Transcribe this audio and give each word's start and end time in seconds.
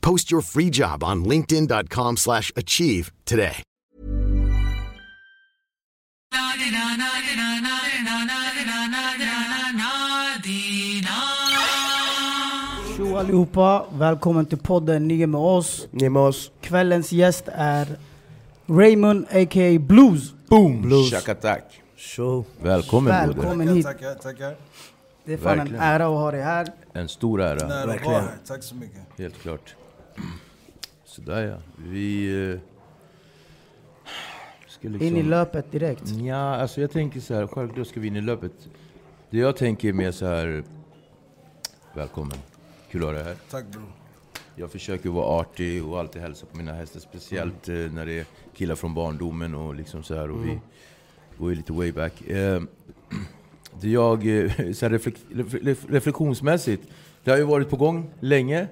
Post 0.00 0.30
your 0.30 0.42
free 0.42 0.70
job 0.70 1.04
on 1.04 1.24
linkedin.com/achieve 1.24 2.16
slash 2.16 2.52
achieve 2.56 3.12
today. 3.24 3.62
Tjo 12.96 13.16
allihopa, 13.16 13.86
välkommen 13.92 14.46
till 14.46 14.58
podden 14.58 15.08
Ni 15.08 15.22
är 15.22 15.26
med 15.26 15.40
oss. 15.40 15.88
Ni 15.90 16.04
är 16.04 16.10
med 16.10 16.22
oss. 16.22 16.50
Kvällens 16.60 17.12
gäst 17.12 17.44
är 17.52 17.86
Raymond 18.66 19.26
a.k.a. 19.30 19.78
Blues. 19.78 20.32
Boom! 20.48 20.82
Blues. 20.82 21.10
Shakatak. 21.10 21.64
Show. 21.96 22.44
Välkommen 22.62 23.24
broder. 23.24 23.40
Välkommen 23.42 23.68
hit. 23.68 23.86
Tackar, 23.86 24.14
tackar. 24.14 24.56
Det 25.24 25.32
är 25.32 25.36
fan 25.36 25.58
Verkligen. 25.58 25.82
en 25.82 25.88
ära 25.88 26.04
att 26.06 26.10
ha 26.10 26.30
dig 26.30 26.42
här. 26.42 26.66
En 26.92 27.08
stor 27.08 27.40
ära. 27.42 27.80
Att 27.82 27.88
Verkligen. 27.88 28.24
Tack 28.46 28.62
så 28.62 28.74
mycket. 28.74 29.00
Helt 29.18 29.42
klart. 29.42 29.74
Sådär 31.18 31.46
ja. 31.46 31.56
Vi... 31.88 32.28
eh, 32.52 32.58
Ska 34.68 34.88
liksom... 34.88 35.06
In 35.06 35.16
i 35.16 35.22
löpet 35.22 35.72
direkt. 35.72 36.08
Ja, 36.08 36.36
alltså 36.36 36.80
jag 36.80 36.90
tänker 36.90 37.20
så 37.20 37.34
här. 37.34 37.46
Självklart 37.46 37.86
ska 37.86 38.00
vi 38.00 38.06
in 38.08 38.16
i 38.16 38.20
löpet. 38.20 38.52
Det 39.30 39.38
jag 39.38 39.56
tänker 39.56 39.88
är 39.88 39.92
mer 39.92 40.10
så 40.10 40.26
här... 40.26 40.64
Välkommen. 41.94 42.38
Kul 42.90 43.00
att 43.02 43.06
ha 43.06 43.12
dig 43.12 43.24
här. 43.24 43.36
Tack 43.50 43.66
bror. 43.66 43.92
Jag 44.56 44.70
försöker 44.70 45.08
vara 45.10 45.40
artig 45.40 45.86
och 45.86 45.98
alltid 45.98 46.22
hälsa 46.22 46.46
på 46.46 46.56
mina 46.56 46.72
hästar. 46.72 47.00
Speciellt 47.00 47.68
eh, 47.68 47.74
när 47.74 48.06
det 48.06 48.18
är 48.18 48.26
killar 48.56 48.74
från 48.74 48.94
barndomen 48.94 49.54
och 49.54 49.74
liksom 49.74 50.02
så 50.02 50.14
här. 50.14 50.30
Och 50.30 50.44
vi 50.46 50.60
går 51.38 51.50
lite 51.50 51.72
way 51.72 51.92
back. 51.92 52.22
Eh, 52.28 52.62
det 53.80 53.88
jag, 53.90 54.22
så 54.74 54.86
här 54.86 54.90
reflek 54.90 55.14
ref 55.62 55.84
reflektionsmässigt, 55.88 56.82
det 57.24 57.30
har 57.30 57.38
ju 57.38 57.44
varit 57.44 57.70
på 57.70 57.76
gång 57.76 58.10
länge. 58.20 58.68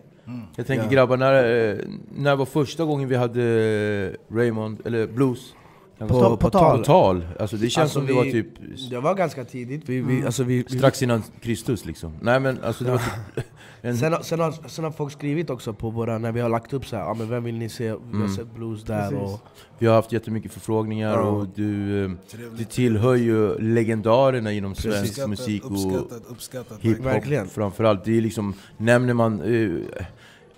Jag 0.56 0.66
tänker 0.66 0.84
Ja. 0.84 0.90
grabbar, 0.90 1.16
när, 1.16 1.68
eh, 1.70 1.76
när 2.14 2.36
var 2.36 2.46
första 2.46 2.84
gången 2.84 3.08
vi 3.08 3.16
hade 3.16 3.42
eh, 4.30 4.34
Raymond, 4.34 4.80
eller 4.84 5.06
Blues? 5.06 5.54
På- 5.98 6.04
man- 6.06 6.30
på 6.30 6.36
på 6.36 6.50
tal. 6.50 6.84
tal. 6.84 7.26
Alltså 7.40 7.56
det 7.56 7.68
känns 7.70 7.82
Alltså, 7.82 7.98
som 7.98 8.06
det 8.06 8.12
vi- 8.12 8.18
var 8.18 8.24
typ 8.24 8.48
Det 8.90 9.00
var 9.00 9.14
ganska 9.14 9.44
tidigt. 9.44 9.82
Vi, 9.88 10.00
vi, 10.00 10.22
alltså, 10.26 10.44
vi, 10.44 10.64
vi, 10.68 10.78
strax 10.78 11.02
innan 11.02 11.22
Kristus 11.40 11.84
liksom. 11.84 12.12
Nej 12.20 12.40
men 12.40 12.58
alltså 12.64 12.84
det 12.84 12.90
var 12.90 12.98
typ... 12.98 13.44
En, 13.86 13.96
sen, 13.96 14.12
har- 14.12 14.20
sen, 14.22 14.40
har, 14.40 14.54
sen 14.68 14.84
har 14.84 14.90
folk 14.90 15.12
skrivit 15.12 15.50
också 15.50 15.72
på 15.72 15.90
våra, 15.90 16.18
när 16.18 16.32
vi 16.32 16.40
har 16.40 16.48
lagt 16.48 16.72
upp 16.72 16.86
så 16.86 16.96
här, 16.96 17.02
ah, 17.10 17.14
men 17.14 17.28
vem 17.30 17.44
vill 17.44 17.54
ni 17.58 17.68
se? 17.68 17.84
Vi 17.92 17.98
Mm. 18.12 18.20
har 18.20 18.28
sett 18.28 18.54
blues 18.54 18.84
där 18.84 19.10
Precis. 19.10 19.18
och... 19.34 19.40
Vi 19.78 19.86
har 19.86 19.94
haft 19.94 20.12
jättemycket 20.12 20.52
förfrågningar 20.52 21.10
Ja. 21.12 21.20
och 21.22 21.46
du, 21.54 22.04
eh, 22.04 22.10
Trevligt. 22.30 22.58
du 22.58 22.64
tillhör 22.64 23.14
ju 23.14 23.58
legendarerna 23.58 24.52
inom 24.52 24.74
svensk 24.74 25.02
Uppskattat, 25.08 25.30
musik 25.30 25.64
och 25.64 25.70
uppskattat, 25.72 26.22
uppskattat. 26.28 26.78
hiphop 26.80 27.06
Verkligen. 27.06 27.48
framförallt. 27.48 28.04
Det 28.04 28.16
är 28.16 28.20
liksom, 28.20 28.54
nämner 28.76 29.14
man... 29.14 29.40
Eh, 29.40 29.70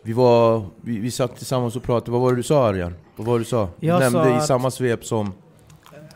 vi, 0.03 0.13
var, 0.13 0.67
vi, 0.81 0.99
vi 0.99 1.11
satt 1.11 1.37
tillsammans 1.37 1.77
och 1.77 1.83
pratade, 1.83 2.11
vad 2.11 2.21
var 2.21 2.31
det 2.31 2.37
du 2.37 2.43
sa 2.43 2.69
Arjan? 2.69 2.95
Vad 3.17 3.27
var 3.27 3.35
det 3.35 3.41
du 3.41 3.45
sa? 3.45 3.69
Du 3.81 3.87
Jag 3.87 4.01
nämnde 4.01 4.23
sa 4.25 4.29
i 4.29 4.33
att- 4.33 4.47
samma 4.47 4.71
svep 4.71 5.05
som... 5.05 5.33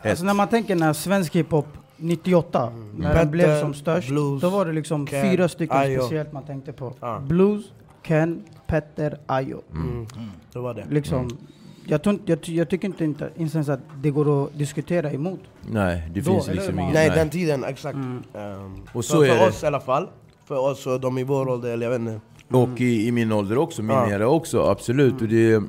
Alltså 0.03 0.25
när 0.25 0.33
man 0.33 0.47
tänker 0.47 0.75
när 0.75 0.93
svensk 0.93 1.35
hiphop 1.35 1.67
98, 2.03 2.69
när 2.95 3.07
den 3.07 3.13
Petter, 3.17 3.25
blev 3.31 3.59
som 3.61 3.73
störst, 3.73 4.09
Blues, 4.09 4.41
då 4.41 4.49
var 4.49 4.65
det 4.65 4.71
liksom 4.73 5.07
Ken, 5.07 5.21
fyra 5.21 5.47
stycken 5.49 5.77
Ayo. 5.77 6.01
speciellt 6.01 6.33
man 6.33 6.43
tänkte 6.45 6.73
på. 6.73 6.93
Ja. 6.99 7.19
Blues, 7.19 7.65
Ken, 8.07 8.43
Petter, 8.67 9.17
Ayo. 9.25 9.61
Mm. 9.71 10.05
Det 10.53 10.59
var 10.59 10.73
det. 10.73 10.85
Liksom, 10.89 11.37
jag, 11.85 12.03
tror 12.03 12.13
inte- 12.13 12.31
jag, 12.31 12.41
ty- 12.41 12.55
jag 12.55 12.69
tycker 12.69 12.87
inte, 12.87 13.03
inte 13.05 13.29
ens 13.35 13.69
att 13.69 13.79
det 14.01 14.09
går 14.11 14.43
att 14.45 14.57
diskutera 14.57 15.11
emot. 15.11 15.39
Nej, 15.71 16.09
det 16.13 16.21
Då, 16.21 16.31
finns 16.31 16.47
liksom 16.47 16.79
inget... 16.79 16.93
Nej, 16.93 17.09
den 17.09 17.29
tiden, 17.29 17.63
exakt. 17.63 17.95
Mm. 17.95 18.23
Ehm, 18.33 18.75
Och 18.93 19.05
så 19.05 19.17
för, 19.17 19.25
är 19.25 19.29
för 19.29 19.37
det. 19.37 19.47
oss 19.47 19.63
i 19.63 19.65
alla 19.65 19.79
fall. 19.79 20.07
För 20.45 20.57
oss 20.59 20.87
och 20.87 20.99
de 20.99 21.17
i 21.17 21.23
vår 21.23 21.49
ålder, 21.49 21.69
eller 21.73 21.85
jag 21.91 21.99
vet 21.99 21.99
inte. 22.11 22.19
Och 22.51 22.81
i, 22.81 23.07
i 23.07 23.11
min 23.11 23.31
ålder 23.31 23.57
också, 23.57 23.81
min 23.81 23.95
Ja. 23.97 24.09
era 24.11 24.27
också, 24.27 24.63
absolut. 24.63 25.21
Och, 25.21 25.27
det, 25.27 25.63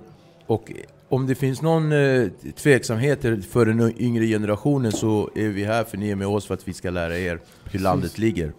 och 0.46 0.72
om 1.14 1.26
det 1.26 1.34
finns 1.34 1.62
någon 1.62 1.92
eh, 1.92 2.28
tveksamheter 2.56 3.40
för 3.50 3.66
den 3.66 3.94
yngre 4.02 4.26
generationen 4.26 4.92
så 4.92 5.30
är 5.34 5.48
vi 5.48 5.64
här 5.64 5.84
för 5.84 5.96
ni 5.96 6.10
är 6.10 6.16
med 6.16 6.26
oss 6.26 6.46
för 6.46 6.54
att 6.54 6.68
vi 6.68 6.72
ska 6.72 6.90
lära 6.90 7.18
er 7.18 7.40
hur 7.64 7.78
landet 7.78 8.18
ligger. 8.18 8.52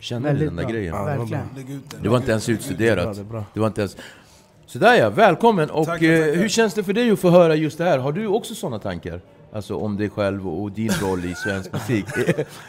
Kände 0.00 0.32
ni 0.32 0.38
Väldigt 0.38 0.48
den 0.48 0.56
där 0.56 0.62
bra. 0.64 0.72
grejen? 0.72 0.94
Ja, 0.94 1.00
det 1.00 1.16
var 1.18 1.26
Verkligen. 1.26 1.82
Det 2.02 2.08
var 2.08 2.16
inte 2.16 2.30
ens 2.30 2.48
utstuderat. 2.48 3.16
det 3.54 3.60
var 3.60 3.66
inte 3.66 3.80
ens... 3.80 3.96
Sådär 4.66 4.94
ja, 4.94 5.10
välkommen! 5.10 5.70
Och 5.70 5.86
Tackar, 5.86 6.06
eh, 6.06 6.20
tackar. 6.20 6.34
hur 6.36 6.48
känns 6.48 6.74
det 6.74 6.84
för 6.84 6.92
dig 6.92 7.10
att 7.10 7.18
få 7.18 7.30
höra 7.30 7.54
just 7.54 7.78
det 7.78 7.84
här? 7.84 7.98
Har 7.98 8.12
du 8.12 8.26
också 8.26 8.54
sådana 8.54 8.78
tankar? 8.78 9.20
Alltså 9.52 9.76
om 9.76 9.96
dig 9.96 10.10
själv 10.10 10.48
och 10.48 10.72
din 10.72 10.90
roll 11.02 11.24
i 11.24 11.34
svensk 11.34 11.72
musik? 11.72 12.04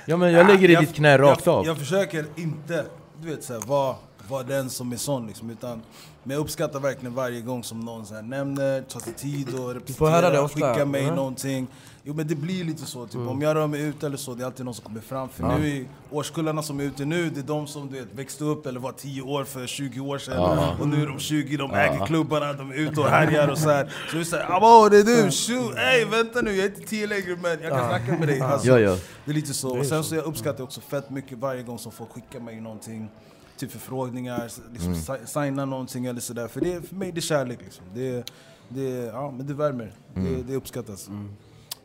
ja 0.05 0.17
men 0.17 0.31
jag 0.31 0.47
lägger 0.47 0.69
i 0.69 0.73
Jag- 0.73 0.83
ditt 0.83 0.93
knä 0.93 1.17
rakt 1.17 1.45
jag, 1.45 1.55
av. 1.55 1.65
Jag 1.65 1.77
försöker 1.77 2.25
inte, 2.35 2.85
du 3.21 3.27
vet 3.29 3.43
såhär, 3.43 3.61
vara 3.61 3.95
vara 4.29 4.43
den 4.43 4.69
som 4.69 4.91
är 4.91 4.97
sån 4.97 5.27
liksom, 5.27 5.49
utan 5.49 5.81
men 6.27 6.33
jag 6.35 6.41
uppskattar 6.41 6.79
verkligen 6.79 7.15
varje 7.15 7.41
gång 7.41 7.63
som 7.63 7.79
någon 7.79 8.05
så 8.05 8.13
här, 8.15 8.21
nämner, 8.21 8.81
tar 8.81 8.99
sig 8.99 9.13
tid 9.13 9.59
och 9.59 9.73
representerar, 9.73 10.47
skickar 10.47 10.85
mig 10.85 11.03
eller? 11.03 11.15
någonting. 11.15 11.67
Jo 12.03 12.13
men 12.13 12.27
det 12.27 12.35
blir 12.35 12.63
lite 12.63 12.85
så, 12.85 13.05
typ, 13.07 13.15
om 13.27 13.41
jag 13.41 13.55
rör 13.55 13.67
mig 13.67 13.81
ut 13.81 14.03
eller 14.03 14.17
så, 14.17 14.33
det 14.33 14.43
är 14.43 14.45
alltid 14.45 14.65
någon 14.65 14.73
som 14.73 14.85
kommer 14.85 15.01
fram. 15.01 15.29
För 15.29 15.43
Ja. 15.43 15.57
nu 15.57 15.77
är 15.77 15.85
årskullarna 16.11 16.63
som 16.63 16.79
är 16.79 16.83
ute 16.83 17.05
nu, 17.05 17.29
det 17.29 17.39
är 17.39 17.43
de 17.43 17.67
som 17.67 17.87
du 17.91 17.99
vet, 17.99 18.13
växte 18.13 18.43
upp 18.43 18.65
eller 18.65 18.79
var 18.79 18.91
10 18.91 19.21
år 19.21 19.43
för 19.43 19.67
20 19.67 19.99
år 19.99 20.17
sedan. 20.17 20.35
Ja. 20.35 20.75
Och 20.79 20.87
nu 20.87 21.01
är 21.01 21.07
de 21.07 21.19
20, 21.19 21.57
de 21.57 21.73
äger 21.73 22.05
klubbarna, 22.05 22.53
de 22.53 22.71
är 22.71 22.75
ute 22.75 22.99
och 23.01 23.07
härjar 23.09 23.47
och 23.47 23.57
så 23.57 23.69
här. 23.69 23.93
Så 24.11 24.17
vi 24.17 24.25
säger 24.25 24.51
abo 24.51 24.89
det 24.89 24.97
är 24.99 25.03
du, 25.03 25.31
shoot, 25.31 25.75
ey 25.77 26.05
vänta 26.05 26.41
nu, 26.41 26.55
jag 26.55 26.65
är 26.65 26.69
inte 26.69 26.81
10 26.89 27.07
längre 27.07 27.37
men 27.41 27.61
jag 27.61 27.71
kan 27.71 27.89
snacka 27.89 28.11
med 28.19 28.27
dig. 28.27 28.41
Alltså, 28.41 28.67
Ja, 28.67 28.79
ja. 28.79 28.97
det 29.25 29.31
är 29.31 29.35
lite 29.35 29.53
så. 29.53 29.77
Och 29.79 29.85
sen 29.85 30.03
så 30.03 30.15
jag 30.15 30.25
uppskattar 30.25 30.63
också 30.63 30.81
fett 30.81 31.09
mycket 31.09 31.37
varje 31.37 31.63
gång 31.63 31.79
som 31.79 31.91
folk 31.91 32.11
skickar 32.11 32.39
mig 32.39 32.61
någonting. 32.61 33.09
Typ 33.57 33.71
förfrågningar, 33.71 34.43
liksom 34.73 34.91
Mm. 34.91 34.95
si- 35.01 35.25
signa 35.27 35.65
någonting 35.65 36.05
eller 36.05 36.19
sådär. 36.21 36.47
För, 36.47 36.61
det, 36.61 36.81
för 36.87 36.95
mig 36.95 37.11
det 37.11 37.19
är 37.19 37.21
kärlek 37.21 37.59
liksom. 37.63 37.85
Det, 37.93 38.31
det, 38.69 38.89
ja, 38.89 39.31
men 39.37 39.47
det 39.47 39.53
värmer. 39.53 39.91
Mm. 40.15 40.33
Det, 40.33 40.43
det 40.43 40.55
uppskattas. 40.55 41.09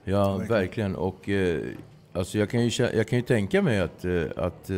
Ja, 0.04 0.28
Verkligen. 0.36 0.48
verkligen. 0.60 0.96
Och 0.96 1.28
eh, 1.28 1.62
alltså 2.12 2.38
jag, 2.38 2.50
kan 2.50 2.68
ju, 2.68 2.84
jag 2.94 3.08
kan 3.08 3.18
ju 3.18 3.22
tänka 3.24 3.62
mig 3.62 3.80
att... 3.80 4.04
Eh, 4.04 4.22
att 4.36 4.70
eh, 4.70 4.76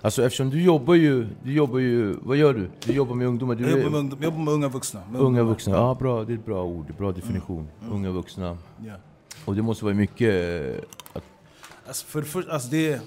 alltså 0.00 0.24
eftersom 0.24 0.50
du 0.50 0.62
jobbar 0.62 0.94
ju... 0.94 1.26
Du 1.42 1.52
jobbar 1.52 1.78
ju... 1.78 2.16
Vad 2.22 2.36
gör 2.36 2.54
du? 2.54 2.70
Du 2.86 2.92
jobbar 2.92 3.14
med 3.14 3.26
ungdomar? 3.26 3.54
Du 3.54 3.62
Jag 3.62 3.72
är 3.72 3.76
jobbar 3.76 3.90
med, 3.90 3.98
ungdom, 4.00 4.18
jag 4.22 4.24
jobbar 4.32 4.44
med 4.44 4.54
unga 4.54 4.68
vuxna. 4.68 5.00
Med 5.10 5.20
unga 5.20 5.26
ungdomar. 5.28 5.50
vuxna? 5.50 5.74
Ja, 5.76 5.96
bra. 6.00 6.24
Det 6.24 6.32
är 6.32 6.34
ett 6.38 6.46
bra 6.46 6.64
ord. 6.64 6.94
Bra 6.98 7.12
definition. 7.12 7.68
Mm. 7.82 7.92
Unga 7.94 8.10
vuxna. 8.10 8.58
Ja. 8.86 8.94
Och 9.44 9.54
det 9.56 9.62
måste 9.62 9.84
vara 9.84 9.94
mycket... 9.94 10.34
eh, 10.76 10.82
Att, 11.12 11.24
Alltså 11.86 12.06
för 12.06 12.20
det 12.20 12.26
första, 12.26 12.52
alltså 12.52 12.68
det, 12.68 13.00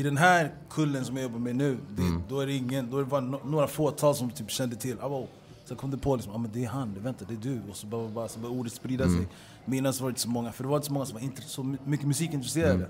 I 0.00 0.02
den 0.02 0.16
här 0.16 0.50
kullen 0.70 1.04
som 1.04 1.16
jag 1.16 1.22
jobbar 1.22 1.38
med 1.38 1.56
nu, 1.56 1.78
det, 1.96 2.02
Mm. 2.02 2.22
då 2.28 2.40
är 2.40 2.46
det 2.46 2.52
ingen, 2.54 2.90
då 2.90 2.96
är 2.96 3.00
det 3.00 3.06
bara 3.08 3.20
no, 3.20 3.40
några 3.44 3.66
fåtal 3.66 4.14
som 4.14 4.30
typ 4.30 4.50
kände 4.50 4.76
till. 4.76 5.00
Abo. 5.00 5.26
Sen 5.64 5.76
kom 5.76 5.90
det 5.90 5.98
på 5.98 6.16
liksom, 6.16 6.34
ah, 6.34 6.38
men 6.38 6.50
det 6.52 6.64
är 6.64 6.68
han, 6.68 6.94
det, 6.94 7.00
vänta 7.00 7.24
det 7.28 7.34
är 7.34 7.38
du. 7.52 7.60
Och 7.70 7.76
så 7.76 7.86
bara, 7.86 8.08
bara, 8.08 8.28
så 8.28 8.38
började 8.40 8.58
ordet 8.60 8.72
sprida 8.72 9.04
Mm. 9.04 9.16
sig. 9.16 9.28
Men 9.64 9.78
innan 9.78 9.92
så 9.92 10.02
var 10.02 10.10
det 10.10 10.12
inte 10.12 10.20
så 10.20 10.28
många, 10.28 10.52
för 10.52 10.64
det 10.64 10.70
var 10.70 10.76
inte 10.76 10.86
så 10.86 10.92
många 10.92 11.06
som 11.06 11.18
var 11.20 11.46
så 11.46 11.76
mycket 11.84 12.06
musikintresserade. 12.06 12.88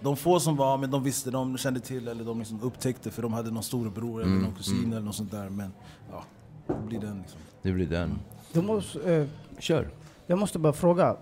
de 0.00 0.16
få 0.16 0.40
som 0.40 0.56
var, 0.56 0.78
men 0.78 0.90
de 0.90 1.02
visste, 1.02 1.30
de 1.30 1.56
kände 1.58 1.80
till 1.80 2.08
eller 2.08 2.24
de 2.24 2.38
liksom 2.38 2.62
upptäckte 2.62 3.10
för 3.10 3.22
de 3.22 3.32
hade 3.32 3.50
någon 3.50 3.62
storebror 3.62 4.22
eller 4.22 4.32
någon 4.32 4.54
kusin 4.54 4.92
eller 4.92 5.00
något 5.02 5.14
sånt 5.14 5.30
där. 5.30 5.48
Men 5.48 5.72
ja, 6.12 6.24
det 6.66 6.86
blir 6.86 7.00
den 7.00 7.18
liksom. 7.18 7.40
Det 7.62 7.72
blir 7.72 7.86
den. 7.86 8.18
Du 8.52 8.62
måste, 8.62 9.14
eh, 9.14 9.26
Kör. 9.58 9.88
jag 10.26 10.38
måste 10.38 10.58
bara 10.58 10.72
fråga. 10.72 11.16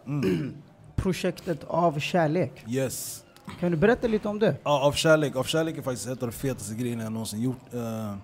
Projektet 0.97 1.65
Av 1.65 1.99
kärlek. 2.01 2.65
Yes. 2.69 3.25
Kan 3.61 3.71
du 3.71 3.77
berätta 3.77 4.07
lite 4.09 4.29
om 4.29 4.39
det? 4.39 4.57
Ja, 4.65 4.81
av 4.87 4.93
kärlek. 4.93 5.37
Av 5.37 5.45
kärlek 5.45 5.79
är 5.79 5.83
faktiskt 5.83 6.07
ett 6.09 6.23
av 6.23 6.29
de 6.29 6.33
fetaste 6.33 6.75
grejerna 6.75 7.03
jag 7.03 7.13
någonsin 7.13 7.43
gjort. 7.43 7.75
Eh, 7.75 8.15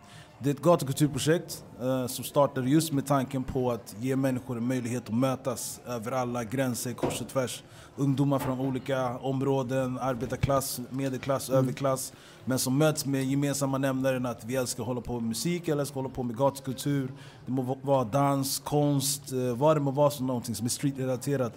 det 0.41 0.51
är 0.51 0.55
ett 0.55 0.63
gatukulturprojekt 0.63 1.65
uh, 1.83 2.07
som 2.07 2.25
startade 2.25 2.71
just 2.71 2.93
med 2.93 3.07
tanken 3.07 3.45
på 3.45 3.71
att 3.71 3.97
ge 4.01 4.17
människor 4.17 4.57
en 4.57 4.67
möjlighet 4.67 5.09
att 5.09 5.15
mötas 5.15 5.81
över 5.87 6.13
alla 6.13 6.45
gränser, 6.45 6.93
kors 6.93 7.21
och 7.21 7.29
tvärs. 7.29 7.63
Ungdomar 7.97 8.39
från 8.39 8.61
olika 8.61 9.19
områden, 9.19 9.99
arbetarklass, 9.99 10.81
medelklass, 10.91 11.51
överklass. 11.51 12.13
Men 12.45 12.59
som 12.59 12.79
möts 12.79 13.07
med 13.07 13.25
gemensamma 13.25 13.79
nämnaren 13.79 14.27
att 14.27 14.45
vi 14.45 14.57
älskar 14.57 14.83
att 14.83 14.87
hålla 14.87 15.01
på 15.01 15.13
med 15.21 15.29
musik, 15.29 15.69
eller 15.69 15.85
ska 15.85 15.95
hålla 15.95 16.09
på 16.09 16.23
med 16.23 16.37
gatukultur. 16.37 17.13
Det 17.47 17.53
må 17.53 17.63
va- 17.63 17.79
vara 17.83 18.05
dans, 18.05 18.59
konst, 18.59 19.33
uh, 19.33 19.55
vad 19.55 19.77
det 19.77 19.81
må 19.81 19.91
vara 19.91 20.11
som 20.11 20.27
någonting 20.27 20.55
som 20.55 20.67
är 20.67 20.71
streetrelaterat. 20.71 21.53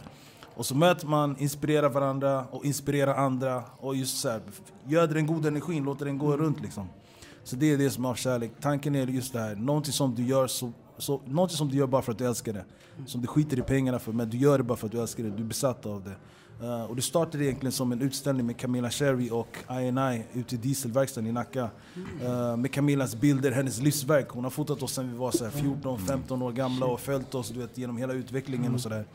Och 0.62 0.66
så 0.66 0.76
möter 0.76 1.08
man, 1.08 1.36
inspirerar 1.40 1.90
varandra 1.90 2.46
och 2.52 2.66
inspirerar 2.66 3.16
andra. 3.16 3.64
Och 3.78 3.96
just 3.96 4.18
så 4.18 4.30
här, 4.30 4.42
göder 4.88 5.16
den 5.16 5.28
goda 5.28 5.48
energin, 5.48 5.84
låter 5.84 6.06
den 6.06 6.18
gå 6.18 6.38
runt 6.38 6.62
liksom. 6.62 6.88
Så 7.44 7.56
det 7.56 7.72
är 7.72 7.78
det 7.78 7.90
som 7.90 8.06
är 8.06 8.16
kärlek. 8.16 8.52
Tanken 8.62 8.96
är 8.96 9.08
just 9.08 9.34
det 9.34 9.40
här, 9.40 9.56
någonting 9.56 9.94
som 9.94 10.16
du 10.16 10.26
gör 10.26 10.48
så, 10.48 10.72
så, 10.98 11.22
någonting 11.26 11.58
som 11.58 11.70
du 11.70 11.78
gör 11.78 11.88
bara 11.88 12.02
för 12.02 12.12
att 12.12 12.18
du 12.18 12.28
älskar 12.28 12.54
det. 12.54 12.66
Som 13.06 13.22
du 13.22 13.28
skiter 13.28 13.60
i 13.60 13.62
pengarna 13.62 14.00
för, 14.00 14.12
men 14.12 14.30
du 14.30 14.38
gör 14.38 14.58
det 14.58 14.64
bara 14.64 14.78
för 14.78 14.86
att 14.86 14.92
du 14.92 15.02
älskar 15.02 15.24
det. 15.24 15.30
Du 15.30 15.44
är 15.44 15.48
besatt 15.48 15.86
av 15.86 16.04
det. 16.04 16.16
Uh, 16.66 16.84
och 16.84 16.96
det 16.96 17.02
startade 17.02 17.46
egentligen 17.46 17.72
som 17.72 17.92
en 17.92 18.02
utställning 18.02 18.46
med 18.46 18.58
Camilla 18.58 18.90
Cherry 18.90 19.30
och 19.30 19.58
INI 19.70 20.24
ute 20.34 20.56
i 20.56 20.58
dieselverkstaden 20.58 21.30
i 21.30 21.32
Nacka. 21.32 21.70
Uh, 22.24 22.58
med 22.58 22.72
Camillas 22.72 23.16
bilder, 23.16 23.52
hennes 23.52 23.82
livsverk. 23.82 24.30
Hon 24.30 24.44
har 24.44 24.52
fotat 24.52 24.84
oss 24.84 24.94
sedan 24.94 25.12
vi 25.12 25.18
var 25.18 25.32
så 25.32 25.44
här 25.44 25.52
14-15 25.52 26.44
år 26.44 26.52
gamla 26.52 26.86
och 26.86 27.00
följt 27.00 27.36
oss 27.36 27.50
du 27.50 27.60
vet, 27.60 27.78
genom 27.78 27.98
hela 27.98 28.14
utvecklingen 28.14 28.74
och 28.74 28.82
sådär. 28.82 29.06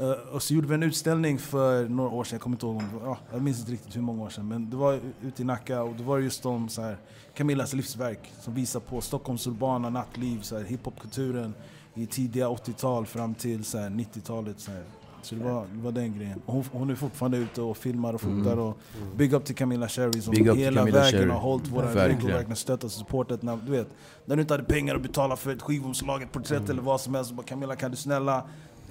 Uh, 0.00 0.10
och 0.10 0.42
så 0.42 0.54
gjorde 0.54 0.68
vi 0.68 0.74
en 0.74 0.82
utställning 0.82 1.38
för 1.38 1.88
några 1.88 2.10
år 2.10 2.24
sedan, 2.24 2.34
jag 2.36 2.40
kommer 2.42 2.56
inte 2.56 2.66
ihåg, 2.66 2.82
ja, 3.04 3.18
jag 3.32 3.42
minns 3.42 3.58
inte 3.60 3.72
riktigt 3.72 3.96
hur 3.96 4.00
många 4.00 4.22
år 4.22 4.30
sedan. 4.30 4.48
Men 4.48 4.70
det 4.70 4.76
var 4.76 5.00
ute 5.22 5.42
i 5.42 5.44
Nacka 5.44 5.82
och 5.82 5.94
det 5.96 6.02
var 6.02 6.18
just 6.18 6.42
de 6.42 6.68
så 6.68 6.82
här, 6.82 6.96
Camillas 7.34 7.72
livsverk 7.72 8.32
som 8.40 8.54
visar 8.54 8.80
på 8.80 9.00
Stockholms 9.00 9.46
urbana 9.46 9.90
nattliv, 9.90 10.40
så 10.40 10.56
här, 10.58 10.64
hiphopkulturen 10.64 11.54
i 11.94 12.06
tidiga 12.06 12.48
80-tal 12.48 13.06
fram 13.06 13.34
till 13.34 13.64
så 13.64 13.78
här, 13.78 13.90
90-talet. 13.90 14.60
Så, 14.60 14.70
här. 14.70 14.82
så 15.22 15.34
det, 15.34 15.44
var, 15.44 15.66
det 15.72 15.82
var 15.82 15.92
den 15.92 16.18
grejen. 16.18 16.42
Hon, 16.46 16.64
hon 16.72 16.90
är 16.90 16.94
fortfarande 16.94 17.36
ute 17.38 17.62
och 17.62 17.76
filmar 17.76 18.14
och 18.14 18.20
fotar. 18.20 18.56
Och 18.58 18.78
big 19.16 19.32
up 19.32 19.44
till 19.44 19.54
Camilla 19.54 19.88
Cherry 19.88 20.20
som 20.20 20.34
Mm. 20.34 20.54
Big 20.54 20.62
hela 20.64 20.84
vägen 20.84 21.30
har 21.30 21.38
hållit 21.40 21.68
våra 21.68 22.08
rygg 22.08 22.24
och 22.24 22.30
verkligen 22.30 22.56
stöttat 22.56 22.84
och 22.84 22.90
supportat. 22.90 23.42
När, 23.42 23.56
du 23.66 23.72
vet, 23.72 23.88
när 24.24 24.36
du 24.36 24.42
inte 24.42 24.54
hade 24.54 24.64
pengar 24.64 24.94
att 24.94 25.02
betala 25.02 25.36
för 25.36 25.52
ett 25.52 25.62
skivomslag, 25.62 26.22
ett 26.22 26.32
porträtt 26.32 26.58
Mm. 26.58 26.70
eller 26.70 26.82
vad 26.82 27.00
som 27.00 27.14
helst. 27.14 27.32
Bara, 27.32 27.46
Camilla 27.46 27.76
kan 27.76 27.90
du 27.90 27.96
snälla 27.96 28.44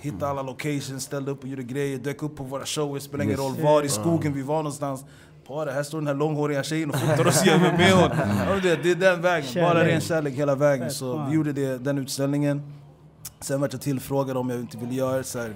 hitta 0.06 0.28
alla 0.28 0.42
locations, 0.42 1.04
ställde 1.04 1.32
upp 1.32 1.44
och 1.44 1.50
gjorde 1.50 1.64
grejer, 1.64 1.98
dök 1.98 2.24
upp 2.24 2.36
på 2.36 2.44
våra 2.44 2.66
shower, 2.66 3.00
spelar 3.00 3.24
ingen 3.24 3.38
roll 3.38 3.56
var 3.62 3.84
i 3.84 3.90
skogen 3.90 4.34
vi 4.34 4.42
var 4.42 4.58
någonstans. 4.58 5.06
Det, 5.48 5.72
här 5.72 5.84
står 5.84 5.98
den 5.98 6.08
här 6.08 6.14
långhåriga 6.14 6.64
tjejen 6.64 6.90
och 6.90 6.96
fotar 6.96 7.28
oss 7.28 7.46
gör 7.46 7.58
med 7.58 7.92
hon. 7.94 8.10
Det, 8.64 8.76
det 8.84 8.92
är 8.92 8.96
den 8.96 9.22
vägen, 9.22 9.50
bara 9.56 9.74
Kärlek. 9.74 9.88
ren 9.94 10.02
kärlek 10.02 10.34
hela 10.34 10.56
vägen. 10.56 10.92
Så 10.92 11.26
vi 11.30 11.36
gjorde 11.36 11.54
det, 11.54 11.78
den 11.78 11.98
utställningen. 11.98 12.62
Sen 13.42 13.62
vart 13.62 13.74
jag 13.74 13.82
tillfrågad 13.82 14.38
om 14.38 14.50
jag 14.50 14.60
inte 14.60 14.78
ville 14.78 14.94
göra 14.94 15.24
så 15.24 15.40
här, 15.40 15.54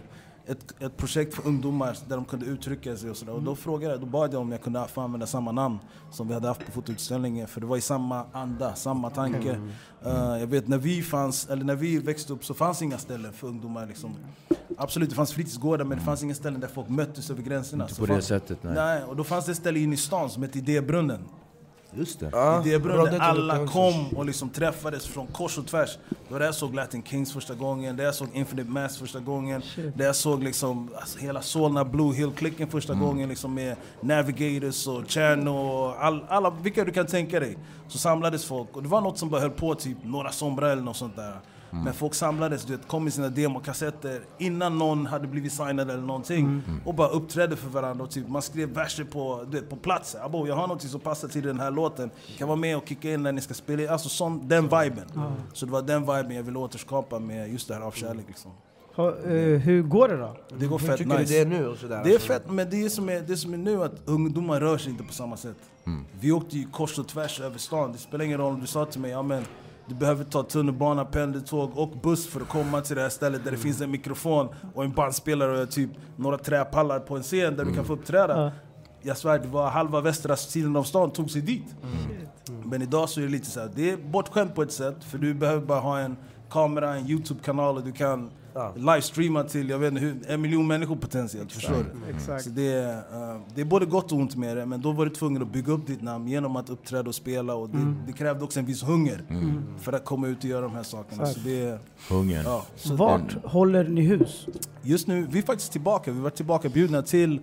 ett, 0.51 0.81
ett 0.81 0.97
projekt 0.97 1.33
för 1.33 1.47
ungdomar 1.47 1.97
där 2.07 2.15
de 2.15 2.25
kunde 2.25 2.45
uttrycka 2.45 2.97
sig 2.97 3.09
och 3.09 3.17
sådär. 3.17 3.33
Och 3.33 3.43
då 3.43 3.55
frågade 3.55 3.93
jag, 3.93 4.01
då 4.01 4.05
bad 4.05 4.33
jag 4.33 4.41
om 4.41 4.51
jag 4.51 4.61
kunde 4.61 4.87
få 4.87 5.01
använda 5.01 5.27
samma 5.27 5.51
namn 5.51 5.79
som 6.11 6.27
vi 6.27 6.33
hade 6.33 6.47
haft 6.47 6.65
på 6.65 6.71
fotoutställningen. 6.71 7.47
För 7.47 7.61
det 7.61 7.67
var 7.67 7.77
i 7.77 7.81
samma 7.81 8.25
anda, 8.33 8.75
samma 8.75 9.09
tanke. 9.09 9.59
Eh, 10.05 10.11
jag 10.39 10.47
vet 10.47 10.67
när 10.67 10.77
vi 10.77 11.01
fanns, 11.01 11.49
eller 11.49 11.63
när 11.63 11.75
vi 11.75 11.99
växte 11.99 12.33
upp 12.33 12.45
så 12.45 12.53
fanns 12.53 12.81
inga 12.81 12.97
ställen 12.97 13.33
för 13.33 13.47
ungdomar 13.47 13.85
liksom. 13.87 14.15
Absolut, 14.77 15.09
det 15.09 15.15
fanns 15.15 15.33
fritidsgårdar 15.33 15.85
men 15.85 15.97
det 15.97 16.03
fanns 16.03 16.23
inga 16.23 16.35
ställen 16.35 16.59
där 16.59 16.67
folk 16.67 16.89
möttes 16.89 17.29
över 17.31 17.41
gränserna. 17.43 17.83
Inte 17.83 17.95
Så 17.95 18.01
på 18.01 18.05
det 18.05 18.13
fanns- 18.13 18.25
sättet, 18.25 18.63
nej. 18.63 18.73
Nej, 18.75 19.03
och 19.03 19.15
då 19.15 19.23
fanns 19.23 19.45
det 19.45 19.51
ett 19.51 19.57
ställe 19.57 19.79
inne 19.79 19.93
i 19.93 19.97
stan 19.97 20.29
som 20.29 20.43
hette 20.43 20.57
Idébrunnen. 20.57 21.19
Just 21.93 22.19
det. 22.19 22.29
Ja, 22.31 22.61
det 22.65 23.19
alla 23.19 23.67
kom 23.67 24.07
och 24.15 24.25
liksom 24.25 24.49
träffades 24.49 25.07
från 25.07 25.27
kors 25.27 25.57
och 25.57 25.67
tvärs. 25.67 25.97
Det 26.09 26.33
var 26.33 26.39
där 26.39 26.45
jag 26.45 26.55
såg 26.55 26.75
Latin 26.75 27.03
Kings 27.03 27.33
första 27.33 27.53
gången, 27.53 27.95
där 27.95 28.03
jag 28.03 28.15
såg 28.15 28.27
Infinite 28.33 28.69
Mass 28.69 28.97
första 28.97 29.19
gången, 29.19 29.61
där 29.95 30.05
jag 30.05 30.15
såg 30.15 30.43
liksom 30.43 30.89
alltså, 30.95 31.19
hela 31.19 31.41
Solna 31.41 31.85
Blue 31.85 32.15
Hill-klicken 32.15 32.67
första 32.67 32.93
gången 32.93 33.29
liksom 33.29 33.53
med 33.53 33.75
Navigators 34.01 34.87
och 34.87 35.03
Cherno 35.07 35.49
och 35.49 36.05
all, 36.05 36.23
alla, 36.29 36.49
vilka 36.49 36.85
du 36.85 36.91
kan 36.91 37.07
tänka 37.07 37.39
dig. 37.39 37.57
Så 37.87 37.97
samlades 37.97 38.45
folk 38.45 38.75
och 38.75 38.83
det 38.83 38.89
var 38.89 39.01
något 39.01 39.17
som 39.17 39.29
bara 39.29 39.41
höll 39.41 39.49
på 39.51 39.75
typ 39.75 39.97
några 40.03 40.31
somrar 40.31 40.69
eller 40.69 40.83
något 40.83 40.97
sånt 40.97 41.15
där. 41.15 41.35
Men 41.71 41.93
folk 41.93 42.13
samlades, 42.13 42.65
du 42.65 42.77
vet, 42.77 42.87
kom 42.87 43.03
med 43.03 43.13
sina 43.13 43.29
demokassetter 43.29 44.21
innan 44.37 44.77
någon 44.77 45.05
hade 45.05 45.27
blivit 45.27 45.51
signad 45.53 45.91
eller 45.91 46.03
någonting. 46.03 46.61
Och 46.85 46.93
bara 46.95 47.07
uppträdde 47.07 47.55
för 47.55 47.69
varandra. 47.69 48.03
Och 48.03 48.11
typ, 48.11 48.27
man 48.27 48.41
skrev 48.41 48.69
verser 48.73 49.03
på, 49.03 49.45
du 49.51 49.59
vet, 49.59 49.69
på 49.69 49.75
plats. 49.75 50.15
Abo, 50.15 50.47
jag 50.47 50.55
har 50.55 50.67
något 50.67 50.81
som 50.81 50.99
passar 50.99 51.27
till 51.27 51.43
den 51.43 51.59
här 51.59 51.71
låten. 51.71 52.09
Kan 52.37 52.47
vara 52.47 52.59
med 52.59 52.77
och 52.77 52.87
kicka 52.87 53.13
in 53.13 53.23
när 53.23 53.31
ni 53.31 53.41
ska 53.41 53.53
spela. 53.53 53.91
Alltså 53.91 54.09
sån, 54.09 54.47
den 54.47 54.63
viben. 54.63 55.05
Så 55.53 55.65
det 55.65 55.71
var 55.71 55.81
den 55.81 56.01
viben 56.01 56.31
jag 56.31 56.43
ville 56.43 56.59
återskapa 56.59 57.19
med 57.19 57.51
just 57.51 57.67
det 57.67 57.73
här 57.73 57.81
av 57.81 57.91
kärlek. 57.91 58.25
Liksom. 58.27 58.51
Ha, 58.95 59.07
eh, 59.09 59.59
hur 59.59 59.81
går 59.83 60.07
det 60.07 60.17
då? 60.17 60.37
Det 60.57 60.65
går 60.65 60.79
Hur 60.79 60.87
fett 60.87 60.97
tycker 60.97 61.17
nice. 61.19 61.23
du 61.23 61.45
det 61.45 61.55
är 61.55 61.59
nu? 61.61 61.67
Och 61.67 61.77
sådär, 61.77 62.01
Det 62.03 62.09
är 62.09 62.13
alltså? 62.13 62.27
fett, 62.27 62.51
men 62.51 62.69
det 62.69 62.89
som 62.89 63.09
är, 63.09 63.21
det 63.21 63.37
som 63.37 63.53
är 63.53 63.57
nu 63.57 63.83
att 63.83 63.93
ungdomar 64.05 64.59
rör 64.59 64.77
sig 64.77 64.91
inte 64.91 65.03
på 65.03 65.13
samma 65.13 65.37
sätt. 65.37 65.57
Mm. 65.85 66.05
Vi 66.19 66.31
åkte 66.31 66.57
ju 66.57 66.69
kors 66.69 66.99
och 66.99 67.07
tvärs 67.07 67.39
över 67.41 67.57
stan. 67.57 67.91
Det 67.91 67.97
spelar 67.97 68.25
ingen 68.25 68.37
roll 68.37 68.53
om 68.53 68.59
du 68.61 68.67
sa 68.67 68.85
till 68.85 69.01
mig, 69.01 69.11
ja 69.11 69.21
men 69.21 69.43
du 69.89 69.95
behöver 69.95 70.23
ta 70.23 70.43
tunnelbana, 70.43 71.05
pendeltåg 71.05 71.77
och 71.77 71.89
buss 71.89 72.27
för 72.27 72.41
att 72.41 72.47
komma 72.47 72.81
till 72.81 72.95
det 72.95 73.01
här 73.01 73.09
stället 73.09 73.43
där 73.43 73.51
det 73.51 73.57
finns 73.57 73.81
en 73.81 73.91
mikrofon 73.91 74.47
och 74.73 74.83
en 74.83 74.91
bandspelare 74.91 75.61
och 75.61 75.71
typ 75.71 75.89
några 76.15 76.37
träpallar 76.37 76.99
på 76.99 77.17
en 77.17 77.23
scen 77.23 77.55
där 77.55 77.65
du 77.65 77.73
kan 77.73 77.85
få 77.85 77.93
uppträda. 77.93 78.41
Ja. 78.41 78.51
Jag 79.01 79.17
svär, 79.17 79.39
det 79.39 79.47
var 79.47 79.69
halva 79.69 80.01
västra 80.01 80.35
sidan 80.35 80.75
av 80.75 80.83
stan 80.83 81.11
tog 81.11 81.31
sig 81.31 81.41
dit. 81.41 81.75
Men 82.63 82.81
idag 82.81 83.09
så 83.09 83.19
är 83.19 83.25
det 83.25 83.31
lite 83.31 83.51
så 83.51 83.59
här, 83.59 83.71
det 83.75 83.91
är 83.91 83.97
bortskämt 83.97 84.55
på 84.55 84.61
ett 84.61 84.71
sätt 84.71 85.03
för 85.03 85.17
du 85.17 85.33
behöver 85.33 85.65
bara 85.65 85.79
ha 85.79 85.99
en 85.99 86.17
kamera, 86.49 86.95
en 86.95 87.07
Youtube-kanal 87.07 87.77
och 87.77 87.83
du 87.83 87.91
kan 87.91 88.31
Ja. 88.53 88.73
livestreama 88.75 89.43
till 89.43 89.69
jag 89.69 89.79
vet 89.79 89.91
inte, 89.91 90.05
hur, 90.05 90.17
en 90.27 90.41
miljon 90.41 90.67
människor 90.67 90.95
potentiellt. 90.95 91.51
Förstår 91.51 91.73
du? 91.73 92.15
Exakt. 92.15 92.43
Så 92.43 92.49
det, 92.49 92.67
är, 92.73 92.97
eh, 92.97 93.41
det 93.55 93.61
är 93.61 93.65
både 93.65 93.85
gott 93.85 94.11
och 94.11 94.17
ont 94.17 94.35
med 94.35 94.57
det, 94.57 94.65
men 94.65 94.81
då 94.81 94.91
var 94.91 95.05
du 95.05 95.11
tvungen 95.11 95.41
att 95.41 95.51
bygga 95.53 95.73
upp 95.73 95.87
ditt 95.87 96.01
namn 96.01 96.27
genom 96.27 96.55
att 96.55 96.69
uppträda 96.69 97.09
och 97.09 97.15
spela. 97.15 97.53
Och 97.55 97.69
det, 97.69 97.95
det 98.07 98.13
krävde 98.13 98.43
också 98.43 98.59
en 98.59 98.65
viss 98.65 98.83
hunger 98.83 99.23
för 99.79 99.93
att 99.93 100.05
komma 100.05 100.27
ut 100.27 100.37
och 100.37 100.45
göra 100.45 100.61
de 100.61 100.71
här 100.73 100.83
sakerna. 100.83 101.25
Så 101.25 101.39
det, 101.39 101.61
är- 101.61 101.79
Hungern. 102.09 102.43
ja, 102.45 102.65
så 102.75 102.95
Vart 102.95 103.43
håller 103.45 103.83
ni 103.83 104.01
hus? 104.01 104.45
Just 104.81 105.07
nu, 105.07 105.27
vi 105.31 105.39
är 105.39 105.43
faktiskt 105.43 105.71
tillbaka. 105.71 106.11
Vi 106.11 106.19
var 106.19 106.29
tillbaka 106.29 106.69
bjudna 106.69 107.01
till 107.01 107.39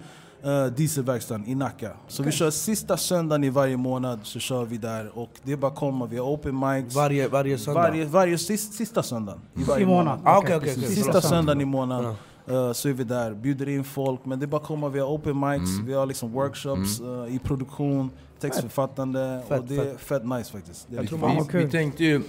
uh, 0.47 0.67
dieselverkstaden 0.67 1.47
i 1.47 1.55
Nacka. 1.55 1.91
Så 2.09 2.23
vi 2.23 2.33
kör 2.33 2.51
sista 2.51 2.97
söndagen 2.97 3.45
i 3.45 3.51
varje 3.51 3.77
månad, 3.77 4.21
så 4.23 4.39
kör 4.39 4.65
vi 4.65 4.77
där. 4.77 5.19
Och 5.19 5.31
det 5.43 5.53
är 5.53 5.57
bara 5.57 5.73
att 5.73 5.79
komma, 5.79 6.07
vi 6.07 6.19
har 6.19 6.27
open 6.27 6.59
mics. 6.59 6.95
Varje, 6.95 7.29
varje 7.29 7.59
söndag? 7.59 7.81
varje, 7.81 8.05
varje 8.05 8.39
sista, 8.39 8.73
sista 8.73 9.03
söndagen 9.03 9.41
i 9.55 9.65
varje 9.65 9.83
I 9.83 9.87
månad? 9.87 10.21
Ah, 10.25 10.39
okej, 10.39 10.57
okej, 10.57 10.75
okej. 10.77 10.95
Sista 10.95 11.21
söndagen 11.21 11.61
i 11.61 11.65
månaden 11.65 12.15
eh, 12.47 12.73
så 12.73 12.89
är 12.89 12.93
vi 12.93 13.05
där, 13.05 13.35
bjuder 13.35 13.69
in 13.69 13.85
folk. 13.85 14.21
Men 14.25 14.39
det 14.39 14.45
är 14.45 14.47
bara 14.47 14.61
att 14.61 14.67
komma, 14.67 14.89
vi 14.89 15.01
har 15.01 15.09
open 15.09 15.41
mics, 15.41 15.71
vi 15.87 15.93
har 15.93 16.07
liksom 16.07 16.33
workshops 16.33 17.01
eh, 17.01 17.35
i 17.35 17.39
produktion, 17.39 18.11
textförfattande. 18.41 19.43
Fett, 19.49 19.61
och 19.61 19.67
det 19.67 19.77
är 19.77 19.97
fett 19.97 20.25
nice 20.25 20.53
faktiskt. 20.53 20.87
Det 20.91 20.97
Jag 20.97 21.09
tror 21.09 21.19
man-. 21.19 21.49
Vi, 21.53 21.65
vi 21.65 21.71
tänkte 21.71 22.05
ju... 22.05 22.23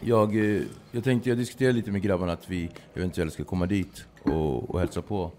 Jag, 0.00 0.36
eh, 0.36 0.62
jag 0.90 1.04
tänkte, 1.04 1.28
jag 1.28 1.38
diskuterade 1.38 1.74
lite 1.74 1.90
med 1.90 2.02
grabbarna 2.02 2.32
att 2.32 2.50
vi 2.50 2.70
eventuellt 2.94 3.32
ska 3.32 3.44
komma 3.44 3.66
dit 3.66 4.04
och, 4.24 4.70
och 4.70 4.80
hälsa 4.80 5.02
på. 5.02 5.30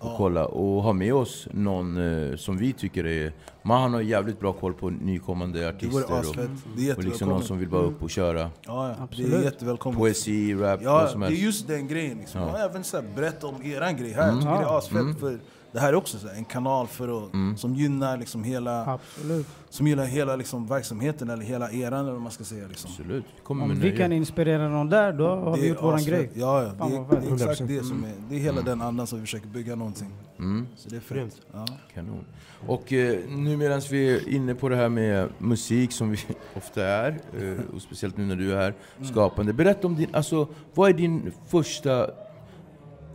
Och 0.00 0.16
kolla 0.16 0.46
och 0.46 0.82
ha 0.82 0.92
med 0.92 1.14
oss 1.14 1.48
någon 1.52 1.96
eh, 2.30 2.36
som 2.36 2.56
vi 2.56 2.72
tycker 2.72 3.06
är... 3.06 3.32
Man 3.62 3.94
har 3.94 4.00
jävligt 4.00 4.40
bra 4.40 4.52
koll 4.52 4.74
på 4.74 4.90
nykommande 4.90 5.60
Det 5.60 5.68
artister 5.68 5.88
vore 5.88 6.28
och. 6.28 6.50
Det 6.76 6.90
är 6.90 6.96
och 6.96 7.04
liksom 7.04 7.28
någon 7.28 7.42
som 7.42 7.58
vill 7.58 7.68
bara 7.68 7.82
upp 7.82 8.02
och 8.02 8.10
köra. 8.10 8.50
Ja, 8.66 8.94
ja. 8.98 9.08
Det 9.16 9.22
är 9.36 9.42
jättevälkommet. 9.42 9.98
Poesi, 9.98 10.54
rap, 10.54 10.80
Ja, 10.82 10.92
vad 10.92 11.10
som 11.10 11.20
det 11.20 11.26
är 11.26 11.28
helst. 11.28 11.42
just 11.42 11.68
den 11.68 11.88
grejen. 11.88 12.18
Liksom. 12.18 12.40
Ja. 12.40 12.58
Även 12.58 12.84
så 12.84 12.96
här, 12.96 13.04
berättat 13.16 13.44
om 13.44 13.62
eran 13.62 13.96
grej 13.96 14.12
här. 14.12 14.26
Jag 14.28 14.36
tycker 14.40 14.50
det 14.52 14.62
är 14.62 14.78
asfett. 14.78 15.20
För 15.20 15.38
det 15.72 15.80
här 15.80 15.88
är 15.88 15.94
också 15.94 16.16
en 16.36 16.44
kanal 16.44 16.86
för 16.86 17.24
att, 17.24 17.30
som 17.60 17.74
gynnar 17.74 18.16
liksom 18.18 18.44
hela, 18.44 18.84
Absolut. 18.86 19.46
som 19.70 19.86
gynnar 19.86 20.04
hela 20.04 20.36
liksom, 20.36 20.66
verksamheten, 20.66 21.30
eller 21.30 21.44
hela 21.44 21.70
eran 21.70 22.00
eller 22.00 22.12
vad 22.12 22.20
man 22.22 22.32
ska 22.32 22.44
säga. 22.44 22.68
Liksom. 22.68 22.90
Absolut. 22.90 23.24
Kommer 23.42 23.64
Om 23.64 23.70
vi 23.70 23.76
nöje. 23.78 23.96
kan 23.96 24.12
inspirera 24.12 24.68
någon 24.68 24.88
där, 24.88 25.12
då 25.12 25.26
har 25.28 25.56
Det 25.56 25.62
vi 25.62 25.68
gjort 25.68 25.82
våran 25.82 25.94
asfett. 25.94 26.08
grej. 26.10 26.30
Ja, 26.34 26.62
ja. 26.62 26.86
Det, 26.88 26.94
är, 26.96 27.20
det 27.20 27.26
är 27.28 27.34
exakt 27.34 27.60
100%. 27.60 27.66
det 27.66 27.84
som 27.84 28.04
är, 28.04 28.12
det 28.28 28.34
är 28.34 28.38
hela 28.40 28.60
den 28.62 28.82
andan 28.82 29.06
som 29.06 29.18
vi 29.18 29.24
försöker 29.24 29.48
bygga 29.48 29.74
någonting. 29.76 30.08
Mm. 30.38 30.66
Så 30.76 30.88
det 30.88 30.96
är. 30.96 31.14
Grymt. 31.14 31.40
Ja. 31.52 31.66
Kanon. 31.94 32.24
Och 32.66 32.92
eh, 32.92 33.18
nu 33.28 33.56
medan 33.56 33.80
vi 33.90 34.14
är 34.14 34.28
inne 34.28 34.54
på 34.54 34.68
det 34.68 34.76
här 34.76 34.88
med 34.88 35.28
musik 35.38 35.92
som 35.92 36.10
vi 36.10 36.18
ofta 36.56 36.84
är, 36.86 37.20
eh, 37.40 37.74
och 37.74 37.82
speciellt 37.82 38.16
nu 38.16 38.26
när 38.26 38.36
du 38.36 38.52
är 38.52 38.56
här, 38.56 38.74
skapande. 39.02 39.52
Berätta 39.52 39.86
om 39.86 39.96
din, 39.96 40.08
alltså 40.12 40.48
vad 40.74 40.90
är 40.90 40.94
din 40.94 41.32
första 41.48 42.10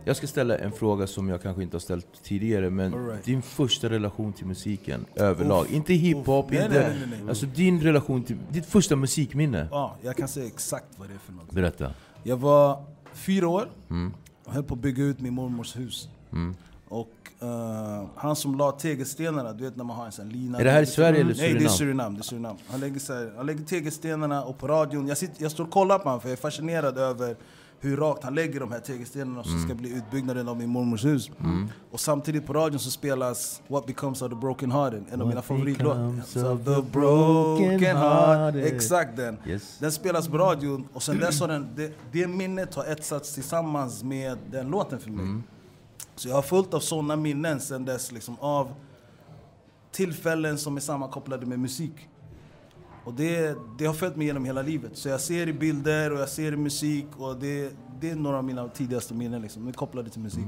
Jag 0.08 0.16
ska 0.16 0.26
ställa 0.26 0.58
en 0.58 0.72
fråga 0.72 1.06
som 1.06 1.28
jag 1.28 1.42
kanske 1.42 1.62
inte 1.62 1.74
har 1.74 1.80
ställt 1.80 2.22
tidigare, 2.22 2.70
men 2.70 3.08
right. 3.08 3.24
din 3.24 3.42
första 3.42 3.90
relation 3.90 4.32
till 4.32 4.46
musiken 4.46 5.06
överlag? 5.14 5.64
Uff, 5.64 5.72
inte 5.72 5.94
hiphop, 5.94 6.52
inte... 6.52 6.68
nej, 6.68 6.96
nej, 7.00 7.08
nej. 7.10 7.28
Alltså 7.28 7.46
din 7.46 7.80
relation 7.80 8.22
till... 8.22 8.36
Ditt 8.50 8.66
första 8.66 8.96
musikminne? 8.96 9.68
Ja, 9.70 9.96
jag 10.02 10.16
kan 10.16 10.28
säga 10.28 10.46
exakt 10.46 10.86
vad 10.96 11.08
det 11.08 11.14
är 11.14 11.18
för 11.18 11.32
något. 11.32 11.52
Berätta. 11.52 11.92
Jag 12.22 12.36
var 12.36 12.84
fyra 13.12 13.48
år 13.48 13.68
Mm. 13.90 14.12
och 14.44 14.52
höll 14.52 14.62
på 14.62 14.74
att 14.74 14.80
bygga 14.80 15.04
ut 15.04 15.20
min 15.20 15.34
mormors 15.34 15.76
hus. 15.76 16.08
Och 16.88 17.12
eh, 17.40 18.04
han 18.14 18.36
som 18.36 18.58
la 18.58 18.72
tegelstenarna, 18.72 19.52
du 19.52 19.64
vet 19.64 19.76
när 19.76 19.84
man 19.84 19.96
har 19.96 20.06
en 20.06 20.12
sån 20.12 20.28
lina. 20.28 20.58
Är 20.58 20.64
det 20.64 20.70
här 20.70 20.82
i 20.82 20.86
Sverige 20.86 21.20
eller 21.20 21.34
Nej, 21.34 21.54
det 21.54 21.64
är 21.64 21.68
Surinam? 21.68 21.68
Surinam. 21.68 22.14
Det 22.14 22.20
är 22.20 22.22
Surinam. 22.22 22.56
Han, 22.66 22.80
lägger 22.80 23.00
så 23.00 23.12
här, 23.12 23.32
han 23.36 23.46
lägger 23.46 23.64
tegelstenarna 23.64 24.44
och 24.44 24.58
på 24.58 24.68
radion, 24.68 25.08
jag, 25.08 25.18
sitter, 25.18 25.42
jag 25.42 25.50
står 25.52 25.64
och 25.64 25.70
kollar 25.70 25.98
på 25.98 26.04
honom 26.04 26.20
för 26.20 26.28
jag 26.28 26.32
är 26.32 26.40
fascinerad 26.40 26.98
över 26.98 27.36
hur 27.88 27.96
rakt 27.96 28.24
han 28.24 28.34
lägger 28.34 28.60
de 28.60 28.72
här 28.72 28.80
tegelstenarna 28.80 29.44
som 29.44 29.62
ska 29.62 29.74
bli 29.74 29.96
utbyggnaden 29.96 30.48
av 30.48 30.56
min 30.56 30.68
mormors 30.68 31.04
hus. 31.04 31.30
Och 31.90 32.00
samtidigt 32.00 32.46
på 32.46 32.52
radion 32.52 32.78
så 32.78 32.90
spelas 32.90 33.62
What 33.68 33.86
becomes 33.86 34.22
of 34.22 34.30
the 34.30 34.36
broken 34.36 34.72
hearted, 34.72 35.04
en 35.10 35.20
av 35.20 35.28
mina 35.28 35.42
favoritlåtar. 35.42 36.22
So 36.26 36.52
of 36.52 36.64
the 36.64 36.82
broken 36.82 37.68
broken 37.68 37.96
heart. 37.96 38.38
hearted. 38.38 38.64
Exakt 38.64 39.16
den. 39.16 39.38
Yes. 39.46 39.78
Den 39.78 39.92
spelas 39.92 40.28
på 40.28 40.38
radion 40.38 40.88
och 40.92 41.02
sen 41.02 41.18
dess 41.18 41.40
har 41.40 41.48
den, 41.48 41.68
det, 41.76 41.92
det 42.12 42.26
minnet 42.26 42.74
har 42.74 42.84
etsats 42.84 43.34
tillsammans 43.34 44.02
med 44.02 44.38
den 44.50 44.68
låten 44.68 44.98
för 44.98 45.10
mig. 45.10 45.42
Så 46.16 46.28
jag 46.28 46.34
har 46.34 46.42
fullt 46.42 46.74
av 46.74 46.80
sådana 46.80 47.16
minnen 47.16 47.60
sen 47.60 47.84
dess 47.84 48.12
liksom 48.12 48.36
av 48.40 48.74
tillfällen 49.92 50.58
som 50.58 50.76
är 50.76 50.80
sammankopplade 50.80 51.46
med 51.46 51.58
musik. 51.58 52.08
Och 53.06 53.14
det, 53.14 53.56
det 53.78 53.86
har 53.86 53.94
följt 53.94 54.16
mig 54.16 54.26
genom 54.26 54.44
hela 54.44 54.62
livet. 54.62 54.90
Så 54.94 55.08
jag 55.08 55.20
ser 55.20 55.48
i 55.48 55.52
bilder 55.52 56.12
och 56.12 56.20
jag 56.20 56.28
ser 56.28 56.52
i 56.52 56.56
musik 56.56 57.06
och 57.16 57.36
det, 57.36 57.72
det 58.00 58.10
är 58.10 58.14
några 58.16 58.36
av 58.38 58.44
mina 58.44 58.68
tidigaste 58.68 59.14
minnen 59.14 59.42
liksom. 59.42 59.62
De 59.62 59.68
är 59.68 59.72
kopplade 59.72 60.10
till 60.10 60.20
musik. 60.20 60.44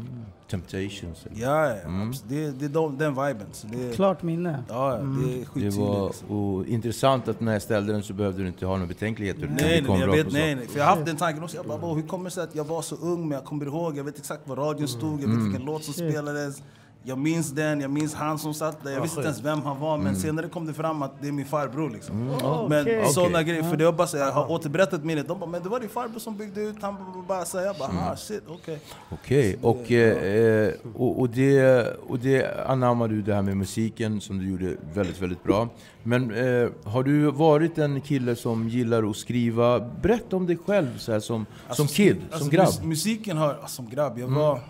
Temptations? 0.50 1.26
eller? 1.26 1.42
Ja, 1.42 1.66
ja 1.68 1.74
abs- 1.88 2.24
det, 2.28 2.50
det 2.50 2.64
är 2.64 2.68
de, 2.68 2.98
den 2.98 3.10
viben. 3.14 3.46
Så 3.52 3.66
det, 3.66 3.94
Klart 3.96 4.22
minne. 4.22 4.64
Ja, 4.68 4.96
ja, 4.96 5.02
det 5.02 5.32
är 5.34 5.38
Det 5.38 5.44
skittydligt. 5.46 5.76
var 5.76 6.06
liksom. 6.06 6.30
och, 6.30 6.66
intressant 6.66 7.28
att 7.28 7.40
när 7.40 7.52
jag 7.52 7.62
ställde 7.62 7.92
den 7.92 8.02
så 8.02 8.12
behövde 8.12 8.42
du 8.42 8.48
inte 8.48 8.66
ha 8.66 8.74
några 8.74 8.86
betänkligheter. 8.86 9.50
Nej, 9.60 9.80
det 9.80 9.86
kom 9.86 9.98
nej, 9.98 10.08
jag 10.08 10.24
vet, 10.24 10.32
nej, 10.32 10.54
nej. 10.54 10.66
För 10.66 10.78
jag 10.78 10.86
har 10.86 10.94
haft 10.94 11.06
den 11.06 11.16
tanken 11.16 11.42
också. 11.44 11.56
Jag 11.56 11.66
bara, 11.66 11.78
"Åh, 11.82 11.94
hur 11.96 12.02
kommer 12.02 12.24
det 12.24 12.30
sig 12.30 12.42
att 12.42 12.54
jag 12.54 12.64
var 12.64 12.82
så 12.82 12.96
ung 12.96 13.20
men 13.20 13.30
jag 13.30 13.44
kommer 13.44 13.66
ihåg, 13.66 13.96
jag 13.98 14.04
vet 14.04 14.18
exakt 14.18 14.48
var 14.48 14.56
radion 14.56 14.88
stod, 14.88 15.22
jag 15.22 15.28
vet 15.28 15.38
vilken 15.46 15.62
låt 15.64 15.84
som 15.84 15.94
Shit. 15.94 16.10
spelades. 16.10 16.62
Jag 17.08 17.18
minns 17.18 17.50
den, 17.50 17.80
jag 17.80 17.90
minns 17.90 18.14
han 18.14 18.38
som 18.38 18.54
satt 18.54 18.84
där. 18.84 18.90
Jag 18.90 19.02
visste 19.02 19.16
inte 19.20 19.28
ens 19.28 19.44
vem 19.44 19.62
han 19.62 19.80
var 19.80 19.98
men 19.98 20.16
senare 20.16 20.48
kom 20.48 20.66
det 20.66 20.74
fram 20.74 21.02
att 21.02 21.12
det 21.22 21.28
är 21.28 21.32
min 21.32 21.46
farbror 21.46 21.90
liksom. 21.90 22.26
Men 22.68 22.82
okej. 22.82 23.04
sådana 23.08 23.42
grejer, 23.42 23.62
för 23.62 23.76
det 23.76 23.84
var 23.84 23.92
bara 23.92 24.06
så 24.06 24.16
jag 24.16 24.32
har 24.32 24.50
återberättat 24.50 25.04
minnet. 25.04 25.28
De 25.28 25.40
bara, 25.40 25.50
men 25.50 25.62
det 25.62 25.68
var 25.68 25.80
din 25.80 25.88
farbror 25.88 26.18
som 26.18 26.36
byggde 26.36 26.60
ut, 26.60 26.76
han 26.80 26.96
bara, 27.28 27.44
så. 27.44 27.58
Jag 27.58 27.76
bara, 27.76 27.88
ah 28.10 28.16
shit, 28.16 28.42
okej. 28.48 28.80
Okej, 29.10 29.58
och, 29.62 29.92
eh, 29.92 30.72
och, 30.94 31.20
och, 31.20 31.30
det, 31.30 31.86
och 32.08 32.18
det 32.18 32.66
anammade 32.68 33.14
du 33.14 33.22
det 33.22 33.34
här 33.34 33.42
med 33.42 33.56
musiken 33.56 34.20
som 34.20 34.38
du 34.38 34.50
gjorde 34.50 34.76
väldigt, 34.94 35.22
väldigt 35.22 35.42
bra. 35.42 35.68
Men 36.02 36.30
eh, 36.34 36.68
har 36.84 37.02
du 37.02 37.30
varit 37.30 37.78
en 37.78 38.00
kille 38.00 38.36
som 38.36 38.68
gillar 38.68 39.10
att 39.10 39.16
skriva? 39.16 39.80
Berätta 39.80 40.36
om 40.36 40.46
dig 40.46 40.58
själv 40.66 40.98
så 40.98 41.12
här, 41.12 41.20
som, 41.20 41.46
som 41.70 41.86
kid, 41.86 42.16
Alltså, 42.22 42.38
som 42.38 42.48
grabb. 42.48 42.66
mus- 42.66 42.82
musiken 42.82 43.36
har, 43.36 43.48
alltså, 43.48 43.68
som 43.68 43.88
grabb, 43.90 44.18
jag 44.18 44.28
var, 44.28 44.60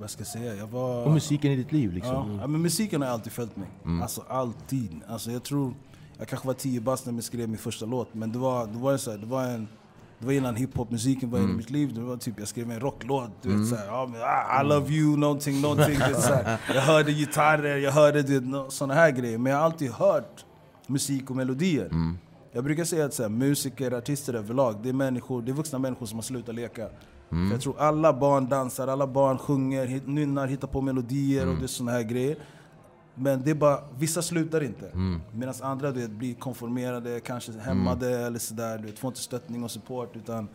vad 0.00 0.10
ska 0.10 0.20
jag 0.20 0.26
säga, 0.28 0.54
jag 0.54 0.66
var... 0.66 1.04
Och 1.04 1.10
musiken 1.12 1.52
i 1.52 1.56
ditt 1.56 1.72
liv 1.72 1.92
liksom. 1.92 2.38
Ja, 2.40 2.46
men 2.46 2.62
musiken 2.62 3.02
har 3.02 3.08
alltid 3.08 3.32
följt 3.32 3.56
mig. 3.56 3.68
Mm. 3.84 4.02
Alltså 4.02 4.24
alltid. 4.28 5.00
Alltså, 5.08 5.30
jag 5.30 5.42
tror, 5.42 5.74
jag 6.18 6.28
kanske 6.28 6.46
var 6.46 6.54
10 6.54 6.80
bast 6.80 7.06
när 7.06 7.12
jag 7.12 7.24
skrev 7.24 7.48
min 7.48 7.58
första 7.58 7.86
låt, 7.86 8.14
men 8.14 8.32
det 8.32 8.38
var, 8.38 8.66
det 8.66 8.78
var, 8.78 8.96
så 8.96 9.10
här, 9.10 9.18
det 9.18 9.26
var 9.26 9.44
en 9.44 9.68
det 10.18 10.26
var 10.26 10.32
innan 10.32 10.56
hiphop-musiken 10.56 11.30
var 11.30 11.38
Mm. 11.38 11.50
i 11.50 11.54
mitt 11.54 11.70
liv. 11.70 11.94
Det 11.94 12.00
var 12.00 12.16
typ, 12.16 12.34
jag 12.38 12.48
skrev 12.48 12.70
en 12.70 12.80
rocklåt. 12.80 13.30
Du 13.42 13.56
vet, 13.58 13.68
så 13.68 13.76
här, 13.76 13.86
ja, 13.86 14.06
men, 14.12 14.20
ah, 14.22 14.60
I 14.62 14.66
love 14.68 14.92
you, 14.92 15.16
någonting, 15.16 15.60
någonting. 15.62 15.94
du 15.98 16.12
vet, 16.12 16.22
så 16.22 16.32
här. 16.34 16.58
Jag 16.74 16.82
hörde 16.82 17.12
gitarrer, 17.12 17.76
jag 17.76 17.92
hörde 17.92 18.40
nå- 18.40 18.70
såna 18.70 18.94
här 18.94 19.10
grejer. 19.10 19.38
Men 19.38 19.52
jag 19.52 19.58
har 19.58 19.64
alltid 19.64 19.90
hört 19.90 20.44
musik 20.86 21.30
och 21.30 21.36
melodier. 21.36 21.86
Mm. 21.86 22.18
Jag 22.52 22.64
brukar 22.64 22.84
säga 22.84 23.04
att 23.04 23.14
så 23.14 23.22
här, 23.22 23.30
musiker, 23.30 23.92
artister 23.92 24.34
överlag, 24.34 24.76
det 24.82 24.88
är, 24.88 24.92
människor, 24.92 25.42
det 25.42 25.50
är 25.50 25.54
vuxna 25.54 25.78
människor 25.78 26.06
som 26.06 26.18
har 26.18 26.22
slutat 26.22 26.54
leka. 26.54 26.88
Mm. 27.34 27.48
För 27.48 27.54
jag 27.54 27.62
tror 27.62 27.78
alla 27.78 28.12
barn 28.12 28.48
dansar, 28.48 28.88
alla 28.88 29.06
barn 29.06 29.38
sjunger, 29.38 30.00
nynnar, 30.06 30.46
hittar 30.46 30.68
på 30.68 30.80
melodier 30.80 31.42
Mm. 31.42 31.54
och 31.54 31.62
det 31.62 31.68
såna 31.68 31.92
här 31.92 32.02
grejer. 32.02 32.36
Men 33.16 33.42
det 33.44 33.50
är 33.50 33.54
bara, 33.54 33.80
vissa 33.98 34.22
slutar 34.22 34.62
inte. 34.62 34.86
Mm. 34.88 35.20
Medan 35.32 35.54
andra 35.62 35.90
du 35.92 36.00
vet, 36.00 36.10
blir 36.10 36.34
konformerade, 36.34 37.20
kanske 37.20 37.52
hämmade 37.52 38.18
eller 38.26 38.38
sådär. 38.38 38.78
Du 38.78 38.86
vet, 38.86 38.98
får 38.98 39.08
inte 39.08 39.20
stöttning 39.20 39.64
och 39.64 39.70
support. 39.70 40.16
Utan, 40.16 40.48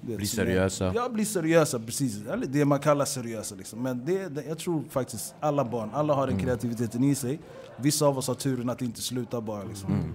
du 0.00 0.08
vet, 0.08 0.16
Blir 0.16 0.26
seriösa. 0.26 0.92
Ja, 0.94 1.08
blir 1.08 1.24
seriösa, 1.24 1.78
precis. 1.78 2.26
Eller 2.26 2.46
det 2.46 2.64
man 2.64 2.78
kallar 2.80 3.04
seriösa. 3.04 3.54
Liksom. 3.54 3.82
Men 3.82 4.04
det, 4.04 4.28
det, 4.28 4.44
jag 4.48 4.58
tror 4.58 4.82
faktiskt 4.90 5.34
alla 5.40 5.64
barn, 5.64 5.90
alla 5.94 6.14
har 6.14 6.26
den 6.26 6.38
kreativiteten 6.38 7.04
i 7.04 7.14
sig. 7.14 7.40
Vissa 7.76 8.06
av 8.06 8.18
oss 8.18 8.28
har 8.28 8.34
turen 8.34 8.70
att 8.70 8.82
inte 8.82 9.00
sluta 9.02 9.40
bara. 9.40 9.64
Liksom. 9.64 10.12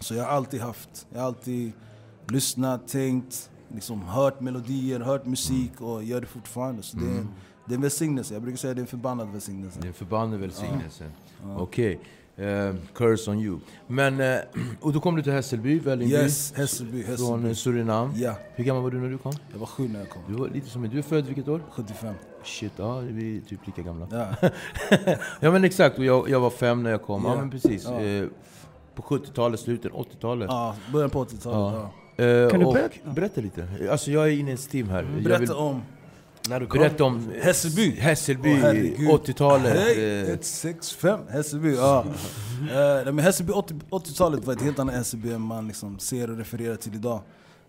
Så 0.00 0.14
jag 0.14 0.24
har 0.24 0.30
alltid 0.30 0.60
haft, 0.60 1.06
jag 1.12 1.20
har 1.20 1.26
alltid 1.26 1.72
lyssnat, 2.28 2.88
tänkt, 2.88 3.50
liksom, 3.74 4.02
hört 4.02 4.40
melodier, 4.40 5.00
hört 5.00 5.26
musik 5.26 5.80
och 5.80 6.04
gör 6.04 6.20
det 6.20 6.26
fortfarande. 6.26 6.82
Så 6.82 6.96
det, 6.96 7.06
är, 7.06 7.26
det 7.66 7.72
är 7.72 7.76
en 7.76 7.82
välsignelse. 7.82 8.34
Jag 8.34 8.42
brukar 8.42 8.56
säga 8.58 8.70
att 8.70 8.76
det 8.76 8.80
är 8.80 8.82
en 8.82 8.86
förbannad 8.86 9.28
välsignelse. 9.32 9.78
Det 9.80 9.86
är 9.86 9.88
en 9.88 9.94
förbannad 9.94 10.40
välsignelse. 10.40 11.04
Okej. 11.58 12.00
Eh, 12.36 12.74
curse 12.94 13.30
on 13.30 13.38
you. 13.40 13.58
Men, 13.86 14.20
eh, 14.20 14.36
och 14.80 14.92
då 14.92 15.00
kom 15.00 15.16
du 15.16 15.22
till 15.22 15.32
Hässelby, 15.32 15.78
Vällingby, 15.78 16.14
Yes, 16.16 16.52
Hässelby, 16.56 17.02
från 17.02 17.10
Hässelby. 17.16 17.48
eh, 17.48 17.54
Surinam. 17.54 18.12
Ja, 18.16 18.34
Hur 18.54 18.64
gammal 18.64 18.82
var 18.82 18.90
du 18.90 19.00
när 19.00 19.08
du 19.10 19.18
kom? 19.18 19.32
jag 19.52 19.58
var 19.58 19.66
sju 19.66 19.88
när 19.88 19.98
jag 20.00 20.10
kom. 20.10 20.22
Du 20.28 20.34
var 20.34 20.48
lite 20.48 20.70
som 20.70 20.80
mig. 20.80 20.90
Du 20.90 20.98
är 20.98 21.02
född 21.02 21.26
vilket 21.26 21.48
år? 21.48 21.60
75. 21.70 22.14
Shit, 22.44 22.72
ja 22.76 22.98
vi 22.98 23.36
är 23.36 23.40
typ 23.40 23.66
lika 23.66 23.82
gamla. 23.82 24.08
Ja. 24.10 24.48
ja 25.40 25.50
men 25.50 25.64
exakt, 25.64 25.98
och 25.98 26.04
jag, 26.04 26.28
jag 26.30 26.40
var 26.40 26.50
fem 26.50 26.82
när 26.82 26.90
jag 26.90 27.02
kom. 27.02 27.24
Ja, 27.24 27.30
Ja. 27.34 27.36
men 27.40 27.50
precis. 27.50 27.84
Ja. 27.84 28.00
Eh, 28.00 28.26
på 28.94 29.02
70-talet, 29.02 29.60
slutet, 29.60 29.92
80-talet. 29.92 30.46
ja, 30.50 30.76
början 30.92 31.10
på 31.10 31.24
80-talet. 31.24 31.80
Ja. 31.80 31.90
Eh, 32.16 32.50
Kan 32.50 32.60
du 32.60 32.72
berätta? 32.72 33.10
berätta 33.10 33.40
lite. 33.40 33.68
Alltså 33.90 34.10
jag 34.10 34.26
är 34.28 34.30
inne 34.32 34.48
i 34.48 34.52
en 34.52 34.58
stim 34.58 34.88
här. 34.88 35.02
Jag 35.14 35.22
Berätta 35.24 35.40
vill 35.40 35.50
om 35.52 35.82
När 36.48 36.60
du 36.60 36.66
kom? 36.66 36.78
berätta 36.80 37.04
om 37.04 37.30
Hässelby. 37.42 37.90
Hässelby, 37.90 38.48
herregud. 38.54 39.08
80-talet. 39.10 39.76
Hej! 39.78 40.20
eh, 40.20 40.28
165, 40.28 41.20
Hässelby. 41.28 41.74
Ja. 41.74 42.04
Nej, 42.74 43.04
men 43.04 43.18
Hässelby 43.18 43.52
80 43.52 43.74
80-talet 43.90 44.44
var 44.46 44.52
ett 44.54 44.62
helt 44.62 44.78
annat 44.78 44.94
Hässelby 44.94 45.32
än 45.32 45.40
man 45.40 45.68
liksom 45.68 45.98
ser 45.98 46.30
och 46.30 46.38
refererar 46.38 46.76
till 46.76 46.94
idag. 46.94 47.20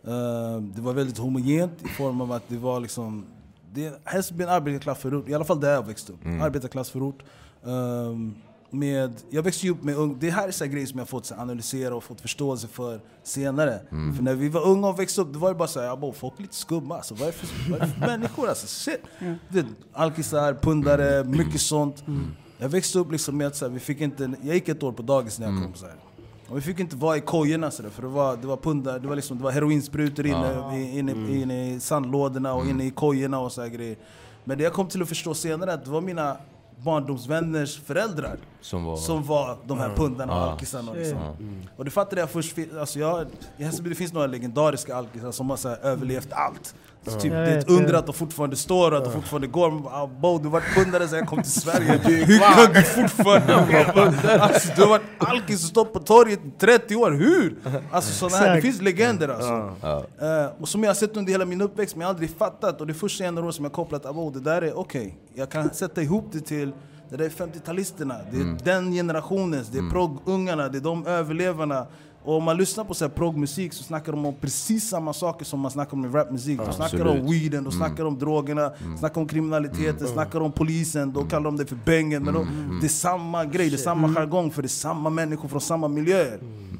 Eh, 0.07 0.61
det 0.75 0.81
var 0.81 0.93
väldigt 0.93 1.17
homogent 1.17 1.73
i 1.85 1.87
form 1.87 2.21
av 2.21 2.31
att 2.31 2.43
det 2.47 2.57
var 2.57 2.79
liksom... 2.79 3.25
Det, 3.73 4.01
Hässelby 4.03 4.43
är 4.43 4.47
en 4.47 4.53
arbetarklassförort, 4.53 5.29
i 5.29 5.33
alla 5.33 5.45
fall 5.45 5.59
där 5.59 5.73
jag 5.73 5.87
växte 5.87 6.11
upp. 6.13 6.19
Arbetarklassförort. 6.41 7.23
Um, 7.63 8.35
med, 8.73 9.13
jag 9.29 9.43
växte 9.43 9.65
ju 9.65 9.71
upp 9.71 9.83
med 9.83 9.95
ung, 9.95 10.17
det 10.19 10.29
här 10.29 10.47
är 10.47 10.51
så 10.51 10.63
här 10.63 10.71
grejer 10.71 10.87
som 10.87 10.99
jag 10.99 11.09
fått 11.09 11.25
så 11.25 11.35
analysera 11.35 11.95
och 11.95 12.03
fått 12.03 12.21
förståelse 12.21 12.67
för 12.67 12.99
senare. 13.23 13.79
För 13.89 14.23
när 14.23 14.33
vi 14.35 14.49
var 14.49 14.67
unga 14.67 14.87
och 14.87 14.99
växte 14.99 15.21
upp, 15.21 15.33
då 15.33 15.39
var 15.39 15.49
det 15.49 15.55
bara 15.55 15.67
såhär, 15.67 15.87
jag 15.87 15.99
bara, 15.99 16.13
folk 16.13 16.33
är 16.37 16.41
lite 16.41 16.55
skumma 16.55 16.95
alltså. 16.95 17.13
Vad 17.13 17.21
är 17.21 17.25
det 17.31 17.37
för, 17.37 17.71
vad 17.71 17.81
är 17.81 17.85
det 17.85 17.91
för 17.91 17.99
människor 18.07 18.49
alltså? 18.49 18.67
Shit! 18.67 19.01
Du 19.49 19.61
vet, 19.61 19.65
Alkisar, 19.93 20.53
pundare, 20.53 21.23
mycket 21.23 21.61
sånt. 21.61 22.03
Jag 22.57 22.69
växte 22.69 22.99
upp 22.99 23.11
liksom 23.11 23.37
med 23.37 23.47
att 23.47 23.55
så 23.55 23.65
här, 23.65 23.73
vi 23.73 23.79
fick 23.79 24.01
inte, 24.01 24.31
jag 24.41 24.55
gick 24.55 24.67
ett 24.69 24.83
år 24.83 24.91
på 24.91 25.01
dagis 25.03 25.39
när 25.39 25.51
jag 25.51 25.63
kom 25.63 25.73
så 25.73 25.85
här. 25.85 25.95
Och 26.49 26.57
vi 26.57 26.61
fick 26.61 26.79
inte 26.79 26.95
vara 26.95 27.17
i 27.17 27.21
kojorna 27.21 27.71
så 27.71 27.83
där, 27.83 27.89
för 27.89 28.01
det 28.01 28.07
var, 28.07 28.37
det 28.37 28.47
var 28.47 28.57
pundar, 28.57 28.99
det 28.99 29.07
var, 29.07 29.15
liksom, 29.15 29.37
det 29.37 29.43
var 29.43 29.51
heroinsprutor 29.51 30.25
inne, 30.25 30.77
i- 30.77 30.99
inne, 30.99 31.11
inne 31.41 31.73
i 31.73 31.79
sandlådorna 31.79 32.53
och 32.53 32.65
inne 32.65 32.85
i 32.85 32.91
kojorna 32.91 33.39
och 33.39 33.51
så 33.51 33.61
här 33.61 33.69
grejer. 33.69 33.97
Men 34.43 34.57
det 34.57 34.63
jag 34.63 34.73
kom 34.73 34.87
till 34.87 35.01
att 35.01 35.09
förstå 35.09 35.33
senare 35.33 35.73
att 35.73 35.85
det 35.85 35.91
var 35.91 36.01
mina 36.01 36.37
barndomsvänners 36.77 37.79
föräldrar 37.79 38.37
som 38.61 38.83
var... 38.83 38.97
som 38.97 39.23
var 39.23 39.57
de 39.65 39.79
här 39.79 39.95
pundarna 39.95 40.33
och 40.33 40.51
alkisarna. 40.51 40.93
Liksom. 40.93 41.35
Och 41.77 41.85
det 41.85 41.91
fattade 41.91 42.21
jag 42.21 42.29
först, 42.29 42.57
alltså 42.79 42.99
jag, 42.99 43.27
i 43.57 43.63
Hässelby 43.63 43.89
det 43.89 43.95
finns 43.95 44.13
några 44.13 44.27
legendariska 44.27 44.95
alkisar 44.95 45.31
som 45.31 45.49
har 45.49 45.57
så 45.57 45.69
här 45.69 45.77
överlevt 45.77 46.31
allt. 46.31 46.75
Så 47.05 47.19
typ, 47.19 47.33
Jag 47.33 47.45
det 47.45 47.51
är 47.51 47.57
ett 47.57 47.69
under 47.69 47.93
att 47.93 48.05
de 48.05 48.13
fortfarande 48.15 48.55
står 48.55 48.91
och 48.91 48.97
att 48.97 49.03
de 49.03 49.13
fortfarande 49.13 49.47
går. 49.47 49.71
Man 49.71 49.83
bara, 49.83 49.93
"Ah, 49.93 50.07
Bo, 50.07 50.37
du 50.37 50.43
har 50.43 50.51
varit 50.51 50.75
pundare 50.75 51.07
sen 51.07 51.17
jag 51.19 51.27
kom 51.27 51.41
till 51.43 51.51
Sverige. 51.51 51.99
Hur 52.03 52.39
kan 52.39 52.73
du 52.73 52.81
fortfarande 52.81 53.53
vara 53.95 54.39
alltså, 54.41 54.69
Du 54.75 54.81
har 54.81 54.89
varit 54.89 55.01
alkis 55.17 55.63
och 55.63 55.69
stått 55.69 55.93
på 55.93 55.99
torget 55.99 56.39
i 56.45 56.51
30 56.59 56.95
år, 56.95 57.11
hur? 57.11 57.55
Alltså 57.91 58.13
såna 58.13 58.37
här, 58.45 58.55
det 58.55 58.61
finns 58.61 58.81
legender 58.81 59.29
alltså. 59.29 59.73
Ja. 59.81 60.05
Eh, 60.21 60.61
och 60.61 60.69
som 60.69 60.83
jag 60.83 60.89
har 60.89 60.95
sett 60.95 61.17
under 61.17 61.31
hela 61.31 61.45
min 61.45 61.61
uppväxt, 61.61 61.95
men 61.95 62.01
jag 62.01 62.07
har 62.07 62.13
aldrig 62.13 62.29
fattat. 62.37 62.81
Och 62.81 62.87
det 62.87 62.93
är 62.93 62.95
först 62.95 63.17
senare 63.17 63.45
år 63.45 63.51
som 63.51 63.65
jag 63.65 63.69
har 63.71 63.75
kopplat 63.75 64.05
att 64.05 64.15
oh, 64.15 64.33
det 64.33 64.39
där 64.39 64.61
är 64.61 64.77
okej. 64.79 65.17
Jag 65.33 65.49
kan 65.49 65.69
sätta 65.69 66.01
ihop 66.01 66.29
det 66.31 66.39
till 66.39 66.71
det 67.09 67.17
där 67.17 67.25
är 67.25 67.29
50-talisterna, 67.29 68.15
det 68.31 68.37
är 68.37 68.57
den 68.63 68.91
generationens, 68.91 69.67
det 69.67 69.77
är 69.77 69.89
proggungarna, 69.89 70.69
det 70.69 70.77
är 70.77 70.81
de 70.81 71.07
överlevarna. 71.07 71.87
Och 72.25 72.37
om 72.37 72.43
man 72.43 72.57
lyssnar 72.57 72.83
på 72.83 72.93
så 72.93 73.05
här 73.05 73.09
proggmusik 73.09 73.73
så 73.73 73.83
snackar 73.83 74.11
de 74.11 74.25
om 74.25 74.35
precis 74.41 74.89
samma 74.89 75.13
saker 75.13 75.45
som 75.45 75.59
man 75.59 75.71
snackar 75.71 75.93
om 75.93 76.05
i 76.05 76.07
rapmusik. 76.07 76.59
De 76.65 76.73
snackar 76.73 77.05
om 77.05 77.31
weeden, 77.31 77.63
de 77.63 77.71
snackar 77.71 78.05
om 78.05 78.19
drogerna, 78.19 78.71
snackar 78.99 79.21
om 79.21 79.27
kriminaliteten, 79.27 80.07
snackar 80.07 80.39
om 80.41 80.51
polisen, 80.51 81.13
då 81.13 81.23
kallar 81.23 81.43
de 81.43 81.57
det 81.57 81.65
för 81.65 81.75
bängen. 81.85 82.23
Men 82.23 82.33
de, 82.33 82.77
det 82.81 82.87
är 82.87 82.89
samma 82.89 83.45
grej, 83.45 83.69
det 83.69 83.75
är 83.75 83.77
samma 83.77 84.07
jargong 84.09 84.51
för 84.51 84.61
det 84.61 84.65
är 84.65 84.69
samma 84.69 85.09
människor 85.09 85.49
från 85.49 85.61
samma 85.61 85.87
miljöer. 85.87 86.39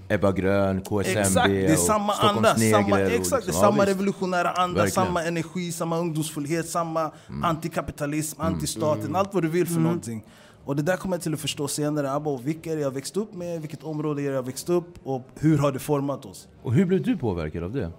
Ebba 0.10 0.32
Grön, 0.32 0.82
KSMB 0.82 1.20
Exakt, 1.20 1.48
det 1.50 1.66
är 1.66 1.76
samma 1.76 2.14
anda, 2.14 2.56
samma, 2.56 3.00
exakt, 3.00 3.10
liksom- 3.12 3.40
det 3.46 3.52
är 3.52 3.54
samma 3.54 3.86
revolutionära 3.86 4.52
anda, 4.52 4.82
Verkligen. 4.82 5.06
samma 5.08 5.24
energi, 5.24 5.72
samma 5.72 5.98
ungdomsfullhet, 5.98 6.70
samma 6.70 7.12
antikapitalism, 7.44 8.42
Mm. 8.42 8.54
antistaten, 8.54 9.16
allt 9.16 9.34
vad 9.34 9.44
du 9.44 9.50
vill 9.50 9.68
för 9.68 9.80
någonting. 9.80 10.24
Och 10.66 10.76
det 10.76 10.82
där 10.82 10.98
kommer 10.98 11.16
jag 11.16 11.24
till 11.24 11.34
att 11.34 11.40
förstå 11.40 11.68
senare, 11.68 12.12
Abba, 12.12 12.38
vilka 12.38 12.72
är 12.72 12.76
det 12.76 12.82
jag 12.82 12.92
växt 12.92 13.18
upp 13.18 13.34
med, 13.34 13.62
vilket 13.62 13.84
område 13.84 14.22
är 14.22 14.30
det 14.30 14.36
jag 14.36 14.46
växt 14.46 14.70
upp 14.70 15.00
och 15.04 15.22
hur 15.40 15.58
har 15.58 15.72
det 15.72 15.80
format 15.80 16.26
oss? 16.26 16.48
Och 16.64 16.74
hur 16.74 16.86
blev 16.86 17.04
du 17.04 17.18
påverkad 17.18 17.64
av 17.64 17.72
det? 17.72 17.92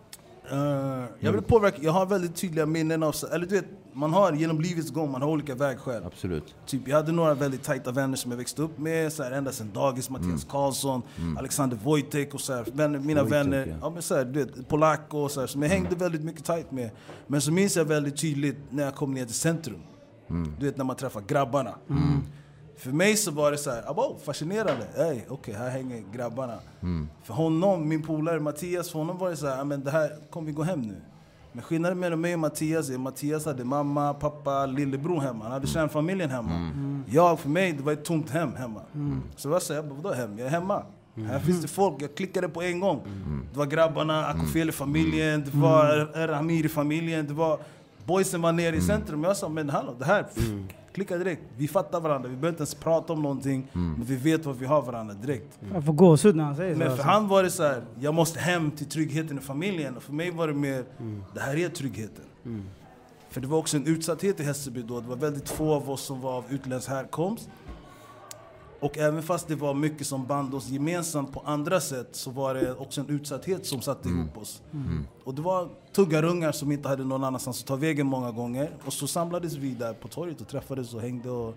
Eh, 0.50 1.04
jag 1.20 1.32
vill 1.32 1.42
påverka, 1.42 1.76
jag 1.80 1.92
har 1.92 2.06
väldigt 2.06 2.36
tydliga 2.36 2.66
minnen 2.66 3.02
av, 3.02 3.14
eller 3.32 3.46
du 3.46 3.54
vet, 3.54 3.66
man 3.92 4.12
har 4.12 4.32
genom 4.32 4.60
livets 4.60 4.90
gång, 4.90 5.10
man 5.10 5.22
har 5.22 5.28
olika 5.28 5.54
vägskäl. 5.54 6.04
Absolut. 6.04 6.54
Typ, 6.66 6.88
jag 6.88 6.96
hade 6.96 7.12
några 7.12 7.34
väldigt 7.34 7.62
tajta 7.62 7.92
vänner 7.92 8.16
som 8.16 8.30
jag 8.30 8.38
växte 8.38 8.62
upp 8.62 8.78
med, 8.78 9.12
så 9.12 9.22
här, 9.22 9.32
ända 9.32 9.52
sedan 9.52 9.70
dagis, 9.74 10.10
Mattias 10.10 10.44
Karlsson, 10.44 11.02
Alexander 11.38 11.78
Wojtek 11.84 12.34
och 12.34 12.40
så 12.40 12.52
här, 12.52 12.64
vänner, 12.72 12.98
mina 12.98 13.20
Wojtek, 13.22 13.38
vänner, 13.38 13.66
ja. 13.66 13.76
ja. 13.80 13.90
men 13.90 14.02
så 14.02 14.14
här, 14.14 14.24
du 14.24 14.44
vet, 14.44 14.68
Polak 14.68 15.14
och 15.14 15.30
så 15.30 15.40
här, 15.40 15.46
som 15.46 15.62
jag 15.62 15.68
hängde 15.68 15.96
väldigt 15.96 16.24
mycket 16.24 16.44
tajt 16.44 16.70
med. 16.70 16.90
Men 17.26 17.40
så 17.40 17.52
minns 17.52 17.76
jag 17.76 17.84
väldigt 17.84 18.16
tydligt 18.16 18.58
när 18.70 18.84
jag 18.84 18.94
kom 18.94 19.14
ner 19.14 19.24
till 19.24 19.34
centrum. 19.34 19.80
Du 20.58 20.66
vet 20.66 20.76
när 20.76 20.84
man 20.84 20.96
träffar 20.96 21.20
grabbarna. 21.20 21.74
För 22.76 22.90
mig 22.90 23.16
så 23.16 23.30
var 23.30 23.50
det 23.50 23.58
så 23.58 23.70
här, 23.70 23.90
abo, 23.90 24.18
fascinerande. 24.24 24.86
Hey, 24.96 25.20
Okej, 25.28 25.54
här 25.54 25.70
hänger 25.70 26.02
grabbarna. 26.14 26.58
För 27.22 27.34
honom, 27.34 27.88
min 27.88 28.02
polare 28.02 28.40
Mattias, 28.40 28.90
för 28.90 28.98
honom 28.98 29.18
var 29.18 29.30
det 29.30 29.36
så 29.36 29.46
här, 29.46 29.56
"Ja, 29.58 29.64
men 29.64 29.84
det 29.84 29.90
här, 29.90 30.10
kom 30.30 30.44
vi 30.44 30.52
gå 30.52 30.62
hem 30.62 30.80
nu. 30.82 30.96
Men 31.52 31.62
skillnaden 31.62 31.98
mellan 31.98 32.20
mig 32.20 32.34
och 32.34 32.40
Mattias 32.40 32.90
är 32.90 32.98
Mattias 32.98 33.44
hade 33.46 33.64
mamma, 33.64 34.14
pappa, 34.14 34.66
lillebror 34.66 35.20
hemma. 35.20 35.44
Han 35.44 35.52
hade 35.52 35.66
kärnfamiljen 35.66 36.30
hemma. 36.30 36.70
Jag, 37.10 37.40
för 37.40 37.48
mig, 37.48 37.72
det 37.72 37.82
var 37.82 37.92
ett 37.92 38.04
tomt 38.04 38.30
hem 38.30 38.54
hemma. 38.56 38.80
Så 39.36 39.48
jag 39.48 39.62
sa, 39.62 39.82
vadå 39.82 40.12
hem? 40.12 40.38
Jag 40.38 40.46
är 40.46 40.50
hemma. 40.50 40.82
Här 41.16 41.38
finns 41.38 41.62
det 41.62 41.68
folk, 41.68 42.02
jag 42.02 42.14
klickade 42.14 42.48
på 42.48 42.62
en 42.62 42.80
gång. 42.80 43.00
Det 43.52 43.58
var 43.58 43.66
grabbarna, 43.66 44.26
Akofeli-familjen, 44.26 45.44
det 45.44 45.56
var 45.58 46.26
Ramiri-familjen, 46.26 47.26
det 47.26 47.34
var... 47.34 47.58
Boysen 48.06 48.42
var 48.42 48.52
nere 48.52 48.76
i 48.76 48.80
centrum, 48.80 49.24
jag 49.24 49.36
sa 49.36 49.48
men 49.48 49.70
hallå, 49.70 49.94
det 49.98 50.04
här, 50.04 50.22
pff, 50.22 50.44
klicka 50.94 51.18
direkt. 51.18 51.42
Vi 51.56 51.68
fattar 51.68 52.00
varandra, 52.00 52.28
vi 52.28 52.34
behöver 52.36 52.48
inte 52.48 52.60
ens 52.60 52.74
prata 52.74 53.12
om 53.12 53.22
någonting, 53.22 53.66
men 53.72 54.04
vi 54.04 54.16
vet 54.16 54.46
vad 54.46 54.56
vi 54.56 54.66
har 54.66 54.82
varandra 54.82 55.14
direkt. 55.14 55.58
Jag 55.72 55.84
får 55.84 55.92
gåshud 55.92 56.36
när 56.36 56.44
han 56.44 56.56
säger 56.56 56.72
så. 56.72 56.78
Men 56.78 56.86
för 56.86 56.92
alltså. 56.92 57.08
han 57.08 57.28
var 57.28 57.42
det 57.42 57.50
så 57.50 57.62
här, 57.62 57.84
jag 58.00 58.14
måste 58.14 58.40
hem 58.40 58.70
till 58.70 58.86
tryggheten 58.86 59.38
i 59.38 59.40
familjen. 59.40 59.96
Och 59.96 60.02
för 60.02 60.12
mig 60.12 60.30
var 60.30 60.48
det 60.48 60.54
mer, 60.54 60.84
det 61.34 61.40
här 61.40 61.56
är 61.56 61.68
tryggheten. 61.68 62.24
För 63.30 63.40
det 63.40 63.46
var 63.46 63.58
också 63.58 63.76
en 63.76 63.86
utsatthet 63.86 64.40
i 64.40 64.42
Hässelby 64.42 64.82
då. 64.82 65.00
Det 65.00 65.08
var 65.08 65.16
väldigt 65.16 65.48
få 65.48 65.74
av 65.74 65.90
oss 65.90 66.02
som 66.02 66.20
var 66.20 66.32
av 66.32 66.44
utländsk 66.50 66.88
härkomst. 66.88 67.48
Och 68.80 68.98
även 68.98 69.22
fast 69.22 69.48
det 69.48 69.54
var 69.54 69.74
mycket 69.74 70.06
som 70.06 70.26
band 70.26 70.54
oss 70.54 70.68
gemensamt 70.68 71.32
på 71.32 71.42
andra 71.44 71.80
sätt 71.80 72.08
så 72.12 72.30
var 72.30 72.54
det 72.54 72.74
också 72.74 73.00
en 73.00 73.08
utsatthet 73.08 73.66
som 73.66 73.80
satte 73.80 74.08
ihop 74.08 74.38
oss. 74.38 74.62
Och 75.24 75.34
det 75.34 75.42
var 75.42 75.68
tuggarungar 75.92 76.52
som 76.52 76.72
inte 76.72 76.88
hade 76.88 77.04
någon 77.04 77.24
annanstans 77.24 77.60
att 77.60 77.66
ta 77.66 77.76
vägen 77.76 78.06
många 78.06 78.30
gånger. 78.30 78.70
Och 78.84 78.92
så 78.92 79.06
samlades 79.06 79.54
vi 79.54 79.70
där 79.70 79.92
på 79.92 80.08
torget 80.08 80.40
och 80.40 80.48
träffades 80.48 80.94
och 80.94 81.00
hängde 81.00 81.30
och 81.30 81.54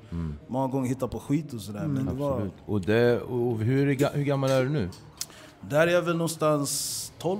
många 0.48 0.68
gånger 0.68 0.90
hittade 0.90 1.12
på 1.12 1.20
skit 1.20 1.54
och 1.54 1.62
sådär. 1.62 1.88
Men 1.88 2.06
det 2.06 2.14
var, 2.14 2.32
Absolut. 2.32 2.54
Och, 2.66 2.82
det, 2.82 3.22
och 3.22 3.60
hur, 3.60 4.02
är 4.02 4.16
hur 4.16 4.24
gammal 4.24 4.50
är 4.50 4.64
du 4.64 4.70
nu? 4.70 4.90
där 5.62 5.88
är 5.88 5.92
jag 5.92 6.02
väl 6.02 6.18
någonstans 6.18 7.14
12? 7.18 7.40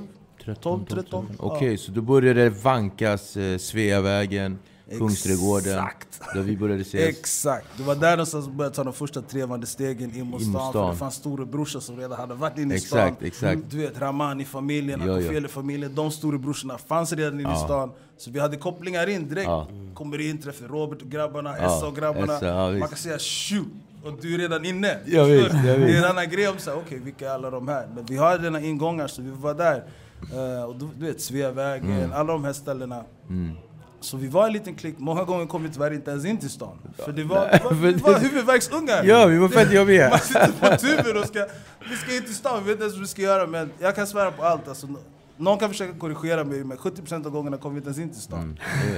12, 0.56 0.86
13. 0.86 1.28
Okej, 1.38 1.78
så 1.78 1.92
då 1.92 2.02
började 2.02 2.44
det 2.44 2.50
vankas 2.50 3.38
eh, 3.38 3.58
Sveavägen, 3.58 4.60
Kungsträdgården, 4.98 5.74
Exakt. 5.86 6.22
där 6.34 6.42
vi 6.42 6.58
började 6.58 6.82
ses. 6.82 7.02
Exakt. 7.18 7.68
Det 7.78 7.84
var 7.84 7.96
där 7.96 8.12
någonstans 8.12 8.46
som 8.46 8.58
började 8.58 8.76
ta 8.76 8.84
de 8.84 8.94
första 8.94 9.22
trevande 9.22 9.68
stegen 9.68 10.16
in 10.16 10.26
mot 10.26 10.42
stan. 10.42 10.74
För 10.74 10.90
det 10.90 10.96
fanns 10.96 11.16
storebrorsan 11.16 11.82
som 11.82 11.98
redan 11.98 12.20
hade 12.20 12.34
varit 12.34 12.58
inne 12.58 12.76
i 12.76 12.80
stan. 12.80 13.16
exakt. 13.22 13.62
Du 13.70 13.78
vet, 13.78 14.00
Ramani-familjen. 14.00 15.02
Akofeli-familjen. 15.02 15.96
De 15.96 16.12
storebrorsorna 16.12 16.78
fanns 16.78 17.14
redan 17.14 17.40
inne 17.40 17.54
i 17.54 17.58
stan. 17.58 17.92
Så 18.18 18.32
vi 18.32 18.40
hade 18.40 18.58
kopplingar 18.58 19.10
in 19.10 19.30
direkt. 19.30 19.48
Ja. 19.48 19.68
Kommer 19.94 20.22
in, 20.22 20.42
träffar 20.42 20.68
Robert 20.68 21.02
och 21.02 21.10
grabbarna, 21.10 21.56
Ja, 21.58 21.78
Essa 21.78 21.88
och 21.88 21.96
grabbarna. 21.96 22.36
Essa, 22.36 22.46
ja. 22.46 22.72
Man 22.72 22.88
kan 22.88 22.98
säga 22.98 23.20
shoot! 23.20 23.68
Och 24.06 24.14
du 24.22 24.34
är 24.34 24.38
redan 24.38 24.66
inne. 24.66 24.98
Ja, 25.06 25.24
visst, 25.24 25.44
Förstår 25.44 25.62
du? 25.62 25.68
ja, 25.68 25.76
visst. 25.76 25.88
Det 25.88 25.94
är 25.98 26.04
en 26.04 26.10
annan 26.12 26.30
grej 26.30 26.48
om 26.48 26.56
okej 26.86 27.00
vilka 27.00 27.30
är 27.30 27.34
alla 27.34 27.50
de 27.50 27.68
här? 27.68 27.88
Men 27.96 28.06
vi 28.06 28.18
har 28.18 28.38
redan 28.38 28.64
ingångar 28.64 29.08
så 29.08 29.22
vi 29.22 29.32
var 29.32 29.54
där. 29.54 29.84
Eh, 30.34 30.64
och 30.64 30.76
du, 30.76 30.88
du 31.00 31.06
vet 31.06 31.22
Sveavägen, 31.22 31.92
Mm. 31.92 32.12
alla 32.14 32.34
de 32.34 32.44
här 32.44 32.54
ställena. 32.54 33.04
Så 34.08 34.18
vi 34.18 34.28
var 34.28 34.48
en 34.48 34.54
liten 34.54 34.76
klick, 34.76 34.96
många 34.98 35.24
gånger 35.24 35.46
kom 35.46 35.64
vi 35.64 35.70
tyvärr 35.70 35.94
inte 35.94 36.12
ens 36.12 36.26
in 36.26 36.38
till 36.38 36.50
stan. 36.50 36.78
För 36.98 37.12
det 37.12 37.24
var, 37.24 37.50
det 37.52 37.64
var, 37.64 37.72
vi 37.72 37.94
var 37.94 38.20
huvudvärksungar! 38.20 39.04
Ja, 39.04 39.26
vi 39.26 39.38
var 39.38 39.50
fett 39.50 39.74
jobbiga! 39.74 40.10
Man 40.10 40.20
sitter 40.20 40.52
på 40.52 40.78
tuben 40.78 41.18
och 41.22 41.28
ska, 41.28 41.46
vi 41.90 41.96
ska 41.96 42.16
in 42.16 42.24
till 42.24 42.36
stan, 42.36 42.64
vi 42.64 42.66
vet 42.66 42.72
inte 42.72 42.84
ens 42.84 42.94
vad 42.94 43.02
vi 43.02 43.08
ska 43.08 43.22
göra 43.22 43.48
men 43.48 43.72
jag 43.80 43.96
kan 43.96 44.08
svära 44.08 44.32
på 44.32 44.44
allt 44.44 44.68
alltså. 44.68 44.88
Någon 45.38 45.58
kan 45.60 45.70
försöka 45.70 46.00
korrigera 46.00 46.44
mig 46.44 46.64
men 46.64 46.78
70% 46.78 47.26
av 47.26 47.32
gångerna 47.32 47.58
kom 47.58 47.74
vi 47.74 47.78
inte 47.78 47.88
ens 47.88 48.00
in 48.00 48.10
till 48.10 48.22
stan. 48.22 48.40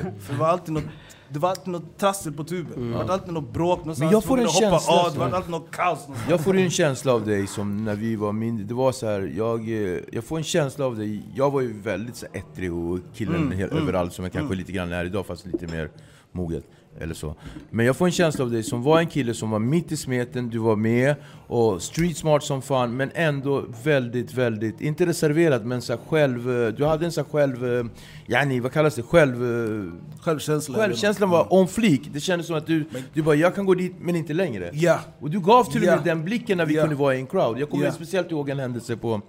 Mm, 0.02 0.20
För 0.20 0.34
det 0.34 0.40
var 0.40 0.48
alltid 0.48 0.74
något, 0.74 0.84
det 1.30 1.40
var 1.40 1.50
alltid 1.50 1.68
något 1.68 1.98
trassel 1.98 2.34
på 2.34 2.44
tuben. 2.44 2.92
Det 2.92 2.98
var 2.98 3.14
alltid 3.14 3.34
något 3.34 3.54
bråk 3.54 3.80
någonstans. 3.80 4.00
Men 4.00 4.12
jag 4.12 4.24
får 4.24 4.38
en 4.38 4.44
ville 4.44 4.50
hoppa 4.52 4.80
känsla 4.80 4.94
av, 4.94 5.14
Det 5.14 5.20
var 5.20 5.30
alltid 5.32 5.52
något 5.52 5.72
kaos 5.72 6.00
någonstans. 6.00 6.30
Jag 6.30 6.42
får 6.44 6.58
en 6.58 6.70
känsla 6.70 7.14
av 7.14 7.26
dig 7.26 7.48
som 7.48 7.86
när 7.86 7.96
vi 7.96 8.16
var 8.16 8.32
mindre, 8.32 8.66
det 8.66 8.74
var 8.74 8.92
så 8.92 9.06
här, 9.08 9.34
jag, 9.38 9.70
eh, 9.70 10.00
jag 10.12 10.24
får 10.24 10.38
en 10.38 10.44
känsla 10.44 10.86
av 10.86 10.98
dig, 10.98 11.24
jag 11.36 11.52
var 11.52 11.62
ju 11.62 11.82
väldigt 11.82 12.16
så 12.16 12.26
här, 12.34 12.40
ettrig 12.42 12.74
och 12.74 13.00
killen 13.14 13.36
Mm, 13.36 13.58
helt 13.58 13.72
överallt 13.74 14.14
som 14.14 14.26
jag 14.26 14.32
kanske 14.34 14.56
lite 14.56 14.72
grann 14.72 14.92
är 14.92 15.06
idag 15.06 15.26
fast 15.26 15.46
lite 15.46 15.68
mer 15.68 15.90
moget. 16.32 16.64
Eller 17.02 17.14
så. 17.14 17.36
Men 17.70 17.86
jag 17.86 17.96
får 17.96 18.06
en 18.06 18.12
känsla 18.12 18.44
av 18.46 18.52
dig 18.52 18.64
som 18.64 18.84
var 18.84 19.00
en 19.00 19.08
kille 19.08 19.34
som 19.34 19.50
var 19.50 19.60
mitt 19.60 19.92
i 19.92 19.98
smeten, 19.98 20.50
du 20.50 20.58
var 20.58 20.76
med 20.76 21.16
och 21.48 21.82
street 21.82 22.18
smart 22.18 22.44
som 22.44 22.62
fan 22.62 22.98
men 22.98 23.12
ändå 23.14 23.64
väldigt, 23.84 24.34
väldigt, 24.34 24.82
inte 24.82 25.06
reserverad 25.06 25.66
men 25.66 25.82
så 25.82 25.98
själv, 26.08 26.64
eh, 26.64 26.68
du 26.68 26.86
hade 26.86 27.06
en 27.06 27.12
så 27.12 27.24
själv, 27.24 27.66
eh, 27.80 27.86
yani 28.28 28.60
vad 28.60 28.72
kallas 28.72 28.96
det? 28.96 29.02
Själv... 29.04 29.44
eh, 29.44 29.92
Självkänsla. 30.22 30.78
Självkänslan 30.78 31.30
var 31.30 31.54
on 31.54 31.68
fleek, 31.68 32.02
det 32.14 32.20
kändes 32.20 32.48
som 32.48 32.56
att 32.56 32.68
du, 32.68 32.86
du 33.14 33.22
bara 33.22 33.36
'jag 33.36 33.56
kan 33.56 33.66
gå 33.66 33.74
dit 33.74 33.94
men 34.00 34.16
inte 34.16 34.34
längre' 34.34 34.70
Ja. 34.74 35.00
Och 35.20 35.30
du 35.30 35.40
gav 35.40 35.64
till 35.64 35.82
och 35.82 35.88
med 35.88 35.98
Ja. 35.98 36.02
den 36.06 36.24
blicken 36.26 36.58
när 36.58 36.66
vi 36.66 36.76
Ja. 36.76 36.82
kunde 36.82 36.96
vara 36.96 37.16
i 37.16 37.20
en 37.20 37.28
crowd. 37.28 37.60
Jag 37.60 37.70
kommer 37.70 37.86
Ja. 37.86 37.92
speciellt 37.92 38.32
ihåg 38.32 38.50
en 38.50 38.60
händelse 38.60 38.98
på 38.98 39.22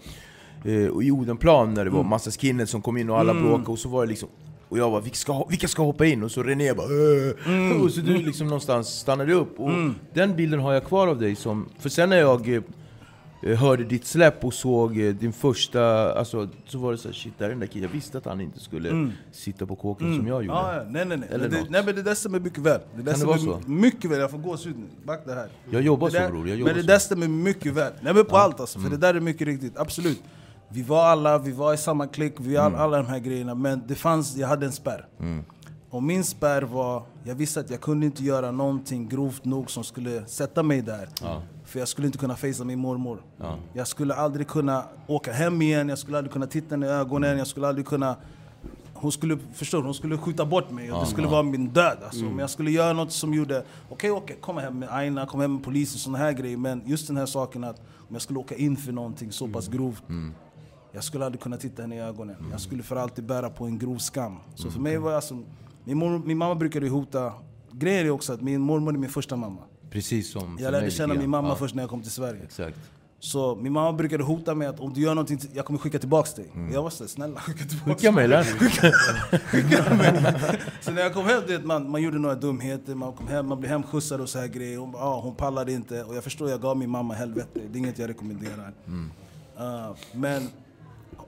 eh, 0.64 0.72
i 0.72 1.11
Odenplan 1.11 1.74
när 1.74 1.85
det 1.85 1.90
var 1.90 2.02
massa 2.02 2.30
skinheads 2.30 2.70
som 2.70 2.83
kom 2.83 2.96
in 2.96 3.11
och 3.11 3.18
alla 3.18 3.35
bråkade 3.35 3.70
och 3.70 3.78
så 3.78 3.88
var 3.88 4.02
det 4.04 4.09
liksom 4.11 4.28
och 4.70 4.78
jag 4.78 4.90
bara, 4.90 5.00
vilka 5.00 5.16
ska, 5.16 5.46
vilka 5.48 5.68
ska 5.68 5.83
hoppa 5.83 6.06
in? 6.06 6.22
Och 6.22 6.30
så 6.30 6.42
René 6.42 6.74
bara 6.74 6.87
äh. 6.87 7.83
Och 7.83 7.90
så 7.90 8.00
du 8.00 8.18
liksom 8.18 8.46
någonstans 8.46 8.88
stannade 8.88 9.33
upp. 9.33 9.61
Och 9.61 9.70
Den 10.14 10.37
bilden 10.37 10.61
har 10.61 10.72
jag 10.72 10.85
kvar 10.85 11.09
av 11.09 11.18
dig 11.20 11.35
som... 11.35 11.68
För 11.78 11.88
sen 11.88 12.11
när 12.11 12.16
jag 12.16 12.48
eh, 13.42 13.59
hörde 13.59 13.85
ditt 13.85 14.04
släpp 14.06 14.44
och 14.44 14.54
såg 14.54 14.98
eh, 15.00 15.14
din 15.14 15.33
första... 15.33 16.12
Alltså, 16.12 16.48
så 16.66 16.78
var 16.78 16.92
det 16.92 16.98
så 16.98 17.09
här, 17.09 17.14
shit, 17.14 17.38
där 17.38 17.46
är 17.46 17.50
den 17.50 17.61
där 17.61 17.66
killen. 17.66 17.88
Jag 17.88 17.94
visste 17.94 18.18
att 18.18 18.24
han 18.24 18.40
inte 18.40 18.61
skulle 18.61 19.11
sitta 19.33 19.66
på 19.66 19.76
kåken 19.76 20.16
som 20.16 20.26
jag 20.26 20.42
gjorde. 20.44 20.59
Ja, 20.59 20.74
ja, 20.76 20.83
nej 20.90 21.04
nej 21.04 21.18
nej. 21.18 21.28
Eller 21.33 21.48
det, 21.48 21.61
något. 21.61 21.70
nej 21.70 21.83
men 21.85 21.94
det 21.94 22.02
där 22.02 22.14
stämmer 22.14 22.40
mycket 22.40 22.59
väl. 22.59 22.80
Det 22.96 23.02
där 23.02 23.12
Kan 23.12 23.20
det 23.20 23.26
vara 23.26 23.38
så? 23.38 23.61
Mycket 23.66 24.11
väl, 24.11 24.18
jag 24.20 24.30
får 24.30 24.38
gåshud 24.38 24.78
nu. 24.78 24.87
Back 25.04 25.22
det 25.26 25.35
här. 25.35 25.48
Jag 25.70 25.83
jobbar 25.83 26.11
det 26.11 26.18
där, 26.18 26.26
så 26.26 26.33
bror, 26.33 26.48
jag 26.48 26.59
jobbar 26.59 26.72
Men 26.72 26.76
det 26.76 26.83
så. 26.83 26.92
där 26.92 26.98
stämmer 26.98 27.28
mycket 27.28 27.72
väl. 27.72 27.92
Nej 28.00 28.14
men 28.14 28.24
på 28.24 28.37
allt 28.37 28.61
alltså, 28.61 28.78
för 28.78 28.90
det 28.90 28.96
där 28.96 29.14
är 29.14 29.20
mycket 29.20 29.46
riktigt. 29.46 29.78
Absolut. 29.78 30.22
Vi 30.72 30.83
var 30.83 31.04
alla, 31.04 31.38
vi 31.38 31.52
var 31.52 31.74
i 31.74 31.76
samma 31.76 32.06
klick, 32.06 32.35
vi 32.40 32.56
Mm. 32.56 32.66
all, 32.74 32.80
alla 32.80 32.96
de 32.96 33.06
här 33.06 33.18
grejerna. 33.18 33.54
Men 33.54 33.83
det 33.87 33.94
fanns, 33.94 34.37
jag 34.37 34.48
hade 34.48 34.66
en 34.66 34.72
spärr. 34.72 35.06
Och 35.90 36.02
min 36.02 36.24
spärr 36.24 36.62
var, 36.62 37.02
jag 37.24 37.35
visste 37.35 37.61
att 37.61 37.70
jag 37.70 37.80
kunde 37.80 38.06
inte 38.06 38.24
göra 38.24 38.50
någonting 38.50 39.09
grovt 39.09 39.44
nog 39.44 39.70
som 39.70 39.85
skulle 39.85 40.26
sätta 40.26 40.62
mig 40.62 40.83
där. 40.83 41.09
För 41.64 41.78
jag 41.78 41.88
skulle 41.88 42.06
inte 42.06 42.18
kunna 42.18 42.37
facea 42.37 42.64
min 42.64 42.78
mormor. 42.78 43.22
Jag 43.72 43.87
skulle 43.88 44.14
aldrig 44.14 44.48
kunna 44.48 44.85
åka 45.06 45.33
hem 45.33 45.62
igen, 45.62 45.88
jag 45.88 45.98
skulle 45.98 46.18
aldrig 46.18 46.33
kunna 46.33 46.46
titta 46.46 46.74
henne 46.74 46.87
i 46.87 46.88
ögonen, 46.88 47.38
jag 47.38 47.46
skulle 47.46 47.68
aldrig 47.68 47.87
kunna 47.87 48.16
hon 48.94 49.12
skulle, 49.12 49.38
förstår 49.54 49.83
hon 49.83 49.94
skulle 49.94 50.18
skjuta 50.18 50.44
bort 50.44 50.70
mig 50.70 50.92
och 50.92 51.00
det 51.00 51.06
skulle 51.06 51.26
vara 51.26 51.42
min 51.42 51.68
död. 51.68 51.98
Alltså. 52.04 52.20
Mm. 52.20 52.30
Men 52.30 52.38
jag 52.38 52.50
skulle 52.50 52.70
göra 52.70 52.92
något 52.92 53.12
som 53.12 53.35
gjorde, 53.35 53.64
okej 53.88 54.11
okej, 54.11 54.37
kom 54.40 54.56
hem 54.59 54.78
med 54.78 54.88
Aina, 54.92 55.26
kom 55.26 55.40
hem 55.40 55.54
med 55.54 55.64
polisen 55.64 55.94
och 55.96 56.00
såna 56.00 56.18
här 56.18 56.33
grejer. 56.33 56.56
Men 56.56 56.83
just 56.87 57.06
den 57.06 57.16
här 57.16 57.26
saken 57.26 57.64
att 57.64 57.78
om 57.78 58.06
jag 58.12 58.22
skulle 58.22 58.38
åka 58.38 58.54
in 58.54 58.76
för 58.76 58.92
någonting 58.92 59.33
så 59.33 59.48
pass 59.48 59.68
Mm. 60.09 60.35
Jag 60.92 61.05
skulle 61.05 61.24
aldrig 61.24 61.40
kunna 61.42 61.57
titta 61.57 61.83
henne 61.83 61.96
i 61.96 62.00
ögonen. 62.00 62.37
Jag 62.50 62.61
skulle 62.61 62.83
för 62.83 62.96
alltid 62.96 63.24
bära 63.24 63.50
på 63.50 63.64
en 63.64 63.79
grov 63.79 63.98
skam. 63.98 64.37
Så 64.55 64.62
Mm. 64.62 64.72
för 64.72 64.81
mig 64.81 64.96
var 64.98 65.12
alltså, 65.12 65.42
min, 65.85 65.98
mor, 65.98 66.18
min 66.24 66.38
mamma 66.38 66.55
brukade 66.55 66.88
hota, 66.88 67.33
grejen 67.72 68.07
är 68.07 68.11
också 68.11 68.33
att 68.33 68.40
min 68.40 68.61
mormor 68.61 68.94
är 68.94 68.98
min 68.98 69.11
första 69.11 69.37
mamma. 69.37 69.61
Precis 69.90 70.33
som 70.33 70.42
Jag 70.42 70.72
mig 70.72 70.81
lärde 70.81 70.90
känna 70.90 71.14
min 71.14 71.31
mamma 71.31 71.48
Ja, 71.48 71.55
först 71.55 71.74
när 71.74 71.83
jag 71.83 71.90
kom 71.90 72.03
till 72.03 72.11
Sverige. 72.11 72.42
Exakt. 72.42 72.79
Så 73.22 73.57
min 73.57 73.72
mamma 73.72 73.92
brukade 73.92 74.24
hota 74.24 74.55
mig 74.55 74.68
att 74.68 74.81
om 74.81 74.92
du 74.92 75.00
gör 75.00 75.14
någonting, 75.14 75.40
jag 75.53 75.64
kommer 75.64 75.79
skicka 75.79 75.98
tillbaks 75.98 76.35
dig. 76.35 76.50
Och 76.55 76.74
Jag 76.74 76.83
var 76.83 76.90
såhär, 76.90 77.09
snälla 77.09 77.40
skicka 77.40 77.64
tillbaks 77.64 78.05
Mm. 78.05 79.38
Skicka 79.46 79.94
mig? 79.94 80.35
Så 80.81 80.90
när 80.92 81.03
jag 81.03 81.14
kom 81.14 81.24
hem, 81.26 81.42
vet, 81.46 81.64
man, 81.64 81.90
man 81.90 82.03
gjorde 82.03 82.18
några 82.18 82.35
dumheter, 82.35 82.94
man 82.94 83.12
kom 83.12 83.29
hem, 83.29 83.46
man 83.48 83.61
blev 83.61 83.70
hemskjutsad 83.72 84.20
och 84.20 84.29
så 84.29 84.38
här 84.38 84.46
grejer. 84.46 84.79
Hon, 84.79 84.94
ah, 84.96 85.20
hon 85.20 85.35
pallade 85.35 85.72
inte. 85.72 86.05
Och 86.05 86.16
jag 86.16 86.24
förstår, 86.24 86.50
jag 86.50 86.61
gav 86.61 86.76
min 86.76 86.90
mamma 86.90 87.14
helvete. 87.14 87.48
Det 87.55 87.61
är 87.61 87.76
inget 87.76 87.98
jag 87.98 88.09
rekommenderar. 88.09 88.72
Uh, 89.61 89.96
men 90.12 90.48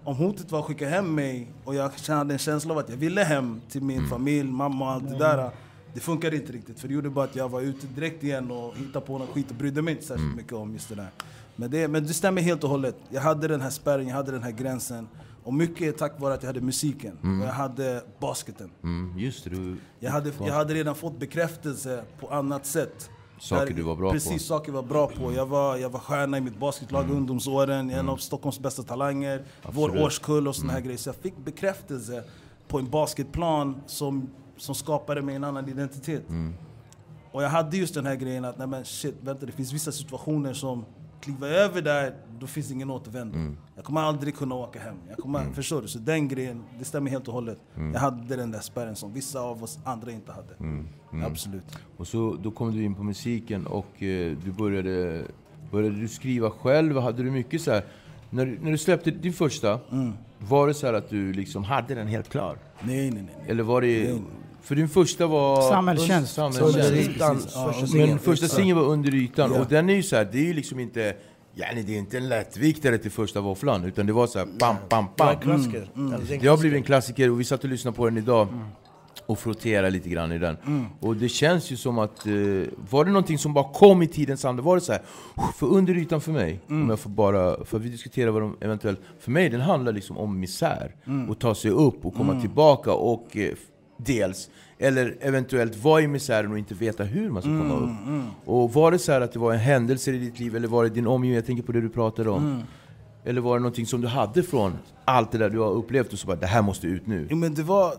om 0.05 0.17
hotet 0.17 0.53
var 0.53 0.59
att 0.59 0.65
skicka 0.65 0.89
hem 0.89 1.15
mig 1.15 1.53
och 1.65 1.75
jag 1.75 1.91
hade 2.09 2.35
en 2.35 2.39
känsla 2.39 2.73
av 2.73 2.79
att 2.79 2.89
jag 2.89 2.97
ville 2.97 3.25
hem 3.25 3.61
till 3.69 3.83
min 3.83 4.07
familj, 4.07 4.51
mamma 4.51 4.85
och 4.85 4.91
allt 4.91 5.09
det 5.11 5.19
där. 5.19 5.51
Det 5.95 6.01
funkade 6.01 6.37
inte 6.37 6.53
riktigt, 6.53 6.81
för 6.81 6.89
det 6.89 6.95
gjorde 6.95 7.11
bara 7.11 7.25
att 7.25 7.37
jag 7.37 7.49
var 7.49 7.61
ute 7.61 7.87
direkt 7.87 8.25
igen 8.25 8.51
och 8.51 8.77
hittade 8.77 9.07
på 9.07 9.19
något 9.19 9.29
skit 9.29 9.51
och 9.51 9.57
brydde 9.57 9.83
mig 9.83 9.95
inte 9.95 10.05
särskilt 10.07 10.37
mycket 10.37 10.53
om 10.53 10.73
just 10.73 10.89
det 10.89 10.95
där. 10.95 11.11
Men 11.57 11.71
det, 11.71 11.89
men 11.89 12.07
det 12.07 12.15
stämmer 12.15 12.43
helt 12.43 12.65
och 12.65 12.71
hållet. 12.71 12.97
Jag 13.11 13.21
hade 13.21 13.49
den 13.49 13.61
här 13.61 13.71
spärren, 13.71 14.09
jag 14.09 14.15
hade 14.17 14.33
den 14.33 14.43
här 14.43 14.51
gränsen. 14.51 15.09
Och 15.45 15.55
mycket 15.55 15.99
tack 15.99 16.21
vare 16.21 16.35
att 16.35 16.43
jag 16.43 16.49
hade 16.49 16.61
musiken. 16.61 17.19
Och 17.41 17.47
jag 17.47 17.53
hade 17.53 18.03
basketen. 18.21 18.71
Mm, 18.83 19.19
just 19.19 19.45
det, 19.45 19.51
du... 19.51 19.77
Jag 20.01 20.11
hade, 20.11 20.33
jag 20.39 20.55
hade 20.55 20.75
redan 20.75 20.95
fått 20.95 21.19
bekräftelse 21.19 22.05
på 22.21 22.29
annat 22.29 22.67
sätt. 22.67 23.11
Saker 23.43 23.75
du 23.75 23.83
var 23.83 23.97
bra 23.97 24.09
på. 24.09 24.13
Precis, 24.13 24.47
saker 24.47 24.73
jag 24.73 24.75
var 24.75 24.89
bra 24.89 25.07
på. 25.07 25.33
Jag 25.33 25.47
var, 25.47 25.77
jag 25.77 25.91
var 25.91 26.01
stjärna 26.01 26.39
i 26.39 26.41
mitt 26.41 26.59
basketlag 26.59 27.11
i 27.11 27.13
ungdomsåren, 27.13 27.91
en 27.91 28.09
av 28.09 28.17
Stockholms 28.17 28.61
bästa 28.61 28.83
talanger, 28.83 29.45
vår 29.63 29.85
Absolut. 29.85 30.07
årskull 30.07 30.49
och 30.49 30.57
såna 30.57 30.73
här 30.73 30.81
grejer. 30.81 30.99
Så 30.99 31.09
jag 31.09 31.17
fick 31.17 31.37
bekräftelse 31.37 32.25
på 32.69 32.79
en 32.79 32.91
basketplan 32.91 33.83
som, 33.87 34.31
som 34.57 34.75
skapade 34.75 35.23
mig 35.23 35.35
en 35.37 35.45
annan 35.45 35.69
identitet. 35.69 36.23
Och 37.33 37.43
jag 37.43 37.49
hade 37.49 37.77
just 37.77 37.95
den 37.95 38.07
här 38.07 38.15
grejen 38.15 38.45
att, 38.45 38.59
nej 38.59 38.67
men 38.67 38.85
shit, 38.85 39.15
vänta 39.21 39.47
det 39.47 39.53
finns 39.53 39.73
vissa 39.73 39.93
situationer 39.93 40.53
som 40.53 40.85
kliver 41.23 41.49
över 41.49 41.83
där, 41.83 42.15
då 42.39 42.47
finns 42.47 42.71
ingen 42.71 42.91
återvändo. 42.91 43.39
Jag 43.77 43.85
kommer 43.85 44.01
aldrig 44.01 44.37
kunna 44.37 44.55
åka 44.55 44.81
hem. 44.81 44.97
Jag 45.09 45.19
kommer, 45.19 45.53
Förstår 45.53 45.83
du? 45.83 45.89
Så 45.89 45.99
den 45.99 46.29
grejen, 46.29 46.63
det 46.79 46.85
stämmer 46.85 47.11
helt 47.11 47.29
och 47.29 47.35
hållet. 47.35 47.59
Jag 47.93 48.01
hade 48.01 48.37
den 48.37 48.51
där 48.51 48.61
spärren 48.61 48.97
som 48.97 49.13
vissa 49.13 49.41
av 49.41 49.63
oss 49.63 49.79
andra 49.85 50.11
inte 50.13 50.33
hade. 50.33 50.55
Absolut. 51.27 51.79
Och 51.97 52.07
så 52.07 52.37
då 52.43 52.51
kom 52.51 52.73
du 52.73 52.85
in 52.85 52.95
på 52.95 53.03
musiken 53.03 53.67
och 53.67 54.03
eh, 54.03 54.37
du 54.45 54.53
började, 54.53 55.25
började 55.71 55.97
du 56.01 56.09
skriva 56.09 56.51
själv. 56.51 56.99
Hade 56.99 57.23
du 57.23 57.31
mycket 57.31 57.61
så 57.63 57.71
här, 57.71 57.85
när, 58.31 58.47
när 58.63 58.71
du 58.71 58.79
släppte 58.79 59.11
din 59.11 59.33
första, 59.33 59.81
Mm. 59.91 60.13
var 60.39 60.67
det 60.67 60.75
så 60.75 60.87
här 60.87 60.95
att 60.95 61.09
du 61.11 61.33
liksom 61.33 61.65
hade 61.65 61.95
den 61.95 62.07
helt 62.07 62.29
klar? 62.29 62.59
Nej, 62.83 63.11
nej, 63.11 63.23
nej. 63.23 63.35
nej. 63.41 63.51
Eller 63.51 63.63
var 63.63 63.81
det... 63.81 64.19
För 64.63 64.75
din 64.75 64.89
första 64.89 65.27
var... 65.27 65.63
Samhällstjänst. 65.71 66.35
Samhällstjänst. 66.35 66.77
Under 66.91 67.01
ytan. 67.01 67.39
Ja, 67.55 67.73
första. 67.81 67.97
Men 67.97 68.19
första 68.19 68.49
singeln 68.49 68.79
var 68.79 68.87
under 68.87 69.15
ytan 69.15 69.53
Ja. 69.55 69.61
och 69.61 69.67
den 69.69 69.91
är 69.91 69.95
ju 69.95 70.03
så 70.03 70.17
här, 70.17 70.29
det 70.33 70.39
är 70.39 70.45
ju 70.45 70.53
liksom 70.53 70.79
inte... 70.81 71.17
Ja, 71.55 71.67
nej, 71.75 71.83
det 71.83 71.95
är 71.95 71.99
inte 71.99 72.17
en 72.17 72.29
lättviktare 72.29 72.99
till 72.99 73.11
första 73.11 73.41
våfflan, 73.41 73.85
utan 73.85 74.07
det 74.07 74.13
var 74.13 74.27
så 74.27 74.39
här 74.39 74.49
bam. 74.89 75.07
klassiker. 75.41 75.89
Eller 75.97 76.19
det 76.27 76.33
är 76.33 76.35
en 76.37 76.43
Det 76.43 76.49
har 76.49 76.57
blivit 76.59 76.77
en 76.77 76.83
klassiker 76.83 77.31
och 77.31 77.41
vi 77.41 77.45
satt 77.45 77.65
och 77.65 77.71
lyssnade 77.71 77.97
på 77.97 78.05
den 78.05 78.19
idag 78.19 78.49
och 79.27 79.39
frotterade 79.39 79.91
lite 79.91 80.09
grann 80.09 80.33
i 80.33 80.39
den. 80.39 80.57
Och 81.01 81.17
det 81.17 81.29
känns 81.29 81.71
ju 81.73 81.77
som 81.77 81.99
att, 81.99 82.27
eh, 82.27 82.33
var 82.91 83.05
det 83.05 83.11
någonting 83.11 83.39
som 83.39 83.55
bara 83.55 83.73
kom 83.73 84.03
i 84.03 84.07
tidens 84.07 84.45
anda? 84.45 84.63
Var 84.63 84.75
det 84.77 84.81
så 84.81 84.93
här, 84.93 85.03
för 85.57 85.67
under 85.67 85.95
ytan 85.97 86.21
för 86.21 86.33
mig, 86.33 86.61
om 86.69 86.91
jag 86.91 87.01
får 87.01 87.11
bara, 87.11 87.65
för 87.65 87.79
vi 87.79 87.89
diskuterar 87.89 88.31
vad 88.31 88.43
de 88.43 88.57
eventuellt, 88.61 89.01
för 89.21 89.31
mig 89.31 89.49
den 89.49 89.61
handlar 89.61 89.93
liksom 89.93 90.19
om 90.19 90.41
misär. 90.41 90.95
Och 91.29 91.39
ta 91.39 91.55
sig 91.55 91.71
upp 91.71 92.05
och 92.07 92.15
komma 92.15 92.41
tillbaka 92.41 92.93
och 92.93 93.37
eh, 93.37 93.53
dels, 94.05 94.51
eller 94.79 95.17
eventuellt 95.21 95.77
vara 95.77 96.01
i 96.01 96.09
misären 96.09 96.53
och 96.53 96.59
inte 96.59 96.75
veta 96.75 97.05
hur 97.05 97.31
man 97.31 97.43
ska 97.43 97.49
komma 97.51 97.75
upp. 97.75 97.91
Och 98.49 98.73
var 98.73 98.91
det 98.91 98.99
så 98.99 99.13
här 99.13 99.21
att 99.21 99.33
det 99.33 99.39
var 99.39 99.53
en 99.53 99.59
händelse 99.59 100.11
i 100.13 100.19
ditt 100.19 100.39
liv, 100.41 100.57
eller 100.57 100.69
var 100.69 100.85
det 100.85 100.91
din 100.91 101.07
omgivning, 101.07 101.35
jag 101.37 101.47
tänker 101.47 101.63
på 101.63 101.73
det 101.73 101.81
du 101.81 101.89
pratade 101.89 102.31
om. 102.31 102.63
Eller 103.25 103.41
var 103.41 103.55
det 103.57 103.61
någonting 103.63 103.87
som 103.87 104.01
du 104.01 104.09
hade 104.09 104.43
från 104.43 104.73
allt 105.05 105.33
det 105.33 105.39
där 105.39 105.51
du 105.51 105.59
har 105.59 105.71
upplevt 105.71 106.13
och 106.13 106.19
så 106.19 106.27
bara, 106.27 106.37
det 106.37 106.47
här 106.47 106.63
måste 106.63 106.87
ut 106.87 107.07
nu? 107.07 107.27
Jo, 107.31 107.37
men 107.37 107.55
det 107.55 107.63
var... 107.63 107.95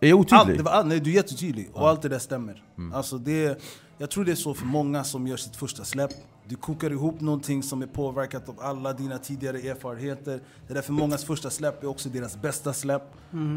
Är 0.00 0.08
jag 0.08 0.18
Allt, 0.18 0.32
otydlig? 0.32 0.58
det 0.58 0.62
var, 0.62 0.84
nej, 0.84 1.00
du 1.00 1.10
är 1.10 1.14
jättetydlig. 1.14 1.68
Och 1.72 1.88
allt 1.88 2.02
det 2.02 2.08
där 2.08 2.18
stämmer. 2.18 2.62
Alltså 2.94 3.18
det, 3.18 3.62
jag 3.98 4.10
tror 4.10 4.24
det 4.24 4.30
är 4.32 4.36
så 4.36 4.54
för 4.54 4.66
många 4.66 5.04
som 5.04 5.26
gör 5.26 5.36
sitt 5.36 5.56
första 5.56 5.84
släpp. 5.84 6.10
Du 6.50 6.56
kokar 6.56 6.90
ihop 6.90 7.20
någonting 7.20 7.62
som 7.62 7.82
är 7.82 7.86
påverkat 7.86 8.48
av 8.48 8.60
alla 8.60 8.92
dina 8.92 9.18
tidigare 9.18 9.58
erfarenheter. 9.58 10.40
Det 10.66 10.72
är 10.72 10.74
därför 10.74 10.92
mångas 10.92 11.24
första 11.24 11.50
släpp 11.50 11.82
är 11.82 11.86
också 11.86 12.08
deras 12.08 12.42
bästa 12.42 12.72
släpp. 12.72 13.02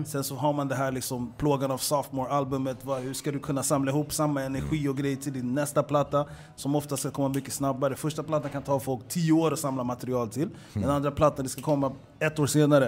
Sen 0.05 0.23
så 0.23 0.35
har 0.35 0.53
man 0.53 0.67
det 0.67 0.75
här 0.75 0.91
liksom 0.91 1.33
plågan 1.37 1.71
av 1.71 1.77
sophomore-albumet. 1.77 2.77
Hur 3.01 3.13
ska 3.13 3.31
du 3.31 3.39
kunna 3.39 3.63
samla 3.63 3.91
ihop 3.91 4.13
samma 4.13 4.41
energi 4.41 4.87
och 4.87 4.97
grejer 4.97 5.15
till 5.15 5.33
din 5.33 5.55
nästa 5.55 5.83
platta? 5.83 6.25
Som 6.55 6.75
ofta 6.75 6.97
ska 6.97 7.11
komma 7.11 7.29
mycket 7.29 7.53
snabbare. 7.53 7.95
Första 7.95 8.23
plattan 8.23 8.51
kan 8.51 8.63
ta 8.63 8.79
folk 8.79 9.07
tio 9.07 9.33
år 9.33 9.53
att 9.53 9.59
samla 9.59 9.83
material 9.83 10.29
till. 10.29 10.49
Den 10.73 10.89
andra 10.89 11.11
plattan 11.11 11.45
det 11.45 11.49
ska 11.49 11.61
komma 11.61 11.91
ett 12.19 12.39
år 12.39 12.47
senare. 12.47 12.87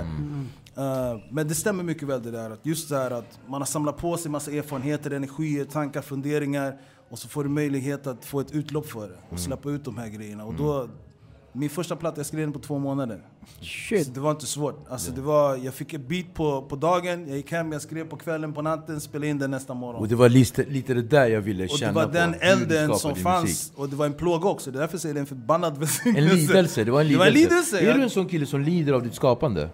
Uh, 0.78 1.22
men 1.32 1.48
det 1.48 1.56
stämmer 1.56 1.84
mycket 1.84 2.08
väl 2.08 2.24
det 2.24 2.32
där 2.32 2.50
att 2.50 2.66
just 2.66 2.90
det 2.90 2.98
här 2.98 3.12
att 3.12 3.40
man 3.48 3.62
har 3.62 3.66
samlat 3.66 3.98
på 3.98 4.18
sig 4.18 4.32
massa 4.32 4.52
erfarenheter, 4.52 5.12
energier, 5.12 5.66
tankar, 5.66 6.02
funderingar 6.02 6.78
och 7.10 7.20
så 7.20 7.28
får 7.28 7.44
du 7.44 7.50
möjlighet 7.50 8.08
att 8.08 8.26
få 8.26 8.40
ett 8.40 8.52
utlopp 8.52 8.86
för 8.88 9.08
det 9.08 9.18
och 9.30 9.40
släppa 9.40 9.70
ut 9.70 9.86
de 9.86 9.98
här 9.98 10.08
grejerna. 10.10 10.46
Och 10.46 10.54
då, 10.54 10.88
min 11.54 11.70
första 11.70 11.96
platta, 11.96 12.18
jag 12.20 12.26
skrev 12.26 12.42
den 12.42 12.54
på 12.54 12.60
två 12.60 12.80
månader. 12.80 13.22
Så 13.60 13.66
Shit. 13.66 14.14
det 14.14 14.20
var 14.20 14.32
inte 14.32 14.46
svårt. 14.46 14.86
Alltså 14.90 15.12
det 15.12 15.22
var, 15.22 15.56
jag 15.56 15.74
fick 15.74 15.94
ett 15.94 16.08
beat 16.08 16.34
på, 16.34 16.62
på 16.62 16.76
dagen, 16.76 17.28
jag 17.28 17.38
gick 17.38 17.52
hem, 17.52 17.72
jag 17.72 17.82
skrev 17.82 18.08
på 18.10 18.16
kvällen, 18.18 18.54
på 18.54 18.62
natten, 18.62 19.02
spelade 19.02 19.28
in 19.28 19.40
den 19.40 19.52
nästa 19.52 19.74
morgon. 19.74 20.02
Och 20.02 20.08
det 20.08 20.16
var 20.16 20.30
lite, 20.30 20.64
lite 20.66 20.94
det 20.94 21.02
där 21.02 21.28
jag 21.28 21.42
ville 21.42 21.64
Och 21.64 21.70
känna 21.70 21.92
det 21.92 21.96
var 21.96 22.06
på, 22.06 22.12
den 22.12 22.36
elden 22.40 22.96
som 22.96 23.16
fanns, 23.16 23.44
musik. 23.44 23.74
och 23.80 23.90
det 23.90 23.96
var 23.96 24.06
en 24.06 24.14
plåga 24.14 24.50
också. 24.50 24.72
Det 24.72 24.78
är 24.78 24.80
därför 24.80 24.94
jag 24.94 25.02
säger 25.02 25.14
det 25.14 25.20
är 25.20 25.22
en 25.22 25.28
förbannad 25.28 25.78
välsignelse. 25.78 26.32
En 26.34 26.40
lidelse, 26.40 26.84
det 26.84 26.92
var 26.92 27.02
en 27.02 27.08
Det 27.08 27.10
lidelse. 27.14 27.20
var 27.20 27.28
en 27.28 27.34
lidelse, 27.34 27.80
Är 27.80 27.94
du 27.94 28.04
en 28.04 28.10
sån 28.10 28.26
kille 28.28 28.46
som 28.46 28.62
lider 28.62 28.94
av 28.94 29.04
ditt 29.04 29.14
skapande? 29.16 29.70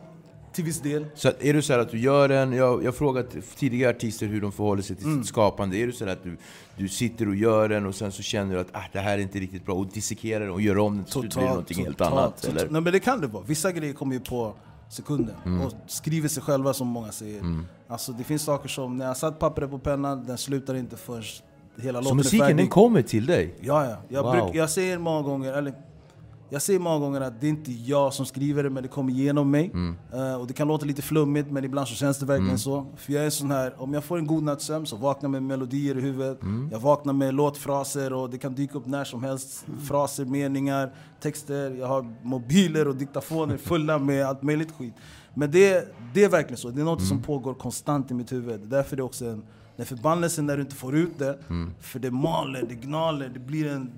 Till 0.54 0.64
viss 0.64 0.80
del. 0.80 1.06
Så 1.16 1.32
är 1.40 1.54
du 1.54 1.62
så 1.62 1.74
här 1.74 1.80
att 1.80 1.92
du 1.92 2.00
gör 2.00 2.30
en, 2.30 2.54
jag 2.54 2.84
har 2.84 2.92
frågat 2.92 3.26
tidigare 3.56 3.90
artister 3.96 4.26
hur 4.28 4.42
de 4.42 4.52
förhåller 4.52 4.82
sig 4.82 4.96
till 4.96 5.06
Mm. 5.06 5.20
sitt 5.24 5.30
skapande. 5.30 5.78
Är 5.78 5.88
du 5.88 5.94
så 5.94 6.06
här 6.06 6.12
att 6.12 6.24
du, 6.24 6.38
du 6.78 6.88
sitter 6.90 7.28
och 7.28 7.36
gör 7.36 7.70
den 7.70 7.86
och 7.86 7.96
sen 7.96 8.12
så 8.12 8.22
känner 8.24 8.56
du 8.56 8.62
att 8.62 8.68
ah, 8.72 8.84
det 8.94 9.00
här 9.00 9.14
är 9.18 9.22
inte 9.22 9.40
riktigt 9.40 9.66
bra 9.66 9.76
och 9.76 9.86
dissekerar 9.88 10.40
den 10.40 10.50
och 10.54 10.62
gör 10.62 10.78
om 10.78 10.96
den 10.96 11.04
till 11.06 11.14
slut 11.14 11.34
blir 11.34 11.44
det 11.44 11.50
någonting 11.50 11.86
helt 11.86 12.02
annat? 12.02 12.42
totalt. 12.42 12.58
Eller? 12.62 12.70
Nej 12.72 12.82
men 12.82 12.94
det 12.94 13.00
kan 13.00 13.22
det 13.22 13.28
vara. 13.28 13.44
Vissa 13.48 13.72
grejer 13.72 13.94
kommer 13.94 14.14
ju 14.14 14.20
på 14.20 14.54
sekunden 14.90 15.36
Mm. 15.46 15.62
och 15.62 15.74
skriver 15.88 16.28
sig 16.30 16.44
själva 16.44 16.74
som 16.74 16.88
många 16.88 17.12
säger. 17.12 17.42
Alltså 17.88 18.12
det 18.12 18.24
finns 18.24 18.42
saker 18.42 18.70
som, 18.70 18.98
när 18.98 19.06
jag 19.06 19.18
satt 19.18 19.40
pappret 19.40 19.70
på 19.70 19.80
pennan, 19.80 20.26
den 20.26 20.38
slutar 20.38 20.76
inte 20.76 20.98
först 20.98 21.44
hela 21.82 22.00
Så 22.00 22.04
låten 22.04 22.12
är 22.12 22.24
musiken 22.24 22.58
den 22.58 22.68
kommer 22.68 23.02
till 23.02 23.26
dig? 23.26 23.54
Ja, 23.62 23.86
ja. 23.90 23.98
Jag, 24.10 24.24
Wow. 24.24 24.32
bruk, 24.32 24.56
jag 24.56 24.70
säger 24.70 24.98
många 24.98 25.22
gånger, 25.22 25.54
eller 25.54 25.74
jag 26.54 26.62
säger 26.62 26.80
många 26.80 27.00
gånger 27.00 27.22
att 27.22 27.42
det 27.42 27.48
är 27.48 27.50
inte 27.50 27.72
jag 27.72 28.14
som 28.14 28.26
skriver 28.26 28.64
det, 28.64 28.70
men 28.70 28.84
det 28.84 28.90
kommer 28.90 29.12
genom 29.14 29.52
mig. 29.52 29.72
Mm. 29.74 29.96
Eh, 30.14 30.36
och 30.36 30.48
det 30.48 30.54
kan 30.54 30.68
låta 30.68 30.86
lite 30.86 31.02
flummigt, 31.02 31.52
men 31.52 31.64
ibland 31.64 31.88
så 31.88 31.96
känns 31.96 32.18
det 32.20 32.26
verkligen 32.26 32.60
så. 32.60 32.86
För 32.96 33.14
jag 33.14 33.26
är 33.26 33.30
sån 33.30 33.52
här, 33.52 33.74
om 33.82 33.94
jag 33.94 34.04
får 34.04 34.18
en 34.18 34.28
god 34.28 34.44
natts 34.44 34.66
sömn 34.66 34.86
så 34.86 34.96
vaknar 34.96 35.28
jag 35.28 35.32
med 35.32 35.44
melodier 35.44 35.98
i 35.98 36.02
huvudet. 36.02 36.42
Mm. 36.44 36.70
Jag 36.72 36.80
vaknar 36.80 37.14
med 37.14 37.34
låtfraser 37.34 38.14
och 38.14 38.30
det 38.30 38.38
kan 38.38 38.56
dyka 38.56 38.78
upp 38.78 38.86
när 38.86 39.04
som 39.04 39.24
helst. 39.24 39.66
Fraser, 39.88 40.26
meningar, 40.26 40.94
texter. 41.22 41.72
Jag 41.72 41.88
har 41.88 42.14
mobiler 42.24 42.88
och 42.88 42.96
diktafoner 42.96 43.58
fulla 43.68 43.98
med 44.00 44.26
allt 44.26 44.42
möjligt 44.42 44.72
skit. 44.72 44.94
Men 45.34 45.52
det, 45.52 45.94
det 46.14 46.24
är 46.24 46.30
verkligen 46.30 46.58
så. 46.58 46.70
Det 46.70 46.82
är 46.82 46.86
något 46.86 47.00
Mm. 47.00 47.10
som 47.10 47.22
pågår 47.22 47.54
konstant 47.54 48.12
i 48.12 48.14
mitt 48.14 48.32
huvud. 48.32 48.62
Därför 48.62 48.96
är 48.96 48.98
det 48.98 49.04
också 49.04 49.26
en, 49.26 49.44
en 49.76 49.86
förbannelse 49.86 50.42
när 50.42 50.58
du 50.58 50.64
inte 50.64 50.76
får 50.76 50.96
ut 50.96 51.20
det. 51.20 51.40
Mm. 51.50 51.72
För 51.80 52.00
det 52.00 52.12
maler, 52.12 52.66
det 52.70 52.76
gnaler, 52.76 53.30
det 53.34 53.40
blir 53.40 53.68
en 53.72 53.92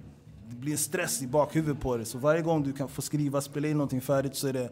det 0.54 0.60
blir 0.60 0.72
en 0.72 0.78
stress 0.78 1.22
i 1.22 1.28
bakhuvudet 1.28 1.82
på 1.82 1.98
det. 1.98 2.06
Så 2.06 2.18
varje 2.18 2.42
gång 2.42 2.64
du 2.64 2.74
kan 2.74 2.88
få 2.90 3.02
skriva, 3.02 3.42
spela 3.42 3.68
in 3.68 3.78
någonting 3.78 4.02
färdigt 4.02 4.36
så 4.36 4.48
är 4.48 4.54
det... 4.54 4.70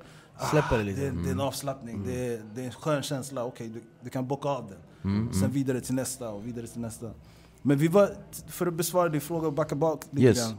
Släpper 0.51 0.77
det 0.77 0.83
lite. 0.83 1.01
Det, 1.01 1.09
det 1.23 1.29
är 1.29 1.33
en 1.33 1.39
avslappning, 1.39 2.03
det, 2.05 2.25
är, 2.27 2.41
det 2.55 2.61
är 2.61 2.65
en 2.65 2.71
skön 2.71 3.01
känsla. 3.03 3.43
Okej, 3.45 3.69
du, 3.69 3.83
du 4.03 4.09
kan 4.09 4.27
bocka 4.27 4.49
av 4.49 4.67
den. 4.69 5.11
Mm, 5.13 5.33
Sen 5.33 5.51
vidare 5.51 5.81
till 5.81 5.95
nästa 5.95 6.29
och 6.29 6.47
vidare 6.47 6.67
till 6.67 6.81
nästa. 6.81 7.11
Men 7.61 7.77
vi 7.77 7.87
var, 7.87 8.09
för 8.47 8.67
att 8.67 8.73
besvara 8.73 9.09
din 9.09 9.21
fråga 9.21 9.47
och 9.47 9.53
backa 9.53 9.75
bak 9.75 10.03
lite 10.11 10.25
Yes. 10.27 10.37
grann. 10.47 10.57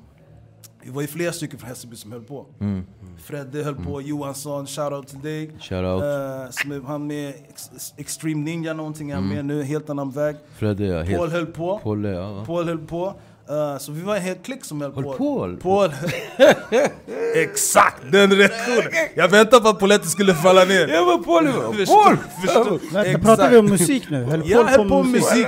Vi 0.82 0.90
var 0.90 1.02
ju 1.02 1.08
flera 1.08 1.32
stycken 1.32 1.58
från 1.58 1.68
Hässelby 1.68 1.96
som 1.96 2.12
höll 2.12 2.22
på. 2.22 2.46
Mm. 2.60 2.86
Fredde 3.18 3.62
höll 3.64 3.74
på, 3.74 4.00
Johansson, 4.02 4.66
shoutout 4.66 5.08
till 5.08 5.20
dig. 5.20 5.46
Shoutout. 5.60 6.02
Eh, 6.02 6.50
som 6.50 6.72
är, 6.72 6.86
han 6.86 7.06
med 7.06 7.34
Ex- 7.48 7.94
Extreme 7.96 8.42
Ninja 8.44 8.72
någonting, 8.74 9.10
är 9.10 9.14
han 9.14 9.28
med 9.28 9.44
nu, 9.44 9.62
helt 9.62 9.90
annan 9.90 10.10
väg. 10.10 10.36
Fredde, 10.56 10.84
ja. 10.86 10.98
Paul 11.04 11.06
Helt, 11.08 11.32
höll 11.32 11.46
på. 11.46 11.78
Paul, 11.78 12.04
ja. 12.04 12.44
Paul 12.46 12.64
höll 12.68 12.78
på. 12.86 13.14
Eh, 13.48 13.78
så 13.78 13.92
vi 13.92 14.02
var 14.02 14.16
en 14.16 14.22
hel 14.22 14.36
klick 14.36 14.64
som 14.64 14.80
höll 14.80 14.92
på. 14.92 15.12
Paul? 15.12 15.56
Paul. 15.56 15.90
Exakt 17.34 17.96
den 18.12 18.32
reaktionen! 18.32 18.90
Jag 19.14 19.28
väntade 19.28 19.62
på 19.62 19.68
att 19.68 19.78
polletten 19.78 20.08
skulle 20.10 20.34
falla 20.34 20.64
ner. 20.64 20.88
Jag 20.88 21.04
var 21.04 21.18
Paul! 21.18 21.74
Förstår- 21.76 22.04
Paul! 22.04 22.16
förstår- 22.46 23.00
Exakt. 23.00 23.24
pratar 23.24 23.50
vi 23.50 23.56
om 23.56 23.66
musik 23.66 24.10
nu? 24.10 24.24
Höll 24.24 24.50
Jag 24.50 24.64
höll 24.64 24.88
på 24.88 25.02
med 25.02 25.12
musik. 25.12 25.46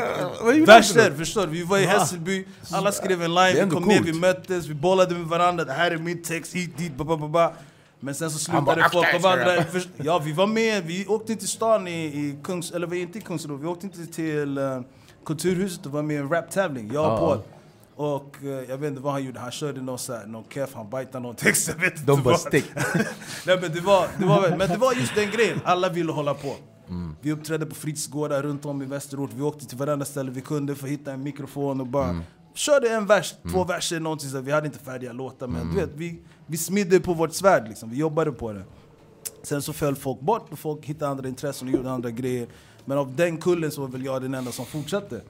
Verser, 0.67 1.11
förstår? 1.11 1.47
Vi 1.47 1.63
var 1.63 1.79
i 1.79 1.85
Hässelby, 1.85 2.47
alla 2.73 2.93
skrev 2.93 3.23
en 3.23 3.35
line, 3.35 3.65
vi 3.65 3.71
kom 3.71 3.85
ner, 3.85 4.01
vi 4.01 4.13
möttes, 4.13 4.67
vi 4.67 4.75
bollade 4.75 5.15
med 5.15 5.27
varandra. 5.27 5.65
Det 5.65 5.73
här 5.73 5.91
är 5.91 5.97
min 5.99 6.23
text, 6.23 6.55
hit, 6.55 6.79
dit, 6.79 6.97
ba, 6.97 7.05
ba, 7.05 7.17
ba, 7.17 7.29
ba. 7.29 7.51
Men 8.01 8.15
sen 8.15 8.31
så 8.31 8.39
slutade 8.39 8.89
folk 8.93 9.05
"Akta 9.07 9.29
av 9.29 9.33
andra... 9.33 9.65
Ja, 9.97 10.19
vi 10.25 10.33
var 10.33 10.47
med, 10.47 10.85
vi 10.87 11.07
åkte 11.07 11.33
inte 11.33 11.41
till 11.45 11.53
stan 11.53 11.89
i, 11.89 12.05
i 12.05 12.39
Kungs... 12.45 12.71
Eller 12.73 12.87
vi 12.87 12.97
var 12.97 13.03
inte 13.03 13.19
i 13.19 13.21
Kungsbro, 13.21 13.57
vi 13.57 13.67
åkte 13.67 13.87
inte 13.87 14.07
till 14.07 14.59
uh, 14.59 14.81
Kulturhuset 15.27 15.87
och 15.87 15.93
var 15.93 16.03
med 16.03 16.15
i 16.17 16.19
en 16.19 16.29
raptävling, 16.29 16.91
jag 16.95 17.05
och 17.05 17.13
Ja, 17.13 17.19
Paul. 17.19 17.39
Och 17.97 18.37
eh, 18.43 18.49
jag 18.49 18.79
vet 18.79 18.89
inte 18.89 19.01
vad 19.01 19.13
han 19.13 19.25
gjorde, 19.25 19.41
han 19.41 19.51
körde 19.51 19.81
någon, 19.81 19.99
så 19.99 20.13
här, 20.13 20.27
någon 20.27 20.45
keff, 20.51 20.75
han 20.75 20.91
bajtade 20.91 21.23
någon 21.23 21.35
text, 21.35 21.69
jag 21.69 21.75
vet 21.75 21.93
inte 21.93 22.07
De 22.07 22.23
bara 22.23 22.37
stick. 22.37 22.65
Nej, 23.47 23.59
men, 23.61 23.73
det 23.73 23.81
var, 23.81 24.09
det 24.19 24.25
var, 24.27 24.57
men 24.57 24.69
det 24.69 24.77
var 24.77 24.93
just 24.93 25.15
den 25.15 25.31
grejen, 25.31 25.61
alla 25.65 25.89
ville 25.89 26.13
hålla 26.13 26.35
på. 26.35 26.57
Vi 27.21 27.33
uppträdde 27.33 27.67
på 27.67 27.75
fritidsgårdar 27.75 28.43
runt 28.43 28.65
om 28.65 28.83
i 28.83 28.85
Västerort, 28.85 29.31
vi 29.35 29.43
åkte 29.43 29.67
till 29.67 29.79
varenda 29.79 30.05
ställe 30.05 30.31
vi 30.31 30.41
kunde 30.41 30.75
för 30.75 30.87
att 30.87 30.93
hitta 30.93 31.13
en 31.13 31.23
mikrofon 31.23 31.81
och 31.81 31.87
bara 31.87 32.21
körde 32.55 32.89
en 32.89 33.07
vers, 33.07 33.35
två 33.51 33.65
verser, 33.65 34.01
någonting 34.01 34.31
så. 34.31 34.41
Vi 34.41 34.53
hade 34.53 34.67
inte 34.67 34.79
färdiga 34.79 35.13
låtar 35.13 35.47
men 35.47 35.71
du 35.71 35.81
vet, 35.81 35.91
vi, 35.95 36.23
vi 36.47 36.57
smidde 36.57 37.01
på 37.01 37.15
vårt 37.15 37.33
svärd 37.33 37.69
liksom, 37.69 37.91
vi 37.91 37.97
jobbade 37.97 38.33
på 38.33 38.53
det. 38.53 38.65
Sen 39.43 39.63
så 39.63 39.73
föll 39.73 39.97
folk 39.97 40.21
bort 40.21 40.53
och 40.53 40.59
folk 40.59 40.85
hittade 40.85 41.11
andra 41.11 41.29
intressen 41.29 41.69
och 41.69 41.75
gjorde 41.75 41.91
andra 41.91 42.11
grejer. 42.11 42.49
Men 42.85 42.99
av 42.99 43.16
den 43.16 43.38
kullen 43.38 43.70
så 43.70 43.81
var 43.81 43.88
väl 43.88 44.05
jag 44.05 44.23
den 44.23 44.35
enda 44.35 44.53
som 44.53 44.66
fortsatte. 44.66 45.20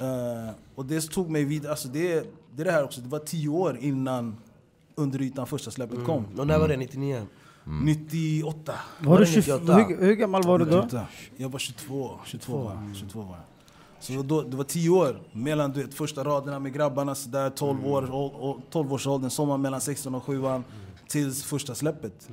Eh, 0.00 0.54
och 0.74 0.86
det 0.86 1.10
tog 1.10 1.30
mig 1.30 1.44
vidare, 1.44 1.70
alltså 1.70 1.88
det, 1.88 2.26
det 2.54 2.62
är 2.62 2.64
det 2.64 2.72
här 2.72 2.84
också, 2.84 3.00
det 3.00 3.08
var 3.08 3.18
tio 3.18 3.48
år 3.48 3.78
innan 3.80 4.36
under 4.94 5.22
ytan 5.22 5.46
första 5.46 5.70
släppet 5.70 6.04
kom. 6.06 6.24
Och 6.38 6.46
när 6.46 6.58
var 6.58 6.68
det? 6.68 6.76
99? 6.76 7.26
98. 7.64 8.74
Var 9.00 9.18
du 9.18 9.24
det 9.24 9.30
20, 9.30 9.38
98? 9.40 9.74
hur, 9.74 10.06
hur 10.06 10.14
gammal 10.14 10.42
var 10.42 10.58
du 10.58 10.64
då? 10.64 10.76
98. 10.76 11.06
Jag 11.36 11.48
var 11.48 11.58
22, 11.58 12.10
22 12.24 12.58
var 12.58 12.74
jag. 12.74 12.96
22 12.96 13.20
var 13.20 13.26
jag. 13.26 13.36
Så 14.02 14.22
då, 14.22 14.42
det 14.42 14.56
var 14.56 14.64
10 14.64 14.90
år 14.90 15.20
mellan 15.32 15.72
du 15.72 15.82
vet, 15.82 15.94
första 15.94 16.24
raderna 16.24 16.58
med 16.58 16.72
grabbarna, 16.72 17.14
så 17.14 17.28
där 17.28 17.50
12 17.50 17.86
år, 17.86 18.14
och, 18.14 18.50
och 18.50 18.60
12 18.70 18.92
årsåldern, 18.92 19.30
sommaren 19.30 19.60
mellan 19.60 19.80
16 19.80 20.14
och 20.14 20.24
7 20.24 20.42
tills 21.08 21.44
första 21.44 21.74
släppet. 21.74 22.28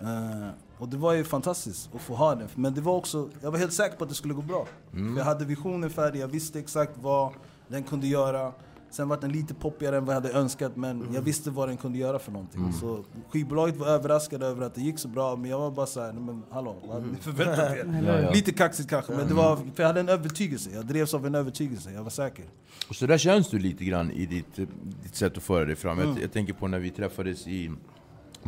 Eh, 0.00 0.48
och 0.78 0.88
det 0.88 0.96
var 0.96 1.12
ju 1.12 1.24
fantastiskt 1.24 1.90
att 1.94 2.00
få 2.00 2.14
ha 2.14 2.34
det. 2.34 2.48
Men 2.54 2.74
det 2.74 2.80
var 2.80 2.94
också, 2.96 3.28
jag 3.40 3.50
var 3.50 3.58
helt 3.58 3.72
säker 3.72 3.96
på 3.96 4.04
att 4.04 4.10
det 4.10 4.16
skulle 4.16 4.34
gå 4.34 4.42
bra. 4.42 4.66
För 4.90 5.18
jag 5.18 5.24
hade 5.24 5.44
visionen 5.44 5.90
färdig, 5.90 6.20
jag 6.20 6.28
visste 6.28 6.58
exakt 6.58 6.92
vad 7.00 7.32
den 7.68 7.82
kunde 7.82 8.06
göra. 8.06 8.52
Sen 8.90 9.08
var 9.08 9.16
den 9.16 9.32
lite 9.32 9.54
poppigare 9.54 9.96
än 9.96 10.04
vad 10.04 10.16
jag 10.16 10.20
hade 10.20 10.34
önskat, 10.34 10.76
men 10.76 11.06
jag 11.14 11.22
visste 11.22 11.50
vad 11.50 11.68
den 11.68 11.76
kunde 11.76 11.98
göra 11.98 12.18
för 12.18 12.32
någonting. 12.32 12.72
Så 12.72 13.04
skivbolaget 13.28 13.76
var 13.76 13.86
överraskade 13.86 14.46
över 14.46 14.66
att 14.66 14.74
det 14.74 14.80
gick 14.80 14.98
så 14.98 15.08
bra, 15.08 15.36
men 15.36 15.50
jag 15.50 15.58
var 15.58 15.70
bara 15.70 15.86
såhär, 15.86 16.12
men 16.12 16.42
hallå, 16.50 16.76
vad 16.86 16.94
hade 16.94 17.06
ni 17.06 17.16
förväntat 17.16 17.58
er? 17.58 18.02
Ja, 18.06 18.20
ja. 18.20 18.30
Lite 18.30 18.52
kaxigt 18.52 18.90
kanske, 18.90 19.12
men 19.12 19.28
det 19.28 19.34
var, 19.34 19.56
för 19.56 19.82
jag 19.82 19.86
hade 19.86 20.00
en 20.00 20.08
övertygelse. 20.08 20.70
Jag 20.74 20.86
drevs 20.86 21.14
av 21.14 21.26
en 21.26 21.34
övertygelse, 21.34 21.92
jag 21.92 22.02
var 22.02 22.10
säker. 22.10 22.44
Och 22.88 22.96
så 22.96 23.06
där 23.06 23.18
känns 23.18 23.50
du 23.50 23.58
lite 23.58 23.84
grann 23.84 24.10
i 24.10 24.26
ditt, 24.26 24.56
ditt 25.02 25.14
sätt 25.14 25.36
att 25.36 25.42
föra 25.42 25.64
dig 25.64 25.76
fram. 25.76 25.98
Mm. 25.98 26.14
Jag, 26.14 26.22
jag 26.22 26.32
tänker 26.32 26.52
på 26.52 26.68
när 26.68 26.78
vi 26.78 26.90
träffades 26.90 27.46
i 27.46 27.70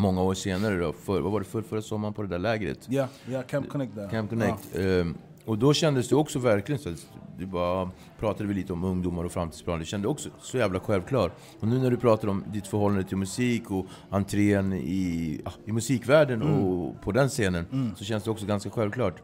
många 0.01 0.23
år 0.23 0.35
senare, 0.35 0.79
då, 0.79 0.93
för, 0.93 1.21
vad 1.21 1.33
var 1.33 1.41
det 1.41 1.47
för, 1.47 1.63
förra 1.63 1.83
sommaren 1.83 2.15
på 2.15 2.23
det 2.23 2.29
där 2.29 2.39
lägret? 2.39 2.79
Ja, 2.89 3.09
ja 3.27 3.43
Camp 3.43 3.69
Connect 3.69 3.95
där. 3.95 4.09
Camp 4.09 4.31
Connect. 4.31 4.77
Ehm, 4.79 5.15
och 5.45 5.59
då 5.59 5.73
kändes 5.75 6.09
det 6.09 6.17
också 6.17 6.39
verkligen 6.39 6.79
så 6.79 6.89
att 6.89 7.07
du 7.39 7.47
bara 7.47 7.91
pratade 8.19 8.49
vi 8.49 8.55
lite 8.55 8.73
om 8.73 8.85
ungdomar 8.85 9.25
och 9.25 9.33
framtidsplaner. 9.33 9.79
Det 9.79 9.85
kändes 9.85 10.09
också 10.11 10.29
så 10.41 10.59
jävla 10.59 10.81
självklart. 10.81 11.33
Och 11.61 11.69
nu 11.69 11.79
när 11.79 11.91
du 11.91 11.97
pratar 11.97 12.29
om 12.29 12.45
ditt 12.53 12.67
förhållande 12.67 13.05
till 13.05 13.17
musik 13.17 13.71
och 13.71 13.87
entrén 14.11 14.73
i, 14.73 15.41
ah, 15.45 15.51
i 15.65 15.73
musikvärlden 15.73 16.43
Mm. 16.43 16.65
och 16.65 17.01
på 17.03 17.13
den 17.13 17.29
scenen, 17.29 17.93
så 17.97 18.05
känns 18.05 18.25
det 18.25 18.31
också 18.31 18.47
ganska 18.47 18.71
självklart. 18.71 19.23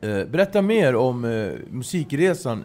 Eh, 0.00 0.24
berätta 0.24 0.62
mer 0.62 0.94
om 0.96 1.24
eh, 1.24 1.52
musikresan. 1.70 2.64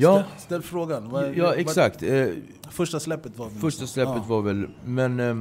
Ja, 0.00 0.22
Ställ, 0.22 0.40
ställ 0.40 0.62
frågan. 0.62 1.08
Vad- 1.10 1.34
ja, 1.36 1.54
exakt. 1.54 2.02
Eh, 2.02 2.26
Första 2.70 3.00
släppet 3.00 3.38
var 3.38 3.48
Första 3.48 3.86
släppet 3.86 4.14
Ja. 4.16 4.24
var 4.28 4.42
väl... 4.42 4.68
Men... 4.84 5.20
Eh, 5.20 5.36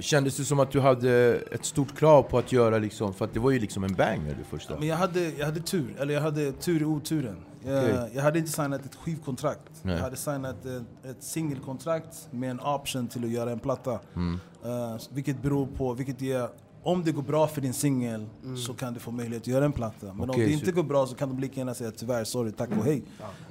kändes 0.00 0.36
det 0.36 0.44
som 0.44 0.60
att 0.60 0.70
du 0.70 0.80
hade 0.80 1.34
ett 1.52 1.64
stort 1.64 1.98
krav 1.98 2.22
på 2.22 2.38
att 2.38 2.52
göra 2.52 2.78
liksom... 2.78 3.14
För 3.14 3.24
att 3.24 3.34
det 3.34 3.40
var 3.40 3.50
ju 3.50 3.58
liksom 3.58 3.84
en 3.84 3.94
banger 3.94 4.34
det 4.38 4.44
första. 4.44 4.78
Men 4.78 4.88
jag 4.88 4.96
hade, 4.96 5.20
jag 5.30 5.46
hade 5.46 5.60
tur, 5.60 5.96
eller 5.98 6.14
jag 6.14 6.20
hade 6.20 6.52
tur 6.52 6.82
i 6.82 6.84
oturen. 6.84 7.36
Jag, 7.64 7.78
Okej. 7.84 8.10
jag 8.14 8.22
hade 8.22 8.38
inte 8.38 8.50
signat 8.50 8.84
ett 8.84 8.94
skivkontrakt. 8.94 9.60
Nej. 9.82 9.94
Jag 9.94 10.02
hade 10.02 10.16
signat 10.16 10.64
ett, 10.64 11.06
ett 11.10 11.22
singelkontrakt 11.22 12.28
med 12.30 12.50
en 12.50 12.60
option 12.60 13.08
till 13.08 13.24
att 13.24 13.30
göra 13.30 13.50
en 13.50 13.58
platta. 13.58 13.98
Mm. 14.16 14.40
Eh, 14.64 14.96
vilket 15.12 15.42
beror 15.42 15.66
på, 15.66 15.94
vilket 15.94 16.20
ger, 16.20 16.48
om 16.82 17.04
det 17.04 17.12
går 17.12 17.22
bra 17.22 17.46
för 17.46 17.60
din 17.60 17.72
singel 17.74 18.26
Mm. 18.44 18.56
så 18.56 18.74
kan 18.74 18.94
du 18.94 19.00
få 19.00 19.10
möjlighet 19.10 19.42
att 19.42 19.46
göra 19.46 19.64
en 19.64 19.72
platta. 19.72 20.06
Men 20.14 20.30
Okej, 20.30 20.44
om 20.44 20.50
det 20.50 20.56
så- 20.56 20.60
inte 20.60 20.72
går 20.72 20.82
bra 20.82 21.06
så 21.06 21.14
kan 21.14 21.28
de 21.28 21.38
lika 21.38 21.56
gärna 21.60 21.74
säga 21.74 21.90
tyvärr, 21.90 22.24
sorry, 22.24 22.52
tack 22.52 22.70
och 22.78 22.84
hej. 22.84 23.02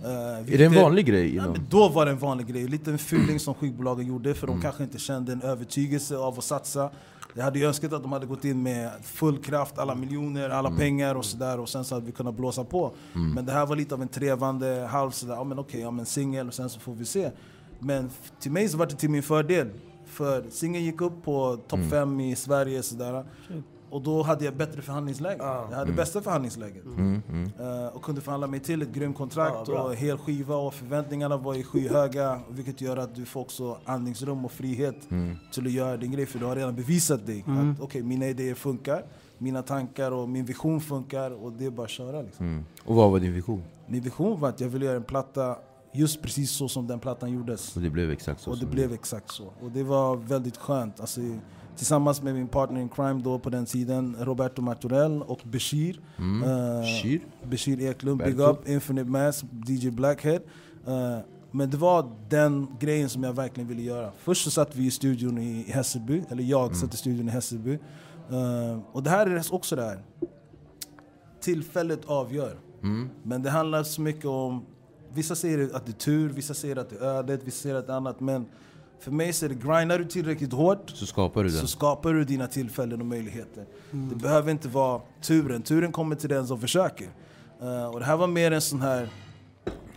Eh, 0.04 0.10
Är 0.10 0.38
vilket 0.44 0.60
det 0.60 0.66
en 0.66 0.84
vanlig 0.84 1.06
grej? 1.06 1.36
Ja, 1.36 1.44
då 1.70 1.90
var 1.90 2.06
det 2.06 2.12
en 2.12 2.18
vanlig 2.18 2.48
grej. 2.48 2.68
Lite 2.68 2.92
en 2.92 2.98
fuling 2.98 3.40
som 3.40 3.54
skivbolagen 3.54 4.08
gjorde 4.08 4.34
för 4.34 4.48
Mm. 4.48 4.60
de 4.60 4.64
kanske 4.64 4.84
inte 4.84 4.98
kände 5.00 5.32
en 5.32 5.42
övertygelse 5.42 6.18
av 6.18 6.38
att 6.38 6.44
satsa. 6.44 6.90
Jag 7.36 7.44
hade 7.44 7.60
ju 7.60 7.66
önskat 7.66 7.94
att 7.94 8.02
de 8.04 8.12
hade 8.12 8.26
gått 8.26 8.46
in 8.46 8.64
med 8.64 8.92
full 9.04 9.38
kraft, 9.38 9.78
alla 9.78 9.96
miljoner, 9.96 10.50
alla 10.50 10.68
Mm. 10.70 10.80
pengar 10.80 11.16
och 11.16 11.26
sådär 11.26 11.60
och 11.60 11.70
sen 11.70 11.84
så 11.86 11.96
hade 11.96 12.06
vi 12.06 12.12
kunnat 12.12 12.36
blåsa 12.36 12.64
på. 12.64 12.92
Men 13.14 13.46
det 13.46 13.52
här 13.52 13.66
var 13.66 13.76
lite 13.76 13.96
av 13.96 14.02
en 14.02 14.08
trevande 14.08 14.88
halv 14.92 15.12
sådär, 15.12 15.34
ja 15.36 15.44
men 15.44 15.60
okej, 15.60 15.82
ja 15.82 15.92
men 15.92 16.06
singel 16.06 16.48
och 16.48 16.54
sen 16.54 16.70
så 16.70 16.80
får 16.80 16.94
vi 16.94 17.06
se. 17.06 17.32
Men 17.80 18.10
till 18.40 18.52
mig 18.52 18.70
så 18.70 18.78
var 18.78 18.86
det 18.86 18.96
till 18.96 19.10
min 19.10 19.24
fördel. 19.24 19.70
För 20.10 20.44
singeln 20.50 20.86
gick 20.86 21.02
upp 21.02 21.24
på 21.24 21.58
topp 21.68 21.80
Mm. 21.80 21.90
fem 21.90 22.20
i 22.20 22.36
Sverige 22.36 22.84
sådär. 22.84 23.24
Och 23.92 24.02
då 24.02 24.22
hade 24.24 24.46
jag 24.46 24.56
bättre 24.56 24.82
förhandlingsläge. 24.82 25.38
Jag 25.44 25.68
hade 25.78 25.92
bästa 25.92 26.22
förhandlingsläget. 26.22 26.86
Mm, 26.86 27.22
mm. 27.30 27.52
Eh, 27.60 27.88
och 27.88 28.02
kunde 28.04 28.22
förhandla 28.22 28.48
mig 28.48 28.60
till 28.60 28.82
ett 28.82 28.92
grymt 28.94 29.18
kontrakt 29.18 29.66
bra. 29.66 29.84
och 29.84 29.96
hel 29.96 30.18
skiva 30.18 30.56
och 30.56 30.74
förväntningarna 30.74 31.38
var 31.38 31.54
ju 31.54 31.64
skyhöga 31.64 32.40
vilket 32.50 32.82
gör 32.82 32.98
att 32.98 33.16
du 33.16 33.26
får 33.26 33.42
också 33.42 33.78
andningsrum 33.86 34.46
och 34.46 34.52
frihet 34.52 35.12
Mm. 35.12 35.36
till 35.54 35.66
att 35.66 35.72
göra 35.72 35.98
din 35.98 36.12
grej 36.12 36.26
för 36.26 36.40
du 36.40 36.46
har 36.46 36.56
redan 36.56 36.76
bevisat 36.76 37.26
dig 37.26 37.46
att 37.48 37.82
okej, 37.82 38.04
mina 38.04 38.28
idéer 38.28 38.56
funkar, 38.56 39.04
mina 39.38 39.62
tankar 39.62 40.12
och 40.12 40.30
min 40.30 40.46
vision 40.46 40.82
funkar 40.82 41.44
och 41.44 41.52
det 41.52 41.66
är 41.66 41.70
bara 41.72 41.84
att 41.84 41.90
köra 41.90 42.22
liksom. 42.22 42.46
Mm. 42.46 42.66
Och 42.86 42.96
vad 42.96 43.12
var 43.12 43.20
din 43.20 43.34
vision? 43.34 43.64
Min 43.88 44.02
vision 44.02 44.40
var 44.40 44.50
att 44.50 44.60
jag 44.62 44.70
ville 44.70 44.86
göra 44.86 44.96
en 44.98 45.04
platta 45.04 45.56
just 45.92 46.22
precis 46.22 46.52
så 46.52 46.68
som 46.68 46.88
den 46.88 47.00
plattan 47.00 47.34
gjordes. 47.34 47.76
Och 47.76 47.82
det 47.82 47.90
blev 47.90 48.12
exakt 48.12 48.42
så 48.42 48.52
Och 48.52 48.58
det 48.58 48.66
blev 48.66 48.94
exakt 48.94 49.32
så. 49.32 49.54
Och 49.62 49.72
det 49.72 49.84
var 49.84 50.16
väldigt 50.16 50.58
skönt. 50.58 51.00
Alltså, 51.00 51.22
tillsammans 51.76 52.22
med 52.22 52.36
min 52.36 52.48
partner 52.48 52.82
in 52.82 52.90
crime 52.90 53.22
då 53.24 53.40
på 53.40 53.50
den 53.50 53.66
tiden, 53.66 54.16
Roberto 54.20 54.62
Martorell 54.62 55.22
och 55.22 55.42
Bashir. 55.44 56.00
Mm. 56.18 56.44
Eh, 56.44 56.80
Bashir? 56.80 57.22
Bashir 57.44 57.82
Eklund, 57.82 58.24
Big. 58.24 58.40
Up, 58.40 58.68
Infinite 58.68 59.10
Mass, 59.10 59.44
DJ 59.68 59.90
Blackhead. 59.90 60.42
Eh, 60.88 61.20
men 61.52 61.70
det 61.70 61.78
var 61.78 62.12
den 62.30 62.68
grejen 62.80 63.10
som 63.10 63.24
jag 63.24 63.34
verkligen 63.34 63.70
ville 63.70 63.82
göra. 63.82 64.12
Först 64.18 64.44
så 64.44 64.52
satt 64.52 64.76
vi 64.76 64.86
i 64.86 64.92
studion 64.92 65.38
i 65.38 65.72
Hässelby, 65.72 66.24
eller 66.30 66.44
jag 66.44 66.76
satt 66.76 66.94
i 66.94 66.98
studion 66.98 67.28
i 67.28 67.32
Hässelby. 67.32 67.80
Eh, 68.30 68.80
och 68.92 69.04
det 69.04 69.10
här 69.10 69.28
är 69.28 69.54
också 69.54 69.76
det 69.76 69.84
här. 69.84 70.04
Tillfället 71.42 72.06
avgör. 72.06 72.60
Mm. 72.84 73.10
Men 73.24 73.44
det 73.44 73.50
handlar 73.50 73.84
så 73.84 74.02
mycket 74.02 74.26
om... 74.26 74.66
Vissa 75.14 75.36
säger 75.36 75.76
att 75.76 75.86
det 75.86 75.92
är 75.92 75.94
tur, 75.94 76.30
vissa 76.30 76.54
säger 76.54 76.76
att 76.76 76.90
det 76.90 76.96
är 76.96 77.02
ödet, 77.02 77.42
vissa 77.44 77.62
säger 77.62 77.76
att 77.76 77.88
det 77.88 77.94
är 77.94 77.98
annat. 77.98 78.20
Men 78.20 78.46
för 79.00 79.12
mig 79.12 79.34
så 79.34 79.46
är 79.46 79.50
det 79.50 79.56
grindar 79.56 80.00
du 80.00 80.06
tillräckligt 80.06 80.54
hårt 80.54 80.90
Så 80.90 81.06
skapar 81.06 81.44
du 81.44 81.50
den. 81.50 81.60
så 81.60 81.68
skapar 81.68 82.14
du 82.14 82.24
dina 82.24 82.48
tillfällen 82.48 83.00
och 83.00 83.06
möjligheter. 83.08 83.66
Det 83.92 84.16
behöver 84.16 84.52
inte 84.52 84.68
vara 84.68 85.02
turen. 85.22 85.62
Turen 85.62 85.92
kommer 85.92 86.16
till 86.16 86.30
den 86.30 86.48
som 86.48 86.60
försöker. 86.60 87.08
Eh, 87.62 87.86
och 87.86 88.00
det 88.00 88.06
här 88.06 88.18
var 88.18 88.28
mer 88.28 88.52
en 88.52 88.62
sån 88.62 88.82
här... 88.82 89.10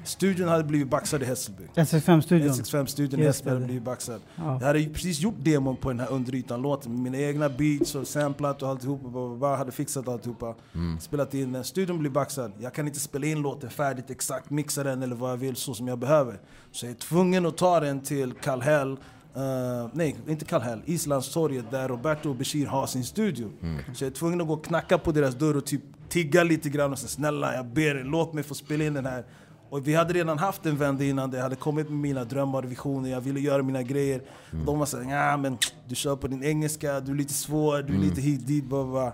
Studion 0.05 0.49
hade 0.49 0.65
blivit 0.65 0.89
baxad 0.89 1.23
i 1.23 1.25
Hässelby. 1.25 1.63
SX5-studion. 1.75 2.49
NSX5-studion 2.49 3.21
i 3.21 3.25
Hässelby 3.25 3.51
hade 3.51 3.61
det. 3.61 3.67
blivit 3.67 3.83
baxad. 3.83 4.21
Ja. 4.37 4.59
Jag 4.61 4.67
hade 4.67 4.85
precis 4.85 5.21
gjort 5.21 5.35
demon 5.39 5.77
på 5.77 5.89
den 5.89 6.01
här 6.01 6.13
underytan-låten 6.13 6.93
med 6.93 7.01
mina 7.01 7.19
egna 7.19 7.49
beats 7.49 7.95
och 7.95 8.07
samplat 8.07 8.63
och 8.63 8.69
alltihopa. 8.69 9.37
Bla, 9.37 9.57
hade 9.57 9.73
fixat 9.73 10.09
alltihopa. 10.09 10.55
Spelat 11.01 11.35
in 11.35 11.53
den. 11.53 11.65
Studion 11.65 11.99
blir 11.99 12.11
baxad. 12.11 12.53
Jag 12.61 12.75
kan 12.75 12.87
inte 12.87 13.01
spela 13.01 13.27
in 13.27 13.43
låten 13.43 13.71
färdigt 13.71 14.11
exakt, 14.11 14.51
mixa 14.51 14.83
den 14.83 15.03
eller 15.03 15.17
vad 15.17 15.31
jag 15.31 15.37
vill 15.37 15.57
så 15.57 15.75
som 15.75 15.89
jag 15.89 15.99
behöver. 15.99 16.41
Så 16.73 16.87
jag 16.87 16.91
är 16.91 16.97
tvungen 16.97 17.47
att 17.47 17.57
ta 17.57 17.81
den 17.81 18.01
till 18.01 18.33
Kallhäll. 18.33 18.97
Uh, 19.37 19.89
nej, 19.93 20.17
inte 20.29 20.45
Kallhäll. 20.45 20.83
Islandstorget 20.85 21.71
där 21.71 21.89
Roberto 21.89 22.29
och 22.29 22.37
Bashir 22.37 22.67
har 22.67 22.87
sin 22.87 23.05
studio. 23.05 23.51
Så 23.95 24.05
jag 24.05 24.11
är 24.11 24.15
tvungen 24.15 24.41
att 24.41 24.47
gå 24.47 24.55
och 24.55 24.65
knacka 24.65 24.99
på 24.99 25.13
deras 25.13 25.35
dörr 25.35 25.57
och 25.57 25.67
typ 25.67 25.83
tigga 26.09 26.43
lite 26.43 26.69
grann 26.69 26.93
och 26.93 26.99
säga 26.99 27.09
snälla 27.09 27.55
jag 27.55 27.67
ber 27.67 27.97
er, 27.97 28.05
låt 28.05 28.33
mig 28.33 28.45
få 28.45 28.55
spela 28.55 28.85
in 28.85 28.95
den 28.95 29.07
här. 29.07 29.25
Och 29.73 29.89
vi 29.89 29.95
hade 29.95 30.15
redan 30.15 30.39
haft 30.39 30.67
en 30.67 30.77
vända 30.77 31.05
innan 31.05 31.31
det, 31.31 31.37
jag 31.37 31.43
hade 31.43 31.57
kommit 31.57 31.91
med 31.91 31.99
mina 31.99 32.25
drömmar 32.25 32.63
och 32.63 32.71
visioner, 32.71 33.11
jag 33.11 33.21
ville 33.21 33.41
göra 33.41 33.63
mina 33.63 33.83
grejer. 33.83 34.23
De 34.67 34.79
var 34.79 34.87
såhär, 34.87 35.31
ja 35.31 35.37
men 35.37 35.59
du 35.89 35.95
kör 35.95 36.17
på 36.17 36.29
din 36.29 36.45
engelska, 36.45 37.01
du 37.01 37.13
är 37.13 37.17
lite 37.17 37.33
svår, 37.33 37.83
du 37.83 37.95
är 37.95 37.99
lite 37.99 38.21
hit 38.21 38.47
dit, 38.47 38.65
bla, 38.65 38.85
bla. 38.85 39.13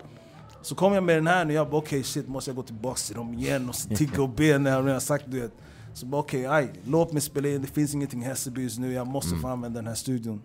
Så 0.62 0.74
kom 0.74 0.92
jag 0.92 1.02
med 1.02 1.16
den 1.16 1.26
här 1.26 1.44
nu, 1.44 1.54
jag 1.54 1.70
bara 1.70 1.76
okej 1.76 2.02
shit, 2.02 2.28
måste 2.28 2.50
jag 2.50 2.56
gå 2.56 2.62
tillbaka 2.62 2.98
till 3.06 3.14
dem 3.14 3.34
igen 3.34 3.68
och 3.68 3.74
tigga 3.96 4.22
och 4.22 4.28
be 4.28 4.58
när 4.58 4.70
jag 4.70 4.86
redan 4.86 5.00
sagt 5.00 5.24
du 5.28 5.40
vet. 5.40 5.52
Så 5.94 6.06
bara 6.06 6.20
okej, 6.20 6.46
aj, 6.46 6.72
låt 6.84 7.12
mig 7.12 7.22
spela 7.22 7.48
in, 7.48 7.62
det 7.62 7.68
finns 7.68 7.94
ingenting 7.94 8.22
i 8.22 8.24
Hässelby 8.24 8.62
just 8.62 8.78
nu, 8.78 8.92
jag 8.92 9.06
måste 9.06 9.36
få 9.36 9.48
använda 9.48 9.78
den 9.78 9.88
här 9.88 9.94
studion. 9.94 10.42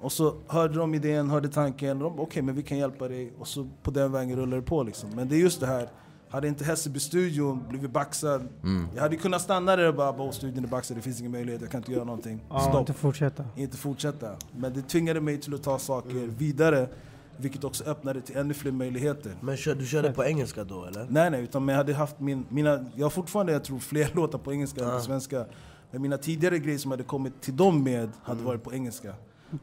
Och 0.00 0.12
så 0.12 0.34
hörde 0.46 0.74
de 0.74 0.94
idén, 0.94 1.30
hörde 1.30 1.48
tanken, 1.48 2.02
okej 2.02 2.42
men 2.42 2.54
vi 2.54 2.62
kan 2.62 2.78
hjälpa 2.78 3.08
dig. 3.08 3.32
Och 3.38 3.48
så 3.48 3.68
på 3.82 3.90
den 3.90 4.12
vägen 4.12 4.36
rullar 4.36 4.56
det 4.56 4.62
på 4.62 4.82
liksom. 4.82 5.10
Men 5.10 5.28
det 5.28 5.36
är 5.36 5.40
just 5.40 5.60
det 5.60 5.66
här, 5.66 5.88
hade 6.30 6.48
inte 6.48 6.64
Hässelby-studion 6.64 7.68
blivit 7.68 7.90
baxad, 7.90 8.48
jag 8.94 9.02
hade 9.02 9.16
kunnat 9.16 9.42
stanna 9.42 9.76
där 9.76 9.88
och 9.88 9.94
bara 9.94 10.22
"Åh, 10.22 10.30
studion 10.30 10.64
är 10.64 10.68
baxad, 10.68 10.96
det 10.96 11.00
finns 11.00 11.20
ingen 11.20 11.32
möjlighet, 11.32 11.60
jag 11.60 11.70
kan 11.70 11.80
inte 11.80 11.92
göra 11.92 12.04
någonting. 12.04 12.40
Ja, 12.50 12.60
Stopp 12.60 12.78
inte 12.80 12.92
fortsätta. 12.92 13.44
inte 13.56 13.76
fortsätta. 13.76 14.36
Men 14.56 14.74
det 14.74 14.82
tvingade 14.82 15.20
mig 15.20 15.40
till 15.40 15.54
att 15.54 15.62
ta 15.62 15.78
saker 15.78 16.14
vidare, 16.38 16.88
vilket 17.36 17.64
också 17.64 17.84
öppnade 17.84 18.20
till 18.20 18.36
ännu 18.36 18.54
fler 18.54 18.72
möjligheter. 18.72 19.32
Men 19.40 19.56
kör, 19.56 19.74
du 19.74 19.86
körde 19.86 20.12
på 20.12 20.24
engelska 20.24 20.64
då 20.64 20.84
eller? 20.84 21.06
Nej 21.10 21.30
nej, 21.30 21.42
utan 21.42 21.68
jag 21.68 21.76
hade 21.76 21.94
haft 21.94 22.20
min, 22.20 22.46
mina, 22.48 22.84
jag 22.94 23.04
har 23.04 23.10
fortfarande 23.10 23.52
jag 23.52 23.64
tror 23.64 23.78
fler 23.78 24.10
låtar 24.14 24.38
på 24.38 24.52
engelska 24.52 24.84
än 24.84 24.90
på 24.90 25.00
svenska. 25.00 25.44
Men 25.90 26.02
mina 26.02 26.18
tidigare 26.18 26.58
grejer 26.58 26.78
som 26.78 26.90
jag 26.90 26.98
hade 26.98 27.08
kommit 27.08 27.40
till 27.40 27.56
dem 27.56 27.82
med 27.84 28.08
hade 28.22 28.42
varit 28.42 28.62
på 28.64 28.72
engelska. 28.72 29.14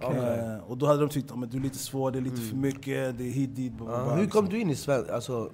Eh, 0.01 0.58
och 0.67 0.77
då 0.77 0.86
hade 0.86 0.99
de 0.99 1.10
tyckt 1.10 1.32
att 1.32 1.51
du 1.51 1.58
är 1.58 1.62
lite 1.62 1.77
svår, 1.77 2.12
det 2.12 2.17
är 2.17 2.21
lite 2.21 2.41
för 2.41 2.56
mycket, 2.56 3.17
det 3.17 3.23
är 3.23 3.32
hit 3.32 3.56
dit. 3.56 3.73
Bla, 3.73 3.86
bla, 3.86 4.15
hur 4.15 4.21
liksom. 4.23 4.41
kom 4.41 4.49
du 4.51 4.60
in 4.60 4.69
i 4.69 4.75
svenska? 4.75 5.15
Alltså, 5.15 5.49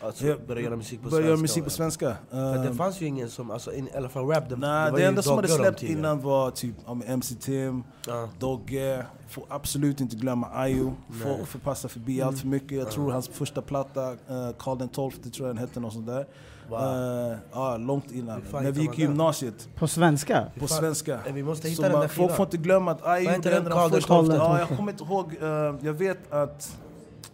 Alltså, 0.00 0.26
Jag 0.26 0.46
börja 0.46 0.62
göra 0.62 0.76
musik 0.76 1.02
på 1.02 1.08
Började 1.10 1.16
svenska? 1.26 1.28
göra 1.30 1.40
musik 1.40 1.64
på 1.64 1.70
svenska. 1.70 2.16
För 2.30 2.58
det 2.62 2.68
Eh, 2.68 2.74
fanns 2.74 3.00
ju 3.00 3.06
ingen 3.06 3.30
som, 3.30 3.50
alltså 3.50 3.72
in, 3.72 3.88
i 3.88 3.96
alla 3.96 4.08
fall 4.08 4.26
rap, 4.26 4.48
det, 4.48 4.56
Nej, 4.56 4.84
det 4.86 4.90
var 4.92 4.98
det 4.98 5.04
enda 5.04 5.22
som 5.22 5.36
hade 5.36 5.48
släppt 5.48 5.82
innan 5.82 6.20
var 6.20 6.50
typ 6.50 6.74
MC 7.06 7.34
Tim, 7.34 7.84
Ja. 8.06 8.28
Dogge, 8.38 9.06
får 9.28 9.44
absolut 9.48 10.00
inte 10.00 10.16
glömma 10.16 10.46
Ayo. 10.54 10.94
Får, 11.22 11.44
får 11.44 11.58
passa 11.58 11.88
förbi 11.88 12.22
allt 12.22 12.38
för 12.40 12.46
mycket. 12.46 12.78
Jag 12.78 12.90
tror 12.90 13.10
hans 13.10 13.28
första 13.28 13.62
platta, 13.62 14.12
uh, 14.12 14.16
Karl 14.58 14.78
den 14.78 14.88
12 14.88 15.10
tror 15.10 15.48
jag 15.48 15.56
den 15.56 15.58
hette, 15.66 15.80
något 15.80 15.92
sånt 15.92 16.06
där. 16.06 16.26
Wow. 16.68 16.78
Eh, 16.80 17.38
ja, 17.52 17.76
långt 17.76 18.12
innan. 18.12 18.42
När 18.52 18.70
vi 18.72 18.80
gick 18.80 18.98
i 18.98 19.02
gymnasiet, 19.02 19.68
På 19.74 19.88
svenska? 19.88 20.44
på 20.58 20.66
svenska. 20.68 21.20
Vi 21.32 21.42
måste 21.42 21.68
hitta 21.68 21.82
Så 21.82 21.88
den 21.88 21.98
man, 21.98 22.08
skivan. 22.08 22.36
får 22.36 22.46
inte 22.46 22.56
glömma 22.56 22.90
att 22.90 23.06
Ayo 23.06 23.30
gjorde 23.34 23.50
den? 23.50 23.90
första... 23.90 24.14
12? 24.14 24.34
Ja, 24.34 24.58
jag 24.58 24.68
kommer 24.68 24.92
inte 24.92 25.04
ihåg. 25.04 25.36
eh, 25.40 25.48
jag 25.80 25.92
vet 25.92 26.32
att... 26.32 26.76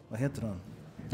Vad 0.09 0.21
heter 0.21 0.41
den? 0.41 0.61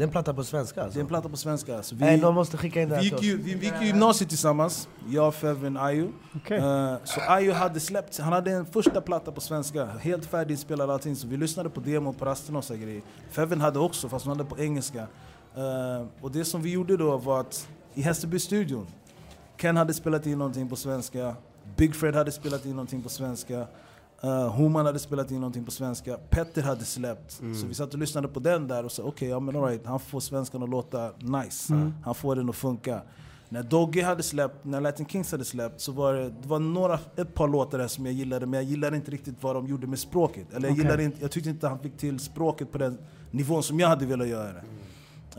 Det 0.01 0.05
är 0.05 0.07
en 0.07 0.11
platta 0.11 0.33
på 0.33 0.43
svenska 0.43 0.79
Det 0.79 0.85
alltså? 0.85 0.99
är 0.99 1.01
en 1.01 1.07
platta 1.07 1.29
på 1.29 1.37
svenska. 1.37 1.83
Så 1.83 1.95
vi, 1.95 2.05
Nej, 2.05 2.17
någon 2.17 2.35
måste 2.35 2.57
skicka 2.57 2.81
in 2.81 2.89
det 2.89 2.97
vi, 2.97 3.03
gick 3.03 3.21
ju, 3.21 3.37
vi, 3.37 3.55
vi 3.55 3.65
gick 3.65 3.81
ju 3.81 3.87
gymnasiet 3.87 4.29
tillsammans, 4.29 4.89
jag, 5.09 5.35
Fevin, 5.35 5.77
Ayo. 5.77 6.11
Okej. 6.35 6.57
Eh, 6.57 6.95
så 7.03 7.21
Ayo 7.21 7.53
hade 7.53 7.79
släppt, 7.79 8.19
han 8.19 8.33
hade 8.33 8.51
en 8.51 8.65
första 8.65 9.01
platta 9.01 9.31
på 9.31 9.41
svenska, 9.41 9.85
helt 9.85 10.25
färdiginspelad 10.25 10.89
och 10.89 10.93
allting, 10.93 11.15
så 11.15 11.27
vi 11.27 11.37
lyssnade 11.37 11.69
på 11.69 11.79
demon 11.79 12.13
på 12.13 12.25
rasterna 12.25 12.57
och 12.57 12.63
så 12.63 12.75
grejer. 12.75 13.01
Fevin 13.29 13.61
hade 13.61 13.79
också, 13.79 14.09
fast 14.09 14.25
hon 14.25 14.37
hade 14.37 14.49
på 14.49 14.59
engelska. 14.59 15.07
Eh, 15.55 16.05
och 16.21 16.31
det 16.31 16.45
som 16.45 16.61
vi 16.61 16.71
gjorde 16.71 16.97
då 16.97 17.17
var 17.17 17.39
att, 17.39 17.67
i 17.93 18.01
Hässelby-studion, 18.01 18.87
Ken 19.57 19.77
hade 19.77 19.93
spelat 19.93 20.25
in 20.25 20.37
någonting 20.37 20.69
på 20.69 20.75
svenska, 20.75 21.35
Big 21.75 21.95
Fred 21.95 22.15
hade 22.15 22.31
spelat 22.31 22.65
in 22.65 22.71
någonting 22.71 23.01
på 23.01 23.09
svenska, 23.09 23.67
uh, 24.23 24.29
Homan 24.29 24.85
hade 24.85 24.99
spelat 24.99 25.31
in 25.31 25.39
någonting 25.39 25.65
på 25.65 25.71
svenska, 25.71 26.17
Petter 26.29 26.61
hade 26.61 26.85
släppt. 26.85 27.31
Så 27.31 27.67
vi 27.67 27.73
satt 27.73 27.93
och 27.93 27.99
lyssnade 27.99 28.27
på 28.27 28.39
den 28.39 28.67
där 28.67 28.85
och 28.85 28.91
sa 28.91 29.03
okej, 29.03 29.29
ja 29.29 29.39
men 29.39 29.55
alright, 29.55 29.85
han 29.85 29.99
får 29.99 30.19
svenskan 30.19 30.63
att 30.63 30.69
låta 30.69 31.11
nice. 31.19 31.91
Han 32.03 32.15
får 32.15 32.35
den 32.35 32.49
att 32.49 32.55
funka. 32.55 33.01
När 33.53 33.63
Dogge 33.63 34.03
hade 34.03 34.23
släppt, 34.23 34.65
när 34.65 34.81
Latin 34.81 35.05
Kings 35.05 35.31
hade 35.31 35.45
släppt 35.45 35.81
så 35.81 35.91
var 35.91 36.13
det, 36.13 36.29
det 36.29 36.47
var 36.47 36.59
några, 36.59 36.99
ett 37.15 37.33
par 37.33 37.47
låtar 37.47 37.77
där 37.77 37.87
som 37.87 38.05
jag 38.05 38.15
gillade 38.15 38.45
men 38.45 38.59
jag 38.59 38.69
gillade 38.69 38.95
inte 38.95 39.11
riktigt 39.11 39.35
vad 39.41 39.55
de 39.55 39.67
gjorde 39.67 39.87
med 39.87 39.99
språket. 39.99 40.53
Eller 40.53 40.67
jag, 40.67 40.73
Okej. 40.73 40.83
gillade 40.83 41.03
inte, 41.03 41.21
jag 41.21 41.31
tyckte 41.31 41.49
inte 41.49 41.67
han 41.67 41.79
fick 41.79 41.97
till 41.97 42.19
språket 42.19 42.71
på 42.71 42.77
den 42.77 42.97
nivån 43.31 43.63
som 43.63 43.79
jag 43.79 43.87
hade 43.87 44.05
velat 44.05 44.27
göra 44.27 44.53
det. 44.53 44.63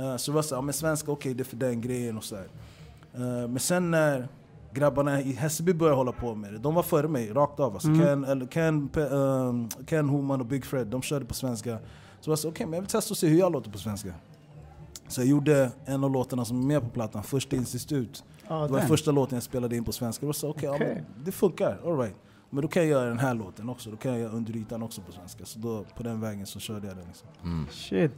Eh, 0.03 0.17
så 0.17 0.31
det 0.31 0.35
var 0.35 0.43
så, 0.43 0.55
ja 0.55 0.61
men 0.61 0.75
svenska, 0.75 1.13
okej 1.13 1.35
det 1.35 1.43
är 1.43 1.45
för 1.45 1.57
den 1.57 1.81
grejen 1.81 2.17
och 2.17 2.25
så 2.25 2.37
här. 2.37 2.49
Eh, 3.15 3.49
men 3.49 3.59
sen 3.59 3.91
när 3.91 4.29
grabbarna 4.75 5.21
i 5.21 5.33
Hässelby 5.33 5.73
började 5.73 5.97
hålla 5.97 6.13
på 6.13 6.35
med 6.35 6.53
det, 6.53 6.59
de 6.59 6.75
var 6.75 6.83
före 6.83 7.09
mig 7.09 7.33
rakt 7.33 7.61
av. 7.61 7.73
Alltså 7.75 7.89
Ken, 7.89 8.25
eller 8.25 8.47
Ken, 8.47 8.91
ehm, 8.97 9.69
Ken 9.87 10.09
Homan 10.09 10.41
och 10.41 10.47
Big 10.47 10.65
Fred, 10.65 10.87
de 10.87 11.03
körde 11.03 11.25
på 11.25 11.35
svenska. 11.35 11.79
Så 12.21 12.31
jag 12.31 12.39
sa 12.39 12.49
okej, 12.49 12.67
men 12.67 12.75
jag 12.75 12.81
vill 12.81 12.91
testa 12.91 13.13
och 13.13 13.17
se 13.19 13.27
hur 13.27 13.39
jag 13.39 13.53
låter 13.53 13.71
på 13.71 13.79
svenska. 13.79 14.15
Så 15.09 15.21
jag 15.21 15.29
gjorde 15.29 15.71
en 15.85 16.05
av 16.05 16.11
låtarna 16.11 16.45
som 16.45 16.61
är 16.61 16.67
med 16.67 16.83
på 16.83 16.89
plattan, 16.89 17.23
Första 17.23 17.57
institut. 17.57 18.25
Ja, 18.49 18.55
det 18.55 18.73
var 18.73 18.79
den 18.79 18.89
första 18.89 19.11
låten 19.11 19.37
jag 19.37 19.43
spelade 19.43 19.77
in 19.77 19.85
på 19.85 19.93
svenska. 19.93 20.27
Då 20.27 20.33
sa 20.33 20.47
jag 20.47 20.57
okej, 20.57 20.69
ja, 20.69 20.75
Okej. 20.75 21.05
men 21.15 21.25
det 21.25 21.33
funkar, 21.33 21.81
alright. 21.85 22.17
Men 22.51 22.63
då 22.63 22.69
kan 22.69 22.83
jag 22.83 22.91
göra 22.91 23.09
den 23.09 23.19
här 23.19 23.35
låten 23.35 23.69
också, 23.69 23.91
då 23.91 23.97
kan 23.97 24.13
jag 24.13 24.21
göra 24.21 24.33
Under 24.33 24.57
ytan 24.57 24.83
också 24.83 25.01
på 25.01 25.13
svenska. 25.13 25.45
Så 25.45 25.59
då, 25.59 25.85
på 25.97 26.03
den 26.03 26.21
vägen 26.21 26.47
så 26.47 26.61
körde 26.61 26.87
jag 26.87 26.97
den. 26.97 27.07
Liksom. 27.07 27.67
Shit. 27.71 28.13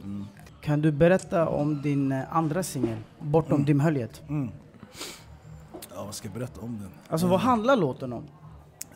Kan 0.61 0.81
du 0.81 0.91
berätta 0.91 1.49
om 1.49 1.81
din 1.81 2.11
eh, 2.11 2.35
andra 2.35 2.63
singel, 2.63 2.97
Bortom 3.19 3.65
dimhöljet? 3.65 4.21
Mm. 4.29 4.49
Ja, 5.95 6.05
vad 6.05 6.15
ska 6.15 6.27
jag 6.27 6.33
berätta 6.37 6.61
om 6.61 6.79
den? 6.79 6.89
Alltså 7.09 7.27
vad 7.27 7.39
Mm. 7.39 7.47
handlar 7.49 7.75
låten 7.75 8.13
om? 8.13 8.23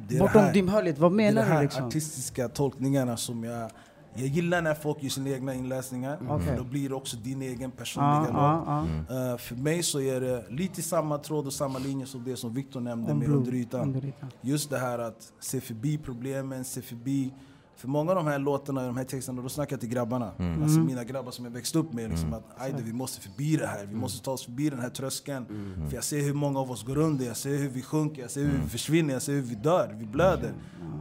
Det 0.08 0.16
är 0.16 0.20
Bortom 0.20 0.34
det 0.42 0.48
här- 0.48 0.54
dimhöljet, 0.54 0.98
vad 1.00 1.12
det 1.12 1.14
är 1.14 1.16
menar 1.16 1.42
de 1.42 1.48
här 1.48 1.58
du 1.58 1.64
liksom? 1.64 1.86
artistiska 1.88 2.50
tolkningarna 2.50 3.18
som 3.18 3.44
jag... 3.44 3.72
Jag 4.16 4.28
gillar 4.28 4.62
när 4.62 4.74
folk 4.74 5.04
gör 5.04 5.10
sina 5.10 5.30
egna 5.30 5.54
inläsningar, 5.54 6.20
Okej. 6.30 6.48
för 6.48 6.58
då 6.58 6.64
blir 6.64 6.90
det 6.90 6.96
också 6.96 7.18
din 7.18 7.42
egen 7.42 7.72
personliga 7.72 8.20
låt. 8.20 8.28
ja, 8.34 8.86
ja. 9.10 9.32
Eh, 9.32 9.38
för 9.38 9.56
mig 9.56 9.84
så 9.84 10.02
är 10.02 10.22
det 10.22 10.46
lite 10.50 10.82
samma 10.82 11.18
tråd 11.18 11.48
och 11.48 11.54
samma 11.54 11.80
linje 11.80 12.06
som 12.06 12.24
det 12.24 12.36
som 12.36 12.54
Victor 12.54 12.80
nämnde 12.80 13.12
Om 13.12 13.20
med 13.20 13.30
under 13.30 13.54
ytan. 13.54 14.12
Just 14.42 14.70
det 14.70 14.78
här 14.78 15.00
att 15.00 15.32
se 15.40 15.62
förbi 15.62 15.98
problemen, 15.98 16.64
se 16.66 16.82
förbi... 16.82 17.34
För 17.80 17.88
många 17.88 18.12
av 18.12 18.15
de 18.15 18.28
här 18.28 18.39
låtarna, 18.39 18.86
de 18.86 18.98
här 18.98 19.04
texterna, 19.04 19.42
då 19.42 19.50
snackar 19.50 19.74
jag 19.74 19.80
till 19.80 19.89
grabbarna. 19.89 20.32
Mm. 20.39 20.63
Alltså 20.63 20.80
mina 20.80 21.04
grabbar 21.04 21.32
som 21.32 21.46
jag 21.46 21.52
växt 21.52 21.76
upp 21.76 21.94
med. 21.94 22.10
Liksom, 22.10 22.34
att 22.34 22.44
Ajde, 22.58 22.84
vi 22.84 22.94
måste 22.94 23.22
förbi 23.22 23.58
det 23.58 23.68
här, 23.68 23.86
vi 23.86 23.96
måste 23.96 24.24
ta 24.24 24.32
oss 24.32 24.46
förbi 24.46 24.70
den 24.70 24.80
här 24.80 24.89
tröskeln. 24.89 25.46
För 25.89 25.96
jag 25.96 26.04
ser 26.04 26.22
hur 26.22 26.34
många 26.34 26.60
av 26.60 26.72
oss 26.72 26.84
går 26.84 26.98
under, 26.98 27.26
jag 27.26 27.38
ser 27.38 27.58
hur 27.58 27.70
vi 27.70 27.82
sjunker, 27.82 28.22
jag 28.22 28.32
ser 28.32 28.42
hur 28.42 28.60
vi 28.63 28.70
försvinner, 28.70 29.13
jag 29.13 29.22
ser 29.22 29.34
hur 29.34 29.42
vi 29.42 29.56
dör, 29.56 29.96
vi 30.00 30.06
blöder. 30.06 30.54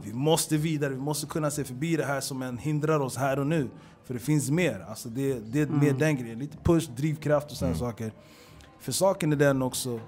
Vi 0.03 0.13
måste 0.13 0.57
vidare, 0.57 0.93
vi 0.93 0.99
måste 0.99 1.27
kunna 1.27 1.51
se 1.51 1.63
förbi 1.63 1.95
det 1.95 2.05
här 2.05 2.21
som 2.21 2.41
en 2.41 2.57
hindrar 2.57 2.99
oss 2.99 3.17
här 3.17 3.39
och 3.39 3.47
nu. 3.47 3.69
För 4.03 4.13
det 4.13 4.19
finns 4.19 4.49
mer, 4.49 4.85
alltså 4.89 5.09
det, 5.09 5.39
det 5.39 5.61
är 5.61 5.67
mer 5.67 5.93
den 5.93 6.15
grejen. 6.15 6.39
Lite 6.39 6.57
push, 6.57 6.89
drivkraft 6.95 7.51
och 7.51 7.57
sådana 7.57 7.75
saker. 7.75 8.11
För 8.79 8.91
saken 8.91 9.31
är 9.31 9.35
den 9.35 9.61
också, 9.61 9.99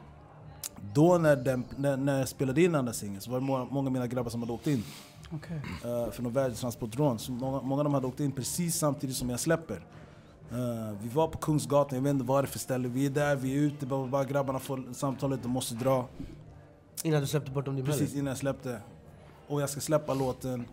då 0.93 1.17
när, 1.17 1.36
den, 1.36 1.63
när, 1.77 1.97
när 1.97 2.19
jag 2.19 2.27
spelade 2.27 2.62
in 2.62 2.75
andra 2.75 2.93
singeln 2.93 3.21
så 3.21 3.31
var 3.31 3.39
det 3.39 3.45
många, 3.45 3.65
många 3.65 3.88
av 3.88 3.93
mina 3.93 4.07
grabbar 4.07 4.29
som 4.29 4.41
hade 4.41 4.53
åkt 4.53 4.67
in 4.67 4.84
Okej. 5.33 5.61
uh, 5.85 6.11
för 6.11 6.23
någon 6.23 6.33
värdetransportrån. 6.33 7.19
Så 7.19 7.31
många, 7.31 7.61
många 7.61 7.79
av 7.79 7.83
dem 7.83 7.93
hade 7.93 8.07
åkt 8.07 8.19
in 8.19 8.31
precis 8.31 8.75
samtidigt 8.75 9.15
som 9.15 9.29
jag 9.29 9.39
släpper. 9.39 9.85
Eh, 10.51 10.97
vi 11.01 11.09
var 11.09 11.27
på 11.27 11.37
Kungsgatan, 11.37 11.95
jag 11.95 12.03
vet 12.03 12.09
inte 12.09 12.25
vad 12.25 12.43
det 12.43 12.45
är 12.45 12.49
för 12.49 12.59
ställe. 12.59 12.87
Vi 12.87 13.05
är 13.05 13.09
där, 13.09 13.35
vi 13.35 13.57
är 13.57 13.61
ute, 13.61 13.85
bara, 13.85 14.07
bara 14.07 14.23
grabbarna 14.23 14.59
får 14.59 14.93
samtalet, 14.93 15.43
de 15.43 15.51
måste 15.51 15.75
dra. 15.75 16.07
Innan 17.03 17.21
du 17.21 17.27
släppte 17.27 17.51
Bortom 17.51 17.75
din 17.75 17.85
Precis 17.85 18.13
innan 18.13 18.27
jag 18.27 18.37
släppte. 18.37 18.81
Och 19.47 19.61
jag 19.61 19.69
ska 19.69 19.79
släppa 19.79 20.13
låten. 20.13 20.65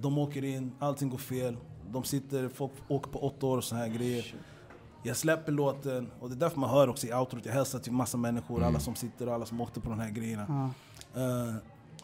De 0.00 0.18
åker 0.18 0.44
in, 0.44 0.72
allting 0.78 1.10
går 1.10 1.18
fel. 1.18 1.56
De 1.90 2.04
sitter, 2.04 2.48
folk 2.48 2.72
åker 2.88 3.10
på 3.10 3.18
åtta 3.18 3.46
år 3.46 3.56
och 3.56 3.64
så 3.64 3.76
här 3.76 3.88
grejer. 3.88 4.34
Jag 5.02 5.16
släpper 5.16 5.52
låten, 5.52 6.10
och 6.20 6.28
det 6.28 6.34
är 6.34 6.38
därför 6.38 6.60
man 6.60 6.70
hör 6.70 6.88
också 6.88 7.06
i 7.06 7.14
outrot, 7.14 7.46
jag 7.46 7.52
hälsar 7.52 7.78
till 7.78 7.92
massa 7.92 8.18
människor, 8.18 8.62
alla 8.62 8.80
som 8.80 8.94
sitter 8.94 9.28
och 9.28 9.34
alla 9.34 9.46
som 9.46 9.60
åkte 9.60 9.80
på 9.80 9.90
de 9.90 10.00
här 10.00 10.10
grejerna. 10.10 10.70
Eh, 11.14 11.54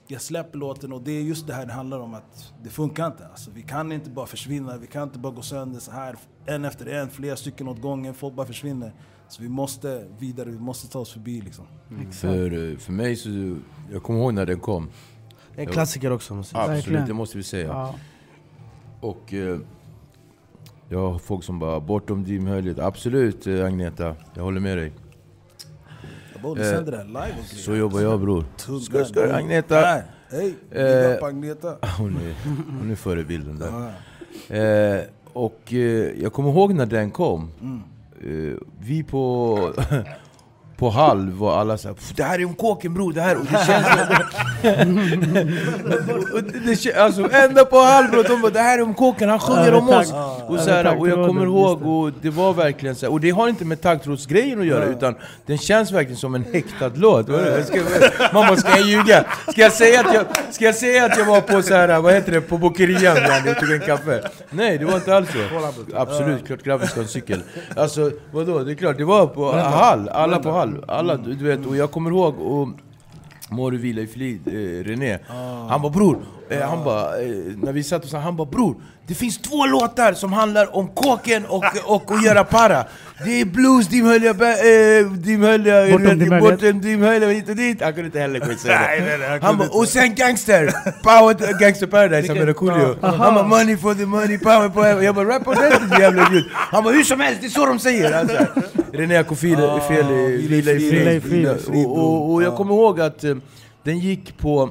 jag 0.07 0.21
släpper 0.21 0.59
låten 0.59 0.93
och 0.93 1.03
det 1.03 1.12
är 1.12 1.23
just 1.23 1.47
det 1.47 1.55
här 1.55 1.67
det 1.67 1.73
handlar 1.73 2.01
om 2.01 2.15
att 2.15 2.53
det 2.62 2.71
funkar 2.71 3.07
inte. 3.07 3.27
Alltså, 3.27 3.51
vi 3.55 3.62
kan 3.62 3.93
inte 3.93 4.11
bara 4.11 4.27
försvinna, 4.27 4.77
vi 4.77 4.87
kan 4.87 5.03
inte 5.03 5.19
bara 5.19 5.33
gå 5.33 5.43
sönder 5.43 5.81
så 5.81 5.91
här 5.91 6.17
en 6.47 6.65
efter 6.65 6.87
en, 6.87 7.11
flera 7.11 7.37
stycken 7.37 7.69
åt 7.69 7.81
gången, 7.81 8.15
folk 8.15 8.35
bara 8.35 8.47
försvinner. 8.47 8.93
Så 9.29 9.43
vi 9.43 9.49
måste 9.49 10.07
vidare, 10.19 10.51
vi 10.51 10.59
måste 10.59 10.88
ta 10.88 10.99
oss 10.99 11.12
förbi 11.12 11.41
liksom. 11.41 11.65
För, 12.11 12.71
eh, 12.71 12.79
för 12.79 12.93
mig 12.93 13.17
så, 13.17 13.57
jag 13.93 14.03
kommer 14.03 14.21
ihåg 14.21 14.35
när 14.35 14.47
den 14.47 14.61
kom. 14.61 14.88
En 15.57 15.67
klassiker 15.67 16.12
också 16.12 16.35
måste 16.35 16.57
jag 16.57 16.67
säga. 16.67 16.79
Absolut, 16.79 17.07
det 17.07 17.15
måste 17.15 17.37
vi 17.37 17.43
säga. 17.43 17.69
Ja. 17.69 17.95
Och 19.01 19.35
eh, 19.35 19.59
jag 20.88 21.11
har 21.11 21.19
folk 21.19 21.45
som 21.45 21.59
bara 21.59 21.81
bortom 21.81 22.25
dimhöljet. 22.25 22.79
Absolut 22.79 23.47
eh, 23.47 23.65
Agneta, 23.65 24.17
jag 24.35 24.43
håller 24.43 24.61
med 24.61 24.79
dig. 24.79 24.93
Bara, 26.42 26.55
du 26.55 26.61
Eh, 26.62 26.70
sänder 26.70 26.92
det 26.92 26.98
här 26.98 27.05
live 27.05 27.35
och. 27.40 27.46
Så 27.57 27.74
jobbar 27.74 28.00
jag 28.00 28.20
bror. 28.20 28.44
Ska, 29.05 29.20
du- 29.22 29.33
Agneta! 29.33 30.00
Hej, 30.31 30.55
Eh, 30.70 31.24
Agneta. 31.24 31.68
Hon 31.98 32.16
är, 32.16 32.35
hon 32.78 32.90
är 32.90 32.94
förebilden 32.94 33.59
där. 33.59 34.96
Eh, 34.98 35.00
och 35.33 35.72
eh, 35.72 35.78
jag 36.22 36.33
kommer 36.33 36.50
ihåg 36.50 36.74
när 36.74 36.87
den 36.87 37.11
kom. 37.11 37.50
Eh, 38.20 38.59
vi 38.81 39.02
på, 39.02 39.59
på 40.76 40.90
halv 40.90 41.33
var 41.33 41.59
alla 41.61 41.78
såhär 41.78 41.96
Det 42.16 42.22
här 42.22 42.38
är 42.38 42.44
om 42.44 42.55
kåken 42.55 42.94
bror, 42.94 43.12
det 43.12 43.20
här! 43.20 43.37
Och 43.38 43.44
det 43.44 43.66
känns 43.66 43.87
Alltså 46.97 47.29
ända 47.33 47.64
på 47.64 47.79
halv 47.79 48.11
bror, 48.11 48.25
de 48.29 48.42
bara 48.42 48.51
Det 48.51 48.59
här 48.59 48.79
är 48.79 48.83
om 48.83 48.95
kåken, 48.95 49.29
han 49.29 49.38
sjunger 49.38 49.75
om 49.75 49.88
oss! 49.88 50.12
Och, 50.47 50.61
så 50.61 50.71
här, 50.71 50.99
och 50.99 51.09
jag 51.09 51.27
kommer 51.29 51.45
ihåg, 51.45 51.87
och 51.87 52.11
det 52.23 52.31
var 52.31 52.55
verkligen 52.55 52.95
så 52.95 53.07
här, 53.07 53.12
och 53.12 53.21
det 53.21 53.31
har 53.31 53.49
inte 53.49 53.64
med 53.64 53.81
taggtrådsgrejen 53.81 54.61
att 54.61 54.66
göra 54.66 54.85
utan 54.85 55.14
den 55.47 55.59
känns 55.59 55.92
verkligen 55.92 56.16
som 56.16 56.35
en 56.35 56.45
häktad 56.53 56.90
låt. 56.95 57.27
Ska, 57.66 57.81
mamma, 58.33 58.57
ska 58.57 58.71
jag 58.71 58.87
ljuga? 58.87 59.25
Ska 59.51 59.61
jag 59.61 59.73
säga 59.73 60.01
att 60.01 60.14
jag, 60.14 60.25
ska 60.51 60.64
jag, 60.64 60.75
säga 60.75 61.05
att 61.05 61.18
jag 61.18 61.25
var 61.25 61.40
på 61.40 61.62
så 61.62 61.75
här, 61.75 62.01
vad 62.01 62.14
heter 62.14 62.33
det, 62.33 62.40
på 62.40 62.59
bokerian 62.59 63.16
och 63.51 63.57
tog 63.61 63.71
en 63.71 63.81
kaffe? 63.81 64.29
Nej, 64.51 64.79
det 64.79 64.85
var 64.85 64.95
inte 64.95 65.16
alls 65.16 65.29
så. 65.33 65.38
Absolut, 65.97 66.47
klart 66.47 66.62
grabben 66.62 66.88
ska 66.88 66.97
ha 66.97 67.03
en 67.03 67.09
cykel. 67.09 67.42
Alltså, 67.77 68.11
vadå? 68.33 68.59
Det 68.59 68.73
är 68.73 68.77
klart, 68.77 68.99
det 68.99 69.05
var 69.05 69.27
på 69.27 69.53
Hall, 69.53 70.09
alla 70.09 70.38
på 70.38 70.51
Hall. 70.51 70.85
Alla, 70.88 71.16
du 71.16 71.35
du 71.35 71.45
vet, 71.45 71.66
och 71.66 71.77
jag 71.77 71.90
kommer 71.90 72.11
ihåg, 72.11 72.40
och 72.40 72.68
Må 73.53 73.71
du 73.71 73.77
vila 73.83 74.03
i 74.03 74.07
frid, 74.11 74.47
eh, 74.49 74.81
René. 74.87 75.19
Han 75.29 75.83
bara 75.83 75.93
bror, 75.93 76.19
eh, 76.53 76.69
han 76.69 76.85
bara, 76.85 77.21
eh, 77.23 77.29
när 77.62 77.73
vi 77.73 77.83
satt 77.83 78.05
och 78.05 78.11
sa, 78.11 78.19
han 78.19 78.37
bara 78.37 78.47
bror 78.51 78.77
Det 79.07 79.15
finns 79.15 79.38
två 79.38 79.67
låtar 79.67 80.12
som 80.12 80.33
handlar 80.33 80.77
om 80.77 80.88
kåken 80.88 81.47
och, 81.47 81.65
och 81.85 82.11
att 82.15 82.25
göra 82.25 82.45
para. 82.45 82.85
Det 83.25 83.41
är 83.41 83.45
blues, 83.45 83.88
dimhölja, 83.88 84.31
äh, 84.31 85.07
dimhölja, 85.11 85.99
Bortom 85.99 86.19
dimhöljet. 86.19 86.61
bortom 86.61 86.81
dimhölja, 86.81 87.29
hit 87.29 87.49
och 87.49 87.57
dit. 87.57 87.83
Han 87.83 87.93
kunde 87.93 88.07
inte 88.07 88.21
heller 88.21 88.57
säga 88.57 89.19
det. 89.19 89.38
Han 89.43 89.59
bara, 89.59 89.69
och 89.69 89.88
sen 89.88 90.15
gangster! 90.15 90.67
Power, 91.03 91.59
gangster 91.61 91.87
paradise, 91.87 92.35
han 92.35 92.55
Coolio 92.55 92.97
Han 93.03 93.35
bara 93.35 93.47
money 93.47 93.77
for 93.77 93.95
the 93.95 94.07
money, 94.07 94.38
power 94.38 94.69
power 94.69 95.03
Jag 95.03 95.15
bara 95.15 95.29
rap 95.29 95.49
ordentligt 95.49 95.99
jävla 96.01 96.33
ljud 96.33 96.45
Han 96.53 96.85
bara 96.85 96.95
hur 96.95 97.05
som 97.05 97.21
helst, 97.21 97.41
det 97.41 97.47
är 97.47 97.51
så 97.51 97.67
de 97.67 97.79
säger! 97.79 98.12
Alltså, 98.12 98.47
René 98.93 99.17
Akofil, 99.17 99.57
fel 99.88 100.11
i, 100.11 100.47
vila 100.49 100.73
i 101.12 101.21
frid 101.21 101.49
och, 101.49 101.99
och, 101.99 102.33
och 102.33 102.43
jag 102.43 102.57
kommer 102.57 102.75
ihåg 102.75 103.01
att 103.01 103.25
eh, 103.25 103.35
den 103.85 103.99
gick 103.99 104.39
på 104.39 104.70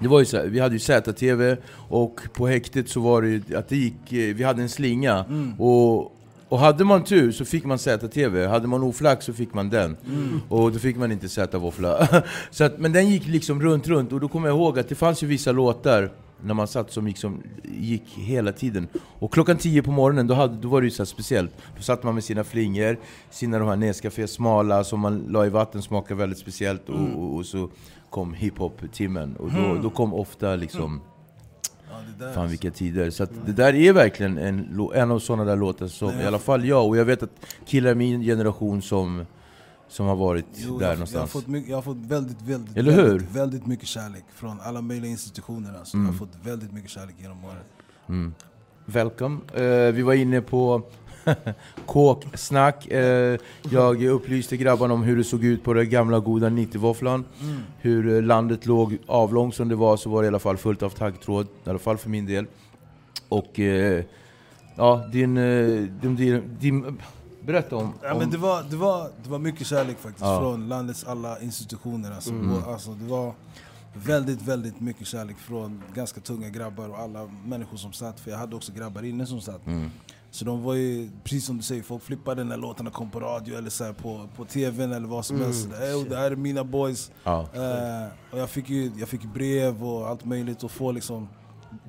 det 0.00 0.08
var 0.08 0.18
ju 0.18 0.24
så 0.24 0.36
här, 0.36 0.46
vi 0.46 0.60
hade 0.60 0.74
ju 0.74 0.78
ZTV 0.78 1.56
och 1.72 2.20
på 2.32 2.46
häktet 2.46 2.88
så 2.88 3.00
var 3.00 3.22
det 3.22 3.28
ju 3.28 3.56
att 3.56 3.68
det 3.68 3.76
gick, 3.76 4.12
eh, 4.12 4.34
vi 4.34 4.44
hade 4.44 4.62
en 4.62 4.68
slinga 4.68 5.24
och 5.58 6.16
Och 6.50 6.58
hade 6.58 6.84
man 6.84 7.04
tur 7.04 7.32
så 7.32 7.44
fick 7.44 7.64
man 7.64 7.78
ZTV, 7.78 8.46
hade 8.46 8.66
man 8.66 8.82
oflax 8.82 9.24
så 9.24 9.32
fick 9.32 9.54
man 9.54 9.70
den. 9.70 9.96
Och 10.48 10.72
då 10.72 10.78
fick 10.78 10.96
man 10.96 11.12
inte 11.12 11.28
Z-våffla. 11.28 12.22
men 12.78 12.92
den 12.92 13.08
gick 13.08 13.26
liksom 13.26 13.62
runt, 13.62 13.88
runt, 13.88 14.12
och 14.12 14.20
då 14.20 14.28
kommer 14.28 14.48
jag 14.48 14.56
ihåg 14.56 14.78
att 14.78 14.88
det 14.88 14.94
fanns 14.94 15.22
ju 15.22 15.26
vissa 15.26 15.52
låtar 15.52 16.10
när 16.42 16.54
man 16.54 16.68
satt 16.68 16.92
som 16.92 17.06
liksom 17.06 17.42
gick 17.64 18.08
hela 18.16 18.52
tiden. 18.52 18.88
Och 19.18 19.32
klockan 19.32 19.56
10 19.56 19.82
på 19.82 19.90
morgonen, 19.90 20.26
då, 20.26 20.34
hade, 20.34 20.56
då 20.56 20.68
var 20.68 20.80
det 20.80 20.84
ju 20.84 20.90
så 20.90 21.06
speciellt. 21.06 21.50
Då 21.76 21.82
satt 21.82 22.02
man 22.02 22.14
med 22.14 22.24
sina 22.24 22.44
flingor, 22.44 22.98
sina 23.30 23.58
de 23.58 23.68
här 23.68 23.76
Nescafé 23.76 24.26
smala 24.26 24.84
som 24.84 25.00
man 25.00 25.26
la 25.28 25.46
i 25.46 25.48
vatten, 25.48 25.82
smakade 25.82 26.20
väldigt 26.20 26.38
speciellt. 26.38 26.88
Och, 26.88 27.22
och, 27.22 27.36
och 27.36 27.46
så 27.46 27.70
kom 28.10 28.34
hiphop-timmen. 28.34 29.36
Och 29.36 29.50
då, 29.52 29.74
då 29.82 29.90
kom 29.90 30.14
ofta 30.14 30.56
liksom 30.56 31.00
Ja. 32.20 32.32
Fan 32.34 32.48
vilka 32.48 32.70
tider. 32.70 33.10
Så 33.10 33.26
det 33.46 33.52
där 33.52 33.74
är 33.74 33.92
verkligen 33.92 34.38
en, 34.38 34.88
en 34.94 35.10
av 35.10 35.18
sådana 35.18 35.44
där 35.44 35.56
låtar 35.56 35.86
som 35.86 36.10
i 36.20 36.24
alla 36.24 36.38
fall 36.38 36.64
jag, 36.64 36.88
och 36.88 36.96
jag 36.96 37.04
vet 37.04 37.22
att 37.22 37.30
killar 37.66 37.90
i 37.90 37.94
min 37.94 38.20
generation 38.22 38.82
som, 38.82 39.26
som 39.88 40.06
har 40.06 40.16
varit 40.16 40.46
Jo, 40.54 40.64
där 40.66 40.72
jag, 40.72 40.82
jag, 40.82 40.88
har 40.88 40.94
någonstans. 40.94 41.30
fått 41.30 41.46
mycket, 41.46 41.70
jag 41.70 41.76
har 41.76 41.82
fått 41.82 41.96
väldigt, 41.96 42.42
väldigt, 42.42 42.76
Eller 42.76 42.96
väldigt, 42.96 43.22
hur? 43.30 43.34
väldigt 43.34 43.66
mycket 43.66 43.88
kärlek 43.88 44.24
från 44.34 44.60
alla 44.60 44.80
möjliga 44.82 45.10
institutioner. 45.10 45.78
Alltså. 45.78 45.96
Jag 45.96 46.04
har 46.04 46.12
fått 46.12 46.36
väldigt 46.42 46.72
mycket 46.72 46.90
kärlek 46.90 47.14
genom 47.18 47.38
åren. 47.44 48.34
Välkommen. 48.84 49.40
Eh, 49.54 49.62
vi 49.92 50.02
var 50.02 50.14
inne 50.14 50.40
på 50.40 50.82
kåksnack. 51.86 52.86
Eh, 52.86 53.38
jag 53.70 54.02
upplyste 54.02 54.56
grabbarna 54.56 54.94
om 54.94 55.02
hur 55.02 55.16
det 55.16 55.24
såg 55.24 55.44
ut 55.44 55.64
på 55.64 55.72
den 55.74 55.90
gamla 55.90 56.18
goda 56.18 56.48
90-våfflan. 56.48 57.24
Hur 57.78 58.14
eh, 58.16 58.22
landet 58.22 58.66
låg 58.66 58.98
avlångt 59.06 59.54
som 59.54 59.68
det 59.68 59.76
var, 59.76 59.96
så 59.96 60.10
var 60.10 60.22
det 60.22 60.26
i 60.26 60.28
alla 60.28 60.38
fall 60.38 60.56
fullt 60.56 60.82
av 60.82 60.90
taggtråd. 60.90 61.46
I 61.64 61.70
alla 61.70 61.78
fall 61.78 61.98
för 61.98 62.10
min 62.10 62.26
del. 62.26 62.46
Och 63.28 63.60
eh, 63.60 64.04
ja, 64.76 65.08
din, 65.12 65.36
eh, 65.36 65.66
din, 66.02 66.16
din, 66.16 66.56
din... 66.60 66.98
Berätta 67.46 67.76
om... 67.76 67.92
Ja, 68.02 68.12
om 68.12 68.18
men 68.18 68.30
det, 68.30 68.38
var, 68.38 68.62
det, 68.70 68.76
var, 68.76 69.10
det 69.24 69.30
var 69.30 69.38
mycket 69.38 69.66
kärlek 69.66 69.98
faktiskt 69.98 70.24
Ja. 70.24 70.40
från 70.40 70.68
landets 70.68 71.04
alla 71.04 71.40
institutioner. 71.40 72.10
Alltså. 72.10 72.30
Mm. 72.30 72.64
Alltså, 72.68 72.90
det 72.90 73.10
var 73.10 73.34
väldigt, 73.94 74.42
väldigt 74.42 74.80
mycket 74.80 75.06
kärlek 75.06 75.38
från 75.38 75.82
ganska 75.94 76.20
tunga 76.20 76.48
grabbar 76.48 76.88
och 76.88 76.98
alla 76.98 77.30
människor 77.44 77.76
som 77.76 77.92
satt. 77.92 78.20
För 78.20 78.30
jag 78.30 78.38
hade 78.38 78.56
också 78.56 78.72
grabbar 78.72 79.02
inne 79.02 79.26
som 79.26 79.40
satt. 79.40 79.66
Mm. 79.66 79.90
Så 80.30 80.44
de 80.44 80.62
var 80.62 80.74
ju, 80.74 81.10
precis 81.24 81.44
som 81.44 81.56
du 81.56 81.62
säger, 81.62 81.82
folk 81.82 82.02
flippade 82.02 82.44
när 82.44 82.56
låtarna 82.56 82.90
kom 82.90 83.10
på 83.10 83.20
radio 83.20 83.58
eller 83.58 83.70
så 83.70 83.92
på, 83.92 84.28
på 84.36 84.44
tvn 84.44 84.92
eller 84.92 85.08
vad 85.08 85.26
som 85.26 85.40
helst. 85.40 85.66
Mm. 85.66 86.08
Det 86.08 86.16
här 86.16 86.30
är 86.30 86.36
mina 86.36 86.64
boys. 86.64 87.10
Ja. 87.24 87.40
Eh, 87.54 88.08
och 88.32 88.38
jag 88.38 88.50
fick 88.50 88.68
ju 88.68 88.92
jag 88.98 89.08
fick 89.08 89.24
brev 89.24 89.84
och 89.84 90.08
allt 90.08 90.24
möjligt 90.24 90.64
och 90.64 90.70
få 90.70 90.92
liksom 90.92 91.28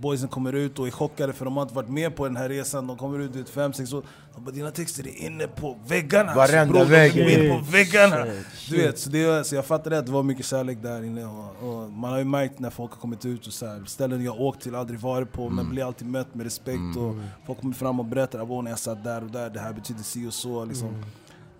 Boysen 0.02 0.30
kommer 0.30 0.54
ut 0.54 0.80
och 0.80 0.88
är 0.88 0.92
chockade 0.92 1.34
för 1.34 1.46
de 1.46 1.56
har 1.56 1.64
inte 1.64 1.76
varit 1.76 1.90
med 1.90 2.16
på 2.16 2.28
den 2.28 2.38
här 2.38 2.50
resan. 2.50 2.88
De 2.88 2.98
kommer 2.98 3.20
ut 3.20 3.36
vid 3.36 3.48
fem, 3.48 3.74
sex 3.74 3.94
år. 3.94 4.04
De 4.36 4.46
bara, 4.46 4.52
dina 4.52 4.72
texter 4.72 5.08
är 5.08 5.26
inne 5.26 5.48
på 5.48 5.78
väggarna! 5.88 6.36
Varenda 6.36 6.74
bror, 6.74 6.86
vägg. 6.86 7.16
De 7.16 7.22
är 7.22 7.58
på 7.58 7.72
väggarna! 7.72 8.26
Du 8.70 8.78
vet, 8.78 9.00
så, 9.00 9.10
det, 9.10 9.48
så 9.48 9.56
jag 9.56 9.66
fattade 9.66 9.98
att 9.98 10.06
det 10.06 10.12
var 10.12 10.24
mycket 10.24 10.46
kärlek 10.46 10.78
där 10.82 11.04
inne. 11.04 11.26
Och, 11.26 11.70
och 11.70 11.92
man 11.92 12.12
har 12.12 12.18
ju 12.18 12.26
märkt 12.26 12.60
när 12.60 12.70
folk 12.70 12.92
har 12.92 13.00
kommit 13.00 13.26
ut 13.26 13.48
och 13.48 13.54
så 13.54 13.66
här, 13.66 13.84
ställen 13.86 14.24
jag 14.24 14.42
åkt 14.42 14.62
till, 14.62 14.76
aldrig 14.76 15.00
varit 15.00 15.32
på, 15.32 15.50
men 15.50 15.70
blir 15.70 15.86
alltid 15.86 16.08
mött 16.08 16.36
med 16.36 16.44
respekt. 16.44 16.98
Och 16.98 17.16
folk 17.46 17.62
kommer 17.62 17.74
fram 17.74 18.00
och 18.00 18.06
berättar 18.06 18.40
att 18.40 18.64
när 18.64 18.72
jag 18.72 18.80
satt 18.80 19.04
där 19.04 19.24
och 19.24 19.32
där, 19.32 19.50
det 19.50 19.60
här 19.60 19.74
betyder 19.74 20.04
si 20.04 20.28
och 20.28 20.34
så. 20.34 20.66
Liksom. 20.66 21.04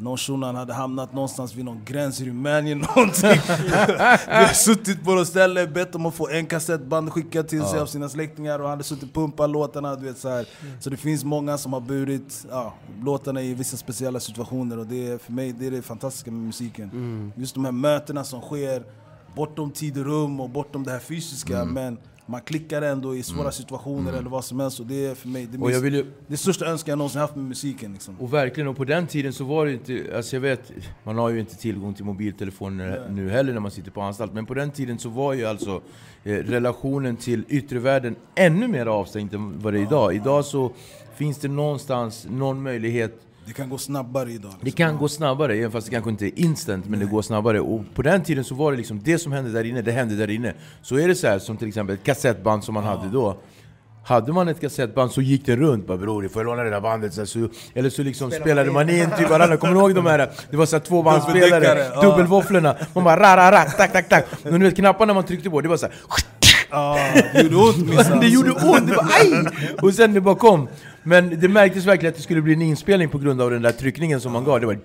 Någon 0.02 0.18
shunon 0.18 0.56
hade 0.56 0.74
hamnat 0.74 1.14
någonstans 1.14 1.56
vid 1.56 1.66
någon 1.66 1.82
gräns 1.86 2.22
i 2.22 2.26
Rumänien 2.26 2.78
någonting. 2.96 3.42
Vi 4.28 4.36
har 4.36 4.54
suttit 4.54 5.04
på 5.04 5.12
något 5.12 5.28
ställe, 5.28 5.68
bett 5.68 5.96
om 5.96 6.06
att 6.06 6.16
få 6.16 6.30
en 6.30 6.46
kassettband 6.46 7.12
skickat 7.12 7.48
till 7.48 7.64
sig 7.64 7.80
av 7.80 7.86
sina 7.86 8.10
släktingar 8.10 8.60
och 8.60 8.66
han 8.66 8.72
hade 8.72 8.84
suttit 8.84 9.04
och 9.04 9.14
pumpat 9.14 9.50
låtarna. 9.50 9.96
Du 9.96 10.06
vet, 10.06 10.18
så, 10.18 10.30
här. 10.30 10.46
så 10.80 10.90
det 10.90 10.98
finns 10.98 11.24
många 11.24 11.58
som 11.58 11.74
har 11.74 11.80
burit 11.82 12.46
ja, 12.50 12.74
låtarna 13.04 13.42
i 13.42 13.54
vissa 13.54 13.78
speciella 13.78 14.20
situationer 14.20 14.80
och 14.80 14.86
det 14.86 15.08
är 15.08 15.18
för 15.18 15.32
mig 15.32 15.54
det 15.54 15.68
är 15.68 15.72
det 15.72 15.82
fantastiska 15.82 16.32
med 16.32 16.42
musiken. 16.42 17.34
Just 17.36 17.54
de 17.54 17.66
här 17.66 17.72
mötena 17.72 18.24
som 18.24 18.42
sker 18.42 18.84
bortom 19.36 19.72
tid 19.72 19.98
och 19.98 20.06
rum 20.06 20.40
och 20.40 20.50
bortom 20.50 20.84
det 20.84 20.92
här 20.92 21.00
fysiska 21.00 21.66
men 21.66 21.98
man 22.32 22.42
klickar 22.42 22.82
ändå 22.82 23.16
i 23.16 23.24
svåra 23.24 23.52
situationer 23.52 24.14
eller 24.14 24.30
vad 24.30 24.46
som 24.46 24.60
helst 24.60 24.80
och 24.80 24.86
det 24.86 25.06
är 25.06 25.16
för 25.16 25.28
mig 25.28 25.46
det, 25.52 25.58
minst, 25.58 25.84
ju, 25.84 26.06
det 26.28 26.38
största 26.38 26.66
önskan 26.66 26.92
jag 26.92 26.98
någonsin 26.98 27.22
haft 27.22 27.36
med 27.36 27.46
musiken. 27.46 27.94
Liksom. 27.94 28.16
Och 28.20 28.34
verkligen, 28.34 28.68
och 28.68 28.78
på 28.78 28.86
den 28.86 29.08
tiden 29.08 29.34
så 29.34 29.44
var 29.44 29.66
det 29.66 29.74
inte... 29.74 30.12
Alltså 30.16 30.36
jag 30.36 30.42
vet, 30.42 30.72
man 31.04 31.18
har 31.18 31.30
ju 31.30 31.40
inte 31.40 31.58
tillgång 31.58 31.94
till 31.94 32.06
mobiltelefoner 32.06 33.08
nu 33.10 33.30
heller 33.30 33.54
när 33.54 33.60
man 33.60 33.72
sitter 33.72 33.92
på 33.92 34.02
anstalt. 34.02 34.34
Men 34.34 34.46
på 34.46 34.54
den 34.54 34.72
tiden 34.72 35.00
så 35.00 35.10
var 35.10 35.34
ju 35.34 35.46
alltså 35.46 35.82
eh, 36.24 36.36
relationen 36.36 37.18
till 37.18 37.44
yttre 37.50 37.80
världen 37.80 38.16
ännu 38.36 38.68
mer 38.68 38.86
avstängd 38.86 39.34
än 39.34 39.60
vad 39.60 39.74
det 39.74 39.80
är 39.80 39.84
idag. 39.84 40.16
Idag 40.16 40.46
så 40.46 40.72
finns 41.16 41.38
det 41.38 41.48
någonstans 41.48 42.28
någon 42.30 42.64
möjlighet 42.64 43.22
Det 43.52 43.56
kan 43.56 43.70
gå 43.70 43.78
snabbare 43.78 44.32
idag. 44.32 44.52
det 44.62 44.72
kan 44.72 44.98
gå 44.98 45.08
snabbare, 45.08 45.54
även 45.54 45.72
fast 45.72 45.88
det 45.88 45.92
kanske 45.92 46.10
inte 46.10 46.26
är 46.26 46.40
instant, 46.40 46.86
men 46.90 47.00
det 47.00 47.06
går 47.06 47.22
snabbare. 47.22 47.60
Och 47.60 47.82
på 47.96 48.02
den 48.02 48.24
tiden 48.24 48.44
så 48.44 48.56
var 48.56 48.72
det 48.72 48.78
liksom, 48.78 49.02
det 49.04 49.20
som 49.20 49.32
hände 49.32 49.52
där 49.52 49.64
inne, 49.64 49.82
det 49.82 49.92
hände 49.92 50.16
där 50.16 50.30
inne. 50.30 50.54
Så 50.82 50.98
är 50.98 51.08
det 51.08 51.16
så 51.16 51.28
här, 51.28 51.40
som 51.40 51.58
till 51.58 51.68
exempel 51.68 51.96
ett 51.96 52.04
kassettband 52.04 52.64
som 52.64 52.74
man 52.74 52.84
hade 52.84 53.10
då. 53.10 53.38
Hade 54.04 54.34
man 54.34 54.48
ett 54.48 54.62
kassettband 54.62 55.12
så 55.12 55.22
gick 55.22 55.46
det 55.46 55.56
runt, 55.56 55.88
bara 55.88 55.98
bror 55.98 56.28
får 56.28 56.42
jag 56.42 56.46
låna 56.46 56.64
det 56.64 56.70
där 56.70 56.82
bandet? 56.82 57.30
Så, 57.30 57.50
eller 57.74 57.90
så 57.90 58.04
liksom 58.04 58.32
spelade 58.32 58.72
man 58.72 58.90
in 58.90 59.10
typ 59.18 59.30
varandra, 59.30 59.58
kommer 59.58 59.74
du 59.74 59.80
ihåg 59.80 59.96
de 59.96 60.06
här? 60.06 60.30
Det 60.52 60.58
var 60.58 60.66
så 60.66 60.76
här 60.76 60.84
tvåbandsspelare, 60.84 61.92
ja. 61.96 62.02
dubbelvåfflorna. 62.02 62.76
Man 62.94 63.04
bara 63.04 63.20
ra 63.20 63.38
ra 63.38 63.52
ra, 63.52 63.64
tack 63.66 63.92
tack 63.92 64.10
tack. 64.10 64.26
Men 64.44 64.60
du 64.60 64.66
vet 64.66 64.76
knapparna 64.76 65.14
man 65.14 65.24
tryckte 65.24 65.50
på, 65.50 65.62
det 65.62 65.70
var 65.70 65.78
så 65.78 65.86
här, 65.86 65.96
Ja, 66.72 66.98
det 67.34 67.42
gjorde 67.42 67.56
ont 67.56 67.88
minsann. 67.88 68.20
det 68.22 68.28
gjorde 68.28 68.52
ont, 68.52 68.88
det 68.88 68.96
var 68.96 69.04
aj! 69.04 69.46
Och 69.82 69.94
sen 69.94 70.14
det 70.14 70.22
bara 70.22 70.36
kom. 70.36 70.68
Men 71.04 71.40
det 71.40 71.48
märktes 71.48 71.86
verkligen 71.86 72.12
att 72.12 72.18
det 72.18 72.24
skulle 72.24 72.42
bli 72.42 72.54
en 72.54 72.62
inspelning 72.62 73.10
på 73.10 73.18
grund 73.18 73.42
av 73.42 73.52
den 73.52 73.62
där 73.62 73.72
tryckningen 73.72 74.22
som 74.22 74.32
man 74.32 74.44
gav. 74.44 74.60
Det 74.60 74.66
var 74.66 74.78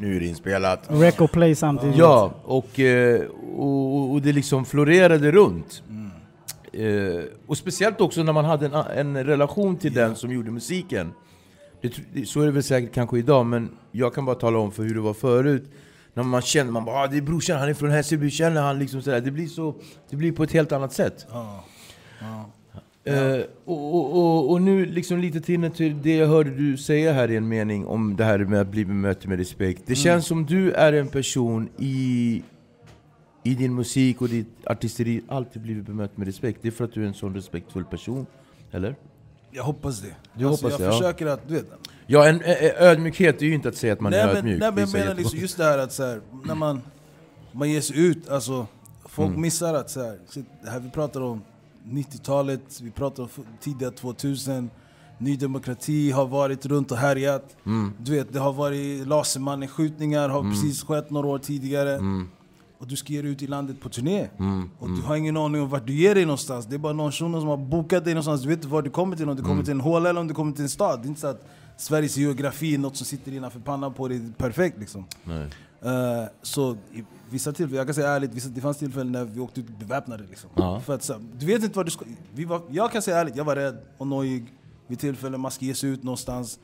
nu 0.00 0.16
är 0.16 0.20
det 0.20 0.26
inspelat. 0.26 0.84
Rec 0.88 1.20
och 1.20 1.32
play 1.32 1.54
samtidigt. 1.54 1.96
Ja, 1.96 2.34
och, 2.44 2.80
eh, 2.80 3.20
och, 3.56 4.12
och 4.12 4.22
det 4.22 4.32
liksom 4.32 4.64
florerade 4.64 5.30
runt. 5.30 5.82
Eh, 6.72 7.24
och 7.46 7.58
speciellt 7.58 8.00
också 8.00 8.22
när 8.22 8.32
man 8.32 8.44
hade 8.44 8.66
en, 8.66 8.74
en 8.74 9.24
relation 9.26 9.76
till 9.76 9.92
den 9.92 10.16
som 10.16 10.32
gjorde 10.32 10.50
musiken. 10.50 11.12
Det, 11.80 12.26
så 12.26 12.40
är 12.40 12.46
det 12.46 12.52
väl 12.52 12.62
säkert 12.62 12.94
kanske 12.94 13.18
idag, 13.18 13.46
men 13.46 13.70
jag 13.92 14.14
kan 14.14 14.24
bara 14.24 14.36
tala 14.36 14.58
om 14.58 14.72
för 14.72 14.82
hur 14.82 14.94
det 14.94 15.00
var 15.00 15.14
förut. 15.14 15.70
När 16.14 16.22
man 16.22 16.42
känner, 16.42 16.70
man 16.70 16.84
bara 16.84 16.96
ah, 16.96 17.06
det 17.06 17.16
är 17.16 17.22
brorsan, 17.22 17.58
han 17.58 17.68
är 17.68 17.74
från 17.74 17.90
Hässelby, 17.90 18.30
känner 18.30 18.62
han 18.62 18.78
liksom 18.78 19.02
sådär. 19.02 19.20
Det 19.20 19.30
blir, 19.30 19.46
så, 19.46 19.74
det 20.10 20.16
blir 20.16 20.32
på 20.32 20.42
ett 20.42 20.52
helt 20.52 20.72
annat 20.72 20.92
sätt. 20.92 21.26
Ja. 21.30 21.64
Ja. 22.20 22.50
Eh, 23.06 23.40
och, 23.64 23.94
och, 23.94 24.16
och, 24.16 24.50
och 24.50 24.62
nu 24.62 24.86
liksom 24.86 25.18
lite 25.18 25.40
till 25.40 25.70
till 25.70 26.02
det 26.02 26.16
jag 26.16 26.26
hörde 26.26 26.50
du 26.50 26.76
säga 26.76 27.12
här 27.12 27.30
i 27.30 27.36
en 27.36 27.48
mening 27.48 27.86
om 27.86 28.16
det 28.16 28.24
här 28.24 28.38
med 28.38 28.60
att 28.60 28.68
bli 28.68 28.84
bemött 28.84 29.26
med 29.26 29.38
respekt. 29.38 29.82
Det 29.86 29.94
känns 29.94 30.26
som 30.26 30.46
du 30.46 30.72
är 30.72 30.92
en 30.92 31.08
person 31.08 31.68
i, 31.78 32.42
i 33.42 33.54
din 33.54 33.74
musik 33.74 34.22
och 34.22 34.28
ditt 34.28 34.66
artisteri 34.66 35.22
alltid 35.28 35.62
blivit 35.62 35.86
bemött 35.86 36.16
med 36.16 36.26
respekt. 36.26 36.58
Det 36.62 36.68
är 36.68 36.72
för 36.72 36.84
att 36.84 36.92
du 36.92 37.02
är 37.02 37.06
en 37.06 37.14
sån 37.14 37.34
respektfull 37.34 37.84
person, 37.84 38.26
eller? 38.70 38.96
Jag 39.50 39.64
hoppas 39.64 40.00
det. 40.00 40.14
Du 40.34 40.44
hoppas 40.44 40.70
jag 40.70 40.80
det, 40.80 40.84
ja. 40.84 40.92
försöker 40.92 41.26
att, 41.26 41.48
du 41.48 41.54
vet. 41.54 41.66
Ja, 42.06 42.28
en 42.28 42.40
ä- 42.40 42.74
ödmjukhet 42.78 43.42
är 43.42 43.46
ju 43.46 43.54
inte 43.54 43.68
att 43.68 43.76
säga 43.76 43.92
att 43.92 44.00
man 44.00 44.10
nej, 44.10 44.20
är 44.20 44.26
men, 44.26 44.36
ödmjuk. 44.36 44.60
nej, 44.60 44.70
men 44.72 44.80
jag 44.80 44.92
menar 44.92 45.14
liksom 45.14 45.38
just 45.38 45.56
det 45.56 45.64
här 45.64 45.78
att 45.78 45.92
så 45.92 46.02
här, 46.02 46.20
när 46.44 46.54
man, 46.54 46.80
man 47.52 47.70
ger 47.70 47.80
sig 47.80 48.06
ut, 48.06 48.28
alltså 48.28 48.66
folk 49.04 49.36
missar 49.36 49.74
att 49.74 49.90
så 49.90 50.00
här, 50.00 50.18
det 50.64 50.70
här 50.70 50.80
vi 50.80 50.90
pratar 50.90 51.20
om 51.20 51.42
90-talet, 51.84 52.80
vi 52.82 52.90
pratar 52.90 53.22
om 53.22 53.28
tidiga 53.60 53.90
2000 53.90 54.70
Ny 55.18 55.36
Demokrati 55.36 56.10
har 56.10 56.26
varit 56.26 56.66
runt 56.66 56.90
och 56.92 56.98
härjat. 56.98 57.56
Du 57.98 58.12
vet, 58.12 58.32
det 58.32 58.38
har 58.38 58.52
varit 58.52 59.06
Lasermannen-skjutningar, 59.06 60.28
har 60.28 60.42
precis 60.50 60.82
skett 60.84 61.10
några 61.10 61.26
år 61.28 61.38
tidigare. 61.38 61.98
Och 62.78 62.86
du 62.86 62.96
ska 62.96 63.12
ge 63.12 63.22
dig 63.22 63.30
ut 63.30 63.42
i 63.42 63.46
landet 63.46 63.80
på 63.80 63.88
turné. 63.88 64.28
och 64.78 64.88
du 64.90 65.02
har 65.02 65.16
ingen 65.16 65.36
aning 65.36 65.62
om 65.62 65.68
vart 65.68 65.86
du 65.86 65.92
ger 65.94 66.14
dig 66.14 66.24
någonstans. 66.24 66.66
Det 66.66 66.74
är 66.74 66.78
bara 66.78 66.92
någon 66.92 67.12
shuno 67.12 67.40
som 67.40 67.48
har 67.48 67.56
bokat 67.56 68.04
dig 68.04 68.14
någonstans. 68.14 68.42
Du 68.42 68.48
vet 68.48 68.58
inte 68.58 68.68
var 68.68 68.82
du 68.82 68.90
kommer 68.90 69.16
till, 69.16 69.28
om 69.28 69.36
du 69.36 69.42
kommer 69.42 69.62
till 69.62 69.72
en 69.72 69.80
håla 69.80 70.08
eller 70.10 70.20
om 70.20 70.28
du 70.28 70.34
kommer 70.34 70.52
till 70.52 70.62
en 70.62 70.68
stad. 70.68 71.00
Det 71.02 71.06
är 71.06 71.08
inte 71.08 71.20
så 71.20 71.26
att 71.26 71.46
Sveriges 71.76 72.16
geografi 72.16 72.74
är 72.74 72.78
något 72.78 72.96
som 72.96 73.06
sitter 73.06 73.32
innanför 73.32 73.60
pannan 73.60 73.94
på 73.94 74.08
dig 74.08 74.32
perfekt 74.38 74.78
liksom. 74.78 75.04
Eh, 75.82 76.28
så 76.42 76.76
vissa 77.34 77.52
tillfällen, 77.52 77.76
jag 77.78 77.86
kan 77.86 77.94
säga 77.94 78.08
ärligt, 78.08 78.34
vissa, 78.34 78.48
det 78.48 78.60
fanns 78.60 78.76
tillfällen 78.78 79.12
när 79.12 79.24
vi 79.24 79.40
åkte 79.40 79.60
ut 79.60 79.78
beväpnade 79.78 80.24
liksom. 80.30 80.50
Ja. 80.54 80.80
För 80.80 80.94
att, 80.94 81.02
så, 81.02 81.14
du 81.38 81.46
vet 81.46 81.62
inte 81.64 81.76
vad 81.76 81.86
du 81.86 81.90
ska... 81.90 82.04
Vi 82.34 82.44
var, 82.44 82.62
jag 82.70 82.92
kan 82.92 83.02
säga 83.02 83.18
ärligt, 83.18 83.36
jag 83.36 83.44
var 83.44 83.56
rädd 83.56 83.78
och 83.98 84.06
nojig 84.06 84.52
vid 84.86 84.98
tillfällen 84.98 85.40
man 85.40 85.50
ska 85.50 85.64
ge 85.64 85.74
sig 85.74 85.90
ut 85.90 86.02
någonstans. 86.02 86.58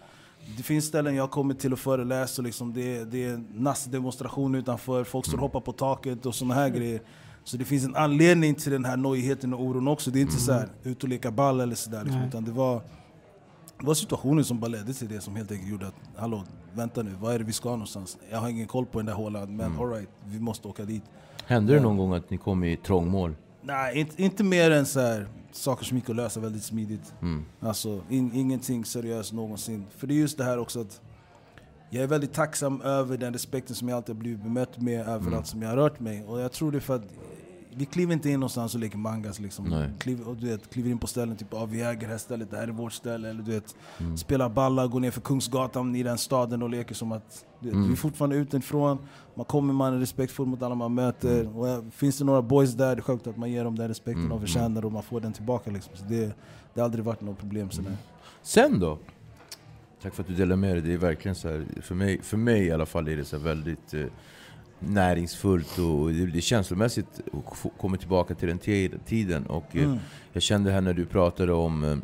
Det 0.56 0.62
finns 0.62 0.84
ställen 0.84 1.14
jag 1.14 1.30
kommit 1.30 1.58
till 1.58 1.72
och 1.72 1.78
föreläst 1.78 2.38
och 2.38 2.44
liksom 2.44 2.72
det, 2.74 2.96
är- 2.96 3.04
det 3.04 3.24
är 3.24 3.44
nassdemonstration 3.54 4.54
utanför, 4.54 5.04
folk 5.04 5.26
står 5.26 5.36
och 5.38 5.42
hoppar 5.42 5.60
på 5.60 5.72
taket 5.72 6.26
och 6.26 6.34
såna 6.34 6.54
här 6.54 6.68
grejer. 6.68 7.02
Så 7.44 7.56
det 7.56 7.64
finns 7.64 7.84
en 7.84 7.96
anledning 7.96 8.54
till 8.54 8.72
den 8.72 8.84
här 8.84 8.96
nojigheten 8.96 9.54
och 9.54 9.60
oron 9.64 9.88
också. 9.88 10.10
Det 10.10 10.18
är 10.18 10.20
inte 10.20 10.40
så 10.40 10.52
här 10.52 10.68
ut 10.82 11.02
och 11.02 11.08
leka 11.08 11.30
ball 11.30 11.60
eller 11.60 11.74
sådär. 11.74 12.04
Liksom, 12.04 12.22
utan 12.28 12.44
det 12.44 12.50
var, 12.50 12.82
det 13.80 13.86
var 13.86 13.94
situationen 13.94 14.44
som 14.44 14.60
bara 14.60 14.68
ledde 14.68 14.92
till 14.92 15.08
det 15.08 15.20
som 15.20 15.36
helt 15.36 15.50
enkelt 15.52 15.70
gjorde 15.70 15.86
att 15.86 15.94
hallå, 16.16 16.44
vänta 16.74 17.02
nu, 17.02 17.10
vad 17.20 17.34
är 17.34 17.38
det 17.38 17.44
vi 17.44 17.52
ska 17.52 17.70
någonstans? 17.70 18.18
Jag 18.30 18.38
har 18.38 18.48
ingen 18.48 18.66
koll 18.66 18.86
på 18.86 18.98
den 18.98 19.06
där 19.06 19.12
hålan, 19.14 19.56
men 19.56 19.76
alright, 19.76 20.08
vi 20.24 20.40
måste 20.40 20.68
åka 20.68 20.84
dit. 20.84 21.02
Hände 21.46 21.74
det 21.74 21.80
någon 21.80 21.96
gång 21.96 22.14
att 22.14 22.30
ni 22.30 22.36
kom 22.38 22.64
i 22.64 22.76
trångmål? 22.76 23.34
Nej, 23.62 23.98
inte, 24.00 24.22
inte 24.22 24.44
mer 24.44 24.70
än 24.70 24.86
så 24.86 25.00
här, 25.00 25.28
saker 25.52 25.84
som 25.84 25.96
gick 25.96 26.10
att 26.10 26.16
lösa 26.16 26.40
väldigt 26.40 26.62
smidigt. 26.62 27.14
Mm. 27.22 27.44
Alltså 27.60 28.00
in, 28.08 28.30
ingenting 28.34 28.84
seriöst 28.84 29.32
någonsin. 29.32 29.84
För 29.96 30.06
det 30.06 30.14
är 30.14 30.18
just 30.18 30.38
det 30.38 30.44
här 30.44 30.58
också 30.58 30.80
att 30.80 31.00
jag 31.90 32.02
är 32.02 32.06
väldigt 32.06 32.32
tacksam 32.32 32.80
över 32.82 33.16
den 33.16 33.32
respekten 33.32 33.76
som 33.76 33.88
jag 33.88 33.96
alltid 33.96 34.14
har 34.14 34.20
blivit 34.20 34.42
bemött 34.42 34.78
med 34.80 35.00
överallt 35.00 35.26
Mm. 35.26 35.44
som 35.44 35.62
jag 35.62 35.68
har 35.68 35.76
rört 35.76 36.00
mig. 36.00 36.24
Och 36.24 36.40
jag 36.40 36.52
tror 36.52 36.72
det 36.72 36.78
är 36.78 36.80
för 36.80 36.96
att 36.96 37.04
vi 37.76 37.84
kliver 37.84 38.12
inte 38.12 38.30
in 38.30 38.40
någonstans 38.40 38.74
och 38.74 38.80
leker 38.80 38.98
mangas 38.98 39.40
liksom. 39.40 39.64
Nej. 39.64 39.90
Kliv, 39.98 40.20
och 40.20 40.36
du 40.36 40.46
vet, 40.48 40.70
kliver 40.72 40.90
in 40.90 40.98
på 40.98 41.06
ställen 41.06 41.36
typ 41.36 41.54
av 41.54 41.70
vi 41.70 41.82
äger 41.82 42.00
det 42.00 42.06
här 42.06 42.18
stället, 42.18 42.50
det 42.50 42.56
här 42.56 42.68
är 42.68 42.72
vårt 42.72 42.92
ställe. 42.92 43.30
Eller 43.30 43.42
du 43.42 43.50
vet, 43.52 43.74
Mm. 44.00 44.16
spelar 44.16 44.48
balla, 44.48 44.86
går 44.86 45.00
ner 45.00 45.10
för 45.10 45.20
Kungsgatan 45.20 45.96
i 45.96 46.02
den 46.02 46.18
staden 46.18 46.62
och 46.62 46.70
leker 46.70 46.94
som 46.94 47.12
att 47.12 47.44
vet, 47.60 47.72
Mm. 47.72 47.86
vi 47.86 47.92
är 47.92 47.96
fortfarande 47.96 48.36
utifrån. 48.36 48.98
Man 49.34 49.44
kommer, 49.44 49.72
man 49.74 49.94
är 49.94 49.98
respektfull 49.98 50.46
mot 50.46 50.62
alla 50.62 50.74
man 50.74 50.94
möter. 50.94 51.40
Mm. 51.40 51.56
Och 51.56 51.68
eh, 51.68 51.82
finns 51.90 52.18
det 52.18 52.24
några 52.24 52.42
boys 52.42 52.72
där, 52.72 52.96
det 52.96 53.00
är 53.00 53.02
självklart 53.02 53.34
att 53.34 53.38
man 53.40 53.50
ger 53.50 53.64
dem 53.64 53.76
den 53.76 53.88
respekten 53.88 54.24
Mm, 54.24 54.28
de 54.30 54.40
förtjänar 54.40 54.84
och 54.84 54.92
man 54.92 55.02
får 55.02 55.20
den 55.20 55.32
tillbaka. 55.32 55.70
Liksom. 55.70 55.96
Så 55.96 56.04
det, 56.04 56.26
det 56.74 56.80
har 56.80 56.84
aldrig 56.84 57.04
varit 57.04 57.20
något 57.20 57.38
problem. 57.38 57.70
sådär. 57.70 57.96
Sen 58.42 58.80
då? 58.80 58.98
Tack 60.02 60.14
för 60.14 60.22
att 60.22 60.28
du 60.28 60.34
delar 60.34 60.56
med 60.56 60.74
dig. 60.76 60.82
Det 60.82 60.92
är 60.92 60.98
verkligen 60.98 61.34
så 61.34 61.48
här, 61.48 61.66
för 61.82 61.94
mig, 61.94 62.22
för 62.22 62.36
mig 62.36 62.66
i 62.66 62.72
alla 62.72 62.86
fall 62.86 63.08
är 63.08 63.16
det 63.16 63.24
så 63.24 63.38
väldigt 63.38 63.94
eh, 63.94 64.04
näringsfullt 64.80 65.78
och 65.78 66.10
det, 66.12 66.26
det 66.26 66.40
känslomässigt 66.40 67.20
komma 67.80 67.96
tillbaka 67.96 68.34
till 68.34 68.48
den 68.48 68.58
ti- 68.58 68.98
tiden. 69.06 69.46
Och, 69.46 69.76
eh, 69.76 69.82
Mm. 69.84 69.98
Jag 70.32 70.42
kände 70.42 70.72
här 70.72 70.80
när 70.80 70.92
du 70.94 71.06
pratade 71.06 71.52
om, 71.52 71.84
eh, 71.84 71.96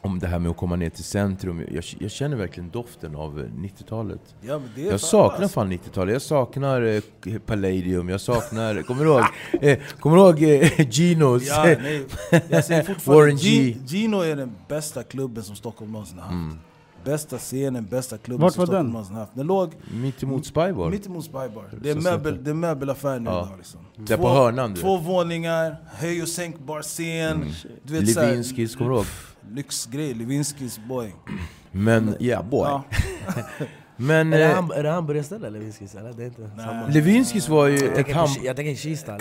om 0.00 0.18
det 0.18 0.26
här 0.26 0.38
med 0.38 0.50
att 0.50 0.56
komma 0.56 0.76
ner 0.76 0.90
till 0.90 1.04
centrum. 1.04 1.64
Jag, 1.70 1.84
jag 1.98 2.10
känner 2.10 2.36
verkligen 2.36 2.70
doften 2.70 3.16
av 3.16 3.40
eh, 3.40 3.44
90-talet. 3.44 4.20
Ja, 4.40 4.58
men 4.58 4.68
det 4.74 4.80
är 4.82 4.84
Jag 4.90 5.00
fan 5.00 5.08
saknar 5.08 5.48
fan 5.48 5.72
90-talet. 5.72 6.12
Jag 6.12 6.22
saknar 6.22 6.82
eh, 7.26 7.38
Palladium, 7.46 8.08
jag 8.08 8.20
saknar... 8.20 8.82
Kommer 8.82 9.04
du 9.04 9.10
ihåg? 9.10 9.24
Eh, 9.62 9.78
kommer 10.00 10.16
du 10.16 10.22
ihåg 10.22 10.62
eh, 10.62 10.90
Ginos? 10.90 11.48
Ja, 11.48 11.64
nej. 11.64 12.04
Jag 12.48 12.64
säger 12.64 12.82
fortfarande, 12.82 13.22
Warren. 13.24 13.36
G- 13.36 13.76
Gino 13.86 14.20
är 14.20 14.36
den 14.36 14.52
bästa 14.68 15.02
klubben 15.02 15.44
som 15.44 15.56
Stockholm 15.56 15.92
någonsin 15.92 16.18
har 16.18 16.24
haft. 16.24 16.32
Mm. 16.34 16.58
Bästa 17.04 17.38
scenen, 17.38 17.86
bästa 17.86 18.18
klubben 18.18 18.42
Vart 18.42 18.52
som 18.54 18.60
var 18.60 18.66
Stockholm 18.66 18.84
den? 18.86 18.92
någonsin 18.92 19.16
haft. 19.16 19.34
Den 19.34 19.46
låg 19.46 19.72
Mitt 19.92 20.22
emot 20.22 20.46
Spybar. 20.46 20.90
mitt 20.90 21.06
emot 21.06 21.24
Spybar. 21.24 21.64
Det 21.82 21.90
är, 21.90 21.94
möbel, 21.94 22.44
det 22.44 22.50
är 22.50 22.54
möbelaffär 22.54 23.18
nu 23.20 23.30
Ja. 23.30 23.44
idag 23.46 23.58
liksom. 23.58 23.80
Där 23.96 24.16
på 24.16 24.28
hörnan, 24.28 24.74
du 24.74 24.80
Två 24.80 24.96
våningar, 24.96 25.76
höj 25.94 26.22
och 26.22 26.28
sänkbar 26.28 26.82
scen. 26.82 27.36
Mm. 27.36 27.48
Du 27.82 27.92
vet, 28.00 28.14
Levinskis, 28.16 28.76
kommer 28.76 28.90
du 28.90 28.96
ihåg? 28.96 29.06
Lyxgrej, 29.50 30.14
Levinskis 30.14 30.80
boy. 30.88 31.14
Men, 31.72 32.14
yeah 32.20 32.48
boy. 32.48 32.68
Ja. 32.68 32.84
Men 33.96 34.32
Är 34.32 34.38
det, 34.38 34.44
eh, 34.44 34.56
ham- 34.62 34.72
är 34.74 34.82
det 34.82 34.90
hamburgerställe 34.90 35.46
eller 35.46 35.58
Levinskis? 35.58 35.94
Eller? 35.94 36.12
Det 36.12 36.22
är 36.22 36.26
inte 36.26 36.50
samma. 36.56 36.86
Levinskis 36.86 37.48
var 37.48 37.66
ju 37.66 37.78
Jag 37.78 37.98
ett 37.98 38.12
ham... 38.12 38.28
jag 38.44 38.56
tänker 38.56 38.74
Kista. 38.74 39.18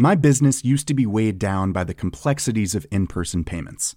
My 0.00 0.16
business 0.16 0.64
used 0.64 0.86
to 0.88 0.94
be 0.94 1.06
weighed 1.06 1.38
down 1.38 1.72
by 1.72 1.84
the 1.84 1.94
complexities 1.94 2.74
of 2.74 2.86
in 2.90 3.06
person 3.06 3.44
payments. 3.44 3.96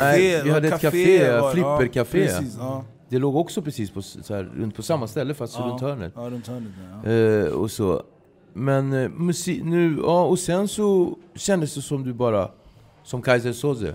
Nej, 0.00 0.42
vi 0.44 0.50
hade 0.50 0.68
ett 0.68 0.80
café, 0.80 1.40
var- 1.40 1.52
flippercafé. 1.52 2.24
Ja, 2.24 2.38
precis, 2.38 2.56
ja. 2.58 2.84
Det 3.08 3.18
låg 3.18 3.36
också 3.36 3.62
precis 3.62 3.90
på, 3.90 4.02
så 4.02 4.34
här, 4.34 4.42
runt 4.44 4.76
på 4.76 4.82
samma 4.82 5.06
ställe 5.06 5.34
fast 5.34 5.60
runt 5.60 5.80
hörnet. 5.80 6.12
Ja, 6.16 6.22
runt 6.30 6.46
hörnet. 6.46 6.72
Ja. 7.04 7.10
Eh, 7.10 7.46
och 7.52 7.70
så. 7.70 8.02
Men 8.52 8.92
eh, 8.92 9.08
musik, 9.08 9.64
nu, 9.64 9.98
ja, 10.02 10.24
och 10.24 10.38
sen 10.38 10.68
så 10.68 11.16
kändes 11.34 11.74
det 11.74 11.82
som 11.82 12.04
du 12.04 12.12
bara, 12.12 12.48
som 13.04 13.22
Kaiser 13.22 13.52
Soze, 13.52 13.94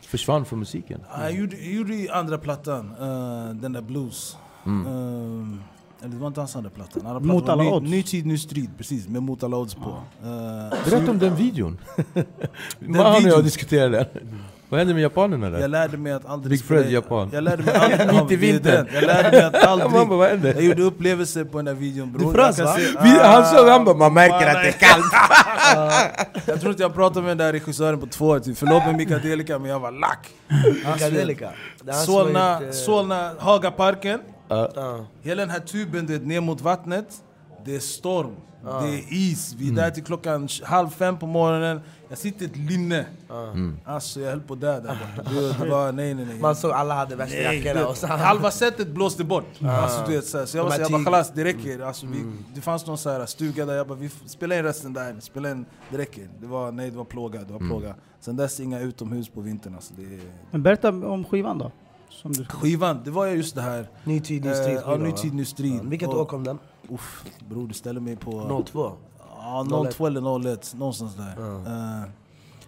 försvann 0.00 0.44
från 0.44 0.58
musiken. 0.58 1.00
Ja, 1.12 1.22
Jag 1.22 1.32
gjorde, 1.32 1.56
jag 1.56 1.72
gjorde 1.74 2.14
andra 2.14 2.38
plattan, 2.38 2.90
eh, 3.00 3.54
den 3.54 3.72
där 3.72 3.82
blues. 3.82 4.36
Mm. 4.66 4.86
Eh, 4.86 5.58
eller 6.04 6.14
det 6.14 6.20
var 6.20 6.26
inte 6.26 6.40
hans 6.40 6.56
andra 6.56 6.70
plattan. 6.70 7.06
Andra 7.06 7.20
Mot 7.20 7.48
alla 7.48 7.62
ny, 7.62 7.68
odds. 7.70 7.90
Ny 7.90 8.02
tid, 8.02 8.26
ny 8.26 8.38
strid. 8.38 8.70
Precis, 8.78 9.08
med 9.08 9.22
Mot 9.22 9.42
alla 9.42 9.56
odds 9.56 9.74
på. 9.74 9.96
Eh, 10.22 10.90
Berätta 10.90 11.10
om 11.10 11.18
den 11.18 11.36
videon. 11.36 11.78
Man 12.78 13.00
och 13.00 13.06
jag 13.06 13.20
videon. 13.20 13.42
diskuterade 13.42 14.08
den. 14.12 14.38
Vad 14.70 14.78
hände 14.80 14.94
med 14.94 15.02
japanerna 15.02 15.50
där? 15.50 15.58
Jag 15.60 15.70
lärde 15.70 15.96
mig 15.96 16.12
att 16.12 16.26
aldrig 16.26 16.50
Big 16.50 16.64
Fred 16.64 16.90
Japan. 16.90 17.30
Jag 17.32 17.44
lärde 17.44 17.62
mig 17.62 17.74
aldrig, 17.74 18.12
Mitt 18.22 18.30
i 18.32 18.36
vintern. 18.36 18.86
Jag 18.94 19.04
lärde 19.04 19.30
mig 19.30 19.42
att 19.44 19.54
aldrig... 19.64 19.90
Bara, 19.92 20.04
vad 20.04 20.28
hände? 20.28 20.48
Jag 20.52 20.62
gjorde 20.62 20.82
upplevelser 20.82 21.44
på 21.44 21.58
den 21.58 21.64
där 21.64 21.74
videon 21.74 22.12
bror. 22.12 22.26
Du 22.32 22.34
frös, 22.38 22.58
va? 22.58 22.74
se- 22.76 22.80
Vi, 23.02 23.08
han 23.08 23.42
Ah, 23.42 23.44
såg, 23.44 23.68
han 23.68 23.84
bara, 23.84 23.96
man 23.96 24.14
märker 24.14 24.46
att 24.46 24.62
det 24.62 24.68
är 24.68 24.72
kallt. 24.72 25.12
Jag 26.46 26.60
tror 26.60 26.70
inte 26.72 26.82
jag 26.82 26.94
pratade 26.94 27.20
med 27.20 27.30
den 27.30 27.38
där 27.38 27.52
regissören 27.52 28.00
på 28.00 28.06
två 28.06 28.26
år, 28.26 28.38
typ. 28.38 28.58
förlåt 28.58 28.84
mig 28.84 28.94
Mikadelika 28.96 29.58
men 29.58 29.70
jag 29.70 29.80
var 29.80 29.90
lack. 29.90 30.28
Har 30.84 31.92
Solna, 32.04 32.60
Solna, 32.72 33.30
Hagaparken. 33.38 34.20
ja. 34.48 35.04
Hela 35.22 35.40
den 35.42 35.50
här 35.50 35.60
tuben 35.60 36.06
du 36.06 36.12
vet, 36.12 36.26
ner 36.26 36.40
mot 36.40 36.60
vattnet, 36.60 37.06
det 37.64 37.76
är 37.76 37.78
storm, 37.80 38.30
det 38.62 38.68
är 38.94 39.04
is. 39.08 39.54
Vi 39.58 39.68
är 39.68 39.72
där 39.72 39.90
till 39.90 40.04
klockan 40.04 40.48
halv 40.64 40.88
fem 40.88 41.18
på 41.18 41.26
morgonen. 41.26 41.80
Jag 42.08 42.18
sitter 42.18 42.42
i 42.42 42.46
ett 42.46 42.56
linne. 42.56 43.06
Alltså 43.84 44.20
jag 44.20 44.30
höll 44.30 44.40
på 44.40 44.54
att 44.54 44.60
dö 44.60 44.80
där 44.80 44.98
borta. 45.16 45.30
Det, 45.64 45.70
var, 45.70 45.92
nej 45.92 46.14
nej 46.14 46.24
nej. 46.24 46.38
Man 46.40 46.56
såg 46.56 46.70
alla 46.70 46.94
hade 46.94 47.16
värsta 47.16 47.36
Nej, 47.36 47.58
jackorna 47.62 47.86
och 47.88 47.96
så. 47.96 48.06
halva 48.06 48.50
sättet 48.50 48.88
blåste 48.88 49.24
bort. 49.24 49.44
Alltså, 49.62 50.04
du 50.06 50.12
vet, 50.16 50.24
så, 50.26 50.38
här, 50.38 50.46
så 50.46 50.56
jag 50.56 50.64
De 50.64 50.68
var 50.70 50.70
här 50.70 50.76
så 50.78 50.82
jag 50.82 50.90
bara 50.92 50.98
tyg- 50.98 51.04
"Khalas, 51.04 51.32
det 51.34 51.44
räcker. 51.44 51.80
Alltså, 51.80 52.06
vi, 52.06 52.32
det 52.54 52.60
fanns 52.60 52.86
någon 52.86 52.98
så 52.98 53.10
här 53.10 53.26
stuga 53.26 53.66
där, 53.66 53.74
jag 53.74 53.86
bara 53.88 53.98
vi 53.98 54.08
spelar 54.26 54.56
in 54.56 54.62
resten 54.62 54.92
där, 54.92 55.16
spela 55.20 55.50
in, 55.50 55.64
det 55.90 55.98
räcker. 55.98 56.28
Det 56.40 56.46
var, 56.46 56.72
nej 56.72 56.90
det 56.90 56.96
var 56.96 57.04
plåga, 57.04 57.40
det 57.42 57.52
var 57.52 57.60
plåga. 57.60 57.94
Sen 58.20 58.36
dess 58.36 58.60
inga 58.60 58.80
utomhus 58.80 59.28
på 59.28 59.40
vintern. 59.40 59.74
Alltså, 59.74 59.94
det 59.96 60.02
är, 60.02 60.20
Men 60.50 60.62
berätta 60.62 60.88
om 60.88 61.24
skivan 61.24 61.58
då. 61.58 61.72
Som 62.08 62.32
du 62.32 62.44
skivan, 62.44 63.00
det 63.04 63.10
var 63.10 63.26
ju 63.26 63.36
just 63.36 63.54
det 63.54 63.62
här. 63.62 63.88
Ny 64.04 64.20
tid, 64.20 64.44
ny 64.44 64.50
Eh, 64.50 64.54
strid. 64.54 64.78
ja, 64.86 64.96
ny 64.96 65.12
tid, 65.12 65.34
ny 65.34 65.44
strid. 65.44 65.74
Ja, 65.74 65.88
Vilket 65.88 66.08
år 66.08 66.24
kom 66.24 66.44
den? 66.44 66.58
Uff, 66.90 67.24
bror 67.48 67.68
du 67.68 67.74
ställer 67.74 68.00
mig 68.00 68.16
på... 68.16 68.62
02? 68.66 68.92
Ja, 69.28 69.66
02 69.92 70.06
eller 70.06 70.48
01, 70.52 70.74
någonstans 70.78 71.14
där. 71.14 71.34
Eh, 71.66 72.08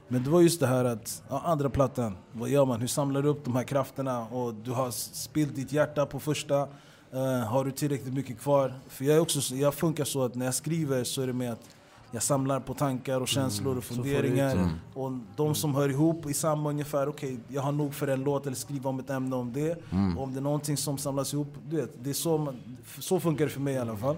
men 0.09 0.25
det 0.25 0.31
var 0.31 0.41
just 0.41 0.61
det 0.61 0.67
här 0.67 0.85
att, 0.85 1.23
ja, 1.29 1.43
andra 1.45 1.71
plattan, 1.71 2.17
vad 2.33 2.49
gör 2.49 2.65
man? 2.65 2.81
Hur 2.81 2.87
samlar 2.87 3.23
du 3.23 3.29
upp 3.29 3.45
de 3.45 3.57
här 3.57 3.65
krafterna? 3.65 4.27
Och 4.27 4.55
du 4.55 4.71
har 4.71 4.91
spilt 4.91 5.57
ditt 5.57 5.73
hjärta 5.73 6.07
på 6.07 6.21
första, 6.21 6.69
Eh, 7.15 7.47
har 7.47 7.65
du 7.65 7.71
tillräckligt 7.71 8.15
mycket 8.15 8.41
kvar? 8.41 8.75
För 8.89 9.05
jag, 9.05 9.17
är 9.17 9.21
också, 9.21 9.41
så- 9.41 9.57
jag 9.57 9.75
funkar 9.75 10.05
så 10.05 10.25
att 10.25 10.35
när 10.35 10.45
jag 10.45 10.55
skriver 10.55 11.05
så 11.05 11.23
är 11.23 11.27
det 11.27 11.33
med 11.33 11.53
att 11.53 11.61
jag 12.15 12.23
samlar 12.23 12.61
på 12.61 12.75
tankar 12.75 13.21
och 13.21 13.29
känslor 13.29 13.73
och 13.73 13.79
ut 13.79 13.85
funderingar. 13.85 14.57
dem. 14.57 14.71
Och 14.95 15.13
de 15.37 15.55
som 15.55 15.75
hör 15.75 15.89
ihop 15.89 16.31
i 16.31 16.35
samma 16.35 16.71
ungefär, 16.71 17.09
okej 17.09 17.39
jag 17.49 17.63
har 17.63 17.73
nog 17.73 17.95
för 17.95 18.09
en 18.09 18.25
låt 18.25 18.47
eller 18.47 18.57
skriva 18.57 18.91
om 18.91 18.99
ett 18.99 19.11
ämne 19.11 19.37
om 19.37 19.53
det. 19.53 19.79
Och 20.17 20.23
om 20.23 20.33
det 20.33 20.39
är 20.39 20.43
någonting 20.43 20.77
som 20.77 20.99
samlas 20.99 21.35
ihop, 21.35 21.55
du 21.69 21.77
vet, 21.77 21.91
det 22.03 22.11
är 22.11 22.15
så, 22.15 22.39
man, 22.39 22.57
så 22.99 23.21
funkar 23.21 23.45
det 23.45 23.51
för 23.51 23.61
mig 23.61 23.75
i 23.75 23.79
alla 23.79 23.97
fall. 23.97 24.17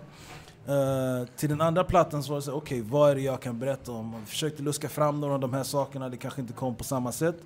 Eh, 0.67 1.29
till 1.37 1.49
den 1.49 1.61
andra 1.61 1.85
plattan 1.85 2.23
så 2.23 2.31
var 2.31 2.37
det 2.37 2.43
så 2.43 2.53
okej 2.53 2.81
vad 2.81 3.11
är 3.11 3.15
det 3.15 3.21
jag 3.21 3.41
kan 3.41 3.59
berätta 3.59 3.93
om? 3.93 4.13
Jag 4.19 4.29
försökte 4.29 4.63
luska 4.63 4.89
fram 4.89 5.21
några 5.21 5.35
av 5.35 5.41
de 5.41 5.53
här 5.53 5.63
sakerna, 5.63 6.09
det 6.09 6.17
kanske 6.17 6.41
inte 6.41 6.53
kom 6.53 6.75
på 6.75 6.85
samma 6.85 7.13
sätt. 7.13 7.37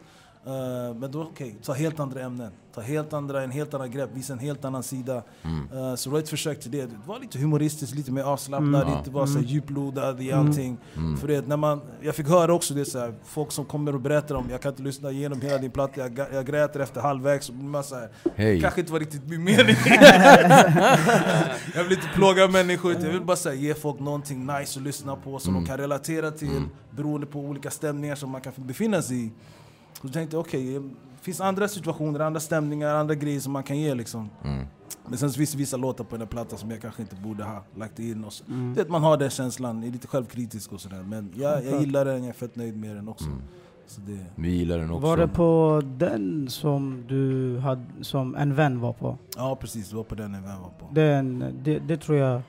Eh, 0.49 0.95
men 0.95 1.11
då, 1.11 1.23
okej, 1.23 1.57
ta 1.63 1.73
helt 1.73 2.01
andra 2.01 2.21
ämnen. 2.21 2.51
Ta 2.75 2.81
helt 2.81 3.13
andra, 3.13 3.43
en 3.43 3.51
helt 3.51 3.75
annan 3.75 3.91
grepp, 3.91 4.11
visa 4.15 4.33
en 4.33 4.39
helt 4.39 4.65
annan 4.65 4.83
sida. 4.83 5.17
Eh, 5.73 5.95
så 5.95 6.09
det 6.09 6.13
var 6.13 6.19
ett 6.19 6.29
försök 6.29 6.61
till 6.61 6.71
det. 6.71 6.87
Det 6.87 6.97
var 7.07 7.21
lite 7.21 7.39
humoristiskt, 7.39 7.95
lite 7.97 8.13
mer 8.13 8.23
avslappnad, 8.23 8.83
Mm. 8.83 8.99
inte 8.99 9.11
vara 9.11 9.27
så 9.27 9.39
här 9.39 9.45
djuplodad 9.45 10.21
i 10.23 10.33
allting. 10.33 10.79
För 11.21 11.29
det, 11.29 11.47
när 11.49 11.57
man, 11.57 11.81
jag 12.01 12.15
fick 12.15 12.29
höra 12.29 12.53
också 12.55 12.75
det 12.75 12.85
så 12.85 12.99
här, 12.99 13.15
folk 13.25 13.53
som 13.53 13.65
kommer 13.65 13.95
och 13.95 14.01
berättar 14.01 14.35
om 14.35 14.47
jag 14.51 14.61
kan 14.63 14.73
inte 14.73 14.83
lyssna 14.83 15.11
igenom 15.11 15.41
hela 15.41 15.59
din 15.59 15.71
platta, 15.71 16.01
jag, 16.01 16.19
jag 16.33 16.47
gräter 16.47 16.81
efter 16.81 17.01
halvvägs. 17.01 17.49
Och 17.49 17.55
man 17.55 17.85
så 17.85 17.95
här, 17.95 18.09
Hej. 18.37 18.61
kanske 18.61 18.81
inte 18.81 18.93
var 18.93 19.01
riktigt 19.01 19.29
min 19.29 19.45
mening. 19.45 19.77
jag 21.75 21.85
vill 21.85 21.93
inte 21.93 22.09
plåga 22.15 22.49
människor, 22.49 22.93
jag 22.93 23.01
vill 23.01 23.21
bara 23.25 23.37
säga, 23.37 23.55
ge 23.55 23.75
folk 23.75 24.01
någonting 24.01 24.47
nice 24.47 24.79
att 24.79 24.85
lyssna 24.85 25.17
på 25.17 25.39
som 25.39 25.55
de 25.55 25.67
kan 25.67 25.77
relatera 25.77 26.31
till 26.31 26.63
beroende 26.91 27.27
på 27.27 27.41
olika 27.41 27.71
stämningar 27.71 28.15
som 28.15 28.31
man 28.31 28.41
kan 28.41 28.53
befinna 28.57 29.03
sig 29.03 29.25
i. 29.27 29.31
Så 30.01 30.07
jag 30.07 30.13
tänkte 30.13 30.37
okej, 30.37 30.73
det 30.75 31.23
finns 31.23 31.41
andra 31.41 31.69
situationer, 31.69 32.21
andra 32.21 32.41
stämningar, 32.41 32.95
andra 32.95 33.15
grejer 33.15 33.41
som 33.41 33.53
man 33.53 33.63
kan 33.63 33.79
ge 33.79 33.95
liksom. 33.95 34.31
Men 35.09 35.19
sen 35.19 35.31
så 35.31 35.37
finns 35.37 35.53
det 35.53 35.59
vissa 35.59 35.77
låtar 35.77 36.05
på 36.05 36.11
den 36.11 36.21
här 36.21 36.29
plattan 36.29 36.59
som 36.59 36.71
jag 36.71 36.81
kanske 36.81 37.03
inte 37.03 37.17
borde 37.17 37.45
ha 37.45 37.63
lagt 37.77 37.99
in. 37.99 38.25
Och 38.25 38.33
så. 38.33 38.45
Mm. 38.45 38.75
Det, 38.75 38.89
man 38.89 39.03
har 39.03 39.17
den 39.17 39.31
känslan, 39.31 39.85
är 39.85 39.91
lite 39.91 40.07
självkritisk 40.07 40.73
och 40.73 40.81
sådär. 40.81 41.03
Men 41.03 41.33
jag, 41.37 41.65
jag 41.65 41.81
gillar 41.81 42.05
den, 42.05 42.19
jag 42.19 42.29
är 42.29 42.33
fett 42.33 42.57
nöjd 42.57 42.77
med 42.77 42.97
den 42.97 43.09
också. 43.09 43.25
Så 43.87 44.01
det, 44.01 44.25
Vi 44.35 44.51
gillar 44.51 44.79
den 44.79 44.91
också. 44.91 45.07
Var 45.07 45.17
det 45.17 45.29
på 45.29 45.83
den 45.85 46.49
som 46.51 47.05
du 47.09 47.59
hade, 47.59 47.85
som 48.01 48.35
en 48.35 48.55
vän 48.55 48.81
var 48.81 48.93
på? 48.93 49.19
ja 49.37 49.57
precis, 49.61 49.91
det 49.91 49.97
var 49.97 50.05
på 50.05 50.15
den 50.15 50.35
jag 50.35 50.41
var 50.43 50.71
på. 50.79 50.95
Den, 50.95 51.55
det, 51.63 51.79
det 51.79 51.97
tror 51.97 52.19
jag 52.19 52.43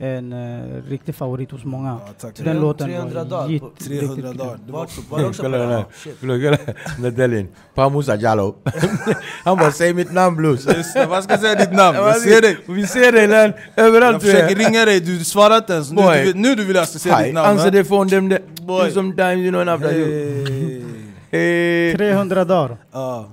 en 0.00 0.32
uh, 0.32 0.82
riktig 0.88 1.14
favorit 1.14 1.50
hos 1.50 1.64
många. 1.64 1.88
Ja, 2.06 2.12
tack. 2.20 2.36
Den 2.44 2.60
låten 2.60 2.86
300 2.88 3.22
var 3.24 3.30
dagar 3.30 3.48
gitt- 3.48 3.60
på- 3.60 3.70
300 3.84 4.14
riktigt 4.16 4.38
dagar. 4.38 4.58
Det 4.66 4.72
var 4.72 4.82
också 4.82 5.00
Var 5.10 5.18
det 5.18 5.26
också 5.26 5.42
på 5.42 5.48
Kolla 5.48 5.58
den 5.58 5.68
här. 5.68 5.78
Ah. 5.78 5.84
Kolla 6.20 6.34
den 6.34 7.02
där 7.02 7.10
Delin. 7.10 7.48
Pamusa 7.74 8.16
Jallow. 8.16 8.54
Han 9.44 9.56
bara 9.58 9.72
säg 9.72 9.94
mitt 9.94 10.12
namn 10.12 10.36
blues. 10.36 10.66
Vad 11.08 11.24
ska 11.24 11.32
jag 11.32 11.40
säga 11.40 11.54
ditt 11.54 11.72
namn? 11.72 11.98
Jag 11.98 12.16
ser 12.16 12.42
dig! 12.42 12.56
Vi 12.66 12.86
ser 12.86 13.12
dig 13.12 13.26
län, 13.28 13.52
Jag 13.74 13.86
överallt 13.86 14.20
du 14.20 14.26
försöker 14.26 14.56
är. 14.60 14.68
ringa 14.68 14.84
dig, 14.84 15.00
du 15.00 15.24
svarar 15.24 15.56
inte 15.56 15.72
ens. 15.72 15.90
Nu, 15.90 15.96
Boy. 16.02 16.24
du, 16.24 16.34
nu 16.34 16.54
du 16.54 16.64
vill 16.64 16.76
jag 16.76 16.88
ska 16.88 16.98
säga 16.98 17.22
ditt 17.22 17.34
namn. 17.34 17.48
answer 17.58 17.70
the 17.70 17.84
phone 17.84 18.10
them 18.10 18.30
the, 18.30 18.38
Boy. 18.62 18.90
sometimes 18.90 19.36
you 19.38 19.50
know 19.50 19.68
after 19.68 19.94
you. 19.96 20.84
Hey. 21.30 21.90
Hey. 21.90 21.96
300 21.96 22.44
dagar. 22.44 22.76
Ja. 22.92 23.28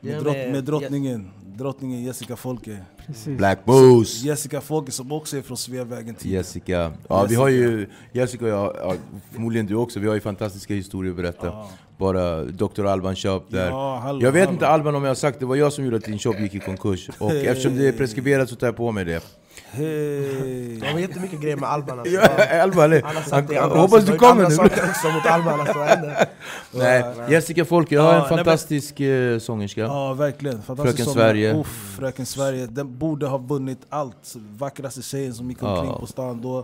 Med, 0.00 0.22
drott, 0.22 0.36
med 0.36 0.64
drottningen, 0.64 1.30
drottningen 1.44 2.04
Jessica 2.04 2.36
Folke. 2.36 2.76
Precis. 3.06 3.38
Black 3.38 3.58
Moose. 3.64 4.26
Jessica 4.26 4.60
Folke 4.60 4.92
som 4.92 5.12
också 5.12 5.36
är 5.36 5.42
från 5.42 5.56
Sveavägen 5.56 6.14
10. 6.14 6.32
Jessica. 6.32 6.92
Ja, 7.08 7.26
vi 7.28 7.34
har 7.34 7.48
ju, 7.48 7.88
Jessica 8.12 8.44
och 8.44 8.50
jag, 8.50 8.76
ja, 8.82 8.94
förmodligen 9.32 9.66
du 9.66 9.74
också, 9.74 10.00
vi 10.00 10.06
har 10.08 10.14
ju 10.14 10.20
fantastiska 10.20 10.74
historier 10.74 11.10
att 11.10 11.16
berätta. 11.16 11.66
Bara 11.98 12.44
Dr. 12.44 12.86
Alban 12.86 13.16
Shop 13.16 13.42
där. 13.48 13.66
Ja, 13.70 13.96
hallå, 14.02 14.22
jag 14.22 14.32
vet 14.32 14.44
hallå. 14.44 14.52
inte 14.52 14.68
Alban 14.68 14.94
om 14.94 15.02
jag 15.02 15.10
har 15.10 15.14
sagt 15.14 15.40
det, 15.40 15.46
var 15.46 15.56
jag 15.56 15.72
som 15.72 15.84
gjorde 15.84 15.96
att 15.96 16.04
din 16.04 16.18
shop 16.18 16.34
gick 16.38 16.54
i 16.54 16.58
konkurs. 16.60 17.10
Och 17.18 17.32
eftersom 17.34 17.76
det 17.76 17.88
är 17.88 17.92
preskriberat 17.92 18.48
så 18.48 18.56
tar 18.56 18.66
jag 18.66 18.76
på 18.76 18.92
mig 18.92 19.04
det. 19.04 19.22
Hej! 19.70 20.76
Det 20.80 20.92
var 20.92 21.00
jättemycket 21.00 21.40
grejer 21.40 21.56
med 21.56 21.68
Alban 21.68 21.98
alltså. 21.98 22.14
Ja, 22.14 22.62
Alban, 22.62 22.92
Han 22.92 23.16
har 23.16 23.22
sagt 23.22 23.48
det 23.48 23.54
i 23.54 23.56
han, 23.56 23.64
andra 23.64 23.78
hoppas 23.80 24.04
du 24.04 24.16
kommer 24.18 24.30
Andra 24.44 24.48
nu. 24.48 24.54
saker 24.54 24.84
också 24.88 25.08
mot 25.08 25.26
Alban 25.26 25.60
alltså. 25.60 25.78
Nej, 26.72 27.04
Jessica 27.30 27.64
Folke, 27.64 27.94
jag 27.94 28.02
har 28.02 28.08
Ja, 28.12 28.14
en 28.14 28.20
nej, 28.20 28.28
men- 28.36 28.44
fantastisk 28.44 29.00
eh, 29.00 29.38
sångerska. 29.38 29.80
Ja, 29.80 30.12
verkligen. 30.14 30.62
Fantastisk 30.62 30.96
Fröken. 30.98 31.12
Sverige. 31.14 31.54
Uff, 31.54 31.94
Fröken 31.98 32.26
Sverige. 32.26 32.66
Den 32.66 32.98
borde 32.98 33.26
ha 33.26 33.38
vunnit 33.38 33.78
allt. 33.88 34.34
Vackraste 34.58 35.02
tjejen 35.02 35.34
som 35.34 35.48
gick 35.50 35.62
omkring 35.62 35.90
Ja. 35.90 35.98
på 35.98 36.06
stan 36.06 36.40
då. 36.42 36.58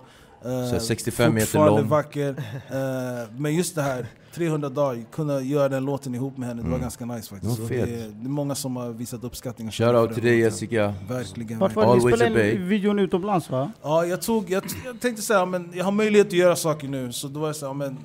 Eh, 0.44 0.70
Så 0.70 0.80
65 0.80 1.34
meter 1.34 1.46
fortfarande 1.46 1.80
lång. 1.80 1.88
vacker. 1.88 2.28
Eh, 2.70 3.28
men 3.36 3.54
just 3.54 3.74
det 3.74 3.82
här, 3.82 4.06
300 4.34 4.68
dagar, 4.68 5.04
kunna 5.10 5.40
göra 5.40 5.68
den 5.68 5.84
låten 5.84 6.14
ihop 6.14 6.36
med 6.36 6.48
henne, 6.48 6.62
det 6.62 6.68
var 6.68 6.78
ganska 6.78 7.04
nice 7.04 7.28
faktiskt. 7.28 7.68
Det 7.68 7.74
det, 7.74 7.80
är, 7.80 7.86
det 7.86 8.26
är 8.26 8.28
många 8.28 8.54
som 8.54 8.76
har 8.76 8.90
visat 8.90 9.24
uppskattning. 9.24 9.70
Shoutout 9.70 10.08
för 10.08 10.14
till 10.14 10.24
dig. 10.24 10.38
Jessica. 10.38 10.94
Verkligen. 11.08 11.58
Vart 11.58 11.76
verkligen. 11.76 11.88
var 11.88 11.96
det 11.96 12.10
ni 12.10 12.16
spelade 12.16 12.52
in 12.52 12.68
videon 12.68 12.98
utomlands 12.98 13.50
va? 13.50 13.72
Ja, 13.82 14.06
jag, 14.06 14.22
tog, 14.22 14.50
jag, 14.50 14.62
jag 14.84 15.00
tänkte 15.00 15.22
säga 15.22 15.46
men 15.46 15.70
jag 15.74 15.84
har 15.84 15.92
möjlighet 15.92 16.26
att 16.26 16.32
göra 16.32 16.56
saker 16.56 16.88
nu, 16.88 17.12
så 17.12 17.28
då 17.28 17.40
var 17.40 17.46
jag 17.46 17.56
så 17.56 17.66
här, 17.66 17.74
men 17.74 17.98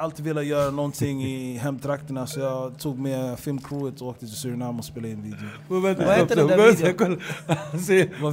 alltid 0.00 0.24
velat 0.24 0.44
göra 0.46 0.70
någonting 0.70 1.24
i 1.24 1.56
hemtrakterna 1.56 2.26
så 2.26 2.40
jag 2.40 2.78
tog 2.78 2.98
med 2.98 3.38
filmcrewet 3.38 4.00
och 4.00 4.08
åkte 4.08 4.26
till 4.26 4.36
Surinam 4.36 4.78
och 4.78 4.84
spelade 4.84 5.12
in 5.12 5.22
video. 5.22 5.38
Vad 5.68 5.82
Vad 5.82 6.16
heter 6.16 6.36
den 6.36 6.46
där 6.46 6.72
videon? 6.72 7.20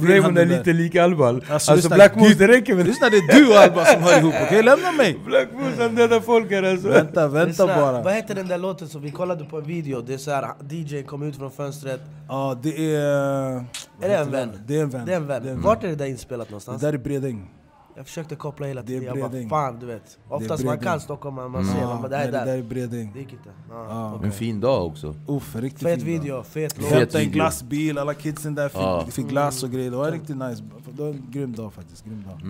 Raymond 0.08 0.38
är 0.38 0.46
lite 0.46 0.72
lik 0.72 0.96
Alban. 0.96 1.42
Alltså, 1.50 1.72
Alltså, 1.72 1.88
Black 1.88 2.14
Moose, 2.16 2.34
det 2.34 2.48
räcker 2.48 2.74
med 2.74 2.86
Lyssna, 2.86 3.08
det 3.10 3.16
är 3.16 3.34
du 3.38 3.48
och 3.48 3.56
Alba 3.58 3.84
som 3.84 4.02
hör 4.02 4.18
ihop, 4.18 4.34
okej? 4.46 4.62
Lämna 4.62 4.92
mig! 4.92 5.18
Black 5.26 5.48
Moose 5.52 5.82
han 5.82 5.94
dödar 5.94 6.20
folk 6.20 6.50
här 6.50 6.62
alltså. 6.62 6.88
Vänta, 6.88 7.28
vänta 7.28 7.48
Lyssna, 7.48 7.66
bara. 7.66 8.02
Vad 8.02 8.12
heter 8.14 8.34
den 8.34 8.48
där 8.48 8.58
låten 8.58 8.88
som 8.88 9.02
vi 9.02 9.10
kollade 9.10 9.44
på 9.44 9.58
en 9.58 9.64
video? 9.64 10.00
Det 10.00 10.14
är 10.14 10.18
så 10.18 10.30
här, 10.30 10.46
DJ 10.70 11.02
kom 11.02 11.22
ut 11.22 11.36
från 11.36 11.50
fönstret. 11.50 12.00
Ja, 12.28 12.58
det 12.62 12.94
är... 12.94 13.64
Är 14.02 14.08
det 14.08 14.16
en 14.16 14.30
vän? 14.30 14.50
Det 14.66 14.76
är 14.76 14.82
en 14.82 14.90
vän. 14.90 15.06
Det 15.06 15.12
är 15.12 15.16
en 15.16 15.26
vän. 15.26 15.60
Vart 15.60 15.84
är 15.84 15.88
det 15.88 15.94
där 15.96 16.06
inspelat 16.06 16.46
Det 16.48 16.50
någonstans? 16.52 16.80
där 16.82 16.92
är 16.92 16.98
Bredäng. 16.98 17.50
Jag 17.98 18.06
försökte 18.06 18.36
koppla 18.36 18.66
hela 18.66 18.82
Det 18.82 18.96
är 18.96 19.00
tiden, 19.00 19.18
jag 19.20 19.30
bara 19.30 19.48
fan 19.48 19.78
du 19.80 19.86
vet. 19.86 20.18
Oftast 20.28 20.64
man 20.64 20.78
kan 20.78 21.00
Stockholm, 21.00 21.34
man, 21.36 21.50
man 21.50 21.64
ser, 21.66 21.86
man 21.86 22.02
bara 22.02 22.08
det 22.08 22.16
här 22.16 22.28
är 22.28 22.32
det 22.32 22.38
där 22.38 22.46
där. 22.46 22.58
är 22.58 22.62
Bredäng. 22.62 23.10
Det 23.14 23.18
gick 23.18 23.32
inte. 23.32 23.48
Ja. 23.70 23.86
Ja. 23.88 24.20
En 24.24 24.32
fin 24.32 24.60
dag 24.60 24.86
också. 24.86 25.14
Uff, 25.28 25.56
riktigt 25.56 25.82
Fet 25.82 26.02
fin 26.02 26.16
dag. 26.16 26.22
video, 26.22 26.42
fet 26.42 26.78
låt. 26.78 26.88
Fet 26.88 27.14
en 27.14 27.30
glassbil, 27.30 27.98
alla 27.98 28.14
kidsen 28.14 28.54
där 28.54 28.68
fick, 28.68 28.78
Ja. 28.80 29.06
fick 29.10 29.28
glass 29.28 29.62
och 29.62 29.70
grejer. 29.70 29.90
Det 29.90 29.96
var 29.96 30.10
riktigt 30.10 30.36
nice. 30.36 30.62
Det 30.92 31.02
var 31.02 31.08
en 31.10 31.26
grym 31.30 31.52
dag 31.56 31.72
faktiskt. 31.72 32.04
Grym 32.04 32.24
dag. 32.28 32.40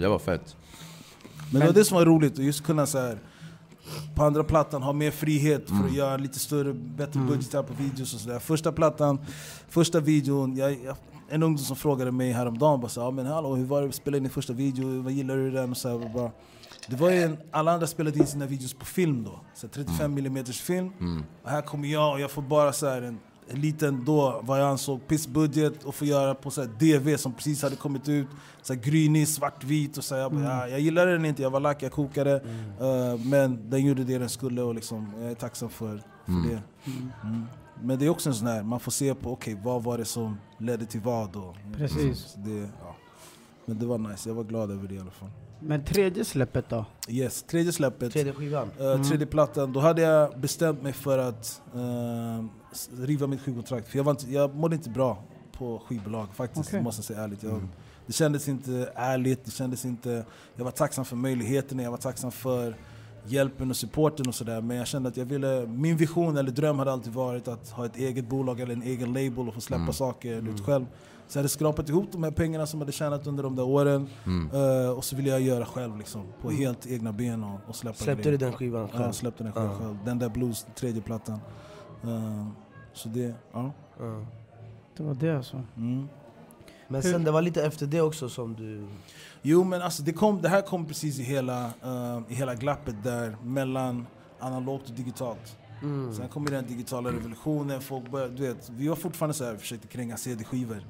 Det 0.00 0.08
var 0.08 0.18
fett. 0.18 0.56
Men, 1.52 1.60
det 1.60 1.66
var 1.66 1.74
det 1.74 1.84
som 1.84 1.96
var 1.98 2.04
roligt, 2.04 2.32
att 2.32 2.44
just 2.44 2.64
kunna 2.64 2.86
så 2.86 2.98
här, 2.98 3.18
på 4.14 4.24
andra 4.24 4.44
plattan 4.44 4.82
ha 4.82 4.92
mer 4.92 5.10
frihet 5.10 5.66
för 5.68 5.74
Mm. 5.74 5.86
att 5.86 5.94
göra 5.94 6.16
lite 6.16 6.38
större, 6.38 6.72
bättre 6.74 7.20
budgetar 7.20 7.62
på 7.62 7.74
videos 7.82 8.14
och 8.14 8.20
sådär. 8.20 8.38
Första 8.38 8.72
plattan, 8.72 9.18
första 9.68 10.00
videon, 10.00 10.56
jag, 10.56 10.76
jag, 10.84 10.96
en 11.28 11.42
ungdom 11.42 11.58
som 11.64 11.76
frågade 11.76 12.12
mig 12.12 12.32
häromdagen 12.32 12.80
bara 12.80 12.88
så, 12.88 13.00
ja, 13.00 13.10
men 13.10 13.26
hallå, 13.26 13.54
hur 13.54 13.64
var 13.64 13.82
det 13.82 13.88
att 13.88 13.94
spela 13.94 14.16
in 14.16 14.22
din 14.22 14.30
första 14.32 14.52
video, 14.52 15.02
vad 15.02 15.12
gillar 15.12 15.36
du 15.36 15.50
den? 15.50 15.70
Och 15.70 15.76
så 15.76 15.88
här, 15.98 16.08
bara, 16.14 16.30
det 16.88 16.96
var 16.96 17.10
ju 17.10 17.22
en, 17.22 17.36
alla 17.50 17.72
andra 17.72 17.86
spelade 17.86 18.18
in 18.18 18.26
sina 18.26 18.46
videos 18.46 18.74
på 18.74 18.84
film 18.84 19.24
då, 19.24 19.40
så 19.54 19.68
35 19.68 20.18
mm 20.18 20.44
film. 20.44 20.90
Och 21.42 21.50
här 21.50 21.62
kommer 21.62 21.88
jag 21.88 22.12
och 22.12 22.20
jag 22.20 22.30
får 22.30 22.42
bara 22.42 22.72
så 22.72 22.86
här 22.88 23.02
en, 23.02 23.18
en 23.48 23.60
liten, 23.60 24.04
då 24.04 24.40
vad 24.42 24.60
jag 24.60 24.68
ansåg, 24.68 25.06
pissbudget 25.08 25.84
och 25.84 25.94
få 25.94 26.04
göra 26.04 26.34
på 26.34 26.50
så 26.50 26.60
här 26.60 26.68
DV 26.78 27.16
som 27.16 27.32
precis 27.32 27.62
hade 27.62 27.76
kommit 27.76 28.08
ut. 28.08 28.26
Så 28.62 28.74
här 28.74 28.80
grynig, 28.80 29.28
svartvit 29.28 29.98
och 29.98 30.04
så 30.04 30.14
här, 30.14 30.22
jag, 30.22 30.32
bara, 30.32 30.44
ja, 30.44 30.68
jag 30.68 30.80
gillade 30.80 31.12
den 31.12 31.24
inte, 31.24 31.42
jag 31.42 31.50
var 31.50 31.60
lack, 31.60 31.82
jag 31.82 31.92
kokade. 31.92 32.34
Eh, 32.80 33.20
men 33.24 33.70
den 33.70 33.86
gjorde 33.86 34.04
det 34.04 34.18
den 34.18 34.28
skulle 34.28 34.62
och 34.62 34.74
liksom, 34.74 35.12
jag 35.20 35.30
är 35.30 35.34
tacksam 35.34 35.68
för, 35.70 36.02
för 36.24 36.48
det. 36.50 36.62
Mm. 37.76 37.86
Men 37.86 37.98
det 37.98 38.06
är 38.06 38.10
också 38.10 38.28
en 38.28 38.34
sån 38.34 38.46
här, 38.46 38.62
man 38.62 38.80
får 38.80 38.92
se 38.92 39.14
på 39.14 39.32
okej, 39.32 39.58
vad 39.64 39.82
var 39.84 39.98
det 39.98 40.04
som 40.04 40.38
ledde 40.58 40.86
till 40.86 41.00
vad 41.00 41.32
då? 41.32 41.54
Precis. 41.76 42.34
Det, 42.36 42.58
ja. 42.82 42.96
Men 43.64 43.78
det 43.78 43.86
var 43.86 43.98
nice, 43.98 44.28
jag 44.28 44.34
var 44.34 44.44
glad 44.44 44.70
över 44.70 44.88
det 44.88 44.94
i 44.94 44.98
alla 44.98 45.10
fall. 45.10 45.30
Men 45.60 45.84
tredje 45.84 46.24
släppet 46.24 46.68
då? 46.68 46.84
Yes, 47.08 47.42
tredje 47.42 47.72
släppet. 47.72 48.12
Tredje 48.12 48.32
skivan. 48.32 48.70
Eh, 48.80 49.02
tredje 49.02 49.26
plattan, 49.26 49.72
då 49.72 49.80
hade 49.80 50.02
jag 50.02 50.40
bestämt 50.40 50.82
mig 50.82 50.92
för 50.92 51.18
att 51.18 51.62
s- 52.72 52.90
riva 52.98 53.26
mitt 53.26 53.40
skivkontrakt. 53.40 53.88
För 53.88 53.98
jag, 53.98 54.04
var 54.04 54.10
inte, 54.12 54.32
jag 54.32 54.54
mådde 54.54 54.76
inte 54.76 54.90
bra 54.90 55.22
på 55.52 55.82
skivbolag 55.86 56.28
faktiskt, 56.34 56.68
Okej. 56.68 56.82
måste 56.82 56.98
jag 57.00 57.04
säga 57.04 57.20
ärligt. 57.24 57.42
Jag, 57.42 57.60
Det 58.06 58.12
kändes 58.12 58.48
inte 58.48 58.92
ärligt, 58.94 59.44
det 59.44 59.50
kändes 59.50 59.84
inte... 59.84 60.24
Jag 60.56 60.64
var 60.64 60.70
tacksam 60.70 61.04
för 61.04 61.16
möjligheterna, 61.16 61.82
jag 61.82 61.90
var 61.90 61.98
tacksam 61.98 62.32
för 62.32 62.76
hjälpen 63.28 63.70
och 63.70 63.76
supporten 63.76 64.28
och 64.28 64.34
sådär. 64.34 64.60
Men 64.60 64.76
jag 64.76 64.86
kände 64.86 65.08
att 65.08 65.16
jag 65.16 65.24
ville... 65.26 65.66
Min 65.66 65.96
vision 65.96 66.36
eller 66.36 66.50
dröm 66.50 66.78
hade 66.78 66.92
alltid 66.92 67.12
varit 67.12 67.48
att 67.48 67.70
ha 67.70 67.86
ett 67.86 67.96
eget 67.96 68.28
bolag 68.28 68.60
eller 68.60 68.72
en 68.74 68.82
egen 68.82 69.12
label 69.12 69.48
och 69.48 69.54
få 69.54 69.60
släppa 69.60 69.92
saker 69.92 70.48
ut 70.48 70.60
själv. 70.60 70.86
Så 71.28 71.38
jag 71.38 71.40
hade 71.42 71.48
skrapat 71.48 71.88
ihop 71.88 72.12
de 72.12 72.22
här 72.22 72.30
pengarna 72.30 72.66
som 72.66 72.78
jag 72.80 72.84
hade 72.84 72.92
tjänat 72.92 73.26
under 73.26 73.42
de 73.42 73.56
där 73.56 73.62
åren. 73.64 74.08
eh, 74.52 74.90
och 74.90 75.04
så 75.04 75.16
ville 75.16 75.30
jag 75.30 75.40
göra 75.40 75.64
själv 75.66 75.98
liksom, 75.98 76.22
på 76.42 76.50
helt 76.50 76.86
egna 76.86 77.12
ben 77.12 77.44
och, 77.44 77.60
och 77.68 77.76
släppa 77.76 77.96
Släppte 77.96 78.22
grejer. 78.22 78.38
du 78.38 78.44
den 78.44 78.52
skivan 78.54 78.80
Ja, 78.82 78.88
själv? 78.88 79.04
jag 79.04 79.14
släppte 79.14 79.44
den 79.44 79.52
själv. 79.52 79.70
Ja. 79.72 79.78
själv. 79.78 79.98
Den 80.04 80.18
där 80.18 80.28
blues, 80.28 80.66
tredje 80.74 81.02
plattan. 81.02 81.38
Eh, 82.04 82.46
så 82.92 83.08
det, 83.08 83.34
ja. 83.52 83.72
Ja. 83.98 84.26
Det 84.96 85.02
var 85.02 85.14
det 85.14 85.36
alltså. 85.36 85.62
Mm. 85.76 86.08
Men 86.88 87.02
sen 87.02 87.24
det 87.24 87.30
var 87.30 87.42
lite 87.42 87.64
efter 87.66 87.86
det 87.86 88.00
också 88.00 88.28
som 88.28 88.54
du... 88.54 88.86
Jo 89.48 89.64
men 89.64 89.82
alltså 89.82 90.02
det, 90.02 90.12
kom, 90.12 90.42
det 90.42 90.48
här 90.48 90.62
kom 90.62 90.86
precis 90.86 91.18
i 91.18 91.22
hela, 91.22 91.64
uh, 91.66 92.20
i 92.28 92.34
hela 92.34 92.54
glappet 92.54 92.94
där 93.02 93.36
mellan 93.42 94.06
analogt 94.40 94.88
och 94.88 94.94
digitalt. 94.94 95.56
Mm. 95.82 96.14
Sen 96.14 96.28
kommer 96.28 96.50
den 96.50 96.66
digitala 96.66 97.12
revolutionen, 97.12 97.80
folk 97.80 98.10
började, 98.10 98.34
du 98.34 98.42
vet, 98.42 98.70
vi 98.76 98.88
var 98.88 98.96
fortfarande 98.96 99.34
så 99.34 99.44
här, 99.44 99.56
försökte 99.56 99.88
kränga 99.88 100.16
CD-skivor. 100.16 100.84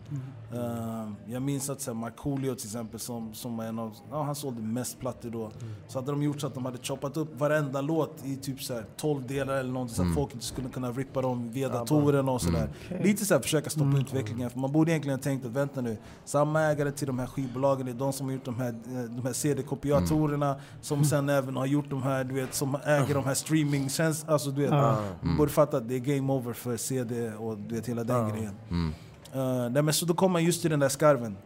Uh, 0.54 1.12
jag 1.26 1.42
minns 1.42 1.70
att 1.70 1.80
så 1.80 1.90
här, 1.90 1.98
Markoolio 1.98 2.54
till 2.54 2.66
exempel, 2.66 3.00
som, 3.00 3.34
som 3.34 3.56
var 3.56 3.64
en 3.64 3.78
av, 3.78 3.94
ja, 4.10 4.22
han 4.22 4.34
sålde 4.34 4.62
mest 4.62 5.00
plattor 5.00 5.30
då. 5.30 5.50
Så 5.88 5.98
hade 5.98 6.10
de 6.10 6.22
gjort 6.22 6.40
så 6.40 6.46
att 6.46 6.54
de 6.54 6.64
hade 6.64 6.78
choppat 6.78 7.16
upp 7.16 7.40
varenda 7.40 7.80
låt 7.80 8.24
i 8.24 8.36
typ 8.36 8.62
så 8.62 8.74
här 8.74 8.84
12 8.96 9.26
delar 9.26 9.54
eller 9.54 9.72
någonting 9.72 9.96
så 9.96 10.02
att 10.02 10.14
folk 10.14 10.34
inte 10.34 10.46
skulle 10.46 10.68
kunna 10.68 10.90
rippa 10.90 11.22
dem 11.22 11.50
via 11.50 11.68
datorerna 11.68 12.32
och 12.32 12.42
sådär. 12.42 12.68
Lite 13.02 13.24
så 13.24 13.34
här, 13.34 13.40
försöka 13.40 13.70
stoppa 13.70 13.98
utvecklingen, 13.98 14.50
för 14.50 14.58
man 14.58 14.72
borde 14.72 14.90
egentligen 14.92 15.18
ha 15.18 15.22
tänkt 15.22 15.46
att 15.46 15.52
vänta 15.52 15.80
nu, 15.80 15.96
samma 16.24 16.62
ägare 16.62 16.92
till 16.92 17.06
de 17.06 17.18
här 17.18 17.26
skivbolagen 17.26 17.88
är 17.88 17.92
de 17.94 18.12
som 18.12 18.26
har 18.26 18.32
gjort 18.32 18.44
de 18.44 18.56
här, 18.56 18.68
eh, 18.68 19.02
de 19.02 19.22
här 19.24 19.32
CD-kopiatorerna, 19.32 20.56
som 20.80 21.04
sen 21.04 21.28
även 21.28 21.56
har 21.56 21.66
gjort 21.66 21.90
de 21.90 22.02
här, 22.02 22.24
du 22.24 22.34
vet, 22.34 22.54
som 22.54 22.76
äger 22.84 23.14
de 23.14 23.24
här 23.24 23.34
streamingtjänsterna. 23.34 24.32
Alltså, 24.32 24.50
du 24.50 24.62
vet, 24.62 24.70
man 25.20 25.36
borde 25.36 25.52
fatta 25.52 25.76
att 25.76 25.88
det 25.88 25.94
är 25.94 25.98
game 25.98 26.32
over 26.32 26.52
för 26.52 26.76
CD 26.76 27.32
och 27.32 27.58
du 27.58 27.74
vet, 27.74 27.86
hela 27.88 28.04
den 28.04 28.28
grejen. 28.28 28.54
Uh, 29.36 29.70
nej, 29.70 29.82
men 29.82 29.94
så 29.94 30.06
då 30.06 30.14
kom 30.14 30.32
man 30.32 30.44
just 30.44 30.60
till 30.60 30.70
den 30.70 30.80
där 30.80 30.88
skarven. 30.88 31.36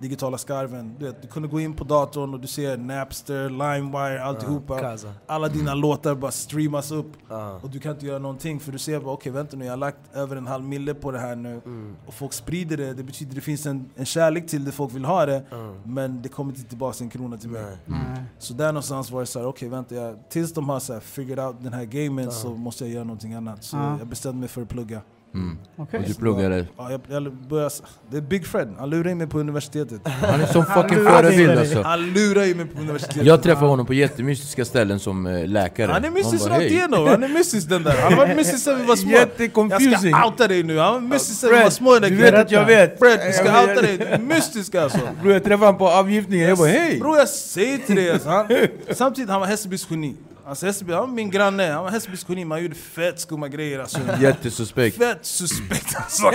Digitala 0.00 0.38
skarven. 0.38 0.94
Du, 0.98 1.06
vet, 1.06 1.22
du 1.22 1.28
kunde 1.28 1.48
gå 1.48 1.60
in 1.60 1.74
på 1.74 1.84
datorn 1.84 2.34
och 2.34 2.40
du 2.40 2.46
ser 2.46 2.76
Napster, 2.76 3.50
LimeWire, 3.50 4.22
alltihopa. 4.24 4.78
Kaza. 4.78 5.12
Alla 5.26 5.48
dina 5.48 5.74
låtar 5.74 6.14
bara 6.14 6.30
streamas 6.30 6.90
upp. 6.90 7.12
Ja. 7.28 7.60
Och 7.62 7.70
du 7.70 7.78
kan 7.78 7.92
inte 7.92 8.06
göra 8.06 8.18
någonting 8.18 8.60
för 8.60 8.72
du 8.72 8.78
ser 8.78 9.00
bara 9.00 9.12
okej 9.14 9.32
vänta 9.32 9.56
nu, 9.56 9.64
jag 9.64 9.72
har 9.72 9.76
lagt 9.76 9.98
över 10.14 10.36
en 10.36 10.46
halv 10.46 10.64
mille 10.64 10.94
på 10.94 11.10
det 11.10 11.18
här 11.18 11.36
nu. 11.36 11.60
Och 12.06 12.14
folk 12.14 12.32
sprider 12.32 12.76
det, 12.76 12.94
det 12.94 13.02
betyder 13.02 13.30
att 13.30 13.34
det 13.34 13.40
finns 13.40 13.66
en, 13.66 13.90
en 13.96 14.04
kärlek 14.06 14.46
till 14.46 14.64
det, 14.64 14.72
folk 14.72 14.94
vill 14.94 15.04
ha 15.04 15.26
det. 15.26 15.42
Men 15.84 16.22
det 16.22 16.28
kommer 16.28 16.52
inte 16.52 16.68
tillbaka 16.68 17.04
en 17.04 17.10
krona 17.10 17.36
till 17.36 17.50
mig. 17.50 17.76
Nej. 17.86 17.98
Så 18.38 18.54
där 18.54 18.66
någonstans 18.66 19.10
var 19.10 19.20
det 19.20 19.26
såhär, 19.26 19.46
okej 19.46 19.68
vänta, 19.68 19.94
jag, 19.94 20.16
tills 20.28 20.52
de 20.52 20.68
har 20.68 20.80
så 20.80 20.92
här, 20.92 21.00
figured 21.00 21.38
out 21.46 21.56
den 21.60 21.72
här 21.72 21.84
gamen 21.84 22.30
så 22.32 22.50
måste 22.54 22.84
jag 22.84 22.94
göra 22.94 23.04
någonting 23.04 23.34
annat. 23.34 23.64
Så 23.64 23.76
Ja. 23.76 23.98
jag 23.98 24.06
bestämde 24.06 24.40
mig 24.40 24.48
för 24.48 24.62
att 24.62 24.68
plugga. 24.68 25.00
Mm. 25.34 25.58
Okej. 25.76 26.00
Och 26.00 26.06
du 26.06 26.14
pluggade. 26.14 26.66
Ja, 26.76 26.90
jag, 26.90 27.00
jag 27.08 27.32
började, 27.32 27.70
det 28.10 28.16
är 28.16 28.20
Big 28.20 28.46
Fred, 28.46 28.74
han 28.78 28.90
lurade 28.90 29.10
in 29.10 29.18
mig 29.18 29.26
på 29.26 29.38
universitetet. 29.40 30.00
Han 30.04 30.40
är 30.40 30.46
som 30.46 30.64
fucking 30.64 31.04
förebild 31.04 31.50
alltså. 31.50 31.82
Han 31.82 32.12
lurade 32.12 32.50
in 32.50 32.56
mig 32.56 32.66
på 32.66 32.80
universitetet. 32.80 33.26
Jag 33.26 33.42
träffade 33.42 33.66
honom 33.66 33.86
på 33.86 33.94
jättemystiska 33.94 34.64
ställen 34.64 34.98
som 34.98 35.26
eh, 35.26 35.46
läkare. 35.46 35.92
Han 35.92 36.04
är 36.04 36.10
mystisk 36.10 36.46
rakt 36.48 36.62
igenom, 36.62 37.06
han 37.06 37.22
är 37.22 37.28
mystisk 37.28 37.68
den 37.68 37.82
där. 37.82 38.02
Han 38.02 38.12
har 38.12 38.26
varit 38.26 38.36
mystisk 38.36 38.64
sen 38.64 38.78
vi 38.78 38.84
var 38.84 38.96
små. 38.96 39.10
Jätteconfusing. 39.12 39.90
Jag 39.90 40.00
ska 40.00 40.26
outa 40.26 40.48
dig 40.48 40.62
nu, 40.62 40.78
han 40.78 40.92
var 40.92 41.00
mystisk 41.00 41.40
sen 41.40 41.50
vi 41.50 41.54
var 41.54 41.62
Fred, 41.62 41.72
små. 41.72 41.98
du 41.98 42.16
vet 42.16 42.34
att 42.34 42.50
jag 42.50 42.66
vet. 42.66 42.98
Fred, 42.98 43.20
vi 43.26 43.32
ska 43.32 43.60
outa 43.60 43.82
dig, 43.82 43.98
du 43.98 44.04
är 44.04 44.18
mystisk 44.18 44.74
alltså. 44.74 44.98
Bror 45.22 45.32
jag 45.32 45.44
träffade 45.44 45.66
honom 45.66 45.78
på 45.78 45.88
avgiftningen, 45.88 46.48
jag 46.48 46.58
bara 46.58 46.68
hej! 46.68 47.00
Bror 47.00 47.16
jag 47.16 47.28
säger 47.28 47.78
till 47.78 47.96
dig 47.96 48.10
alltså, 48.10 48.28
han, 48.28 48.46
Samtidigt 48.90 49.30
han 49.30 49.40
var 49.40 49.46
Hässelbys 49.46 49.86
geni. 49.90 50.16
Alltså 50.50 50.66
Hässelby, 50.66 50.92
han 50.92 51.00
var 51.00 51.08
min 51.08 51.30
granne, 51.30 51.72
han 51.72 51.84
var 51.84 51.90
Hässelbys 51.90 52.26
geni, 52.28 52.44
man 52.44 52.62
gjorde 52.62 52.74
fett 52.74 53.20
skumma 53.20 53.48
grejer 53.48 53.78
alltså. 53.78 53.98
Jättesuspekt. 54.20 54.96
Fett 54.96 55.26
suspekt 55.26 55.96
alltså. 55.96 56.30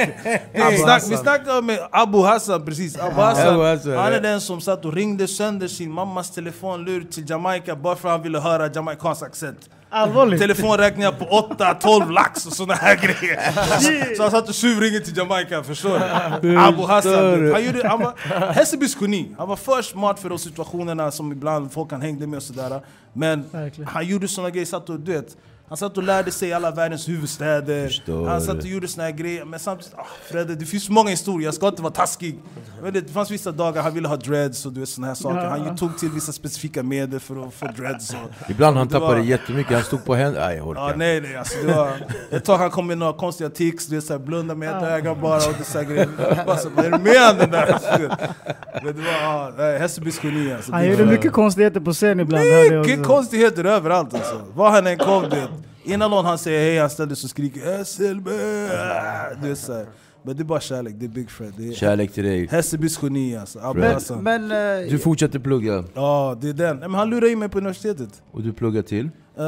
vi, 0.54 0.78
snack, 0.78 1.04
vi 1.10 1.18
snackade 1.18 1.62
med 1.62 1.80
Abu 1.92 2.22
Hassan 2.22 2.66
precis, 2.66 2.98
Abu 2.98 3.16
Hassan, 3.16 3.54
Abu 3.54 3.64
Hassan, 3.64 3.94
han 3.94 4.08
är 4.08 4.12
ja. 4.12 4.20
den 4.20 4.42
som 4.42 4.62
satt 4.62 4.86
och 4.86 4.94
ringde 4.94 5.28
sönder 5.28 5.68
sin 5.68 5.92
mammas 5.92 6.32
telefonlur 6.32 7.04
till 7.04 7.30
Jamaica 7.30 7.76
bara 7.76 7.96
för 7.96 8.10
att 8.10 8.14
han 8.14 8.24
ville 8.24 8.40
höra 8.40 8.72
jamaicansk 8.74 9.24
accent. 9.24 9.70
Allvarligt? 9.96 10.42
Telefonräkningar 10.42 11.12
på 11.12 11.26
8-12 11.26 12.12
lax 12.12 12.46
och 12.46 12.54
såna 12.54 12.74
här 12.74 12.96
grejer. 12.96 14.16
Så 14.16 14.22
han 14.22 14.32
satt 14.32 14.50
och 14.50 14.54
tjuvringde 14.56 15.00
till 15.00 15.18
Jamaica, 15.18 15.64
förstår 15.64 16.00
du? 16.42 16.58
Abu 16.58 16.84
Hassan, 16.84 17.52
han, 17.52 17.66
gjorde, 17.66 17.88
han 17.88 18.00
var 18.00 18.14
Hässelbys 18.54 18.98
geni. 19.02 19.36
Han 19.38 19.48
var 19.48 19.56
för 19.56 19.82
smart 19.82 20.20
för 20.20 20.30
de 20.30 20.40
situationerna 20.40 21.12
som 21.12 21.32
ibland 21.32 21.72
folk 21.72 21.92
han 21.92 22.02
hängde 22.02 22.28
med 22.28 22.38
och 22.38 22.44
sådär. 22.44 22.82
Men 23.14 23.46
han 23.88 24.06
gjorde 24.06 24.28
såna 24.28 24.50
grejer, 24.50 24.66
satt 24.66 24.90
och, 24.90 25.00
du 25.00 25.12
vet, 25.12 25.38
han 25.68 25.78
satt 25.78 25.98
och 25.98 26.04
lärde 26.04 26.32
sig 26.32 26.54
alla 26.54 26.72
världens 26.72 27.10
huvudstäder. 27.10 27.88
Förstår. 27.88 28.28
Han 28.28 28.42
satt 28.42 28.58
och 28.58 28.66
gjorde 28.66 28.88
såna 28.88 29.04
här 29.04 29.12
grejer. 29.12 29.46
Men 29.46 29.60
samtidigt, 29.60 29.94
ah, 29.98 30.06
Fredde, 30.32 30.56
det 30.56 30.66
finns 30.66 30.86
så 30.86 30.92
många 30.92 31.10
historier, 31.10 31.48
jag 31.48 31.54
ska 31.54 31.68
inte 31.68 31.82
vara 31.82 31.94
taskig. 31.94 32.40
Men 32.84 32.94
det, 32.94 33.02
det 33.02 33.14
fanns 33.14 33.32
vissa 33.32 33.52
dagar 33.52 33.82
han 33.82 33.94
ville 33.94 34.08
ha 34.08 34.16
dreads 34.16 34.66
och 34.66 34.72
du 34.74 34.80
vet, 34.80 34.90
såna 34.90 35.08
här 35.08 35.14
saker. 35.16 35.38
Han 35.46 35.64
ju 35.68 35.76
tog 35.78 35.98
till 35.98 36.10
vissa 36.10 36.32
specifika 36.32 36.84
medel 36.84 37.20
för 37.20 37.48
att 37.48 37.54
få 37.54 37.66
dreads. 37.78 38.10
Och, 38.14 38.50
Ibland 38.52 38.78
han 38.78 38.88
Det 38.88 38.94
var- 38.94 39.00
tappade 39.08 39.26
jättemycket, 39.26 39.74
han 39.74 39.84
stod 39.84 40.06
på 40.06 40.16
händerna. 40.16 40.46
Nej 40.48 40.58
jag 40.58 40.68
orkar 40.68 40.82
Ja, 40.82 40.88
inte. 40.88 40.98
nej, 40.98 41.22
nej, 41.22 41.36
alltså 41.36 41.58
det 41.68 41.74
var, 41.74 41.92
ett 42.32 42.46
tag 42.46 42.58
han 42.58 42.70
kom 42.72 42.88
med 42.88 42.98
några 42.98 43.14
konstiga 43.14 43.50
tics, 43.50 43.88
du 43.88 43.96
vet, 43.96 44.06
såhär, 44.06 44.20
blunda 44.20 44.56
med 44.56 44.78
ett 44.78 44.84
öga 44.84 45.16
bara 45.16 45.36
och 45.38 45.54
det 45.58 45.64
så 45.64 45.78
här 45.78 45.86
grejer. 45.86 46.10
Bara 46.46 46.58
så, 46.58 46.70
Vad 46.76 46.86
är 46.86 46.92
det 46.92 46.98
med 47.00 47.16
han 47.22 47.38
den 47.38 47.52
där? 47.52 47.72
Alltså. 47.74 48.00
Men 48.84 48.96
det 48.96 49.02
var, 49.02 49.54
nej, 49.58 49.80
Hässelbys 49.80 50.24
geni 50.24 50.54
alltså. 50.54 50.72
Han 50.72 50.82
Det 50.82 50.88
gjorde 50.88 51.04
var- 51.04 51.12
mycket 51.12 51.34
konstigheter 51.34 51.80
på 51.80 51.94
scen 51.94 52.20
ibland. 52.20 52.44
mycket 52.46 53.00
också. 53.00 53.12
konstigheter 53.14 53.64
överallt 53.66 54.14
alltså. 54.14 54.42
Var 54.54 54.70
han 54.70 54.88
än 54.88 54.98
kom, 54.98 55.24
du 55.30 55.42
Ena 55.88 56.08
Innan 56.08 56.26
han 56.26 56.38
säger 56.38 56.60
hej, 56.60 56.80
han 56.80 56.90
ställer 56.90 57.16
sig 57.16 57.28
och 57.28 57.30
skriker 57.30 57.84
SLB! 57.84 58.30
Du 59.42 59.50
vet, 59.50 59.60
så 59.60 59.74
här. 59.74 59.86
Men 60.26 60.36
det 60.36 60.42
är 60.42 60.46
bara 60.46 60.60
kärlek, 60.60 60.96
det 60.98 61.06
är 61.06 61.10
Big 61.10 61.30
Fred. 61.30 61.54
Det 61.58 61.68
är 61.68 61.74
Kärlek 61.74 62.12
till 62.14 62.24
dig. 62.24 62.48
Hässelbys 62.48 63.00
geni 63.04 63.38
alltså. 63.38 63.74
Fred. 63.74 63.94
Hassan. 63.94 64.24
Men, 64.24 64.48
men 64.48 64.84
eh, 64.84 64.90
Du 64.90 65.00
fortsätter 65.00 65.40
plugga, 65.40 65.84
Ja, 65.94 66.38
det 66.42 66.50
är 66.50 66.54
den. 66.54 66.78
Men 66.78 66.94
han 66.94 67.10
lurade 67.10 67.32
in 67.32 67.40
mig 67.40 67.50
på 67.50 67.58
universitetet. 67.58 68.24
och 68.32 68.44
du 68.44 68.54
pluggar 68.54 68.82
till? 68.82 69.10
Eh, 69.38 69.44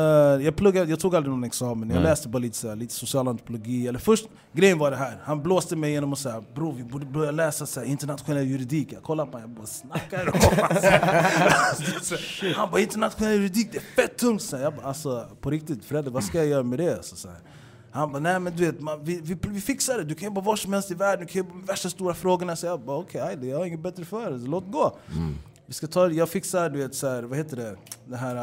jag, 0.45 0.55
pluggade, 0.55 0.89
jag 0.89 0.99
tog 0.99 1.15
aldrig 1.15 1.31
någon 1.31 1.43
examen, 1.43 1.89
jag 1.89 1.95
Nej. 1.95 2.03
läste 2.03 2.29
bara 2.29 2.39
lite, 2.39 2.57
så 2.57 2.67
här, 2.69 2.75
lite 2.75 2.93
social 2.93 3.27
antropologi. 3.27 3.87
Eller 3.87 3.99
först, 3.99 4.25
grejen 4.53 4.77
var 4.77 4.91
det 4.91 4.97
här, 4.97 5.17
han 5.23 5.43
blåste 5.43 5.75
mig 5.75 5.91
genom 5.91 6.13
att 6.13 6.19
säga 6.19 6.43
bror 6.55 6.73
vi 6.77 6.83
borde 6.83 7.05
börja 7.05 7.31
läsa 7.31 7.65
så 7.65 7.79
här, 7.79 7.87
internationell 7.87 8.47
juridik. 8.47 8.93
Jag 8.93 9.03
kollade 9.03 9.31
på 9.31 9.37
honom, 9.37 9.49
jag 9.51 9.57
bara 9.59 9.67
snackar 9.67 10.25
du 10.25 10.31
om? 10.31 10.39
Alltså, 11.69 12.15
han 12.55 12.71
bara 12.71 12.81
internationell 12.81 13.33
juridik, 13.33 13.67
det 13.71 13.77
är 13.77 14.01
fett 14.01 14.17
tungt! 14.17 14.41
Så 14.41 14.55
här, 14.57 14.63
jag 14.63 14.73
bara, 14.75 14.85
alltså 14.87 15.27
på 15.41 15.49
riktigt 15.49 15.85
Fredde, 15.85 16.09
vad 16.09 16.23
ska 16.23 16.37
jag 16.37 16.47
göra 16.47 16.63
med 16.63 16.79
det? 16.79 16.95
Alltså, 16.97 17.15
så 17.15 17.27
här. 17.27 17.37
Han 17.97 18.11
bara, 18.11 18.19
nej 18.19 18.39
men 18.39 18.55
du 18.55 18.65
vet, 18.65 18.81
man, 18.81 19.03
vi, 19.03 19.21
vi, 19.23 19.37
vi 19.41 19.61
fixar 19.61 19.97
det, 19.97 20.03
du 20.03 20.15
kan 20.15 20.25
jobba 20.25 20.41
var 20.41 20.55
som 20.55 20.73
helst 20.73 20.91
i 20.91 20.93
världen, 20.93 21.25
du 21.25 21.33
kan 21.33 21.39
jobba 21.39 21.55
med 21.55 21.67
värsta 21.67 21.89
stora 21.89 22.13
frågorna. 22.13 22.55
Så 22.55 22.65
jag 22.65 22.81
bara, 22.81 22.97
okej, 22.97 23.23
okay, 23.23 23.49
jag 23.49 23.57
har 23.57 23.65
inget 23.65 23.79
bättre 23.79 24.05
för 24.05 24.31
det, 24.31 24.37
låt 24.37 24.71
gå. 24.71 24.97
Vi 25.65 25.73
ska 25.73 25.87
ta, 25.87 26.09
jag 26.09 26.29
fixar, 26.29 26.69
du 26.69 26.77
vet, 26.79 26.95
så 26.95 27.07
här, 27.07 27.23
vad 27.23 27.37
heter 27.37 27.57
det? 27.57 27.75
Det 28.05 28.17
här 28.17 28.35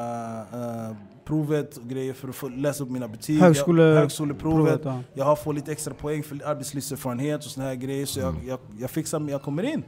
uh, 0.89 0.97
provet 1.25 1.77
och 1.77 1.89
grejer 1.89 2.13
för 2.13 2.29
att 2.29 2.35
få 2.35 2.49
läsa 2.49 2.85
upp 2.85 2.91
mina 2.91 3.09
betyg. 3.09 3.41
Högskole- 3.41 3.83
jag, 3.83 4.01
högskoleprovet. 4.01 4.83
provet, 4.83 4.85
ja. 4.85 5.01
Jag 5.15 5.25
har 5.25 5.37
fått 5.37 5.55
lite 5.55 5.73
extra 5.73 5.95
poäng 5.95 6.23
för 6.23 6.47
arbetslivserfarenhet 6.47 7.45
och 7.45 7.51
såna 7.51 7.67
här 7.67 7.75
grejer. 7.75 8.07
Så 8.07 8.21
jag, 8.21 8.35
jag, 8.47 8.59
jag 8.79 8.91
fixar 8.91 9.31
jag 9.31 9.43
kommer 9.43 9.63
in. 9.63 9.85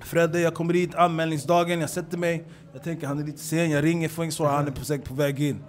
Fredde, 0.00 0.40
jag 0.40 0.54
kommer 0.54 0.72
dit 0.72 0.94
anmälningsdagen, 0.94 1.80
jag 1.80 1.90
sätter 1.90 2.18
mig. 2.18 2.44
Jag 2.72 2.82
tänker 2.82 3.06
han 3.06 3.18
är 3.18 3.24
lite 3.24 3.38
sen, 3.38 3.70
jag 3.70 3.84
ringer, 3.84 4.08
får 4.08 4.24
inget 4.24 4.34
svar, 4.34 4.48
han 4.48 4.66
är 4.66 4.70
på, 4.70 4.84
säkert 4.84 5.08
på 5.08 5.14
väg 5.14 5.40
in. 5.40 5.64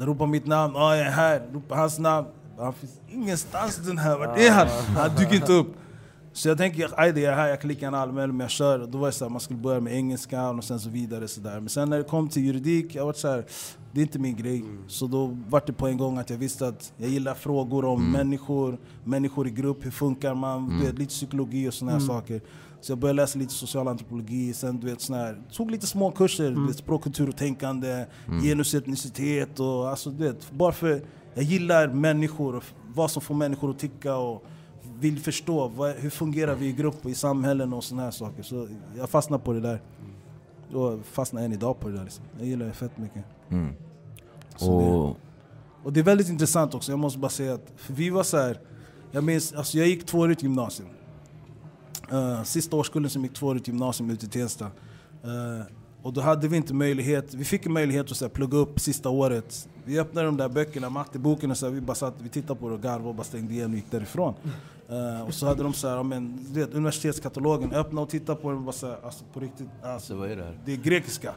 De 0.00 0.06
ropar 0.06 0.26
mitt 0.26 0.46
namn, 0.46 0.76
ah, 0.76 0.96
jag 0.96 1.06
är 1.06 1.10
här. 1.10 1.42
Ropar 1.52 1.76
hans 1.76 1.98
namn. 1.98 2.26
Han 2.58 2.72
finns 2.72 3.00
ingenstans 3.08 3.76
den 3.76 3.98
här, 3.98 4.18
vart 4.18 4.38
är 4.38 4.50
han? 4.50 4.68
Han 4.96 5.16
dyker 5.16 5.34
inte 5.34 5.52
upp. 5.52 5.66
Så 6.32 6.48
jag 6.48 6.58
tänker, 6.58 6.90
aj 6.96 7.12
det 7.12 7.20
jag 7.20 7.32
är 7.32 7.36
här, 7.36 7.48
jag 7.48 7.72
gärna 7.82 8.02
anmäla 8.02 8.32
mig, 8.32 8.44
jag 8.44 8.50
kör. 8.50 8.86
Då 8.86 8.98
var 8.98 9.06
det 9.06 9.12
så 9.12 9.24
här, 9.24 9.30
man 9.30 9.40
skulle 9.40 9.58
börja 9.58 9.80
med 9.80 9.94
engelska 9.94 10.50
och 10.50 10.64
sen 10.64 10.80
så 10.80 10.90
vidare. 10.90 11.28
Så 11.28 11.40
där. 11.40 11.60
Men 11.60 11.68
sen 11.68 11.90
när 11.90 11.98
det 11.98 12.04
kom 12.04 12.28
till 12.28 12.44
juridik, 12.44 12.94
jag 12.94 13.06
var 13.06 13.12
så 13.12 13.28
här, 13.28 13.44
det 13.92 14.00
är 14.00 14.02
inte 14.02 14.18
min 14.18 14.36
grej. 14.36 14.64
Så 14.86 15.06
då 15.06 15.36
var 15.48 15.62
det 15.66 15.72
på 15.72 15.86
en 15.86 15.96
gång 15.96 16.18
att 16.18 16.30
jag 16.30 16.38
visste 16.38 16.68
att 16.68 16.92
jag 16.96 17.10
gillar 17.10 17.34
frågor 17.34 17.84
om 17.84 18.12
människor, 18.12 18.78
människor 19.04 19.46
i 19.46 19.50
grupp, 19.50 19.84
hur 19.84 19.90
funkar 19.90 20.34
man, 20.34 20.78
du 20.78 20.86
vet, 20.86 20.98
lite 20.98 21.10
psykologi 21.10 21.68
och 21.68 21.74
såna 21.74 21.92
här 21.92 22.00
saker. 22.00 22.40
Så 22.80 22.92
jag 22.92 22.98
började 22.98 23.16
läsa 23.16 23.38
lite 23.38 23.54
social 23.54 23.88
antropologi, 23.88 24.52
sen 24.52 24.80
du 24.80 24.86
vet, 24.86 25.00
sån 25.00 25.16
här, 25.16 25.42
tog 25.52 25.70
lite 25.70 25.86
små 25.86 26.10
kurser, 26.10 26.50
du 26.50 26.66
vet, 26.66 26.76
språk, 26.76 27.02
kultur 27.02 27.28
och 27.28 27.36
tänkande, 27.36 28.06
genus, 28.42 28.74
etnicitet 28.74 29.60
och 29.60 29.88
alltså, 29.88 30.10
du 30.10 30.24
vet, 30.24 30.50
bara 30.50 30.72
för 30.72 31.02
jag 31.34 31.44
gillar 31.44 31.88
människor 31.88 32.56
och 32.56 32.64
vad 32.94 33.10
som 33.10 33.22
får 33.22 33.34
människor 33.34 33.70
att 33.70 33.78
tycka 33.78 34.16
och 34.16 34.44
vill 34.98 35.18
förstå 35.18 35.68
vad, 35.68 35.94
hur 35.94 36.10
fungerar 36.10 36.54
vi 36.54 36.66
i 36.66 36.72
grupp 36.72 37.04
och 37.04 37.10
i 37.10 37.14
samhällen 37.14 37.72
och 37.72 37.84
såna 37.84 38.02
här 38.02 38.10
saker. 38.10 38.42
Så 38.42 38.68
jag 38.96 39.10
fastnade 39.10 39.44
på 39.44 39.52
det 39.52 39.60
där. 39.60 39.82
Och 40.72 41.06
fastnar 41.06 41.42
än 41.42 41.52
idag 41.52 41.80
på 41.80 41.88
det 41.88 41.96
där. 41.96 42.04
Liksom. 42.04 42.24
Jag 42.38 42.46
gillar 42.46 42.66
det 42.66 42.72
fett 42.72 42.98
mycket. 42.98 43.24
Mm. 43.48 43.74
Och 44.60 45.16
Och 45.82 45.92
det 45.92 46.00
är 46.00 46.04
väldigt 46.04 46.28
intressant 46.28 46.74
också, 46.74 46.92
jag 46.92 46.98
måste 46.98 47.18
bara 47.18 47.28
säga 47.30 47.54
att 47.54 47.72
för 47.76 47.92
vi 47.92 48.10
var 48.10 48.22
så 48.22 48.36
här, 48.36 48.60
jag 49.10 49.24
minns, 49.24 49.52
alltså 49.52 49.78
jag 49.78 49.86
gick 49.86 50.06
tvåårigt 50.06 50.42
gymnasium. 50.42 50.88
Uh, 52.12 52.42
sista 52.42 52.76
årskullen 52.76 53.10
som 53.10 53.22
gick 53.22 53.34
tvåårigt 53.34 53.68
gymnasium 53.68 54.10
ute 54.10 54.26
i 54.26 54.28
Tensta. 54.28 54.70
Eh, 55.24 55.66
och 56.02 56.12
då 56.12 56.20
hade 56.20 56.48
vi 56.48 56.56
inte 56.56 56.74
möjlighet, 56.74 57.34
vi 57.34 57.44
fick 57.44 57.66
en 57.66 57.72
möjlighet 57.72 58.10
att 58.10 58.16
så 58.16 58.24
här, 58.24 58.30
plugga 58.30 58.58
upp 58.58 58.80
sista 58.80 59.08
året. 59.08 59.68
Vi 59.84 60.00
öppnade 60.00 60.26
de 60.26 60.36
där 60.36 60.48
böckerna, 60.48 60.90
matteboken 60.90 61.50
och 61.50 61.56
så 61.56 61.66
här, 61.66 61.72
vi 61.72 61.80
bara 61.80 61.94
satt, 61.94 62.14
vi 62.18 62.28
tittade 62.28 62.60
på 62.60 62.68
det 62.68 62.74
och 62.74 62.82
garvade 62.82 63.08
och 63.08 63.14
bara 63.14 63.24
stängde 63.24 63.54
igen 63.54 63.70
och 63.70 63.76
gick 63.76 63.90
därifrån. 63.90 64.34
Eh, 64.88 65.22
och 65.22 65.34
så 65.34 65.46
hade 65.46 65.62
de 65.62 65.72
så 65.72 65.88
här, 65.88 66.02
men, 66.02 66.46
du 66.52 66.60
vet, 66.60 66.74
universitetskatalogen, 66.74 67.72
öppna 67.72 68.00
och 68.00 68.08
titta 68.08 68.34
på 68.34 68.48
den 68.48 68.58
och 68.58 68.64
bara 68.64 68.72
så 68.72 68.86
här, 68.86 68.96
alltså 69.04 69.24
på 69.32 69.40
riktigt, 69.40 69.68
alltså, 69.82 70.06
så 70.06 70.18
vad 70.18 70.30
är 70.30 70.36
det 70.36 70.44
här? 70.44 70.58
det 70.64 70.72
är 70.72 70.76
grekiska. 70.76 71.32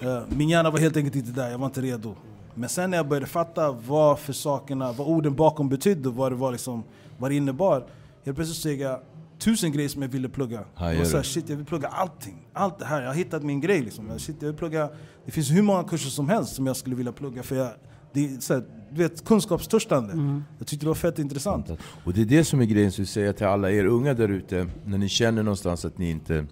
Eh, 0.00 0.22
min 0.28 0.48
hjärna 0.48 0.70
var 0.70 0.78
helt 0.78 0.96
enkelt 0.96 1.16
inte 1.16 1.30
där, 1.30 1.50
jag 1.50 1.58
var 1.58 1.66
inte 1.66 1.80
redo. 1.80 2.14
Men 2.54 2.68
sen 2.68 2.90
när 2.90 2.96
jag 2.96 3.08
började 3.08 3.26
fatta 3.26 3.72
vad 3.72 4.18
för 4.18 4.32
sakerna, 4.32 4.92
vad 4.92 5.08
orden 5.08 5.34
bakom 5.34 5.68
betydde, 5.68 6.08
vad 6.08 6.32
det 6.32 6.36
var 6.36 6.52
liksom, 6.52 6.82
vad 7.18 7.30
det 7.30 7.34
innebar. 7.34 7.86
Helt 8.24 8.36
plötsligt 8.36 8.58
såg 8.58 8.72
jag 8.72 9.00
tusen 9.40 9.72
grejer 9.72 9.88
som 9.88 10.02
jag 10.02 10.08
ville 10.08 10.28
plugga. 10.28 10.64
Hajar 10.74 10.98
Jag 10.98 11.06
såhär, 11.06 11.24
shit 11.24 11.48
jag 11.48 11.56
vill 11.56 11.66
plugga 11.66 11.88
allting. 11.88 12.46
Allt 12.52 12.78
det 12.78 12.84
här, 12.84 13.02
jag 13.02 13.08
har 13.08 13.14
hittat 13.14 13.42
min 13.42 13.60
grej 13.60 13.80
liksom. 13.80 14.08
Jag, 14.08 14.20
Shit, 14.20 14.36
jag 14.40 14.46
vill 14.46 14.56
plugga, 14.56 14.90
det 15.24 15.30
finns 15.30 15.50
hur 15.50 15.62
många 15.62 15.84
kurser 15.84 16.10
som 16.10 16.28
helst 16.28 16.54
som 16.54 16.66
jag 16.66 16.76
skulle 16.76 16.96
vilja 16.96 17.12
plugga. 17.12 17.42
För 17.42 17.56
jag, 17.56 17.70
Det 18.12 18.24
är 18.24 18.40
så 18.40 18.54
här, 18.54 18.64
du 18.92 19.02
vet, 19.02 19.24
kunskapstörstande. 19.24 20.42
Jag 20.58 20.66
tyckte 20.66 20.86
det 20.86 20.88
var 20.88 20.94
fett 20.94 21.18
intressant. 21.18 21.70
Och 22.04 22.12
det 22.12 22.20
är 22.20 22.24
det 22.24 22.44
som 22.44 22.60
är 22.60 22.64
grejen 22.64 22.92
vi 22.98 23.06
säger 23.06 23.32
till 23.32 23.46
alla 23.46 23.70
er 23.70 23.84
unga 23.84 24.14
där 24.14 24.28
ute, 24.28 24.66
när 24.84 24.98
ni 24.98 25.08
känner 25.08 25.42
någonstans 25.42 25.84
att 25.84 25.98
ni 25.98 26.10
inte 26.10 26.46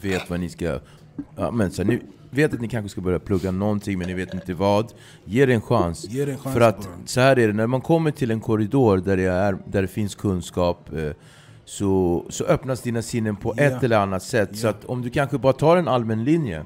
vet 0.00 0.30
vad 0.30 0.40
ni 0.40 0.48
ska... 0.48 0.80
Ja, 1.36 1.50
men 1.50 1.70
så 1.70 1.82
här, 1.82 1.90
ni 1.90 2.00
vet 2.30 2.54
att 2.54 2.60
ni 2.60 2.68
kanske 2.68 2.88
ska 2.88 3.00
börja 3.00 3.18
plugga 3.18 3.50
någonting 3.50 3.98
men 3.98 4.06
ni 4.06 4.14
vet 4.14 4.34
inte 4.34 4.54
vad. 4.54 4.92
Ge 5.24 5.46
det 5.46 5.54
en 5.54 5.60
chans. 5.60 6.08
Ge 6.08 6.24
det 6.24 6.32
en 6.32 6.38
chans 6.38 6.54
För 6.54 6.60
att 6.60 6.88
så 7.04 7.20
här 7.20 7.38
är 7.38 7.46
det, 7.46 7.52
när 7.52 7.66
man 7.66 7.80
kommer 7.80 8.10
till 8.10 8.30
en 8.30 8.40
korridor 8.40 8.98
där 8.98 9.16
det, 9.16 9.24
är, 9.24 9.58
där 9.66 9.82
det 9.82 9.88
finns 9.88 10.14
kunskap 10.14 10.92
eh, 10.92 11.10
så, 11.68 12.24
så 12.28 12.44
öppnas 12.44 12.80
dina 12.80 13.02
sinnen 13.02 13.36
på 13.36 13.54
Ja. 13.56 13.62
ett 13.62 13.82
eller 13.82 13.96
annat 13.98 14.22
sätt. 14.22 14.56
Så 14.58 14.68
att 14.68 14.84
om 14.84 15.02
du 15.02 15.10
kanske 15.10 15.38
bara 15.38 15.52
tar 15.52 15.76
en 15.76 15.88
allmän 15.88 16.24
linje 16.24 16.64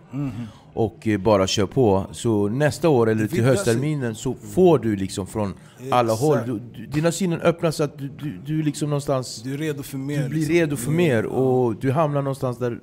och 0.74 1.08
eh, 1.08 1.20
bara 1.20 1.46
kör 1.46 1.66
på, 1.66 2.06
så 2.12 2.48
nästa 2.48 2.88
år 2.88 3.10
eller 3.10 3.26
till 3.26 3.44
höstterminen 3.44 4.14
så 4.14 4.34
får 4.34 4.78
du 4.78 4.96
liksom 4.96 5.26
från 5.26 5.54
alla 5.90 6.12
håll, 6.12 6.38
Exakt. 6.38 6.46
du, 6.46 6.60
du, 6.76 6.86
dina 6.86 7.12
sinnen 7.12 7.40
öppnas 7.40 7.76
så 7.76 7.82
att 7.84 7.98
du, 7.98 8.08
du, 8.08 8.38
du 8.46 8.62
liksom 8.62 8.90
någonstans 8.90 9.42
Du 9.42 9.54
är 9.54 9.58
redo 9.58 9.82
för 9.82 9.98
mer. 9.98 10.22
du 10.22 10.28
blir 10.28 10.38
liksom. 10.38 10.54
redo 10.54 10.76
för 10.76 10.90
mer 10.90 11.26
och 11.26 11.76
du 11.76 11.92
hamnar 11.92 12.22
någonstans 12.22 12.58
där, 12.58 12.80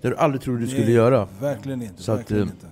där 0.00 0.10
du 0.10 0.16
aldrig 0.16 0.40
trodde 0.42 0.60
du 0.60 0.66
skulle 0.66 0.84
Nej, 0.84 0.94
göra. 0.94 1.28
Verkligen 1.40 1.82
inte. 1.82 2.02
Så 2.02 2.12
att, 2.12 2.18
verkligen 2.18 2.42
eh, 2.42 2.48
inte. 2.50 2.66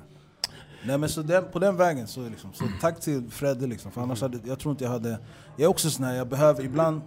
Nej 0.87 0.99
men 0.99 1.09
så 1.09 1.23
den, 1.23 1.45
på 1.53 1.59
den 1.59 1.77
vägen 1.77 2.07
så, 2.07 2.29
liksom, 2.29 2.51
så 2.53 2.65
tack 2.81 3.01
till 3.01 3.25
Fredde 3.31 3.67
liksom, 3.67 3.91
för 3.91 4.01
annars 4.01 4.23
hade 4.23 4.39
jag 4.45 4.59
tror 4.59 4.73
inte 4.73 4.85
jag 4.85 4.91
hade... 4.91 5.09
Jag 5.57 5.65
är 5.65 5.69
också 5.71 5.91
sån 5.91 6.05
här, 6.05 6.15
jag 6.15 6.29
behöver 6.29 6.65
ibland... 6.65 7.01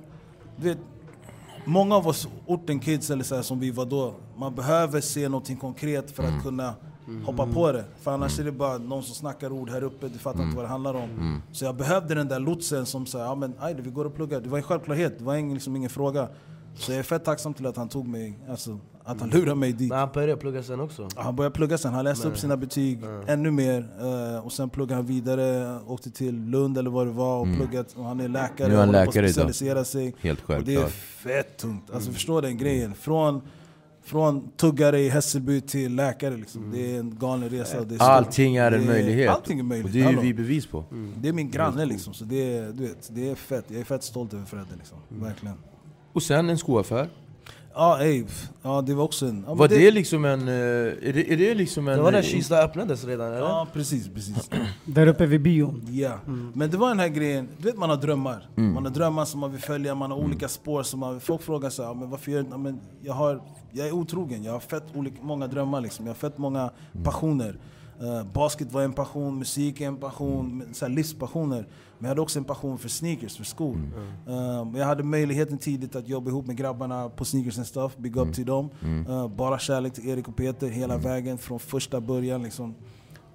Du 0.58 0.68
vet, 0.70 0.78
många 1.66 1.96
av 1.96 2.08
oss 2.08 2.28
orten 2.46 2.80
kids 2.80 3.10
eller 3.10 3.24
så 3.24 3.36
här, 3.36 3.42
som 3.42 3.60
vi 3.60 3.72
var 3.72 3.86
då, 3.86 4.14
man 4.38 4.56
behöver 4.56 5.02
se 5.02 5.30
någonting 5.30 5.58
konkret 5.58 6.12
för 6.12 6.24
att 6.24 6.44
kunna 6.44 6.74
hoppa 7.26 7.48
på 7.48 7.72
det. 7.72 7.86
För 8.02 8.12
annars 8.12 8.40
är 8.40 8.44
det 8.44 8.52
bara 8.52 8.78
någon 8.78 9.04
som 9.04 9.16
snackar 9.16 9.52
ord 9.52 9.70
här 9.70 9.84
uppe, 9.84 10.08
du 10.08 10.20
fattar 10.20 10.44
inte 10.44 10.56
vad 10.56 10.66
det 10.66 10.70
handlar 10.70 10.94
om. 10.94 11.42
Så 11.52 11.66
jag 11.66 11.76
behövde 11.76 12.16
den 12.16 12.28
där 12.28 12.40
lotsen 12.40 12.86
som 12.86 13.06
sa, 13.06 13.20
ja 13.20 13.36
men 13.36 13.54
aj, 13.60 13.74
vi 13.82 13.90
går 13.90 14.06
och 14.06 14.16
pluggar. 14.16 14.42
Det 14.42 14.50
var 14.50 14.58
en 14.58 14.64
självklarhet, 14.64 15.18
det 15.20 15.24
var 15.24 15.36
ingen, 15.36 15.54
liksom, 15.54 15.76
ingen 15.76 15.90
fråga. 15.90 16.28
Så 16.76 16.92
jag 16.92 17.00
är 17.00 17.04
fett 17.04 17.26
tacksam 17.26 17.54
till 17.54 17.66
att 17.66 17.78
han 17.78 17.90
tog 17.90 18.08
mig, 18.08 18.40
alltså 18.50 18.80
att 19.04 19.20
han 19.20 19.30
lurade 19.30 19.56
mig 19.56 19.74
dit. 19.74 19.90
Men 19.90 20.00
han 20.00 20.10
började 20.14 20.36
plugga 20.38 20.64
sen 20.64 20.80
också. 20.80 21.08
Han 21.16 21.36
började 21.36 21.56
plugga 21.56 21.78
sen, 21.78 21.94
han 21.94 22.04
läste 22.06 22.28
upp 22.28 22.38
sina 22.38 22.58
betyg 22.58 23.00
ännu 23.28 23.52
mer 23.52 23.90
eh, 24.02 24.46
och 24.46 24.52
sen 24.52 24.70
pluggade 24.70 24.96
han 24.96 25.06
vidare, 25.06 25.80
åkte 25.88 26.12
till 26.12 26.42
Lund 26.46 26.78
eller 26.78 26.90
vad 26.90 27.08
det 27.08 27.12
var 27.12 27.40
och 27.40 27.48
pluggat, 27.58 27.94
och 27.96 28.04
han 28.06 28.20
är 28.20 28.28
läkare 28.28 28.68
Nu 28.68 28.74
är 28.74 28.80
han 28.80 28.92
läkare 28.92 29.34
på 29.34 29.42
att 29.42 29.62
idag. 29.62 29.88
sig. 29.88 30.16
Helt 30.22 30.40
Och 30.42 30.48
det 30.48 30.56
är 30.56 30.64
självklart. 30.78 30.92
fett 30.92 31.58
tungt, 31.58 31.92
alltså 31.94 32.12
förstå 32.12 32.42
den 32.42 32.58
grejen. 32.58 32.94
Från, 32.94 33.42
från 34.04 34.52
tuggare 34.52 35.00
i 35.00 35.10
Hässelby 35.10 35.62
till 35.62 35.96
läkare 35.96 36.38
liksom. 36.38 36.72
Det 36.74 36.96
är 36.96 37.00
en 37.00 37.18
galen 37.20 37.50
resa. 37.50 37.84
Det 37.84 37.96
är. 37.96 38.00
Allting 38.00 38.56
är 38.56 38.72
en 38.72 38.82
Det 38.82 38.88
möjlighet. 38.88 39.30
Allting 39.30 39.60
är 39.60 39.64
möjligt. 39.64 39.86
Och 39.86 39.92
det 39.92 40.02
är 40.02 40.12
ju 40.12 40.20
vi 40.20 40.34
bevis 40.34 40.66
på. 40.68 40.84
Det 41.18 41.30
är 41.30 41.34
min 41.34 41.52
granne 41.52 41.86
liksom, 41.86 42.14
så 42.14 42.26
det 42.26 42.58
är, 42.58 42.72
du 42.72 42.84
vet, 42.84 43.10
det 43.16 43.30
är 43.30 43.36
fett. 43.36 43.66
Jag 43.68 43.80
är 43.80 43.84
fett 43.84 44.04
stolt 44.04 44.34
över 44.34 44.46
Fredde 44.46 44.66
liksom, 44.78 44.98
Mm. 45.12 45.24
verkligen. 45.24 45.56
Och 46.14 46.24
sen 46.24 46.50
en 46.50 46.58
skoaffär. 46.58 47.10
Ja, 47.74 48.00
ey, 48.04 48.26
ja 48.62 48.82
det 48.82 48.94
var 48.94 49.04
också 49.04 49.26
en... 49.26 49.44
Ja, 49.48 49.54
Var 49.54 49.68
det 49.68 49.92
liksom 49.92 50.26
en... 50.26 50.48
eh, 50.48 50.54
Är 50.54 51.14
det, 51.14 51.34
är 51.34 51.38
det 51.38 51.54
liksom 51.56 51.88
en... 51.88 51.98
Det 51.98 52.04
var 52.04 52.12
när 52.12 52.22
Kista 52.22 52.58
öppnades 52.64 53.04
redan 53.06 53.28
eller? 53.28 53.40
Ja, 53.40 53.68
precis, 53.74 54.10
precis. 54.14 54.50
Där 54.86 55.08
uppe 55.08 55.26
vid 55.26 55.42
bion. 55.42 55.88
Ja, 55.92 56.20
men 56.54 56.70
det 56.72 56.78
var 56.78 56.88
den 56.90 57.00
här 57.00 57.08
grejen, 57.08 57.48
du 57.58 57.64
vet 57.68 57.78
man 57.78 57.90
har 57.90 57.98
drömmar. 57.98 58.50
Mm. 58.58 58.74
Man 58.74 58.86
har 58.86 58.92
drömmar 58.92 59.26
som 59.26 59.40
man 59.40 59.52
vill 59.52 59.62
följa, 59.62 59.96
man 59.96 60.12
har 60.12 60.18
olika 60.18 60.48
spår 60.48 60.84
som 60.84 61.00
man 61.00 61.20
Folk 61.20 61.42
frågar 61.42 61.70
sig, 61.70 61.86
ja, 61.86 61.94
men 61.94 62.10
varför 62.10 62.32
gör 62.32 62.46
ja, 62.52 62.58
men 62.58 62.80
jag, 63.02 63.14
har, 63.14 63.42
jag 63.72 63.88
är 63.88 63.92
otrogen, 63.92 64.44
jag 64.44 64.52
har 64.54 64.60
fett 64.60 64.84
olika, 64.94 65.16
många 65.22 65.48
drömmar 65.48 65.82
liksom. 65.82 66.06
Jag 66.06 66.14
har 66.14 66.18
fett 66.18 66.38
många 66.38 66.60
Mm. 66.94 67.04
passioner. 67.04 67.56
Eh, 68.02 68.24
basket 68.34 68.72
var 68.72 68.82
en 68.82 68.94
passion, 68.94 69.40
musik 69.40 69.82
är 69.82 69.88
en 69.88 69.98
passion, 69.98 70.64
så 70.74 70.86
här 70.86 70.94
livspassioner. 70.94 71.66
Men 72.02 72.08
jag 72.08 72.10
hade 72.10 72.22
också 72.22 72.40
en 72.40 72.46
passion 72.46 72.78
för 72.78 72.90
sneakers, 72.90 73.38
för 73.38 73.44
skor. 73.44 73.76
Mm. 73.76 74.74
Eh, 74.74 74.80
jag 74.80 74.86
hade 74.86 75.04
möjligheten 75.04 75.58
tidigt 75.58 75.96
att 75.96 76.08
jobba 76.08 76.30
ihop 76.30 76.46
med 76.48 76.58
grabbarna 76.58 77.10
på 77.10 77.26
Sneakers 77.26 77.58
and 77.58 77.68
Stuff, 77.68 77.98
big 77.98 78.18
Mm. 78.18 78.30
up 78.30 78.36
till 78.36 78.46
dem. 78.46 78.70
Eh, 79.10 79.28
bara 79.28 79.60
kärlek 79.60 79.94
till 79.94 80.10
Erik 80.10 80.28
och 80.28 80.36
Peter 80.36 80.70
hela 80.70 80.98
vägen 80.98 81.38
från 81.38 81.60
första 81.60 82.02
början. 82.02 82.44
Liksom. 82.44 82.76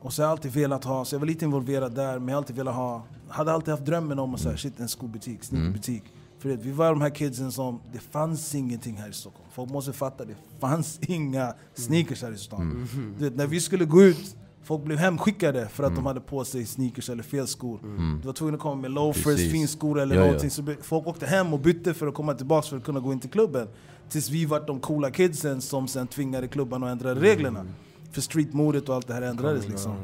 Och 0.01 0.13
så 0.13 0.23
har 0.23 0.27
jag 0.27 0.33
alltid 0.33 0.53
velat 0.53 0.85
ha, 0.85 1.05
så 1.05 1.15
jag 1.15 1.21
var 1.21 1.27
lite 1.27 1.45
involverad 1.45 1.95
där, 1.95 2.19
men 2.19 2.29
jag 2.29 2.37
alltid 2.37 2.57
velat 2.57 2.75
ha, 2.75 3.03
hade 3.29 3.53
alltid 3.53 3.71
haft 3.71 3.85
drömmen 3.85 4.19
om 4.19 4.35
att 4.35 4.41
säga 4.41 4.57
shit 4.57 4.81
en 4.81 4.89
skobutik, 4.89 5.45
sneakerbutik. 5.45 6.03
För 6.39 6.49
det, 6.49 6.57
vi 6.57 6.71
var 6.73 6.91
de 6.91 7.01
här 7.01 7.11
kidsen 7.11 7.53
som, 7.53 7.81
det 7.93 7.99
fanns 7.99 8.55
ingenting 8.55 8.97
här 8.97 9.09
i 9.09 9.13
Stockholm. 9.13 9.49
Folk 9.53 9.71
måste 9.71 9.93
fatta, 9.93 10.25
det 10.25 10.35
fanns 10.61 10.99
inga 11.03 11.55
sneakers 11.75 12.23
här 12.23 12.33
i 12.33 12.37
stan. 12.39 12.89
Du 13.19 13.25
vet, 13.25 13.37
när 13.37 13.47
vi 13.47 13.61
skulle 13.61 13.85
gå 13.85 14.03
ut, 14.03 14.37
folk 14.67 14.85
blev 14.85 14.99
hemskickade 14.99 15.69
för 15.69 15.85
att 15.85 15.95
de 15.95 16.07
hade 16.07 16.21
på 16.21 16.45
sig 16.45 16.67
sneakers 16.67 17.11
eller 17.11 17.23
fel 17.23 17.47
skor. 17.47 17.81
Du 18.23 18.27
var 18.27 18.33
tvungen 18.33 18.55
att 18.55 18.61
komma 18.61 18.75
med 18.83 18.91
loafers, 18.91 19.51
finskor 19.53 20.01
eller 20.01 20.15
Ja, 20.15 20.21
ja. 20.21 20.27
någonting. 20.27 20.51
Så 20.51 20.75
folk 20.83 21.07
åkte 21.07 21.27
hem 21.27 21.53
och 21.53 21.61
bytte 21.61 21.95
för 21.95 22.07
att 22.07 22.15
komma 22.15 22.35
tillbaka 22.35 22.69
för 22.69 22.77
att 22.77 22.85
kunna 22.85 23.01
gå 23.01 23.13
in 23.13 23.21
till 23.21 23.31
klubben. 23.31 23.69
Tills 24.09 24.31
vi 24.31 24.45
var 24.45 24.61
de 24.67 24.81
coola 24.81 25.11
kidsen 25.11 25.61
som 25.61 25.89
sen 25.89 26.07
tvingade 26.07 26.49
klubban 26.49 26.83
att 26.85 26.91
ändra 26.91 27.15
reglerna. 27.15 27.67
För 28.13 28.21
streetmodet 28.21 28.89
och 28.89 28.95
allt 28.95 29.07
det 29.07 29.15
här 29.15 29.23
ändrades 29.23 29.69
liksom. 29.69 29.95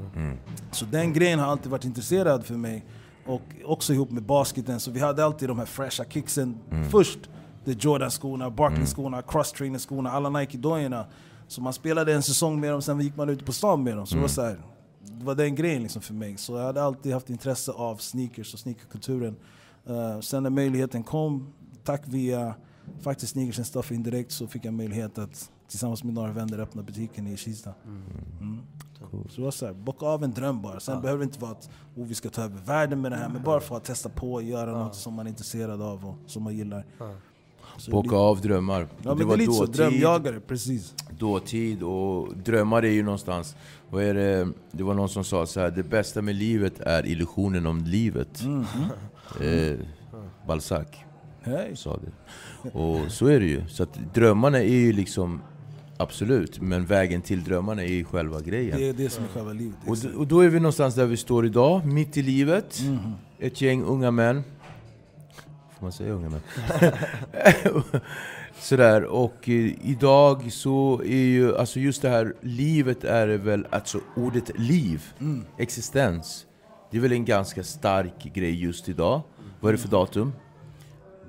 Så 0.72 0.84
den 0.84 1.12
grejen 1.12 1.38
har 1.38 1.46
alltid 1.46 1.70
varit 1.70 1.84
intresserad 1.84 2.44
för 2.46 2.54
mig. 2.54 2.84
Och 3.26 3.42
också 3.64 3.92
ihop 3.92 4.10
med 4.10 4.22
basketen, 4.22 4.80
så 4.80 4.90
vi 4.90 5.00
hade 5.00 5.24
alltid 5.24 5.48
de 5.48 5.58
här 5.58 5.66
fräscha 5.66 6.04
kicksen 6.04 6.58
först. 6.90 7.18
Det 7.64 7.84
Jordan-skorna, 7.84 8.50
Barkley-skorna, 8.50 9.22
cross-trainer-skorna, 9.22 10.10
alla 10.10 10.28
Nike-dojorna. 10.30 11.04
Så 11.52 11.60
man 11.60 11.72
spelade 11.72 12.14
en 12.14 12.22
säsong 12.22 12.60
med 12.60 12.72
dem, 12.72 12.82
sen 12.82 13.00
gick 13.00 13.16
man 13.16 13.28
ut 13.28 13.46
på 13.46 13.52
stan 13.52 13.82
med 13.82 13.96
dem. 13.96 14.06
Så 14.06 14.14
det 14.14 14.20
var 14.20 14.28
så 14.28 14.42
här, 14.42 14.62
det 15.00 15.24
var 15.24 15.34
den 15.34 15.54
grejen 15.54 15.82
liksom 15.82 16.02
för 16.02 16.14
mig. 16.14 16.36
Så 16.36 16.56
jag 16.56 16.64
hade 16.64 16.82
alltid 16.82 17.12
haft 17.12 17.30
intresse 17.30 17.72
av 17.72 17.96
sneakers 17.96 18.54
och 18.54 18.60
sneakerkulturen. 18.60 19.36
Uh, 19.90 20.20
sen 20.20 20.42
när 20.42 20.50
möjligheten 20.50 21.02
kom, 21.02 21.52
tack 21.84 22.02
via 22.06 22.54
faktiskt 23.00 23.32
Sneakers 23.32 23.58
and 23.58 23.66
Stuff 23.66 23.92
indirekt, 23.92 24.32
så 24.32 24.46
fick 24.46 24.64
jag 24.64 24.74
möjlighet 24.74 25.18
att 25.18 25.50
tillsammans 25.68 26.04
med 26.04 26.14
några 26.14 26.32
vänner 26.32 26.58
öppna 26.58 26.82
butiken 26.82 27.26
i 27.26 27.36
Kista. 27.36 27.74
Mm. 27.86 28.58
Så 29.28 29.36
det 29.36 29.42
var 29.42 29.50
så 29.50 29.66
här, 29.66 29.72
bocka 29.72 30.06
av 30.06 30.24
en 30.24 30.30
dröm 30.30 30.62
bara. 30.62 30.80
Sen 30.80 31.02
behöver 31.02 31.18
det 31.18 31.24
inte 31.24 31.40
vara 31.40 31.52
att 31.52 31.70
oh, 31.96 32.06
vi 32.06 32.14
ska 32.14 32.28
ta 32.28 32.42
över 32.42 32.58
världen 32.60 33.00
med 33.00 33.12
det 33.12 33.16
här, 33.16 33.28
men 33.28 33.42
bara 33.42 33.60
för 33.60 33.76
att 33.76 33.84
testa 33.84 34.08
på 34.08 34.32
och 34.32 34.42
göra 34.42 34.78
något 34.78 34.94
som 34.94 35.14
man 35.14 35.26
är 35.26 35.30
intresserad 35.30 35.82
av 35.82 36.06
och 36.06 36.30
som 36.30 36.42
man 36.42 36.56
gillar. 36.56 36.86
Det 36.98 37.04
Bocka 37.88 38.16
av 38.16 38.40
drömmar. 38.40 38.88
Ja, 39.02 39.14
det 39.14 39.18
det 39.18 39.24
var 39.24 39.38
så, 39.38 39.60
dåtid, 39.60 39.74
drömjagare, 39.74 40.40
precis. 40.40 40.94
dåtid 41.18 41.82
och 41.82 42.36
drömmar 42.36 42.82
är 42.84 42.90
ju 42.90 43.02
någonstans... 43.02 43.56
Vad 43.90 44.02
är 44.04 44.14
det? 44.14 44.48
det 44.70 44.82
var 44.82 44.94
någon 44.94 45.08
som 45.08 45.24
sa 45.24 45.46
så 45.46 45.60
här, 45.60 45.70
det 45.70 45.82
bästa 45.82 46.22
med 46.22 46.34
livet 46.34 46.80
är 46.80 47.06
illusionen 47.06 47.66
om 47.66 47.84
livet. 47.84 48.42
Mm. 48.42 48.64
Eh, 49.40 49.78
Balzac 50.46 50.86
Hej. 51.40 51.76
sa 51.76 51.96
det. 51.96 52.70
Och 52.70 53.12
så 53.12 53.26
är 53.26 53.40
det 53.40 53.46
ju. 53.46 53.62
Så 53.68 53.86
drömmarna 54.14 54.58
är 54.58 54.76
ju 54.76 54.92
liksom 54.92 55.40
Absolut, 55.96 56.60
men 56.60 56.86
vägen 56.86 57.22
till 57.22 57.44
drömmarna 57.44 57.82
är 57.82 57.92
ju 57.92 58.04
själva 58.04 58.40
grejen. 58.40 58.78
Det 58.78 58.88
är 58.88 58.92
det 58.92 59.10
som 59.10 59.24
är 59.24 59.28
själva 59.28 59.52
livet. 59.52 59.76
Och, 59.86 60.20
och 60.20 60.26
då 60.26 60.40
är 60.40 60.48
vi 60.48 60.60
någonstans 60.60 60.94
där 60.94 61.06
vi 61.06 61.16
står 61.16 61.46
idag, 61.46 61.86
mitt 61.86 62.16
i 62.16 62.22
livet. 62.22 62.80
Mhm. 62.82 63.12
Ett 63.38 63.60
gäng 63.60 63.82
unga 63.82 64.10
män. 64.10 64.42
Får 65.82 65.86
man 65.86 65.92
säga 65.92 66.12
unga 66.12 66.28
män? 66.28 66.40
Sådär, 68.58 69.04
och 69.04 69.48
eh, 69.48 69.88
idag 69.90 70.52
så 70.52 71.00
är 71.04 71.24
ju, 71.24 71.56
alltså 71.56 71.80
just 71.80 72.02
det 72.02 72.08
här 72.08 72.34
livet 72.40 73.04
är 73.04 73.28
väl, 73.28 73.66
alltså 73.70 74.00
ordet 74.16 74.58
liv, 74.58 75.02
Mm. 75.20 75.44
existens. 75.58 76.46
Det 76.90 76.96
är 76.96 77.00
väl 77.00 77.12
en 77.12 77.24
ganska 77.24 77.62
stark 77.62 78.24
grej 78.34 78.62
just 78.62 78.88
idag. 78.88 79.20
Vad 79.60 79.68
är 79.68 79.72
det 79.72 79.82
för 79.82 79.88
datum? 79.88 80.32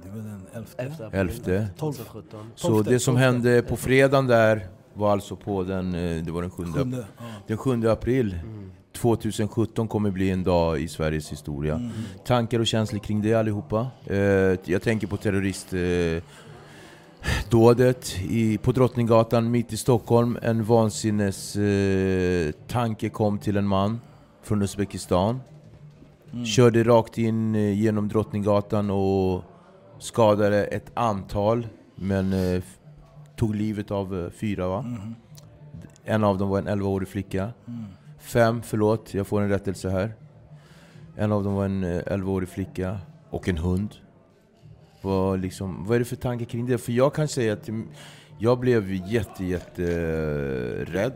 Det 0.03 0.09
väl 0.09 0.23
den 0.23 0.45
elfte? 0.53 0.83
Efter 0.83 1.05
april. 1.05 1.19
Elfte. 1.19 1.67
12 1.77 1.93
17. 2.07 2.51
Så 2.55 2.81
det 2.81 2.99
som 2.99 3.15
hände 3.15 3.61
på 3.61 3.75
fredagen 3.77 4.27
där 4.27 4.67
var 4.93 5.11
alltså 5.11 5.35
på 5.35 5.63
den, 5.63 5.95
eh, 5.95 6.23
det 6.23 6.31
var 6.31 6.41
den 6.41 6.51
7, 6.51 6.63
Sjunde. 6.65 7.05
Ja. 7.17 7.23
den 7.47 7.57
7 7.57 7.87
april. 7.87 8.39
2017 8.93 9.87
kommer 9.87 10.11
bli 10.11 10.29
en 10.29 10.43
dag 10.43 10.81
i 10.81 10.87
Sveriges 10.87 11.31
historia. 11.31 11.75
Mm. 11.75 11.91
Tankar 12.25 12.59
och 12.59 12.67
känslor 12.67 12.99
kring 12.99 13.21
det 13.21 13.33
allihopa? 13.33 13.87
Eh, 14.05 14.17
jag 14.65 14.81
tänker 14.81 15.07
på 15.07 15.17
terrorist... 15.17 15.73
Eh, 15.73 16.23
dådet 17.49 18.15
i, 18.29 18.57
på 18.57 18.71
Drottninggatan 18.71 19.51
mitt 19.51 19.73
i 19.73 19.77
Stockholm. 19.77 20.37
En 20.41 20.63
vansinnes 20.63 21.55
eh, 21.55 22.51
tanke 22.67 23.09
kom 23.09 23.37
till 23.37 23.57
en 23.57 23.67
man 23.67 23.99
från 24.43 24.61
Uzbekistan. 24.61 25.39
Körde 26.45 26.83
rakt 26.83 27.17
in 27.17 27.55
eh, 27.55 27.79
genom 27.79 28.07
Drottninggatan 28.07 28.89
och 28.89 29.43
skadade 29.99 30.65
ett 30.65 30.91
antal, 30.93 31.67
men 31.95 32.33
eh, 32.33 32.63
tog 33.35 33.55
livet 33.55 33.91
av 33.91 34.19
eh, 34.19 34.29
fyra 34.31 34.67
va? 34.67 34.85
En 36.05 36.23
av 36.23 36.37
dem 36.37 36.49
var 36.49 36.59
en 36.59 36.67
11-årig 36.67 37.07
flicka. 37.07 37.49
Fem, 38.23 38.61
förlåt, 38.61 39.13
jag 39.13 39.27
får 39.27 39.41
en 39.41 39.49
rättelse 39.49 39.89
här. 39.89 40.13
En 41.15 41.31
av 41.31 41.43
dem 41.43 41.53
var 41.53 41.65
en 41.65 41.83
eh, 41.83 42.01
11-årig 42.03 42.49
flicka 42.49 42.97
och 43.29 43.49
en 43.49 43.57
hund. 43.57 43.89
Vad, 45.01 45.39
liksom, 45.39 45.85
vad 45.85 45.95
är 45.95 45.99
det 45.99 46.05
för 46.05 46.15
tankar 46.15 46.45
kring 46.45 46.65
det? 46.65 46.77
För 46.77 46.91
jag 46.91 47.13
kan 47.13 47.27
säga 47.27 47.53
att 47.53 47.69
jag 48.39 48.59
blev 48.59 48.91
jätte, 48.93 49.45
jätte 49.45 49.83
eh, 49.83 50.91
rädd. 50.91 51.15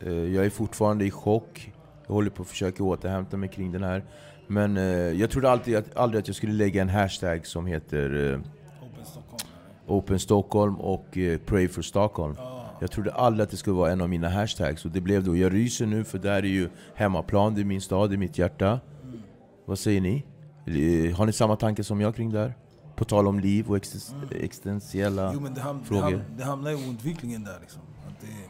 Eh, 0.00 0.12
Jag 0.12 0.46
är 0.46 0.50
fortfarande 0.50 1.04
i 1.04 1.10
chock. 1.10 1.72
Jag 2.06 2.14
håller 2.14 2.30
på 2.30 2.42
att 2.42 2.48
försöka 2.48 2.84
återhämta 2.84 3.36
mig 3.36 3.48
kring 3.48 3.72
den 3.72 3.82
här. 3.82 4.04
Men 4.46 4.76
eh, 4.76 4.82
jag 4.92 5.30
trodde 5.30 5.50
alltid 5.50 5.76
att, 5.76 5.96
aldrig 5.96 6.20
att 6.20 6.26
jag 6.28 6.36
skulle 6.36 6.52
lägga 6.52 6.82
en 6.82 6.88
hashtag 6.88 7.46
som 7.46 7.66
heter 7.66 8.32
eh, 8.32 8.40
Open 8.86 9.04
Stockholm. 9.04 9.42
Open 9.86 10.18
Stockholm 10.18 10.76
och 10.76 11.18
eh, 11.18 11.38
Pray 11.38 11.68
for 11.68 11.82
Stockholm. 11.82 12.36
Jag 12.80 12.90
trodde 12.90 13.12
aldrig 13.12 13.44
att 13.44 13.50
det 13.50 13.56
skulle 13.56 13.76
vara 13.76 13.92
en 13.92 14.00
av 14.00 14.08
mina 14.08 14.28
hashtags, 14.28 14.84
och 14.84 14.90
det 14.90 15.00
blev 15.00 15.24
det. 15.24 15.30
Och 15.30 15.36
jag 15.36 15.54
ryser 15.54 15.86
nu 15.86 16.04
för 16.04 16.18
där 16.18 16.32
är 16.32 16.42
ju 16.42 16.68
hemmaplan, 16.94 17.54
det 17.54 17.60
är 17.60 17.64
min 17.64 17.80
stad, 17.80 18.10
det 18.10 18.14
är 18.14 18.18
mitt 18.18 18.38
hjärta. 18.38 18.80
Vad 19.64 19.78
säger 19.78 20.00
ni? 20.00 20.24
Eh, 20.66 21.16
Har 21.16 21.26
ni 21.26 21.32
samma 21.32 21.56
tanke 21.56 21.84
som 21.84 22.00
jag 22.00 22.16
kring 22.16 22.30
det 22.32 22.38
här? 22.38 22.54
På 22.96 23.04
tal 23.04 23.26
om 23.28 23.40
liv 23.40 23.68
och 23.70 23.76
existen- 23.76 24.34
existentiella 24.40 25.30
Jo 25.34 25.40
men 25.40 25.54
det, 25.54 25.60
ham 25.60 25.78
det, 25.78 25.84
frågor. 25.84 26.02
ham 26.02 26.20
det 26.36 26.44
hamnar 26.44 26.70
ju 26.70 26.76
oundvikligen 26.76 27.44
där 27.44 27.58
liksom. 27.60 27.82
Att 28.08 28.20
det 28.20 28.26
är 28.26 28.48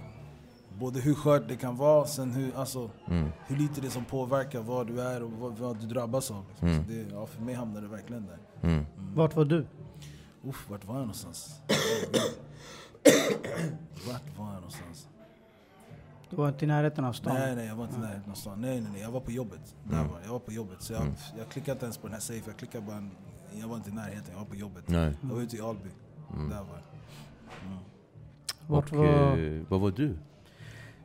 både 0.81 1.01
hur 1.01 1.14
skört 1.14 1.49
det 1.49 1.57
kan 1.57 1.76
vara, 1.76 2.07
sen 2.07 2.31
hur, 2.31 2.57
alltså, 2.57 2.91
Mm. 3.09 3.29
hur 3.47 3.57
lite 3.57 3.81
det 3.81 3.91
som 3.91 4.05
påverkar 4.05 4.61
vad 4.61 4.87
du 4.87 5.01
är 5.01 5.22
och 5.22 5.31
vad, 5.33 5.59
vad 5.59 5.81
du 5.81 5.87
drabbas 5.87 6.31
av. 6.31 6.45
Liksom. 6.49 6.74
Så 6.85 6.93
det, 6.93 7.07
ja, 7.12 7.26
för 7.26 7.43
mig 7.43 7.55
hamnar 7.55 7.81
det 7.81 7.89
verkligen 7.89 8.26
där. 8.26 8.68
Mm. 8.70 8.85
Vart 9.14 9.37
var 9.37 9.45
du? 9.45 9.66
Uff, 10.45 10.66
vart 10.70 10.85
var 10.85 10.95
jag 10.95 11.01
någonstans? 11.01 11.55
vart 14.09 14.38
var 14.38 14.46
jag 14.46 14.54
någonstans? 14.54 15.09
Du 16.30 16.36
var 16.36 16.48
inte 16.48 16.64
i 16.64 16.68
närheten 16.68 17.04
av 17.04 17.12
stan? 17.12 17.34
Nej 17.34 17.56
nej, 17.56 17.66
jag 17.66 17.74
var 17.76 17.84
inte 17.84 17.96
i 17.96 18.00
närheten 18.00 18.30
av 18.30 18.34
stan. 18.34 18.61
Nej 18.61 18.80
nej 18.80 18.90
nej, 18.92 19.02
jag 19.02 19.11
var 19.11 19.20
på 19.20 19.30
jobbet. 19.30 19.74
Där 19.84 19.96
Mm. 19.98 20.09
var 20.12 20.20
jag. 20.24 20.32
var 20.32 20.38
på 20.38 20.52
jobbet. 20.52 20.82
Så 20.82 20.92
jag, 20.92 21.02
jag 21.38 21.48
klickade 21.48 21.72
inte 21.72 21.84
ens 21.84 21.98
på 21.98 22.06
den 22.06 22.14
här 22.14 22.20
safe, 22.20 22.42
jag 22.46 22.56
klickade 22.56 22.86
bara 22.86 22.96
en, 22.96 23.11
Jag 23.61 23.68
var 23.68 23.76
inte 23.76 23.90
i 23.90 23.92
närheten, 23.92 24.24
jag 24.32 24.38
var 24.38 24.46
på 24.46 24.54
jobbet. 24.56 24.84
Nej. 24.88 25.16
Jag 25.22 25.28
var 25.34 25.40
ute 25.42 25.56
i 25.56 25.61
Alby. 25.61 25.88
Mm. 26.34 26.48
Där 26.48 26.56
var 26.56 26.64
jag. 26.64 27.78
Vart 28.66 28.92
Och 28.92 28.98
var... 28.98 29.38
eh, 29.38 29.62
vad 29.68 29.80
var 29.80 29.90
du? 29.90 30.16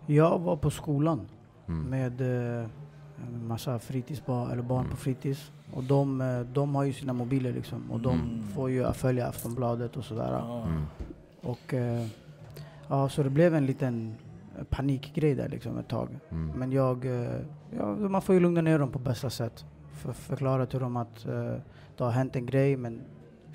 Jag 0.06 0.40
var 0.40 0.56
på 0.58 0.70
skolan 0.70 1.28
Mm. 1.68 1.82
med 1.90 2.22
eh, 2.62 2.70
en 3.28 3.48
massa 3.48 3.80
fritidsbarn, 3.80 4.52
eller 4.52 4.64
barn 4.64 4.80
Mm. 4.80 4.92
på 4.92 4.98
fritids. 4.98 5.52
Och 5.74 5.84
de, 5.84 6.22
eh, 6.22 6.40
de 6.40 6.76
har 6.76 6.84
ju 6.84 6.94
sina 6.94 7.14
mobiler 7.14 7.54
liksom. 7.54 7.92
Och 7.92 8.00
de 8.00 8.14
Mm. 8.20 8.48
får 8.48 8.70
ju 8.70 8.94
följa 8.94 9.28
Aftonbladet 9.28 9.98
och 9.98 10.04
sådär. 10.06 10.42
Mm. 11.44 11.52
Och 11.52 11.74
eh, 11.74 12.08
ja, 12.88 13.10
så 13.10 13.24
det 13.24 13.30
blev 13.30 13.56
en 13.56 13.66
liten 13.66 14.16
eh, 14.58 14.64
panikgrej 14.64 15.36
där 15.36 15.50
liksom 15.50 15.78
ett 15.78 15.88
tag. 15.88 16.10
Mm. 16.32 16.48
Men 16.60 16.72
jag, 16.72 17.06
eh, 17.06 17.40
ja, 17.78 17.96
man 17.96 18.22
får 18.22 18.36
ju 18.36 18.42
lugna 18.42 18.62
ner 18.62 18.80
dem 18.80 18.92
på 18.92 19.00
bästa 19.00 19.30
sätt. 19.30 19.66
För, 19.94 20.14
förklara 20.14 20.66
till 20.66 20.80
dem 20.80 20.98
att 20.98 21.26
eh, 21.26 21.56
det 21.98 22.04
har 22.04 22.12
hänt 22.12 22.36
en 22.36 22.46
grej 22.46 22.78
men 22.78 23.02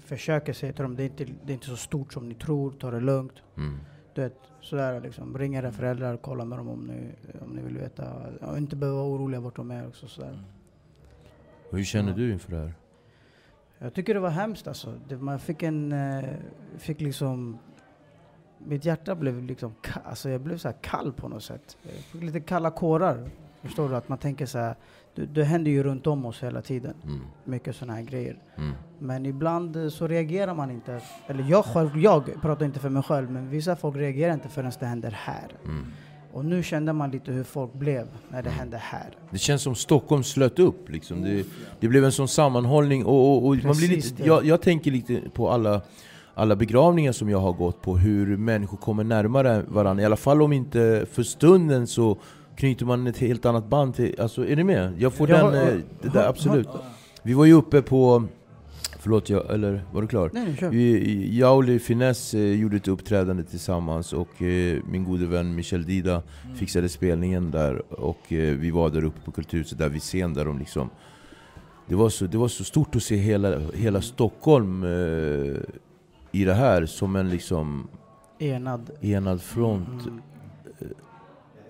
försöka 0.05 0.55
säga 0.55 0.73
till 0.73 0.83
dem 0.83 0.97
det 0.97 1.03
är 1.03 1.07
inte, 1.07 1.25
det 1.25 1.53
är 1.53 1.55
inte 1.55 1.67
så 1.67 1.77
stort 1.77 2.13
som 2.13 2.29
ni 2.29 2.35
tror, 2.35 2.71
ta 2.71 2.91
det 2.91 3.01
lugnt. 3.01 3.43
Mm. 3.57 3.79
Du 4.15 4.23
vet, 4.23 4.39
sådär 4.61 5.01
liksom. 5.01 5.39
Ring 5.39 5.55
era 5.55 5.73
föräldrar, 5.73 6.17
kolla 6.17 6.45
med 6.45 6.59
dem 6.59 6.69
om 6.69 6.81
ni, 6.87 7.11
om 7.45 7.51
ni 7.51 7.63
vill 7.63 7.79
veta. 7.79 8.05
Och 8.41 8.59
inte 8.59 8.77
behöva 8.77 8.99
vara 8.99 9.09
oroliga 9.09 9.41
vart 9.41 9.57
de 9.57 9.71
är 9.71 9.89
också 9.89 10.09
sådär. 10.09 10.43
Och 11.71 11.77
hur 11.77 11.85
känner 11.85 12.11
Ja. 12.11 12.17
du 12.17 12.33
inför 12.33 12.53
det 12.53 12.59
här? 12.59 12.75
Jag 13.79 13.95
tycker 13.95 14.15
det 14.15 14.21
var 14.21 14.31
hemskt 14.31 14.69
alltså. 14.69 14.95
Det, 15.09 15.17
man 15.17 15.39
fick 15.39 15.63
en, 15.63 15.93
eh, 15.93 16.25
fick 16.79 17.01
liksom, 17.01 17.59
mitt 18.67 18.85
hjärta 18.85 19.15
blev 19.15 19.43
liksom, 19.43 19.75
alltså 20.05 20.31
jag 20.31 20.41
blev 20.41 20.59
så 20.59 20.69
här 20.69 20.77
kall 20.81 21.13
på 21.13 21.29
något 21.29 21.43
sätt. 21.43 21.77
Jag 21.83 21.93
fick 21.93 22.23
lite 22.23 22.41
kalla 22.41 22.71
kårar. 22.71 23.31
Förstår 23.63 23.89
du? 23.89 23.97
Att 23.97 24.09
man 24.09 24.19
tänker 24.19 24.47
så 24.47 24.59
här, 24.59 24.75
det, 25.15 25.27
det 25.27 25.45
händer 25.45 25.71
ju 25.71 25.83
runt 25.83 26.07
om 26.07 26.27
oss 26.27 26.43
hela 26.43 26.63
tiden. 26.63 26.95
Mm. 27.05 27.21
Mycket 27.45 27.77
sådana 27.77 27.95
här 27.95 28.03
grejer. 28.03 28.37
Mm. 28.57 28.73
Men 28.99 29.27
ibland 29.27 29.77
eh, 29.77 29.89
så 29.89 30.07
reagerar 30.09 30.55
man 30.55 30.71
inte. 30.71 31.01
Eller 31.27 31.45
jag 31.51 31.65
själv, 31.65 31.99
jag 31.99 32.43
pratar 32.43 32.67
inte 32.67 32.81
för 32.81 32.89
mig 32.89 33.03
själv, 33.03 33.31
men 33.31 33.51
vissa 33.51 33.77
folk 33.77 33.97
reagerar 33.97 34.35
inte 34.35 34.49
förrän 34.49 34.73
det 34.81 34.87
händer 34.87 35.11
här. 35.11 35.57
Mm. 35.65 35.87
Och 36.33 36.45
nu 36.45 36.63
kände 36.63 36.93
man 36.93 37.11
lite 37.11 37.33
hur 37.33 37.45
folk 37.45 37.73
blev 37.73 38.09
när 38.29 38.43
det 38.43 38.49
Mm. 38.49 38.59
hände 38.59 38.77
här. 38.77 39.17
Det 39.31 39.39
känns 39.39 39.63
som 39.63 39.75
Stockholm 39.75 40.23
slöt 40.25 40.59
upp. 40.59 40.89
Liksom. 40.89 41.23
Det, 41.23 41.47
det 41.81 41.89
blev 41.89 42.05
en 42.05 42.13
sån 42.13 42.29
sammanhållning. 42.29 43.05
Och, 43.05 43.29
och, 43.37 43.47
och 43.49 43.57
man 43.65 43.77
blir 43.77 43.89
lite, 43.89 44.27
jag, 44.27 44.45
jag 44.45 44.63
tänker 44.63 44.91
lite 44.91 45.23
på 45.35 45.51
alla, 45.51 45.83
alla 46.39 46.57
begravningar 46.57 47.13
som 47.13 47.29
jag 47.29 47.39
har 47.39 47.53
gått 47.53 47.83
på, 47.83 47.97
hur 47.97 48.37
människor 48.37 48.77
kommer 48.77 49.05
närmare 49.05 49.63
varandra. 49.69 50.03
I 50.03 50.07
alla 50.07 50.17
fall 50.17 50.43
om 50.43 50.53
inte 50.53 51.07
för 51.13 51.23
stunden 51.23 51.87
så 51.87 52.19
knyter 52.57 52.87
man 52.87 53.07
ett 53.07 53.19
helt 53.19 53.47
annat 53.47 53.69
band 53.69 53.95
till... 53.95 54.21
Alltså, 54.21 54.47
är 54.47 54.57
ni 54.57 54.65
med? 54.65 54.93
Jag 54.99 55.13
får 55.13 55.31
Ja, 55.31 55.51
den... 55.51 55.55
ja, 55.55 55.71
eh, 55.71 55.79
Det 56.03 56.09
där, 56.09 56.23
ja, 56.23 56.29
absolut. 56.29 56.69
Vi 57.23 57.35
var 57.35 57.45
ju 57.45 57.53
uppe 57.53 57.83
på... 57.83 58.25
Förlåt, 59.01 59.31
jag, 59.31 59.51
eller 59.55 59.85
var 59.93 60.03
du 60.03 60.09
klar? 60.09 60.31
Nej, 60.35 60.45
nej, 60.45 60.57
kör. 60.57 60.71
Vi, 60.71 61.39
Jauli 61.39 61.79
Finesse 61.79 62.39
eh, 62.39 62.61
gjorde 62.61 62.77
ett 62.77 62.89
uppträdande 62.89 63.43
tillsammans 63.43 64.13
och 64.13 64.43
eh, 64.43 64.79
min 64.91 65.05
gode 65.05 65.27
vän 65.27 65.55
Michel 65.55 65.85
Dida 65.85 66.23
fixade 66.57 66.89
spelningen 66.89 67.51
där 67.51 67.83
och 68.01 68.33
eh, 68.33 68.57
vi 68.57 68.71
var 68.71 68.91
där 68.91 69.05
uppe 69.05 69.21
på 69.25 69.31
Kulturhuset, 69.31 69.79
där 69.79 69.89
vid 69.89 70.03
scen 70.03 70.35
där 70.35 70.45
de 70.45 70.59
liksom 70.59 70.91
det 71.89 71.95
var, 71.95 72.09
så, 72.09 72.27
det 72.27 72.39
var 72.39 72.49
så 72.49 72.65
stort 72.65 72.97
att 72.97 73.03
se 73.03 73.17
hela, 73.17 73.59
hela 73.75 74.01
Stockholm 74.03 74.83
eh, 74.85 75.57
i 76.33 76.45
det 76.45 76.55
här 76.55 76.87
som 76.87 77.17
en 77.17 77.31
liksom 77.31 77.89
Enad. 78.39 78.91
enad 79.01 79.43
front. 79.43 79.89
Mm. 80.07 80.21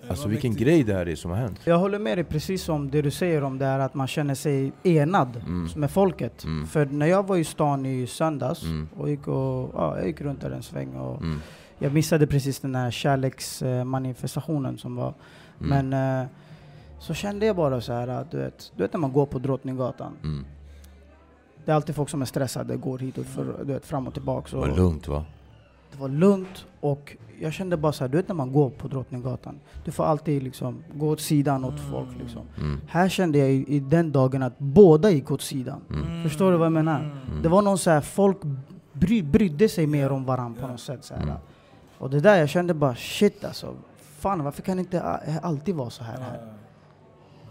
Alltså 0.09 0.25
var 0.25 0.31
vilken 0.31 0.51
mäktigt. 0.51 0.67
grej 0.69 0.85
det 0.85 0.95
här 0.95 1.09
är 1.09 1.17
som 1.17 1.31
har 1.31 1.39
hänt. 1.39 1.61
Jag 1.65 1.79
håller 1.79 1.99
med 1.99 2.19
dig 2.19 2.25
precis 2.25 2.69
om 2.69 2.91
det 2.91 3.03
du 3.03 3.11
säger 3.11 3.45
om 3.45 3.59
det 3.59 3.65
här 3.65 3.79
att 3.79 3.95
man 3.95 4.07
känner 4.07 4.35
sig 4.35 4.73
enad 4.83 5.37
Mm. 5.47 5.69
med 5.77 5.91
folket. 5.91 6.45
Mm. 6.45 6.67
För 6.67 6.87
när 6.87 7.07
jag 7.07 7.27
var 7.27 7.37
i 7.37 7.45
stan 7.45 7.87
i 7.87 8.07
söndags 8.07 8.63
Mm. 8.63 8.89
och 8.97 9.11
gick, 9.11 9.29
och, 9.29 9.71
ja, 9.75 9.97
jag 9.99 10.07
gick 10.07 10.21
runt 10.21 10.41
där 10.41 10.51
en 10.51 10.63
sväng 10.63 10.95
och 10.97 11.23
Mm. 11.23 11.39
jag 11.79 11.93
missade 11.93 12.27
precis 12.27 12.61
den 12.61 12.75
här 12.75 12.91
kärleksmanifestationen 12.91 14.79
som 14.79 14.97
var. 14.97 15.15
Mm. 15.61 15.89
Men 15.89 16.21
eh, 16.23 16.29
så 16.99 17.15
kände 17.15 17.47
jag 17.47 17.57
bara 17.57 17.81
så 17.81 17.93
här 17.93 18.09
att 18.09 18.31
du 18.31 18.37
vet, 18.39 18.73
du 18.77 18.83
vet 18.83 18.93
när 18.93 19.01
man 19.01 19.13
går 19.13 19.27
på 19.27 19.39
Drottninggatan. 19.39 20.13
Mm. 21.69 21.73
Det 21.73 21.73
är 21.73 21.77
alltid 21.77 21.95
folk 21.95 22.09
som 22.09 22.23
är 22.23 22.27
stressade, 22.27 22.77
går 22.77 22.99
hit 22.99 23.19
och 23.19 23.27
för, 23.27 23.45
du 23.65 23.73
vet, 23.73 23.87
fram 23.87 24.07
och 24.07 24.15
tillbaka. 24.15 24.57
Det 24.57 24.57
var 24.57 24.77
lugnt 24.77 25.09
va? 25.09 25.25
Det 25.93 26.01
var 26.01 26.09
lugnt 26.09 26.67
och 26.81 27.17
jag 27.41 27.53
kände 27.53 27.77
bara 27.77 27.93
så 27.93 28.05
här, 28.05 28.09
du 28.09 28.17
vet 28.17 28.29
när 28.29 28.35
man 28.35 28.53
går 28.53 28.71
på 28.71 28.89
Drottninggatan. 28.89 29.61
Du 29.85 29.91
får 29.91 30.05
alltid 30.05 30.43
liksom 30.43 30.83
gå 30.95 31.09
åt 31.09 31.21
sidan 31.21 31.65
åt 31.65 31.81
folk 31.91 32.09
liksom. 32.23 32.43
Mm. 32.57 32.81
Här 32.89 33.09
kände 33.09 33.39
jag 33.39 33.51
i, 33.51 33.65
i 33.77 33.81
den 33.81 34.13
dagen 34.13 34.43
att 34.43 34.59
båda 34.59 35.11
gick 35.11 35.31
åt 35.31 35.43
sidan. 35.43 35.81
Mm. 35.91 36.23
Förstår 36.23 36.53
du 36.53 36.59
vad 36.59 36.67
jag 36.67 36.73
menar? 36.73 37.01
Mm. 37.01 37.43
Det 37.43 37.49
var 37.49 37.63
någon 37.63 37.79
så 37.79 37.91
här, 37.91 38.01
folk 38.01 38.39
bry, 38.93 39.23
brydde 39.23 39.69
sig 39.69 39.87
mer 39.87 40.13
om 40.13 40.25
varandra 40.25 40.63
på 40.63 40.69
något 40.69 40.81
sätt. 40.81 41.05
Så 41.05 41.15
här. 41.15 41.23
Mm. 41.23 41.35
Och 41.99 42.11
det 42.11 42.21
där, 42.21 42.37
jag 42.37 42.49
kände 42.49 42.75
bara 42.75 42.95
shit 42.95 43.45
alltså. 43.45 43.75
Fan, 44.19 44.45
varför 44.45 44.63
kan 44.63 44.77
det 44.77 44.81
inte 44.81 45.03
alltid 45.43 45.75
vara 45.75 45.91
så 45.91 46.05
här? 46.05 46.21
här? 46.21 46.55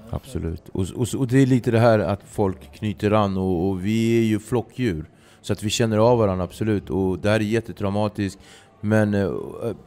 Absolut. 0.10 0.70
Och, 0.70 0.86
och, 0.95 1.08
och 1.18 1.28
det 1.28 1.41
är 1.41 1.45
lite 1.45 1.72
det 1.72 1.80
här 1.80 1.99
att 1.99 2.20
folk 2.26 2.74
knyter 2.74 3.12
an 3.12 3.38
och, 3.38 3.68
och 3.70 3.86
vi 3.86 4.20
är 4.20 4.24
ju 4.24 4.39
flockdjur. 4.39 5.05
Så 5.41 5.53
att 5.53 5.64
vi 5.64 5.70
känner 5.70 5.97
av 5.97 6.18
varandra, 6.18 6.43
absolut. 6.43 6.89
Och 6.89 7.20
det 7.20 7.30
här 7.30 7.36
är 7.39 7.43
jättetraumatiskt. 7.43 8.39
Men 8.82 9.14
eh, 9.14 9.32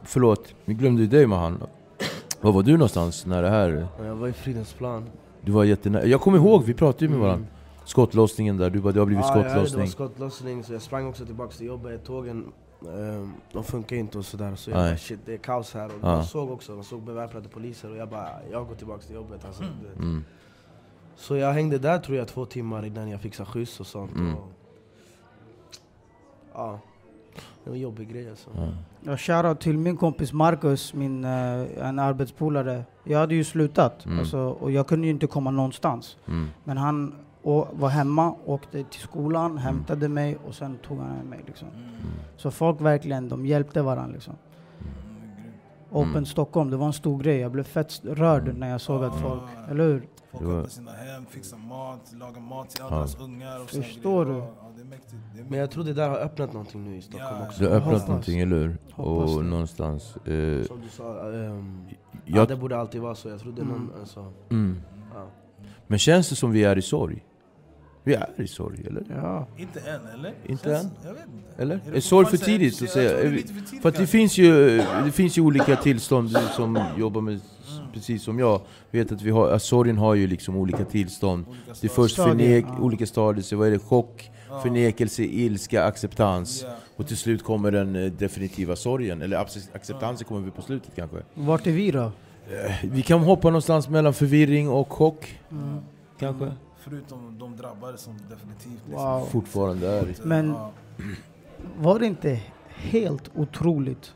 förlåt, 0.03 0.55
vi 0.65 0.73
glömde 0.73 1.01
ju 1.01 1.07
dig 1.07 1.27
Mahan. 1.27 1.63
Var 2.41 2.51
var 2.51 2.63
du 2.63 2.71
någonstans 2.71 3.25
när 3.25 3.41
det 3.41 3.49
här... 3.49 3.87
Jag 4.03 4.15
var 4.15 4.27
i 4.27 4.33
Fridens 4.33 4.73
plan. 4.73 5.03
Du 5.41 5.51
var 5.51 5.63
jättenära. 5.63 6.05
Jag 6.05 6.21
kommer 6.21 6.37
ihåg, 6.37 6.63
vi 6.63 6.73
pratade 6.73 7.05
ju 7.05 7.09
med 7.09 7.15
Mm. 7.17 7.27
varandra. 7.27 7.47
Skottlossningen 7.85 8.57
där, 8.57 8.69
du 8.69 8.79
bara 8.79 8.93
det 8.93 8.99
har 8.99 9.05
blivit 9.05 9.25
Ja, 9.25 9.37
jag 9.37 9.43
hörde 9.43 9.49
det 9.53 9.59
var 9.59 9.65
skottlossning. 9.65 9.87
skottlossning, 9.91 10.63
så 10.63 10.73
jag 10.73 10.81
sprang 10.81 11.07
också 11.07 11.25
tillbaka 11.25 11.51
till 11.55 11.65
jobbet. 11.67 12.05
Tågen, 12.05 12.45
ehm, 12.87 13.33
de 13.53 13.63
funkar 13.63 13.95
inte 13.95 14.17
och 14.17 14.25
sådär. 14.25 14.55
Så 14.55 14.69
jag 14.71 14.77
bara 14.77 14.97
shit, 14.97 15.19
det 15.25 15.33
är 15.33 15.37
kaos 15.37 15.73
här. 15.73 15.85
Och 15.85 15.91
Ja. 16.01 16.07
man 16.15 16.25
såg 16.25 16.51
också, 16.51 16.71
man 16.71 16.83
såg 16.83 17.01
beväpnade 17.01 17.49
poliser 17.49 17.89
och 17.91 17.97
jag 17.97 18.09
bara, 18.09 18.29
jag 18.51 18.67
går 18.67 18.75
tillbaka 18.75 19.01
till 19.01 19.15
jobbet. 19.15 19.45
Alltså, 19.45 19.63
vet. 19.63 19.95
Mm. 19.99 20.23
Så 21.15 21.35
jag 21.35 21.53
hängde 21.53 21.77
där 21.77 21.99
tror 21.99 22.17
jag 22.17 22.27
två 22.27 22.45
timmar 22.45 22.85
innan 22.85 23.09
jag 23.09 23.21
fixade 23.21 23.49
skjuts 23.49 23.79
och 23.79 23.87
sånt. 23.87 24.11
Mm. 24.15 24.35
Och, 24.35 24.47
ja, 26.53 26.79
det 27.63 27.69
var 27.69 27.75
en 27.75 27.81
jobbig 27.81 28.09
grej 28.09 28.29
alltså. 28.29 28.49
Ja. 28.55 28.67
Jag 29.03 29.19
shoutout 29.19 29.59
till 29.59 29.77
min 29.77 29.97
kompis 29.97 30.33
Marcus, 30.33 30.93
min, 30.93 31.23
eh, 31.23 31.87
en 31.87 31.99
arbetspolare. 31.99 32.83
Jag 33.03 33.19
hade 33.19 33.35
ju 33.35 33.43
slutat 33.43 34.05
Mm. 34.05 34.19
alltså, 34.19 34.39
och 34.39 34.71
jag 34.71 34.87
kunde 34.87 35.07
ju 35.07 35.11
inte 35.13 35.27
komma 35.27 35.51
någonstans. 35.51 36.17
Mm. 36.27 36.47
Men 36.63 36.77
han 36.77 37.15
å- 37.43 37.67
var 37.73 37.89
hemma, 37.89 38.35
åkte 38.45 38.83
till 38.83 39.01
skolan, 39.01 39.57
hämtade 39.57 40.07
mig 40.09 40.37
och 40.47 40.55
sen 40.55 40.77
tog 40.77 40.97
han 40.99 41.09
med 41.15 41.25
mig. 41.25 41.39
Liksom. 41.47 41.67
Så 42.37 42.51
folk 42.51 42.81
verkligen, 42.81 43.29
de 43.29 43.45
hjälpte 43.45 43.81
varandra. 43.81 44.13
Liksom. 44.13 44.33
Open 45.89 46.09
Mm. 46.11 46.25
Stockholm, 46.25 46.69
det 46.69 46.77
var 46.77 46.87
en 46.87 46.93
stor 46.93 47.19
grej. 47.23 47.37
Jag 47.39 47.51
blev 47.51 47.63
fett 47.63 48.01
rörd 48.03 48.55
när 48.57 48.69
jag 48.69 48.81
såg 48.81 49.03
att 49.03 49.15
folk, 49.21 49.41
eller 49.69 49.83
hur? 49.83 50.07
Folk 50.31 50.43
Det 50.43 50.49
öppnar 50.51 50.69
sina 50.69 50.91
hem, 50.91 51.25
fixar 51.25 51.57
mat, 51.57 52.13
lagar 52.19 52.41
mat 52.41 52.69
till 52.69 52.81
alla 52.83 52.91
Ja. 52.95 52.97
deras 52.99 53.19
ungar. 53.19 53.61
Och 53.61 53.69
Förstår 53.69 54.25
du? 54.25 54.31
Ja, 54.31 54.47
det 54.75 54.81
är 54.81 54.85
mäktigt. 54.85 55.15
Det 55.35 55.41
är 55.41 55.45
Men 55.49 55.59
jag 55.59 55.71
tror 55.71 55.83
det 55.83 55.93
där 55.93 56.09
har 56.09 56.17
öppnat 56.17 56.53
någonting 56.53 56.83
nu 56.83 56.97
i 56.97 57.01
Stockholm 57.01 57.35
Ja. 57.39 57.47
också. 57.47 57.59
Du 57.63 57.69
har 57.69 57.75
öppnat 57.75 57.93
Hoppas. 57.93 58.07
någonting, 58.07 58.39
eller 58.39 58.55
hur? 58.57 58.77
Hoppas 58.93 59.35
Och 59.35 59.43
det. 59.43 59.49
någonstans... 59.49 60.15
Eh, 60.17 60.63
Som 60.63 60.81
du 60.81 60.89
sa, 60.89 61.29
ja, 61.31 61.53
jag, 62.25 62.47
det 62.47 62.55
borde 62.55 62.77
alltid 62.79 63.01
vara 63.01 63.15
så. 63.15 63.29
Jag 63.29 63.39
trodde 63.39 63.63
någon, 63.63 63.75
Mm. 63.75 63.89
alltså, 63.99 64.33
mm. 64.49 64.81
ja. 65.13 65.25
Men 65.87 65.99
känns 65.99 66.29
det 66.29 66.35
som 66.35 66.51
vi 66.51 66.63
är 66.63 66.77
i 66.77 66.81
sorg? 66.81 67.23
Vi 68.03 68.13
är 68.13 68.29
i 68.37 68.47
sorg, 68.47 68.83
eller? 68.87 69.03
Ja. 69.15 69.47
Inte 69.57 69.79
än, 69.79 69.99
eller? 70.19 70.33
Inte 70.45 70.63
Känns- 70.63 70.83
än? 70.83 70.89
Jag 71.05 71.13
vet 71.13 71.23
inte. 71.25 71.61
Eller? 71.61 71.75
Är 71.75 71.91
det 71.91 71.97
Är 71.97 72.01
sorg 72.01 72.27
för 72.27 72.37
tidigt 72.37 72.81
att 72.81 72.89
säga? 72.89 73.09
för 73.17 73.29
tidigt 73.29 73.81
För 73.81 73.89
att 73.89 73.95
det 73.95 74.07
finns 74.07 74.37
ju, 74.37 74.77
det 75.05 75.11
finns 75.11 75.37
ju 75.37 75.41
olika 75.41 75.75
tillstånd 75.75 76.29
du 76.29 76.39
som 76.55 76.79
jobbar 76.97 77.21
med 77.21 77.39
precis 77.93 78.23
som 78.23 78.39
jag, 78.39 78.61
vet 78.91 79.11
att 79.11 79.21
vi 79.21 79.29
har, 79.31 79.49
att 79.51 79.63
sorgen 79.63 79.97
har 79.97 80.15
ju 80.15 80.27
liksom 80.27 80.55
olika 80.55 80.85
tillstånd. 80.85 81.45
Det 81.81 81.87
är 81.87 81.89
först 81.89 82.13
Stadier, 82.13 82.35
förnek, 82.61 82.65
ja. 82.67 82.83
olika 82.83 83.05
stadier, 83.05 83.43
så 83.43 83.55
vad 83.55 83.67
är 83.67 83.71
det? 83.71 83.79
Chock, 83.79 84.31
förnekelse, 84.63 85.23
ilska, 85.23 85.83
acceptans. 85.85 86.63
Ja. 86.67 86.75
Och 86.95 87.07
till 87.07 87.17
slut 87.17 87.43
kommer 87.43 87.71
den 87.71 87.95
eh, 87.95 88.11
definitiva 88.11 88.75
sorgen, 88.75 89.21
eller 89.21 89.37
acce- 89.37 89.69
acceptansen 89.75 90.27
kommer 90.27 90.41
vi 90.41 90.51
på 90.51 90.61
slutet 90.61 90.91
kanske. 90.95 91.17
Vart 91.33 91.67
är 91.67 91.71
vi 91.71 91.91
då? 91.91 92.11
Vi 92.83 93.01
kan 93.01 93.19
hoppa 93.19 93.47
någonstans 93.47 93.89
mellan 93.89 94.13
förvirring 94.13 94.69
och 94.69 94.93
chock, 94.93 95.39
kanske. 96.19 96.51
Förutom 96.83 97.35
de 97.39 97.57
drabbade 97.57 97.97
som 97.97 98.13
definitivt 98.29 98.81
liksom, 98.87 99.03
Wow. 99.05 99.25
Fortfarande 99.31 99.87
är. 99.91 100.15
Men 100.23 100.49
ja. 100.49 100.71
var 101.79 101.99
det 101.99 102.05
inte 102.05 102.39
helt 102.75 103.31
otroligt 103.35 104.13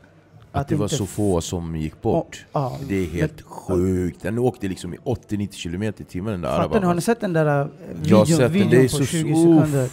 Att 0.52 0.68
det 0.68 0.76
var 0.76 0.88
så 0.88 1.06
få 1.06 1.40
som 1.40 1.76
gick 1.76 2.02
bort. 2.02 2.46
Ja, 2.52 2.78
Det 2.88 2.94
är 2.94 3.06
helt 3.06 3.42
sjukt. 3.42 4.22
Den 4.22 4.38
åkte 4.38 4.68
liksom 4.68 4.94
i 4.94 4.96
80-90 4.96 5.62
km 5.62 5.82
i 5.82 5.92
timmen 5.92 6.32
den 6.32 6.40
där 6.40 6.56
Fattar 6.56 6.80
ni? 6.80 6.86
Har 6.86 6.94
ni 6.94 7.00
sett 7.00 7.20
den 7.20 7.32
där 7.32 7.46
eh, 7.46 7.68
Jag 8.04 8.16
har 8.16 8.24
videon, 8.24 8.26
sett 8.26 8.38
den, 8.38 8.52
videon 8.52 8.70
det 8.70 8.76
är 8.76 8.82
på 8.82 8.88
så- 8.88 9.04
20 9.04 9.30
uff. 9.32 9.36
sekunder? 9.38 9.90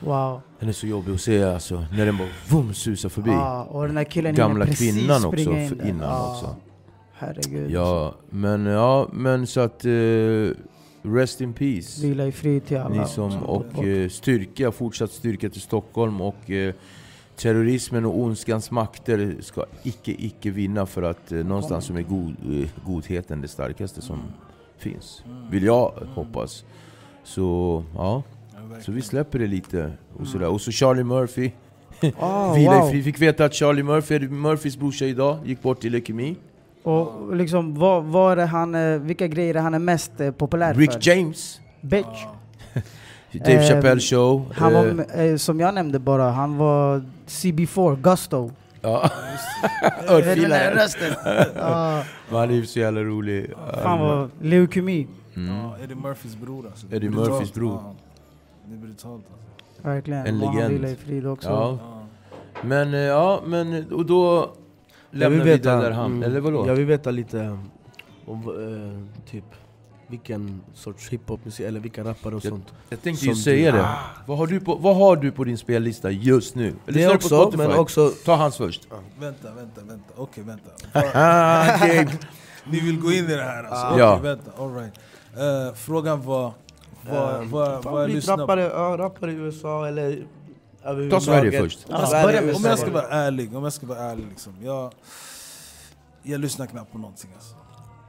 Wow. 0.00 0.40
Den 0.60 0.68
är 0.68 0.72
så 0.72 0.86
jobbig 0.86 1.12
att 1.14 1.20
se 1.20 1.42
alltså, 1.44 1.84
när 1.96 2.06
den 2.06 2.18
bara 2.18 2.28
vum, 2.50 2.74
susar 2.74 3.08
förbi. 3.08 3.30
Ja, 3.30 3.64
och 3.64 3.86
den 3.86 3.96
här 3.96 4.04
killen 4.04 4.34
Gamla 4.34 4.66
kvinnan 4.66 5.24
också, 5.24 5.40
in 5.50 5.76
där. 5.78 5.88
innan 5.88 6.08
Ja, 6.08 6.30
också. 6.32 6.56
Herregud. 7.12 7.70
Ja, 7.70 8.14
men 8.30 8.66
ja, 8.66 9.08
men 9.12 9.46
så 9.46 9.60
att... 9.60 9.84
eh, 9.84 9.92
rest 11.02 11.40
in 11.40 11.52
peace. 11.52 12.06
Vila 12.06 12.26
i 12.26 12.32
frid 12.32 12.66
till 12.66 12.78
alla. 12.78 13.02
Ni 13.02 13.08
som, 13.08 13.42
och 13.42 13.84
eh, 13.84 14.08
styrka, 14.08 14.72
fortsatt 14.72 15.10
styrka 15.10 15.50
till 15.50 15.60
Stockholm 15.60 16.20
och 16.20 16.50
eh, 16.50 16.74
terrorismen 17.36 18.04
och 18.04 18.18
ondskans 18.18 18.70
makter 18.70 19.36
ska 19.40 19.64
icke, 19.82 20.14
icke 20.18 20.50
vinna 20.50 20.86
för 20.86 21.02
att 21.02 21.32
eh, 21.32 21.38
någonstans 21.38 21.84
som 21.84 21.96
är 21.96 22.02
god, 22.02 22.36
godheten 22.86 23.40
det 23.40 23.48
starkaste 23.48 24.02
som 24.02 24.22
finns. 24.78 25.24
Vill 25.50 25.64
jag 25.64 25.92
hoppas. 26.14 26.64
Så 27.24 27.84
ja, 27.94 28.22
så 28.80 28.92
vi 28.92 29.02
släpper 29.02 29.38
det 29.38 29.46
lite 29.46 29.92
och 30.16 30.26
sådär. 30.26 30.48
Och 30.48 30.60
så 30.60 30.70
Charlie 30.70 31.04
Murphy. 31.04 31.50
Ah, 32.18 32.54
Vila 32.54 32.78
wow. 32.78 32.88
i 32.88 32.90
frid. 32.90 33.04
Fick 33.04 33.20
veta 33.20 33.44
att 33.44 33.54
Charlie 33.54 33.82
Murphy, 33.82 34.18
Murphys 34.18 34.76
brorsa 34.76 35.04
idag, 35.04 35.38
gick 35.44 35.62
bort 35.62 35.84
i 35.84 35.90
leukemi. 35.90 36.36
Och 36.82 37.36
liksom, 37.36 37.74
vad, 37.74 38.04
vad 38.04 38.32
är 38.32 38.36
det 38.36 38.44
han, 38.46 38.74
eh, 38.74 38.98
vilka 38.98 39.26
grejer 39.26 39.54
är 39.54 39.60
han 39.60 39.74
är 39.74 39.78
mest 39.78 40.20
eh, 40.20 40.30
populär 40.30 40.74
Rick 40.74 40.92
för? 40.92 41.00
James, 41.08 41.60
Bitch. 41.80 42.06
Dave 43.32 43.52
Eh, 43.54 43.68
Chappelle 43.68 44.00
show. 44.00 44.52
Han 44.56 44.74
eh, 44.74 44.94
var, 44.94 45.20
eh, 45.20 45.36
som 45.36 45.60
jag 45.60 45.74
nämnde 45.74 45.98
bara, 45.98 46.30
han 46.30 46.56
var 46.56 47.02
CB4, 47.26 47.96
Gusto. 48.02 48.50
ja. 48.80 49.10
Den 50.06 50.06
där 50.06 50.14
Örfilare. 50.14 50.74
rösten. 50.84 51.12
Ja, 51.56 52.02
Han 52.30 52.50
är 52.50 52.62
så 52.62 52.78
jävla 52.78 53.00
rolig. 53.02 53.50
fan 53.82 54.00
vad, 54.00 54.30
leukemi. 54.40 55.06
Mm. 55.36 55.54
Ja, 55.56 55.76
Eddie 55.84 55.94
Murphys 55.94 56.36
bror 56.36 56.66
alltså. 56.66 56.86
Eddie 56.86 57.08
Brutalt. 57.08 57.30
Murphys 57.30 57.54
bror. 57.54 57.72
Ja, 57.84 57.94
det 58.66 58.74
är 58.74 58.78
brutalt 58.78 59.22
alltså. 59.32 59.88
Verkligen. 59.88 60.26
En 60.26 60.36
Må 60.36 60.46
han 60.46 60.54
legend. 60.56 60.72
vila 60.74 60.88
i 60.88 60.96
frid 60.96 61.26
också. 61.26 61.48
Ja. 61.48 61.78
Ja. 61.80 62.02
Men 62.62 62.92
ja, 62.92 63.40
men 63.46 63.92
och 63.92 64.06
då 64.06 64.52
lämnar 65.12 65.44
vi 65.44 65.50
det 65.50 65.56
veta, 65.56 65.76
där 65.76 65.90
han, 65.90 66.06
mm, 66.12 66.22
eller 66.22 66.40
vadå? 66.40 66.66
Jag 66.66 66.74
vill 66.74 66.86
veta 66.86 67.10
lite 67.10 67.58
om 68.26 68.38
eh, 69.24 69.30
typ 69.30 69.44
vilken 70.06 70.60
sorts 70.74 71.08
hiphopmusik, 71.10 71.66
eller 71.66 71.80
vilka 71.80 72.04
rappare 72.04 72.34
och 72.36 72.44
Jag- 72.44 72.52
sånt. 72.52 72.72
Jag 72.88 73.02
tänkte 73.02 73.26
ju 73.26 73.34
säga 73.34 73.72
du- 73.72 73.78
det. 73.78 73.88
Vad 74.26 74.38
har, 74.38 74.46
du 74.46 74.60
på, 74.60 74.74
vad 74.74 74.96
har 74.96 75.16
du 75.16 75.32
på 75.32 75.44
din 75.44 75.58
spellista 75.58 76.10
just 76.10 76.54
nu? 76.54 76.74
Det 76.86 76.92
Lyssnar 76.92 77.02
du 77.12 77.18
på 77.18 77.24
också, 77.24 77.28
Spotify? 77.42 77.56
men 77.68 77.78
också... 77.78 78.08
Ta 78.24 78.34
hans 78.34 78.56
först. 78.56 78.88
Vänta, 79.20 79.48
vänta, 79.56 79.80
vänta. 79.80 80.12
Okej, 80.16 80.44
vänta. 80.44 80.70
Ah, 81.14 81.74
okej. 81.76 82.08
Ni 82.64 82.80
vill 82.80 83.00
gå 83.00 83.12
in 83.12 83.24
i 83.24 83.36
det 83.36 83.42
här 83.42 83.64
alltså? 83.64 83.86
Ah. 83.86 83.90
Okej, 83.90 83.98
Ja. 84.00 84.16
vänta. 84.22 84.50
All 84.58 84.74
right. 84.74 84.94
Eh, 85.36 85.74
frågan 85.74 86.22
var 86.22 86.52
vad, 87.10 87.36
Ehm, 87.42 87.50
vad, 87.50 87.82
fan, 87.82 87.92
vad 87.92 88.02
jag 88.02 88.10
lyssnar 88.10 88.36
på. 88.36 88.42
rappare, 88.42 88.60
ja, 88.62 88.96
rappare 88.98 89.32
i 89.32 89.34
USA 89.34 89.86
eller. 89.88 90.22
Ta 91.10 91.20
Sverige 91.20 91.60
först. 91.60 91.80
Sverige. 92.08 92.54
Om 92.54 92.64
jag 92.64 92.78
ska 92.78 92.90
vara 92.90 93.08
ärlig, 93.08 93.56
om 93.56 93.64
jag 93.64 93.72
ska 93.72 93.86
vara 93.86 93.98
ärlig 93.98 94.26
liksom. 94.28 94.52
Jag, 94.62 94.92
jag 96.22 96.40
lyssnar 96.40 96.66
knappt 96.66 96.92
på 96.92 96.98
någonting 96.98 97.30
alltså. 97.34 97.54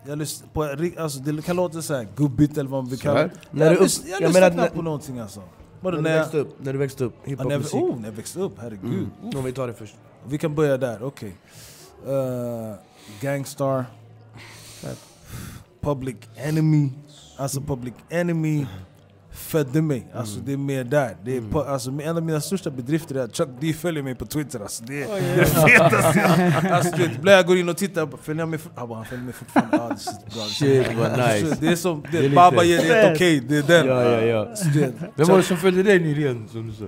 Jag 0.07 0.17
lyssnar 0.17 0.47
på, 0.47 0.63
alltså 1.01 1.19
det 1.19 1.41
kan 1.41 1.55
låta 1.55 1.81
såhär 1.81 2.07
gubbigt 2.15 2.57
eller 2.57 2.69
vad 2.69 2.89
vi 2.89 2.97
Så 2.97 3.03
kallar 3.03 3.17
här? 3.17 3.27
det. 3.27 3.33
När 3.51 3.65
Jag, 3.65 3.73
du 3.73 3.77
upp- 3.77 3.83
lys- 3.87 4.03
jag 4.07 4.21
jag 4.21 4.27
lyssnar 4.27 4.49
knappt 4.51 4.69
när- 4.71 4.75
på 4.77 4.81
någonting 4.81 5.19
alltså. 5.19 5.39
När 5.39 5.47
Bara 5.81 5.95
du 5.95 6.01
när 6.01 6.09
jag, 6.11 6.19
växte 6.19 6.37
upp, 6.37 6.55
när 6.59 6.73
du 6.73 6.79
växte 6.79 7.03
upp, 7.03 7.13
ja, 7.23 7.29
när, 7.29 7.31
jag, 7.31 7.39
hiphopmusik. 7.59 7.75
oh, 7.75 7.99
när 7.99 8.07
jag 8.07 8.15
växte 8.15 8.39
upp, 8.39 8.53
herregud. 8.61 9.09
Mm. 9.23 9.37
Om 9.37 9.43
vi 9.43 9.51
tar 9.51 9.67
det 9.67 9.73
först. 9.73 9.95
Vi 10.27 10.37
kan 10.37 10.55
börja 10.55 10.77
där, 10.77 11.03
okej. 11.03 11.35
Eh, 12.07 12.75
Gangstar. 13.21 13.85
Public 15.81 16.15
Enemy. 16.35 16.89
Alltså 17.37 17.61
Public 17.61 17.93
Enemy 18.09 18.65
födde 19.33 19.81
mig. 19.81 20.07
Alltså 20.13 20.39
det 20.39 20.53
är 20.53 20.57
mer 20.57 20.83
där. 20.83 21.15
Det 21.25 21.37
är 21.37 21.41
på, 21.41 21.61
alltså, 21.63 21.89
en 22.03 22.17
av 22.17 22.23
mina 22.23 22.41
största 22.41 22.69
bedrifter 22.71 23.15
är 23.15 23.19
att 23.23 23.35
Chuck 23.35 23.49
D 23.59 23.73
följer 23.73 24.03
mig 24.03 24.15
på 24.15 24.25
Twitter. 24.25 24.59
Alltså, 24.59 24.83
det, 24.83 25.03
är- 25.03 25.07
det 25.07 25.29
är 25.29 25.37
det 25.37 25.45
fetaste 25.45 26.19
jag... 26.63 26.71
Alltså, 26.71 27.01
ibland 27.01 27.37
jag 27.37 27.47
går 27.47 27.57
in 27.57 27.69
och 27.69 27.77
tittar, 27.77 28.09
följer 28.21 28.41
han 28.41 28.49
mig, 28.49 28.59
fort- 28.59 28.71
ah, 28.75 28.93
han 28.95 29.05
följer 29.05 29.25
mig 29.25 29.33
fortfarande. 29.33 29.81
Ah, 29.81 29.87
det 29.89 30.31
är 30.31 30.35
bra. 30.35 30.43
Shit 30.43 30.97
vad 30.97 31.11
nice. 31.11 31.57
Det 31.59 31.67
är 31.67 31.75
som, 31.75 32.03
det, 32.11 32.19
Det 32.19 32.25
är 32.25 32.29
Baba 32.35 32.63
ger 32.63 32.77
dig 32.77 33.05
ett 33.05 33.15
okej, 33.15 33.39
det 33.39 33.57
är 33.57 33.63
den. 33.63 33.87
Ja, 33.87 34.03
ja, 34.03 34.21
ja. 34.21 34.55
Så 34.55 34.67
det- 34.67 34.93
Vem 35.15 35.27
var 35.27 35.37
det 35.37 35.43
som 35.43 35.57
följde 35.57 35.83
dig 35.83 35.99
nyligen 35.99 36.47
som 36.47 36.67
du 36.67 36.73
sa? 36.73 36.85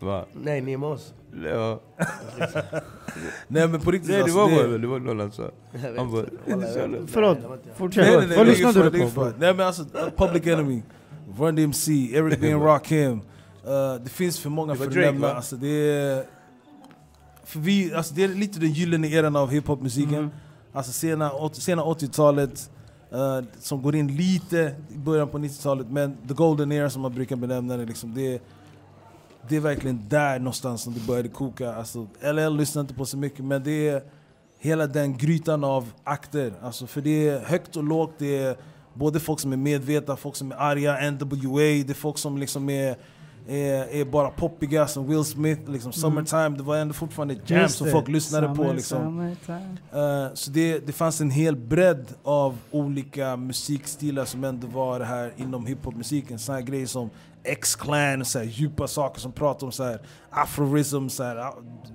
Va? 0.06 0.24
Nej, 0.32 0.60
Nemos. 0.60 1.14
Ja. 1.44 1.80
Nej 3.48 3.68
men 3.68 3.80
på 3.80 3.90
riktigt 3.90 4.10
Nej 4.10 4.18
det 4.18 4.22
alltså, 4.24 4.38
var 4.38 4.50
det- 4.50 4.68
bara, 4.68 4.78
det 4.78 4.86
var 4.86 4.98
någon 4.98 5.20
han 5.20 5.32
sa. 5.32 5.50
Han 5.96 6.12
bara, 6.12 6.24
Förlåt, 7.06 7.38
fortsätt. 7.76 8.04
Nej, 8.06 8.16
nej, 8.16 8.26
nej, 8.28 8.36
Vad 8.36 8.46
det 8.46 8.50
är 8.50 8.54
lyssnade 8.54 8.82
du 8.90 8.98
det 8.98 9.04
är 9.04 9.10
på? 9.10 9.32
Nej 9.38 9.54
men 9.54 9.66
alltså, 9.66 9.84
Public 10.16 10.46
Enemy, 10.46 10.82
Run 11.38 11.56
DMC, 11.56 11.90
Eric 12.12 12.40
B. 12.40 12.52
and 12.52 12.62
Rakim. 12.66 13.12
Uh, 13.12 13.94
det 14.04 14.10
finns 14.10 14.38
för 14.38 14.50
många 14.50 14.74
för 14.74 14.86
att 14.86 14.94
nämna. 14.94 15.32
Alltså, 15.32 15.56
det, 15.56 15.68
är, 15.68 16.24
för 17.44 17.60
vi, 17.60 17.94
alltså, 17.94 18.14
det 18.14 18.24
är 18.24 18.28
lite 18.28 18.60
den 18.60 18.72
gyllene 18.72 19.08
eran 19.08 19.36
av 19.36 19.50
hiphopmusiken. 19.50 20.14
Mm. 20.14 20.30
Alltså 20.72 20.92
sena, 20.92 21.30
sena 21.52 21.82
80-talet, 21.82 22.70
eh, 23.12 23.40
som 23.58 23.82
går 23.82 23.96
in 23.96 24.16
lite 24.16 24.74
i 24.94 24.98
början 24.98 25.28
på 25.28 25.38
90-talet. 25.38 25.86
Men 25.90 26.16
the 26.28 26.34
golden 26.34 26.72
era 26.72 26.90
som 26.90 27.02
man 27.02 27.14
brukar 27.14 27.36
benämna 27.36 27.76
det, 27.76 27.84
liksom, 27.84 28.14
det, 28.14 28.42
det 29.48 29.56
är 29.56 29.60
verkligen 29.60 30.08
där 30.08 30.38
någonstans 30.38 30.82
som 30.82 30.94
det 30.94 31.00
började 31.06 31.28
koka. 31.28 31.74
Alltså, 31.74 32.06
LL 32.20 32.56
lyssnar 32.56 32.80
inte 32.80 32.94
på 32.94 33.04
så 33.04 33.16
mycket, 33.16 33.44
men 33.44 33.62
det 33.62 33.88
är 33.88 34.02
hela 34.58 34.86
den 34.86 35.16
grytan 35.16 35.64
av 35.64 35.92
akter. 36.04 36.52
Alltså, 36.62 36.86
för 36.86 37.00
det 37.00 37.28
är 37.28 37.40
högt 37.40 37.76
och 37.76 37.84
lågt, 37.84 38.14
det 38.18 38.38
är 38.38 38.56
både 38.94 39.20
folk 39.20 39.40
som 39.40 39.52
är 39.52 39.56
medvetna, 39.56 40.16
folk 40.16 40.36
som 40.36 40.52
är 40.52 40.56
arga, 40.56 41.10
NWA, 41.10 41.60
det 41.62 41.90
är 41.90 41.94
folk 41.94 42.18
som 42.18 42.38
liksom 42.38 42.70
är 42.70 42.96
är, 43.48 44.00
är 44.00 44.04
bara 44.04 44.30
poppiga 44.30 44.86
som 44.86 45.08
Will 45.08 45.24
Smith, 45.24 45.70
liksom 45.70 45.92
Summertime, 45.92 46.48
det 46.48 46.62
var 46.62 46.76
ändå 46.76 46.94
fortfarande 46.94 47.34
ett 47.34 47.50
jam 47.50 47.68
som 47.68 47.90
folk 47.90 48.08
lyssnade 48.08 48.48
på. 48.48 48.54
Summer, 48.54 48.74
Liksom. 48.74 48.98
summertime. 48.98 49.76
Eh, 49.92 50.34
så 50.34 50.50
det, 50.50 50.86
det 50.86 50.92
fanns 50.92 51.20
en 51.20 51.30
hel 51.30 51.56
bredd 51.56 52.06
av 52.22 52.58
olika 52.70 53.36
musikstilar 53.36 54.24
som 54.24 54.44
ändå 54.44 54.66
var 54.66 54.98
det 54.98 55.04
här 55.04 55.32
inom 55.36 55.66
hiphopmusiken. 55.66 56.38
Såna 56.38 56.58
här 56.58 56.64
grejer 56.64 56.86
som 56.86 57.10
X-Clan, 57.44 58.24
så 58.24 58.38
här 58.38 58.46
djupa 58.46 58.88
saker 58.88 59.20
som 59.20 59.32
pratar 59.32 59.66
om 59.66 59.72
så 59.72 59.84
här 59.84 60.00
afroism, 60.30 61.08
så 61.08 61.22
här, 61.22 61.36
ah, 61.36 61.54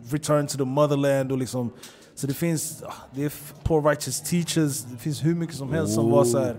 return 0.09 0.47
to 0.47 0.57
the 0.57 0.65
motherland 0.65 1.31
och 1.31 1.37
liksom 1.37 1.73
så 2.15 2.27
det 2.27 2.33
finns, 2.33 2.83
ah, 2.83 2.93
det 3.15 3.25
är 3.25 3.33
Poor 3.63 3.89
Righteous 3.89 4.21
Teachers, 4.21 4.83
det 4.83 4.97
finns 4.97 5.23
hur 5.25 5.35
mycket 5.35 5.55
som 5.55 5.73
helst 5.73 5.93
som 5.93 6.11
var 6.11 6.25
så 6.25 6.39
här 6.39 6.57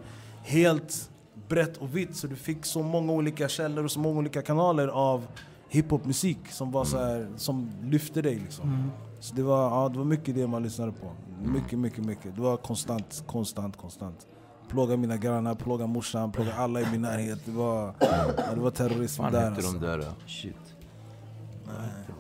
helt 0.49 1.11
brett 1.49 1.77
och 1.77 1.97
vitt. 1.97 2.17
Så 2.17 2.27
du 2.27 2.37
fick 2.37 2.65
så 2.65 2.83
många 2.83 3.13
olika 3.13 3.49
källor 3.49 3.85
och 3.85 3.91
så 3.91 4.01
många 4.01 4.19
olika 4.19 4.43
kanaler 4.43 4.89
av 4.89 5.27
hiphopmusik 5.69 6.39
som 6.51 6.73
var 6.73 6.85
så 6.85 6.99
här, 6.99 7.29
som 7.37 7.71
lyfte 7.83 8.23
dig 8.23 8.35
liksom. 8.35 8.69
Mm. 8.69 8.91
Så 9.21 9.35
det 9.35 9.43
var, 9.43 9.63
ja, 9.63 9.89
det 9.89 9.99
var 9.99 10.05
mycket 10.05 10.35
det 10.35 10.47
man 10.47 10.63
lyssnade 10.63 10.93
på. 10.93 11.13
Mycket, 11.45 11.79
mycket, 11.79 12.05
mycket. 12.05 12.37
Det 12.37 12.41
var 12.41 12.57
konstant, 12.57 13.25
konstant, 13.27 13.77
konstant. 13.77 14.27
Plåga 14.69 14.97
mina 14.97 15.17
grannar, 15.17 15.55
plåga 15.55 15.87
morsan, 15.87 16.33
plåga 16.33 16.55
alla 16.55 16.81
i 16.81 16.87
min 16.93 17.03
närhet. 17.03 17.39
Det 17.45 17.51
var, 17.51 17.95
ja, 18.01 18.55
det 18.55 18.61
var 18.61 18.71
terrorism 18.71 19.23
fan 19.23 19.33
där 19.33 19.41
hette 19.41 19.55
alltså. 19.55 19.73
de 19.73 19.87
där? 19.87 19.99
då? 19.99 20.05
Shit. 20.27 20.57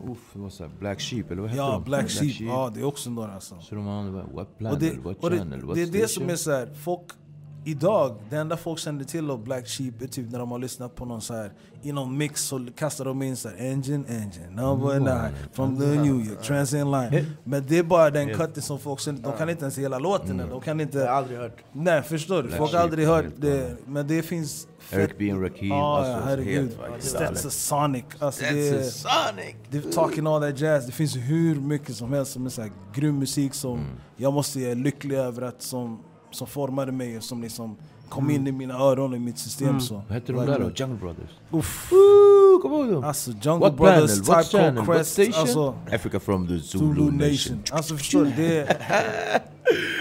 Uff, 0.09 0.18
det 0.32 0.38
var 0.38 0.50
såhär 0.50 0.70
Black 0.78 1.00
Sheep, 1.00 1.30
eller 1.30 1.42
vad 1.42 1.50
hette 1.50 1.62
Ja, 1.62 1.72
de? 1.72 1.84
Black 1.84 2.10
Sheep. 2.10 2.40
Ja, 2.40 2.70
det 2.74 2.80
är 2.80 2.84
också 2.84 3.10
några 3.10 3.34
alltså. 3.34 3.60
Så 3.60 3.74
de 3.74 3.88
andra 3.88 4.12
var 4.12 4.22
What 4.22 4.48
och 4.48 4.59
Planet, 4.59 4.80
det, 4.80 4.98
What 4.98 5.16
och 5.16 5.30
det, 5.30 5.38
Channel, 5.38 5.64
What 5.64 5.74
det 5.74 5.82
är 5.82 5.86
det 5.86 6.09
som 6.09 6.30
är 6.30 6.36
så 6.36 6.50
här, 6.50 6.66
folk 6.66 7.06
idag, 7.70 8.16
det 8.30 8.36
enda 8.36 8.56
folk 8.56 8.78
känner 8.78 9.04
till 9.04 9.30
av 9.30 9.44
Black 9.44 9.68
Sheep 9.68 10.02
är 10.02 10.06
typ 10.06 10.30
när 10.30 10.38
de 10.38 10.50
har 10.50 10.58
lyssnat 10.58 10.94
på 10.94 11.04
någon 11.04 11.20
så 11.20 11.34
här 11.34 11.52
i 11.82 11.92
någon 11.92 12.16
mix 12.16 12.42
så 12.42 12.66
kastar 12.76 13.04
de 13.04 13.22
in 13.22 13.36
så 13.36 13.48
här, 13.48 13.56
Engine, 13.56 14.04
engine, 14.08 14.50
number 14.50 14.98
nine, 14.98 15.34
from 15.52 15.78
the 15.80 15.86
New 15.86 16.26
York, 16.26 16.42
Transient 16.42 16.90
line. 16.90 17.26
Men 17.44 17.64
det 17.66 17.78
är 17.78 17.82
bara 17.82 18.10
den 18.10 18.34
cutten 18.34 18.62
som 18.62 18.78
folk 18.78 19.00
känner, 19.00 19.22
de 19.22 19.32
kan 19.32 19.50
inte 19.50 19.62
ens 19.62 19.78
hela 19.78 19.98
låten. 19.98 20.38
De 20.38 20.60
kan 20.60 20.60
Jag 20.64 20.74
har 20.74 20.80
inte... 20.82 21.10
aldrig 21.10 21.38
hört. 21.38 21.56
Nej, 21.72 22.02
förstår 22.02 22.42
du? 22.42 22.48
Black 22.48 22.58
Folk 22.58 22.72
har 22.72 22.80
aldrig 22.80 23.06
hört 23.06 23.26
det. 23.36 23.76
Men 23.86 24.06
det 24.06 24.22
finns... 24.22 24.68
Eric 24.90 25.18
B 25.18 25.30
and 25.30 25.42
Rakim, 25.42 25.68
Ja, 25.68 25.98
alltså 25.98 26.28
herregud. 26.28 26.78
Stetson 26.98 27.50
Sonic. 27.50 28.04
Alltså, 28.18 28.44
det, 28.44 28.50
That's 28.50 28.82
Sonic! 28.82 29.54
det 29.70 29.78
är 29.78 29.92
talking 29.92 30.26
all 30.26 30.40
that 30.40 30.60
jazz. 30.60 30.86
Det 30.86 30.92
finns 30.92 31.16
hur 31.16 31.54
mycket 31.54 31.96
som 31.96 32.12
helst 32.12 32.32
som 32.32 32.46
är 32.46 32.50
så 32.50 32.62
här 32.62 32.70
grym 32.94 33.18
musik 33.18 33.54
som 33.54 33.86
jag 34.16 34.32
måste 34.32 34.60
ge 34.60 34.74
lycklig 34.74 35.16
över 35.16 35.42
att 35.42 35.62
som, 35.62 35.98
som 36.30 36.46
formade 36.46 36.92
mig 36.92 37.16
och 37.16 37.22
som 37.22 37.42
liksom 37.42 37.76
kom 38.09 38.30
in 38.30 38.46
i 38.46 38.52
mina 38.52 38.74
öron 38.74 39.10
och 39.10 39.16
i 39.16 39.20
mitt 39.20 39.38
system. 39.38 39.80
Så. 39.80 39.94
Vad 39.94 40.05
hette 40.14 40.32
de 40.32 40.46
där 40.46 40.59
då? 40.59 40.70
Jungle 40.74 40.98
Brothers? 41.00 41.30
Uff. 41.50 41.88
Kommer 42.62 42.76
du 42.76 42.84
ihåg 42.84 42.92
dem? 42.92 43.05
Alltså 43.05 43.30
Jungle 43.30 43.68
What 43.68 43.76
Brothers, 43.76 44.26
panel? 44.26 44.44
Type 44.44 44.59
channel? 44.59 44.84
Quest, 44.84 45.18
alltså 45.34 45.74
Africa 45.92 46.20
from 46.20 46.48
the 46.48 46.59
Zulu, 46.59 46.94
Zulu 46.94 47.10
Nation. 47.10 47.28
Nation. 47.30 47.62
Alltså 47.72 47.96
förstår 47.96 48.24
du? 48.24 48.30
Det, 48.30 48.76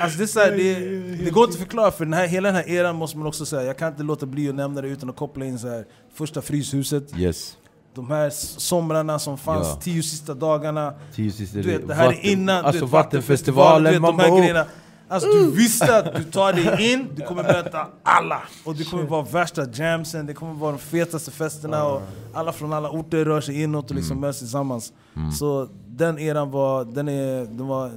alltså 0.02 0.18
det, 0.18 0.24
är 0.24 0.28
så 0.28 0.40
här, 0.40 0.52
det, 0.52 1.24
det 1.24 1.30
går 1.30 1.44
inte 1.44 1.56
att 1.56 1.60
förklara 1.60 1.92
för 1.92 2.06
den 2.06 2.14
här, 2.14 2.28
hela 2.28 2.48
den 2.48 2.56
här 2.56 2.70
eran 2.70 2.96
måste 2.96 3.18
man 3.18 3.28
också 3.28 3.46
säga. 3.46 3.64
Jag 3.64 3.78
kan 3.78 3.92
inte 3.92 4.04
låta 4.04 4.26
bli 4.26 4.50
att 4.50 4.56
nämna 4.56 4.82
det 4.82 4.88
utan 4.88 5.10
att 5.10 5.16
koppla 5.16 5.46
in 5.46 5.60
så 5.60 5.68
här 5.68 5.86
första 6.14 6.42
Fryshuset. 6.42 7.18
Yes. 7.18 7.58
De 7.94 8.12
här 8.12 8.30
somrarna 8.60 9.20
som 9.20 9.38
fanns, 9.38 9.68
Ja. 9.68 9.80
tio 9.82 10.04
sista 10.04 10.34
dagarna. 10.34 10.94
Tio 11.16 11.32
sista 11.32 11.58
Du 11.58 11.64
vet, 11.64 11.88
det 11.88 11.94
här 11.94 12.10
är 12.10 12.26
innan 12.26 12.66
alltså 12.66 12.72
du 12.72 12.86
vet, 12.86 12.92
Vattenfestivalen, 12.94 13.84
du 13.84 13.92
vet, 13.92 14.02
man 14.02 14.18
de 14.18 14.24
här 14.24 14.32
oh. 14.32 14.40
grejerna. 14.40 14.66
Alltså 15.10 15.30
du 15.32 15.52
visste 15.52 15.98
att 15.98 16.16
du 16.16 16.24
tar 16.24 16.54
dig 16.54 16.92
in, 16.94 17.08
du 17.16 17.22
kommer 17.22 17.44
möta 17.44 17.88
alla. 18.04 18.42
Och 18.66 18.76
det 18.76 18.84
kommer 18.84 19.04
vara 19.04 19.22
värsta 19.22 19.66
jamsen, 19.74 20.26
det 20.26 20.34
kommer 20.34 20.54
vara 20.54 20.72
de 20.72 20.78
fetaste 20.78 21.32
festerna 21.32 21.86
och 21.86 22.02
alla 22.34 22.52
från 22.52 22.74
alla 22.74 22.90
orter 22.90 23.26
rör 23.26 23.42
sig 23.42 23.62
inåt 23.64 23.90
och 23.90 23.96
liksom 23.96 24.18
Mm. 24.18 24.28
möts 24.28 24.40
tillsammans. 24.40 24.94
Så 25.40 25.68
den 25.88 26.20
eran 26.20 26.52
var, 26.52 26.86
den 26.86 27.10
är, 27.10 27.46
den 27.46 27.68
var, 27.68 27.92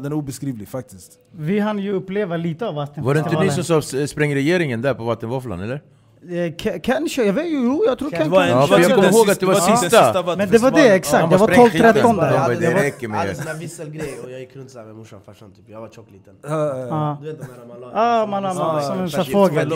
den 0.00 0.04
är 0.04 0.12
obeskrivlig 0.12 0.68
faktiskt. 0.68 1.12
Vi 1.32 1.58
hann 1.60 1.78
ju 1.78 1.92
uppleva 1.92 2.36
lite 2.36 2.66
av 2.66 2.74
Vattenfestivalen. 2.74 3.22
Var 3.24 3.30
det 3.30 3.36
inte 3.46 3.56
ni 3.58 3.64
som 3.64 3.82
sa 3.82 4.06
spräng 4.06 4.34
regeringen 4.34 4.82
där 4.82 4.94
på 4.94 5.04
Vattenvåfflan 5.04 5.60
eller? 5.60 5.82
Eh, 6.30 6.80
Ken 6.80 7.08
kör, 7.08 7.24
jag 7.24 7.32
vet 7.32 7.46
ju, 7.46 7.50
jo 7.64 7.84
jag 7.86 7.98
tror 7.98 8.10
var 8.10 8.18
kan 8.18 8.48
Ja, 8.48 8.66
för 8.66 8.78
jag 8.80 8.94
kommer 8.94 9.12
ihåg 9.12 9.30
att 9.30 9.40
det 9.40 9.46
var 9.46 9.54
den 9.54 9.76
sista. 9.78 10.36
Men 10.36 10.50
det 10.50 10.58
var 10.58 10.70
det, 10.70 10.94
exakt. 10.94 11.22
Ja, 11.22 11.28
jag 11.30 11.38
var 11.38 11.48
man 11.48 11.56
12-13 11.56 11.68
sprängde 11.68 12.22
där. 12.22 12.26
Jag 12.26 12.34
Ja, 12.34 12.38
hade, 12.38 12.54
det 12.54 12.64
jag 12.64 12.72
var- 12.72 12.80
räcker 12.80 13.08
med- 13.08 13.18
hade 13.18 13.30
en 13.30 13.36
sån 13.36 13.46
här 13.46 13.54
visselgrej 13.54 14.14
och 14.24 14.30
jag 14.30 14.40
gick 14.40 14.56
runt 14.56 14.70
såhär 14.70 14.86
med 14.86 14.94
morsan 14.96 15.18
och 15.18 15.24
farsan 15.24 15.50
typ. 15.52 15.64
Jag 15.68 15.80
var 15.80 15.88
tjock 15.88 16.06
liten. 16.10 16.34
Du 16.42 17.26
vet 17.26 17.38
de 17.40 17.44
här 17.44 17.66
man 17.68 17.80
la... 17.80 17.90
Ja, 18.20 18.26
man 18.26 18.44
har- 18.44 18.80
som 18.80 18.98
en 18.98 19.24
fågel. 19.24 19.70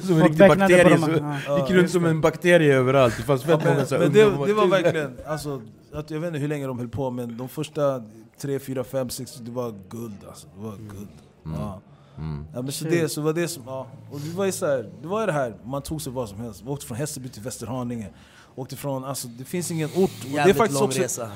som 0.00 0.16
en 0.16 0.22
riktig 0.22 0.48
bakterie, 0.48 0.98
gick 1.60 1.70
runt 1.70 1.90
som 1.90 2.04
en 2.04 2.20
bakterie 2.20 2.74
överallt. 2.74 3.14
Det 3.16 3.22
fanns 3.22 3.42
fett 3.44 3.64
många 3.64 3.86
så 3.86 3.94
här 3.94 4.02
Men 4.02 4.12
det, 4.12 4.22
ungdomar. 4.24 4.46
det 4.46 4.52
var 4.54 4.66
verkligen, 4.66 5.16
alltså, 5.26 5.60
att 5.94 6.10
jag 6.10 6.20
vet 6.20 6.28
inte 6.28 6.38
hur 6.40 6.48
länge 6.48 6.66
de 6.66 6.78
höll 6.78 6.88
på 6.88 7.10
men 7.10 7.36
de 7.38 7.48
första 7.48 8.02
3, 8.42 8.58
4, 8.58 8.84
5, 8.84 9.10
6, 9.10 9.34
det 9.34 9.50
var 9.50 9.74
guld 9.90 10.14
alltså. 10.28 10.46
Det 10.56 10.64
var 10.64 10.72
guld. 10.72 11.08
Ja. 12.18 12.44
Ja, 12.54 12.62
men 12.62 12.72
så 12.72 12.84
det, 12.84 13.08
så 13.08 13.20
var 13.20 13.32
det 13.32 13.48
som, 13.48 13.62
ja. 13.66 13.86
Och 14.10 14.20
det 14.20 14.30
var 14.36 14.44
ju 14.44 14.52
så 14.52 14.66
här, 14.66 14.90
det 15.02 15.08
var 15.08 15.26
det 15.26 15.32
här, 15.32 15.54
man 15.64 15.82
tog 15.82 16.02
sig 16.02 16.12
vad 16.12 16.28
som 16.28 16.40
helst. 16.40 16.62
Vi 16.64 16.68
åkte 16.70 16.86
från 16.86 16.96
Hässelby 16.96 17.28
till 17.28 17.42
Västerhaninge. 17.42 18.08
Åkte 18.54 18.76
från, 18.76 19.04
alltså 19.04 19.28
det 19.28 19.44
finns 19.44 19.70
ingen 19.70 19.88
ort. 19.88 19.94
Och 19.96 20.10
det 20.24 20.28
är 20.28 20.36
Jävligt 20.36 20.56
faktiskt 20.56 20.80
lång 20.80 20.88
också, 20.88 21.02
resa. 21.02 21.30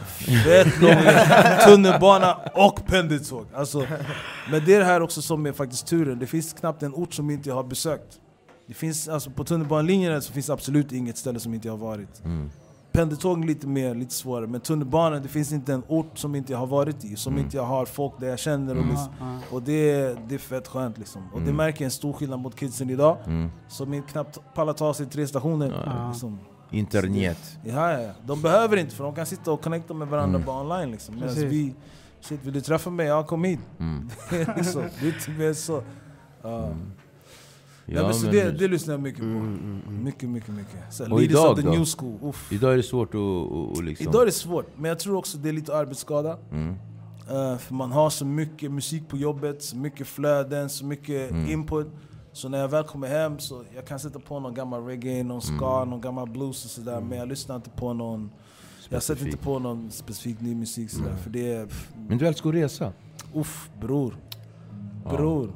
Fett 0.44 0.80
lång 0.80 0.90
resa. 0.90 1.58
Tunnelbana 1.66 2.34
och 2.54 2.86
pendeltåg. 2.86 3.46
Alltså, 3.54 3.86
men 4.50 4.64
det 4.64 4.74
är 4.74 4.78
det 4.78 4.84
här 4.84 5.00
också 5.02 5.22
som 5.22 5.46
är 5.46 5.52
faktiskt 5.52 5.86
turen. 5.86 6.18
Det 6.18 6.26
finns 6.26 6.52
knappt 6.52 6.82
en 6.82 6.94
ort 6.94 7.14
som 7.14 7.30
inte 7.30 7.48
jag 7.48 7.56
har 7.56 7.64
besökt. 7.64 8.20
Det 8.66 8.74
finns, 8.74 9.08
alltså, 9.08 9.30
på 9.30 9.44
tunnelbanelinjerna 9.44 10.20
så 10.20 10.32
finns 10.32 10.50
absolut 10.50 10.92
inget 10.92 11.18
ställe 11.18 11.40
som 11.40 11.54
inte 11.54 11.68
jag 11.68 11.72
har 11.72 11.86
varit. 11.86 12.22
Pendeltåg 12.92 13.44
lite 13.44 13.66
mer, 13.66 13.94
lite 13.94 14.14
svårare. 14.14 14.46
Men 14.46 14.60
tunnelbanan, 14.60 15.22
det 15.22 15.28
finns 15.28 15.52
inte 15.52 15.72
en 15.72 15.82
ort 15.88 16.18
som 16.18 16.34
inte 16.34 16.52
jag 16.52 16.58
har 16.58 16.66
varit 16.66 17.04
i. 17.04 17.16
Som 17.16 17.38
inte 17.38 17.56
jag 17.56 17.64
har 17.64 17.86
folk 17.86 18.12
där 18.20 18.28
jag 18.28 18.38
känner. 18.38 18.78
Och, 18.78 18.86
liksom, 18.86 19.38
och 19.50 19.62
det, 19.62 19.90
är- 19.90 20.18
det 20.28 20.34
är 20.34 20.38
fett 20.38 20.68
skönt 20.68 20.98
liksom. 20.98 21.22
Och 21.34 21.40
det 21.40 21.52
märker 21.52 21.80
jag 21.80 21.84
en 21.84 21.90
stor 21.90 22.12
skillnad 22.12 22.38
mot 22.40 22.56
kidsen 22.56 22.90
idag. 22.90 23.16
Som 23.68 23.94
inte 23.94 24.08
knappt 24.12 24.38
pallar 24.54 24.72
ta 24.72 24.94
sig 24.94 25.06
tre 25.06 25.26
stationer. 25.26 25.66
Liksom. 26.08 26.38
Internet. 26.70 27.58
Ja, 27.64 27.92
ja, 27.92 28.00
ja. 28.00 28.10
De 28.26 28.42
behöver 28.42 28.76
inte 28.76 28.94
för 28.94 29.04
de 29.04 29.14
kan 29.14 29.26
sitta 29.26 29.52
och 29.52 29.62
connecta 29.62 29.94
med 29.94 30.08
varandra 30.08 30.38
bara 30.46 30.60
online 30.60 30.90
liksom. 30.90 31.14
Medan 31.14 31.34
vi, 31.48 31.74
shit 32.20 32.44
vill 32.44 32.52
du 32.54 32.60
träffa 32.60 32.90
mig? 32.90 33.06
Ja 33.06 33.22
kom 33.22 33.44
hit. 33.44 33.60
Är 34.30 34.56
liksom, 34.56 34.82
det 35.00 35.06
är 35.08 35.14
inte 35.14 35.30
mer 35.30 35.52
så. 35.52 35.82
Ja. 36.42 36.68
Ja, 37.86 38.02
men 38.02 38.14
så 38.14 38.26
det, 38.26 38.50
det 38.50 38.68
lyssnar 38.68 38.94
jag 38.94 39.00
mycket 39.00 39.20
på. 39.20 39.26
Mycket, 39.90 40.28
mycket, 40.28 40.48
mycket. 40.54 40.76
Så, 40.94 41.12
Och 41.12 41.22
idag 41.22 41.50
of 41.52 41.56
the 41.56 41.62
då? 41.62 41.70
new 41.70 41.84
school. 41.84 42.18
Uff. 42.22 42.52
Idag 42.52 42.72
är 42.72 42.76
det 42.76 42.82
svårt 42.82 43.14
att, 43.14 43.78
att, 43.78 43.84
liksom... 43.84 44.08
Idag 44.08 44.22
är 44.22 44.26
det 44.26 44.32
svårt, 44.32 44.66
men 44.76 44.88
jag 44.88 44.98
tror 44.98 45.16
också 45.16 45.38
det 45.38 45.48
är 45.48 45.52
lite 45.52 45.76
arbetsskada. 45.76 46.38
Mm. 46.52 46.74
Eh, 47.30 47.58
för 47.58 47.74
man 47.74 47.92
har 47.92 48.10
så 48.10 48.24
mycket 48.24 48.70
musik 48.72 49.08
på 49.08 49.16
jobbet, 49.16 49.62
så 49.62 49.76
mycket 49.76 50.06
flöden, 50.06 50.68
så 50.70 50.84
mycket 50.84 51.30
Mm. 51.30 51.50
input. 51.50 51.86
Så 52.32 52.48
när 52.48 52.58
jag 52.58 52.68
väl 52.68 52.84
kommer 52.84 53.08
hem 53.08 53.38
så 53.38 53.64
jag 53.74 53.86
kan 53.86 53.98
sätta 53.98 54.18
på 54.18 54.40
någon 54.40 54.54
gammal 54.54 54.84
reggae, 54.84 55.22
någon 55.24 55.42
ska, 55.42 55.76
Mm. 55.76 55.90
någon 55.90 56.00
gammal 56.00 56.30
blues 56.30 56.64
och 56.64 56.70
sådär. 56.70 57.00
Men 57.00 57.18
jag 57.18 57.28
lyssnar 57.28 57.56
inte 57.56 57.70
på 57.70 57.92
någon... 57.92 58.30
Jag 58.88 59.02
sätter 59.02 59.24
inte 59.26 59.36
på 59.38 59.58
någon 59.58 59.90
specifik 59.90 60.40
ny 60.40 60.54
musik 60.54 60.90
sådär. 60.90 61.16
För 61.22 61.30
det 61.30 61.52
är... 61.52 61.68
Men 62.08 62.18
du 62.18 62.26
älskar 62.26 62.48
att 62.50 62.54
resa. 62.56 62.92
Uff, 63.34 63.70
bror. 63.80 64.16
Bror. 65.10 65.52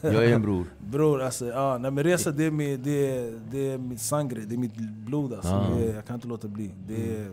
Jag 0.00 0.14
är 0.24 0.34
en 0.34 0.42
bror. 0.42 0.64
Bror, 0.90 1.22
alltså, 1.22 1.46
ja, 1.46 1.78
nej, 1.78 1.90
men 1.90 2.04
resa 2.04 2.30
det 2.30 2.44
är, 2.44 2.50
min, 2.50 2.82
det, 2.82 3.10
är, 3.18 3.40
det 3.50 3.70
är 3.72 3.78
mitt 3.78 4.00
sangre, 4.00 4.40
det 4.40 4.54
är 4.54 4.58
mitt 4.58 4.76
blod 4.76 5.32
alltså. 5.32 5.50
Ah. 5.52 5.66
Det 5.76 5.88
är, 5.90 5.94
jag 5.94 6.06
kan 6.06 6.14
inte 6.14 6.28
låta 6.28 6.48
bli. 6.48 6.70
Det 6.88 6.94
är, 7.16 7.30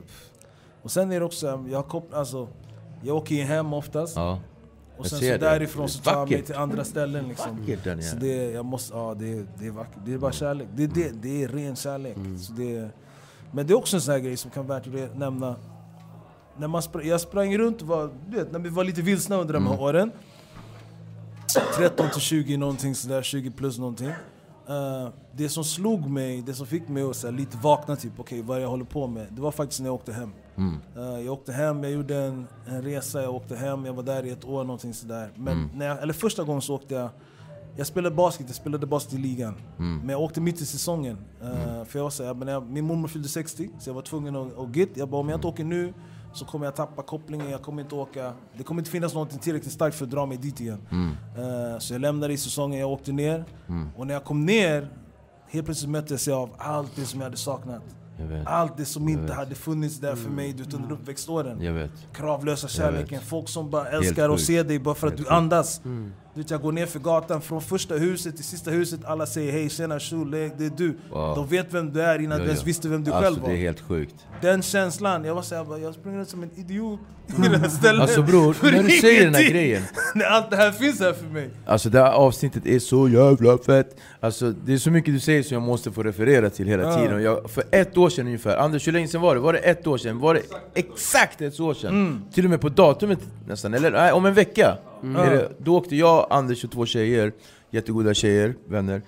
och 0.82 0.92
sen 0.92 1.12
är 1.12 1.20
det 1.20 1.26
också, 1.26 1.66
jag, 1.70 1.78
har 1.78 1.84
koppl- 1.90 2.14
alltså, 2.16 2.48
jag 3.04 3.16
åker 3.16 3.36
ju 3.36 3.42
hem 3.44 3.74
oftast. 3.74 4.16
Ja. 4.16 4.40
Och 4.98 5.06
sen 5.06 5.20
så 5.20 5.26
det. 5.26 5.38
därifrån 5.38 5.90
så 5.90 6.02
tar 6.04 6.12
jag 6.20 6.32
mig 6.32 6.42
till 6.42 6.56
andra 6.56 6.84
ställen 6.84 7.28
liksom. 7.28 7.60
Vackert 7.60 7.84
där 7.84 7.96
nere. 7.96 8.06
Så 8.06 8.16
det, 8.16 8.52
jag 8.52 8.66
måste, 8.66 8.98
ja, 8.98 9.16
det, 9.20 9.46
det 9.60 9.68
är 9.68 9.72
vackert. 9.72 10.00
Det 10.06 10.14
är 10.14 10.18
bara 10.18 10.32
kärlek. 10.32 10.68
Det, 10.76 10.88
det, 10.88 11.12
det 11.22 11.44
är 11.44 11.48
ren 11.48 11.76
kärlek. 11.76 12.18
Mm. 12.18 12.38
Så 12.40 12.54
det, 12.54 12.90
men 13.52 13.68
det 13.68 13.74
är 13.74 13.78
också 13.78 13.98
en 13.98 14.02
sån 14.02 14.12
här 14.12 14.20
grej 14.20 14.38
som 14.38 14.52
kan 14.52 14.68
vara 14.68 14.80
värt 14.80 15.10
att 15.12 15.18
nämna. 15.18 15.56
När 16.58 16.68
man 16.68 16.82
spr- 16.82 17.04
jag 17.04 17.22
sprang 17.22 17.58
runt, 17.58 17.82
och 17.82 17.88
var, 17.88 18.10
du 18.30 18.38
vet, 18.38 18.52
när 18.52 18.60
vi 18.60 18.70
var 18.70 18.84
lite 18.84 19.02
vilsna 19.02 19.36
under 19.38 19.54
de 19.54 19.64
här 19.68 19.74
Mm. 19.74 19.84
åren. 19.86 20.12
13 21.78 22.10
till 22.14 22.22
20 22.22 22.58
någonting 22.58 22.96
sådär, 22.96 23.22
20 23.22 23.52
plus 23.52 23.78
någonting. 23.80 24.08
Eh, 24.68 25.08
det 25.38 25.50
som 25.50 25.64
slog 25.64 26.10
mig, 26.10 26.42
det 26.42 26.54
som 26.54 26.68
fick 26.68 26.88
mig 26.90 27.04
att 27.04 27.16
så 27.16 27.32
lite 27.32 27.58
vakna, 27.58 27.96
typ 27.96 28.12
okej 28.20 28.42
vad 28.42 28.56
är 28.56 28.60
det 28.60 28.64
jag 28.64 28.70
håller 28.70 28.86
på 28.86 29.08
med? 29.08 29.28
Det 29.32 29.42
var 29.42 29.52
faktiskt 29.52 29.80
när 29.82 29.88
jag 29.88 29.96
åkte 29.96 30.14
hem. 30.14 30.32
Mm. 30.58 30.78
Eh, 30.98 31.04
jag 31.26 31.34
åkte 31.34 31.52
hem, 31.54 31.84
jag 31.84 31.92
gjorde 31.94 32.16
en, 32.18 32.48
en 32.68 32.82
resa, 32.82 33.22
jag 33.22 33.36
åkte 33.36 33.56
hem, 33.56 33.86
jag 33.86 33.94
var 33.94 34.04
där 34.04 34.26
i 34.26 34.30
ett 34.30 34.46
år 34.46 34.64
någonting 34.64 34.94
sådär. 34.94 35.32
Men 35.36 35.54
Mm. 35.58 35.70
när 35.74 35.86
jag, 35.88 36.02
eller 36.02 36.14
första 36.14 36.44
gången 36.44 36.62
så 36.62 36.76
åkte 36.76 36.94
jag, 36.96 37.10
jag 37.78 37.88
spelade 37.88 38.16
basket, 38.16 38.46
jag 38.48 38.56
spelade 38.56 38.88
basket 38.88 39.14
i 39.14 39.18
ligan. 39.18 39.56
Mm. 39.80 39.98
Men 40.00 40.10
jag 40.10 40.22
åkte 40.22 40.42
mitt 40.42 40.62
i 40.62 40.66
säsongen. 40.66 41.18
Eh, 41.42 41.84
För 41.86 42.00
jag 42.00 42.04
var 42.04 42.10
så 42.10 42.24
här, 42.24 42.34
men 42.34 42.48
jag, 42.48 42.64
min 42.70 42.86
mormor 42.86 43.08
fyllde 43.08 43.28
60, 43.28 43.70
så 43.80 43.90
jag 43.90 43.94
var 43.96 44.02
tvungen 44.02 44.36
att, 44.36 44.58
att 44.58 44.76
git. 44.76 44.90
Jag 44.96 45.10
bara, 45.10 45.22
om 45.22 45.30
jag 45.30 45.38
inte 45.38 45.48
åker 45.48 45.64
nu 45.64 45.94
så 46.40 46.46
kommer 46.46 46.66
jag 46.66 46.76
tappa 46.76 47.02
kopplingen, 47.04 47.50
jag 47.50 47.62
kommer 47.62 47.82
inte 47.82 47.96
åka. 47.96 48.34
Det 48.58 48.64
kommer 48.64 48.82
inte 48.82 48.92
finnas 48.92 49.14
något 49.14 49.42
tillräckligt 49.42 49.74
starkt 49.74 49.96
för 49.96 50.06
att 50.06 50.12
dra 50.12 50.26
mig 50.26 50.38
dit 50.38 50.62
igen. 50.62 50.82
Mm. 50.92 51.12
Eh, 51.38 51.80
så 51.80 51.94
jag 51.94 52.02
lämnade 52.02 52.34
i 52.34 52.38
säsongen, 52.38 52.80
jag 52.80 52.90
åkte 52.90 53.12
ner. 53.12 53.46
Och 53.98 54.08
när 54.08 54.14
jag 54.14 54.24
kom 54.24 54.46
ner, 54.46 54.90
helt 55.48 55.66
plötsligt 55.66 55.92
möttes 55.92 56.28
jag 56.28 56.40
av 56.40 56.50
allt 56.58 56.96
det 56.96 57.06
som 57.06 57.20
jag 57.20 57.26
hade 57.26 57.38
saknat. 57.38 57.84
Jag. 58.20 58.44
Allt 58.46 58.78
det 58.78 58.86
som 58.86 59.10
inte 59.10 59.22
vet. 59.22 59.36
hade 59.36 59.56
funnits 59.56 60.00
där 60.00 60.16
för 60.16 60.30
mig 60.30 60.54
du 60.54 60.64
vet, 60.64 60.74
under 60.74 60.92
uppväxtåren. 60.92 61.62
Jag 61.62 61.74
vet. 61.74 61.92
Kravlösa 62.14 62.68
kärleken, 62.68 63.22
folk 63.22 63.50
som 63.50 63.70
bara 63.70 63.88
älskar 63.88 64.30
att 64.30 64.42
se 64.42 64.64
dig 64.64 64.80
bara 64.80 64.96
för 64.96 65.08
att 65.08 65.14
Helt 65.14 65.28
du 65.28 65.34
andas. 65.34 65.82
Du 66.40 66.44
vet, 66.44 66.52
jag 66.52 66.62
går 66.62 66.72
ner 66.72 66.86
för 66.86 67.00
gatan, 67.00 67.42
från 67.42 67.62
första 67.62 67.96
huset 67.96 68.36
till 68.36 68.46
sista 68.46 68.72
huset, 68.72 69.00
alla 69.06 69.26
säger 69.26 69.52
hej 69.52 69.70
tjena 69.70 70.00
Shule, 70.00 70.52
det 70.58 70.66
är 70.66 70.72
du. 70.78 70.98
Wow. 71.12 71.36
De 71.36 71.48
vet 71.48 71.74
vem 71.74 71.94
du 71.94 72.02
är 72.02 72.20
innan 72.20 72.38
Ja, 72.38 72.44
du 72.44 72.50
ens 72.50 72.68
visste 72.68 72.90
vem 72.90 73.04
du 73.04 73.12
alltså, 73.12 73.32
själv 73.32 73.42
var. 73.42 73.50
det 73.50 73.56
är 73.56 73.58
helt 73.58 73.82
sjukt. 73.82 74.16
Den 74.42 74.62
känslan, 74.62 75.24
jag 75.24 75.36
var 75.36 75.42
såhär, 75.42 75.66
jag, 75.70 75.82
jag 75.82 75.94
springer 75.94 76.18
runt 76.18 76.30
som 76.30 76.44
en 76.44 76.50
idiot 76.56 77.00
i 77.28 77.42
det 77.42 77.58
här 77.58 77.70
stället. 77.70 78.02
Alltså 78.02 78.22
bror, 78.22 78.56
när 78.72 78.84
du 78.84 78.90
säger 78.90 79.26
den 79.26 79.36
här 79.36 79.50
grejen 79.50 79.84
När 80.16 80.26
allt 80.26 80.50
det 80.50 80.56
här 80.56 80.72
finns 80.72 81.00
här 81.00 81.14
för 81.14 81.26
mig. 81.26 81.50
Alltså 81.66 81.90
det 81.90 82.00
här 82.00 82.12
avsnittet 82.12 82.66
är 82.66 82.80
så 82.80 83.10
jävla 83.10 83.58
fett 83.58 83.98
Alltså 84.20 84.52
det 84.52 84.74
är 84.74 84.78
så 84.78 84.92
mycket 84.92 85.14
du 85.14 85.20
säger 85.20 85.44
som 85.44 85.54
jag 85.54 85.62
måste 85.62 85.92
få 85.92 86.04
referera 86.04 86.50
till 86.50 86.68
hela 86.68 86.98
tiden 86.98 87.14
och 87.14 87.22
jag, 87.22 87.50
För 87.50 87.64
ett 87.72 87.98
år 87.98 88.10
sedan 88.10 88.26
ungefär, 88.26 88.58
Anders 88.58 88.88
hur 88.88 88.92
länge 88.92 89.08
sedan 89.08 89.22
var 89.22 89.36
det? 89.36 89.42
Var 89.42 89.54
det 89.54 89.60
ett 89.60 89.88
år 89.88 89.98
sedan? 89.98 90.20
Var 90.20 90.34
det 90.34 90.42
exakt 90.74 91.42
ett 91.42 91.60
år 91.60 91.74
sedan? 91.74 91.90
Mm. 91.90 92.22
Till 92.34 92.44
och 92.44 92.50
med 92.50 92.62
på 92.62 92.70
datumet 92.70 93.20
nästan, 93.48 93.74
eller 93.74 93.92
nej, 93.92 94.12
om 94.12 94.26
en 94.26 94.34
vecka! 94.34 94.78
Är 95.04 95.32
det, 95.32 95.52
då 95.58 95.78
åkte 95.78 95.96
jag, 95.96 96.28
Anders 96.30 96.64
och 96.64 96.72
två 96.72 96.86
tjejer, 96.86 97.32
jättegoda 97.72 98.14
tjejer, 98.14 98.54
vänner 98.68 99.02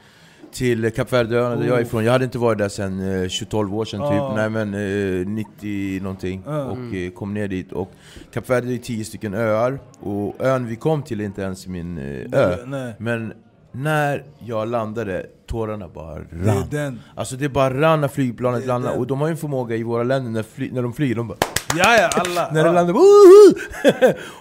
till 0.53 0.91
Kap 0.91 1.13
Verdeöarna 1.13 1.55
där 1.55 1.67
jag 1.67 1.77
är 1.77 1.81
ifrån. 1.81 2.03
Jag 2.05 2.11
hade 2.11 2.25
inte 2.25 2.37
varit 2.37 2.57
där 2.57 2.69
sedan 2.69 3.23
eh, 3.23 3.29
12 3.49 3.75
år 3.75 3.85
sedan 3.85 4.01
Ah. 4.01 4.09
typ. 4.29 4.35
Nej 4.37 4.49
men 4.49 4.73
eh, 5.21 5.27
90 5.27 6.01
någonting. 6.01 6.43
Ah. 6.47 6.63
Och 6.63 6.95
eh, 6.95 7.11
kom 7.11 7.33
ner 7.33 7.47
dit. 7.47 7.71
Och 7.71 7.91
Kap 8.33 8.49
Verde 8.49 8.73
är 8.73 8.77
10 8.77 9.05
stycken 9.05 9.33
öar. 9.33 9.79
Och 9.99 10.35
ön 10.45 10.67
vi 10.67 10.75
kom 10.75 11.03
till 11.03 11.21
är 11.21 11.25
inte 11.25 11.41
ens 11.41 11.67
min 11.67 11.97
eh, 11.97 12.39
ö. 12.39 12.55
Nej. 12.65 12.93
Men 12.97 13.33
när 13.71 14.23
jag 14.39 14.67
landade, 14.67 15.25
tårarna 15.47 15.87
bara 15.87 16.15
Det 16.19 16.49
är 16.49 16.55
rann. 16.55 16.67
den. 16.69 16.99
Alltså 17.15 17.35
det 17.35 17.49
bara 17.49 17.81
rann 17.81 18.01
när 18.01 18.07
flygplanet 18.07 18.61
Det 18.61 18.67
landade. 18.67 18.97
Och 18.97 19.07
de 19.07 19.21
har 19.21 19.27
ju 19.27 19.31
en 19.31 19.37
förmåga 19.37 19.75
i 19.75 19.83
våra 19.83 20.03
länder 20.03 20.31
när, 20.31 20.43
fly, 20.43 20.71
när 20.71 20.81
de 20.83 20.93
flyger, 20.93 21.15
de 21.15 21.27
bara 21.27 21.37
Ja, 21.77 21.95
ja, 21.97 22.09
alla. 22.15 22.51
när 22.51 22.63
det 22.63 22.71
landade, 22.71 22.93
woho! 22.93 23.53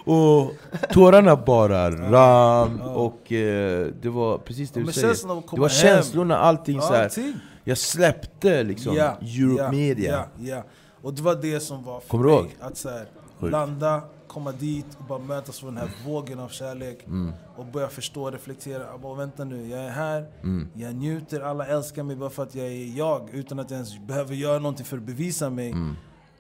Och 0.44 0.52
tårarna 0.92 1.36
bara 1.36 1.90
rann. 1.90 2.80
Och 2.80 3.32
eh, 3.32 3.86
det 4.02 4.08
var 4.08 4.38
precis 4.38 4.70
det 4.70 4.80
du 4.80 4.92
säger. 4.92 5.54
Det 5.54 5.60
var 5.60 5.68
känslorna, 5.68 6.38
allting 6.38 6.80
så 6.80 6.92
här. 6.92 7.04
Allting. 7.04 7.34
Jag 7.64 7.78
släppte 7.78 8.62
liksom 8.62 8.94
Ja, 8.94 9.16
Europe 9.20 9.62
ja, 9.62 9.70
Media. 9.70 10.24
Ja, 10.40 10.50
ja. 10.56 10.62
Och 11.02 11.14
det 11.14 11.22
var 11.22 11.34
det 11.34 11.60
som 11.60 11.84
var 11.84 12.00
för 12.00 12.08
Kommer 12.08 12.24
mig. 12.24 12.34
ihåg? 12.34 12.48
Att 12.60 12.76
så 12.76 12.88
här, 12.88 13.04
landa, 13.50 14.00
komma 14.30 14.52
dit 14.52 14.86
och 14.98 15.04
bara 15.04 15.18
mötas 15.18 15.62
av 15.64 15.68
den 15.68 15.76
här 15.76 15.90
vågen 16.06 16.38
av 16.38 16.48
kärlek. 16.48 17.06
Mm. 17.06 17.32
Och 17.56 17.66
börja 17.66 17.88
förstå 17.88 18.22
och 18.22 18.32
reflektera. 18.32 18.82
Jag 18.90 19.00
bara, 19.00 19.14
vänta 19.14 19.44
nu, 19.44 19.68
jag 19.68 19.80
är 19.84 19.90
här, 19.90 20.26
Mm. 20.42 20.68
jag 20.74 20.94
njuter, 20.94 21.40
alla 21.40 21.66
älskar 21.66 22.02
mig 22.02 22.16
bara 22.16 22.30
för 22.30 22.42
att 22.42 22.54
jag 22.54 22.66
är 22.66 22.96
jag. 22.98 23.28
Utan 23.32 23.58
att 23.58 23.70
jag 23.70 23.76
ens 23.76 23.98
behöver 23.98 24.34
göra 24.34 24.58
någonting 24.58 24.86
för 24.86 24.96
att 24.96 25.02
bevisa 25.02 25.50
mig. 25.50 25.70
Mm. 25.70 25.96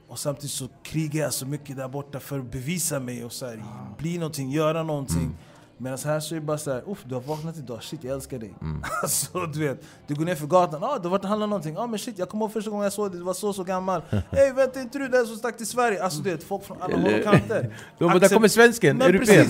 Och 0.08 0.18
samtidigt 0.18 0.50
så 0.50 0.68
krigar 0.82 1.22
jag 1.22 1.32
så 1.32 1.46
mycket 1.46 1.76
där 1.76 1.88
borta 1.88 2.20
för 2.20 2.38
att 2.38 2.52
bevisa 2.52 3.00
mig 3.00 3.24
och 3.24 3.32
så 3.32 3.46
här, 3.46 3.64
bli 3.98 4.18
någonting, 4.18 4.50
göra 4.50 4.82
någonting. 4.82 5.36
Mm. 5.80 5.92
Medan 5.92 5.98
här 6.12 6.20
så 6.20 6.34
är 6.34 6.40
det 6.40 6.46
bara 6.46 6.58
såhär, 6.58 6.82
uff 6.86 7.04
du 7.08 7.14
har 7.14 7.22
vaknat 7.22 7.56
idag, 7.56 7.82
shit 7.82 8.04
jag 8.04 8.14
älskar 8.14 8.38
dig. 8.38 8.54
Mm. 8.60 8.82
alltså 9.02 9.46
du 9.46 9.58
vet, 9.60 9.82
du 10.06 10.14
går 10.14 10.24
ner 10.24 10.34
för 10.34 10.46
gatan, 10.46 10.84
ah, 10.84 10.98
du 10.98 11.02
har 11.02 11.10
varit 11.10 11.22
och 11.22 11.28
handlat 11.28 11.48
någonting, 11.48 11.76
ah, 11.78 11.86
men 11.86 11.98
shit 11.98 12.18
jag 12.18 12.28
kommer 12.28 12.44
ihåg 12.44 12.52
första 12.52 12.70
gången 12.70 12.84
jag 12.84 12.92
såg 12.92 13.10
dig, 13.10 13.18
du 13.18 13.24
var 13.24 13.34
så 13.34 13.52
så 13.52 13.64
gammal. 13.64 14.02
Hej 14.30 14.52
vänta 14.52 14.80
inte 14.80 14.98
du 14.98 15.08
den 15.08 15.26
som 15.26 15.36
stack 15.36 15.56
till 15.56 15.66
Sverige? 15.66 16.02
Alltså 16.04 16.22
du 16.22 16.30
vet, 16.30 16.42
folk 16.44 16.64
från 16.64 16.82
alla 16.82 16.96
håll 16.96 17.14
och 17.14 17.24
kanter. 17.24 17.76
De 17.98 18.18
där 18.18 18.28
kommer 18.28 18.48
svensken, 18.48 18.96
Men 18.96 19.06
europén. 19.08 19.46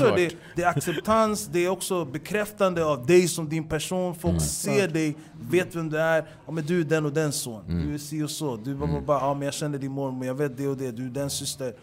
ja, 0.00 0.14
det, 0.16 0.34
det 0.56 0.62
är 0.62 0.68
acceptans, 0.68 1.46
det 1.46 1.64
är 1.64 1.68
också 1.68 2.04
bekräftande 2.04 2.84
av 2.84 3.06
dig 3.06 3.28
som 3.28 3.48
din 3.48 3.68
person. 3.68 4.14
Folk 4.14 4.28
Mm. 4.28 4.40
ser 4.40 4.88
dig, 4.88 5.16
vet 5.50 5.74
vem 5.76 5.90
du 5.90 5.98
är. 6.00 6.28
Ja, 6.46 6.52
men 6.52 6.66
du 6.66 6.80
är 6.80 6.84
den 6.84 7.06
och 7.06 7.12
den 7.12 7.32
son, 7.32 7.64
Mm. 7.68 7.88
du 7.88 7.94
är 7.94 7.98
si 7.98 8.22
och 8.22 8.30
så. 8.30 8.56
Du 8.56 8.74
bara, 8.74 9.00
bara 9.00 9.20
ja, 9.20 9.34
men 9.34 9.42
jag 9.42 9.54
känner 9.54 9.78
din 9.78 9.92
mormor, 9.92 10.26
jag 10.26 10.34
vet 10.34 10.56
det 10.56 10.68
och 10.68 10.76
det, 10.76 10.90
du 10.90 11.06
är 11.06 11.10
den 11.10 11.30
syster. 11.30 11.74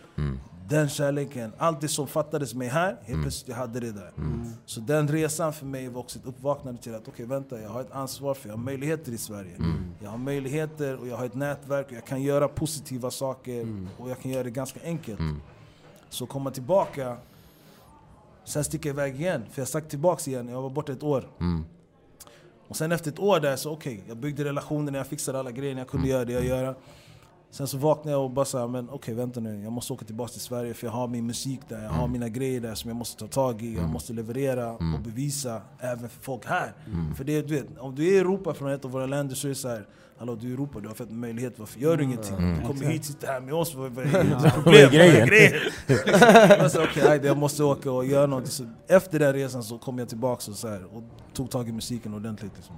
Mm. 0.65 0.79
Den 0.79 0.89
kärleken, 0.89 1.53
allt 1.57 1.81
det 1.81 1.87
som 1.87 2.07
fattades 2.07 2.53
mig 2.53 2.67
här, 2.67 2.97
helt 3.03 3.21
plötsligt 3.21 3.49
jag 3.49 3.55
hade 3.55 3.79
det 3.79 3.91
där. 3.91 4.11
Så 4.65 4.79
den 4.79 5.07
resan 5.07 5.53
för 5.53 5.65
mig 5.65 5.89
var 5.89 5.99
också 5.99 6.19
ett 6.19 6.25
uppvaknande 6.25 6.81
till 6.81 6.95
att 6.95 7.07
okej 7.07 7.25
vänta, 7.25 7.61
jag 7.61 7.69
har 7.69 7.81
ett 7.81 7.91
ansvar 7.91 8.33
för 8.33 8.49
jag 8.49 8.55
har 8.55 8.63
möjligheter 8.63 9.11
i 9.11 9.17
Sverige. 9.17 9.51
Jag 10.03 10.09
har 10.09 10.17
möjligheter 10.17 10.95
och 10.97 11.07
jag 11.07 11.17
har 11.17 11.25
ett 11.25 11.35
nätverk 11.35 11.85
och 11.85 11.93
jag 11.93 12.05
kan 12.05 12.21
göra 12.21 12.47
positiva 12.47 13.11
saker 13.11 13.87
och 13.97 14.09
jag 14.09 14.19
kan 14.21 14.31
göra 14.31 14.43
det 14.43 14.51
ganska 14.51 14.79
enkelt. 14.83 15.19
Så 16.09 16.25
komma 16.25 16.51
tillbaka, 16.51 17.17
sen 18.45 18.63
sticka 18.63 18.89
iväg 18.89 19.15
igen. 19.21 19.43
För 19.51 19.61
jag 19.61 19.67
stack 19.67 19.89
tillbaka 19.89 20.31
igen, 20.31 20.47
jag 20.49 20.61
var 20.61 20.69
borta 20.69 20.91
ett 20.91 21.03
år. 21.03 21.29
Mm. 21.39 21.65
Och 22.67 22.75
sen 22.75 22.91
efter 22.91 23.11
ett 23.11 23.19
år 23.19 23.39
där 23.39 23.55
så 23.55 23.71
okej, 23.71 24.03
jag 24.07 24.17
byggde 24.17 24.43
relationer, 24.43 24.97
jag 24.97 25.07
fixade 25.07 25.39
alla 25.39 25.51
grejer, 25.51 25.77
jag 25.77 25.87
kunde 25.87 26.07
göra 26.07 26.25
det 26.25 26.33
jag 26.33 26.45
gör. 26.45 26.75
Sen 27.55 27.67
så 27.67 27.77
vaknade 27.77 28.11
jag 28.11 28.23
och 28.23 28.31
bara 28.31 28.45
sa, 28.45 28.67
men 28.67 28.89
okej 28.89 29.13
vänta 29.13 29.39
nu, 29.39 29.63
jag 29.63 29.71
måste 29.71 29.93
åka 29.93 30.05
tillbaka 30.05 30.31
till 30.31 30.41
Sverige 30.41 30.73
för 30.73 30.87
jag 30.87 30.91
har 30.91 31.07
min 31.07 31.25
musik 31.27 31.59
där, 31.69 31.83
jag 31.83 31.89
har 31.89 32.07
mina 32.07 32.29
grejer 32.29 32.61
där 32.61 32.75
som 32.75 32.87
jag 32.89 32.97
måste 32.97 33.19
ta 33.19 33.27
tag 33.27 33.61
i, 33.61 33.75
jag 33.75 33.89
måste 33.89 34.13
leverera 34.13 34.71
och 34.71 35.01
bevisa 35.03 35.61
även 35.79 36.09
för 36.09 36.21
folk 36.21 36.45
här. 36.45 36.73
För 37.15 37.23
det, 37.23 37.41
du 37.41 37.55
vet, 37.55 37.77
om 37.77 37.95
du 37.95 38.07
är 38.07 38.11
i 38.11 38.17
Europa 38.17 38.53
från 38.53 38.71
ett 38.71 38.85
av 38.85 38.91
våra 38.91 39.05
länder 39.05 39.35
så 39.35 39.47
är 39.47 39.49
det 39.49 39.55
så 39.55 39.67
här, 39.67 39.87
Hallå 40.17 40.35
du 40.35 40.47
är 40.47 40.51
i 40.51 40.53
Europa, 40.53 40.79
du 40.79 40.87
har 40.87 40.95
fått 40.95 41.11
möjlighet, 41.11 41.59
varför 41.59 41.79
gör 41.79 41.97
du 41.97 42.03
ingenting? 42.03 42.35
Du 42.61 42.67
kommer 42.67 42.85
hit, 42.85 43.05
sitter 43.05 43.27
här 43.27 43.39
med 43.41 43.53
oss, 43.53 43.75
vad 43.75 43.85
är 43.85 43.91
ditt 44.43 44.53
problem? 44.53 44.89
Vad 44.91 44.93
är 44.93 45.25
grejen? 45.27 45.59
Jag 46.59 46.71
sa 46.71 46.83
okej, 46.83 47.03
okay, 47.03 47.25
jag 47.27 47.37
måste 47.37 47.63
åka 47.63 47.91
och 47.91 48.05
göra 48.05 48.25
något. 48.25 48.47
Så 48.47 48.63
efter 48.87 49.19
den 49.19 49.33
resan 49.33 49.63
så 49.63 49.77
kom 49.77 49.99
jag 49.99 50.09
tillbaka 50.09 50.51
och, 50.51 50.57
så 50.57 50.67
här, 50.67 50.83
och 50.95 51.03
tog 51.33 51.49
tag 51.51 51.69
i 51.69 51.71
musiken 51.71 52.13
ordentligt. 52.13 52.51
Liksom. 52.55 52.75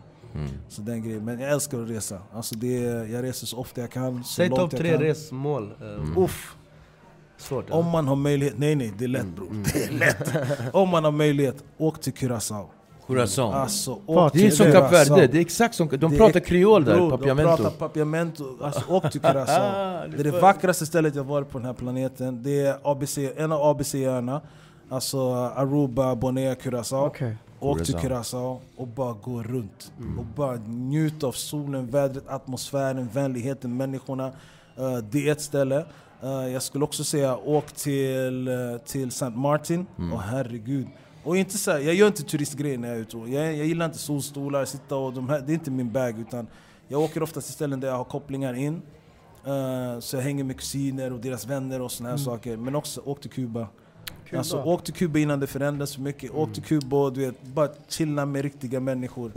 Så 0.69 0.81
den 0.81 1.03
grejen. 1.03 1.25
Men 1.25 1.39
jag 1.39 1.51
älskar 1.51 1.83
att 1.83 1.89
resa. 1.89 2.21
Alltså 2.33 2.55
det, 2.55 2.73
jag 3.11 3.23
reser 3.23 3.47
så 3.47 3.57
ofta 3.57 3.81
jag 3.81 3.91
kan, 3.91 4.23
så 4.23 4.33
Säg 4.33 4.49
topp 4.49 4.59
jag 4.59 4.71
tre 4.81 4.97
resmål. 4.97 5.73
eh, 5.81 6.17
Uff, 6.23 6.55
Svårt. 7.37 7.69
om 7.69 7.85
man 7.85 8.07
har 8.07 8.15
möjlighet, 8.15 8.57
nej 8.57 8.75
nej 8.75 8.93
det 8.97 9.03
är 9.03 9.07
lätt 9.09 9.27
bror. 9.35 9.63
Det 9.73 9.83
är 9.83 9.91
lätt. 9.91 10.31
Om 10.75 10.89
man 10.89 11.03
har 11.03 11.11
möjlighet, 11.11 11.63
åk 11.77 12.01
till 12.01 12.13
Curaçao. 13.07 13.53
Alltså, 13.53 13.99
åk 14.05 14.33
det 14.33 14.47
är 14.47 14.51
som 14.51 14.71
Kap. 14.71 14.91
Verde, 14.91 15.27
det 15.27 15.37
är 15.37 15.41
exakt 15.41 15.75
som... 15.75 15.87
De 15.87 15.97
Det 15.97 16.17
pratar 16.17 16.39
kreol 16.39 16.85
där, 16.85 17.09
papiamento. 17.09 17.51
De 17.51 17.57
pratar 17.57 17.77
papiamento. 17.77 18.57
Alltså, 18.61 18.81
åk 18.87 19.11
till 19.11 19.21
Curaçao. 19.21 20.07
det 20.15 20.19
är 20.19 20.23
det 20.23 20.41
vackraste 20.41 20.85
stället 20.85 21.15
jag 21.15 21.23
varit 21.23 21.49
på 21.49 21.57
den 21.57 21.65
här 21.65 21.73
planeten. 21.73 22.43
Det 22.43 22.59
är 22.59 22.77
ABC, 22.83 23.17
en 23.37 23.51
av 23.51 23.61
ABC-öarna. 23.61 24.41
Alltså 24.89 25.33
Aruba, 25.33 26.15
Bonaire, 26.15 26.55
Curaçao. 26.55 27.07
Okej. 27.07 27.35
Åk 27.59 27.83
till 27.83 27.95
Curaçao. 27.95 28.01
Curaçao 28.01 28.59
och 28.75 28.87
bara 28.87 29.13
gå 29.13 29.43
runt. 29.43 29.91
Och 30.17 30.25
bara 30.25 30.55
njut 30.67 31.23
av 31.23 31.31
solen, 31.31 31.87
vädret, 31.87 32.23
atmosfären, 32.27 33.09
vänligheten, 33.13 33.77
människorna. 33.77 34.31
Eh, 34.77 34.97
det 34.97 35.27
är 35.27 35.31
ett 35.31 35.41
ställe. 35.41 35.85
Eh, 36.23 36.47
jag 36.53 36.61
skulle 36.61 36.83
också 36.83 37.03
säga 37.03 37.37
åk 37.37 37.71
till, 37.71 38.47
uh, 38.47 38.77
till 38.77 39.07
St. 39.07 39.29
Martin. 39.29 39.85
Och 40.13 40.21
herregud. 40.21 40.87
Och 41.27 41.37
inte 41.37 41.57
så 41.57 41.71
här, 41.71 41.79
jag 41.79 41.95
gör 41.95 42.07
inte 42.07 42.23
turistgrejer 42.23 42.77
när 42.77 42.87
jag 42.87 42.97
är 42.97 43.01
ute. 43.01 43.17
Jag, 43.17 43.55
jag 43.55 43.65
gillar 43.65 43.85
inte 43.85 43.97
solstolar, 43.97 44.65
sitta 44.65 44.95
och 44.95 45.13
de 45.13 45.29
här, 45.29 45.41
det 45.41 45.51
är 45.51 45.53
inte 45.53 45.71
min 45.71 45.91
bag. 45.91 46.19
Utan 46.19 46.47
jag 46.87 47.01
åker 47.01 47.23
ofta 47.23 47.41
till 47.41 47.53
ställen 47.53 47.79
där 47.79 47.87
jag 47.87 47.95
har 47.95 48.03
kopplingar 48.03 48.53
in. 48.53 48.81
Eh, 49.45 49.99
så 49.99 50.15
jag 50.15 50.23
hänger 50.23 50.43
med 50.43 50.57
kusiner 50.57 51.13
och 51.13 51.19
deras 51.19 51.47
vänner 51.47 51.81
och 51.81 51.91
såna 51.91 52.09
här 52.09 52.17
saker. 52.17 52.57
Men 52.57 52.75
också 52.75 53.01
åk 53.05 53.21
till 53.21 53.31
Kuba. 53.31 53.67
Kuba. 54.25 54.37
Alltså, 54.37 54.63
åk 54.63 54.83
till 54.83 54.93
Kuba 54.93 55.19
innan 55.19 55.39
det 55.39 55.47
förändras 55.47 55.95
för 55.95 56.01
mycket. 56.01 56.31
Åk 56.31 56.53
till 56.53 56.63
Kuba 56.63 56.97
och 56.97 57.13
du 57.13 57.25
vet, 57.25 57.43
bara 57.43 57.69
chilla 57.87 58.25
med 58.25 58.41
riktiga 58.41 58.79
människor. 58.79 59.31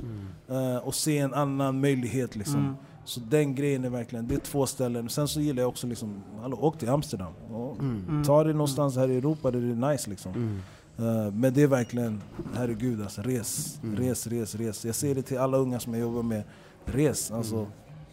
Eh, 0.49 0.77
och 0.77 0.95
se 0.95 1.19
en 1.19 1.35
annan 1.35 1.81
möjlighet 1.81 2.37
liksom. 2.37 2.61
Mm. 2.61 2.75
Så 3.05 3.21
den 3.21 3.55
grejen 3.55 3.85
är 3.85 3.91
verkligen, 3.91 4.29
det 4.29 4.35
är 4.35 4.39
två 4.39 4.67
ställen. 4.67 5.09
Sen 5.09 5.29
så 5.29 5.41
gillar 5.41 5.63
jag 5.63 5.69
också 5.69 5.87
liksom, 5.87 6.23
hallå, 6.41 6.59
åk 6.61 6.79
till 6.79 6.89
Amsterdam. 6.89 7.33
Och 7.51 7.79
Mm. 7.81 8.25
Ta 8.25 8.45
det 8.45 8.53
någonstans 8.53 8.97
här 8.97 9.09
i 9.11 9.17
Europa 9.17 9.51
där 9.51 9.61
det 9.61 9.87
är 9.87 9.93
nice 9.93 10.11
liksom. 10.11 10.63
Eh, 11.01 11.33
men 11.33 11.55
det 11.55 11.63
är 11.63 11.67
verkligen, 11.67 12.23
herregud 12.55 13.03
alltså, 13.03 13.23
res, 13.23 13.79
res, 13.97 14.27
res, 14.27 14.55
res. 14.55 14.85
Jag 14.85 14.95
säger 14.95 15.15
det 15.15 15.23
till 15.23 15.39
alla 15.39 15.57
unga 15.57 15.81
som 15.81 15.95
jag 15.95 16.01
jobbar 16.01 16.23
med, 16.23 16.43
res 16.85 17.31
alltså. 17.31 17.67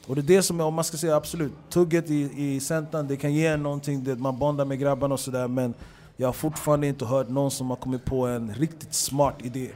Och 0.08 0.16
det 0.16 0.22
är 0.22 0.36
det 0.38 0.42
som, 0.42 0.60
är, 0.60 0.64
om 0.64 0.74
man 0.74 0.84
ska 0.84 0.98
säga 0.98 1.16
absolut, 1.16 1.54
tugget 1.70 2.10
i, 2.10 2.32
i 2.36 2.60
centran, 2.60 3.08
det 3.08 3.18
kan 3.18 3.34
ge 3.34 3.58
någonting, 3.58 4.04
det, 4.04 4.16
man 4.16 4.40
bondar 4.40 4.66
med 4.66 4.80
grabbarna 4.80 5.14
och 5.14 5.20
sådär 5.20 5.48
men 5.48 5.74
jag 6.18 6.28
har 6.28 6.34
fortfarande 6.34 6.88
inte 6.88 7.06
hört 7.06 7.30
någon 7.30 7.52
som 7.52 7.70
har 7.70 7.78
kommit 7.78 8.06
på 8.06 8.28
en 8.28 8.54
riktigt 8.54 8.94
smart 8.94 9.36
idé 9.44 9.70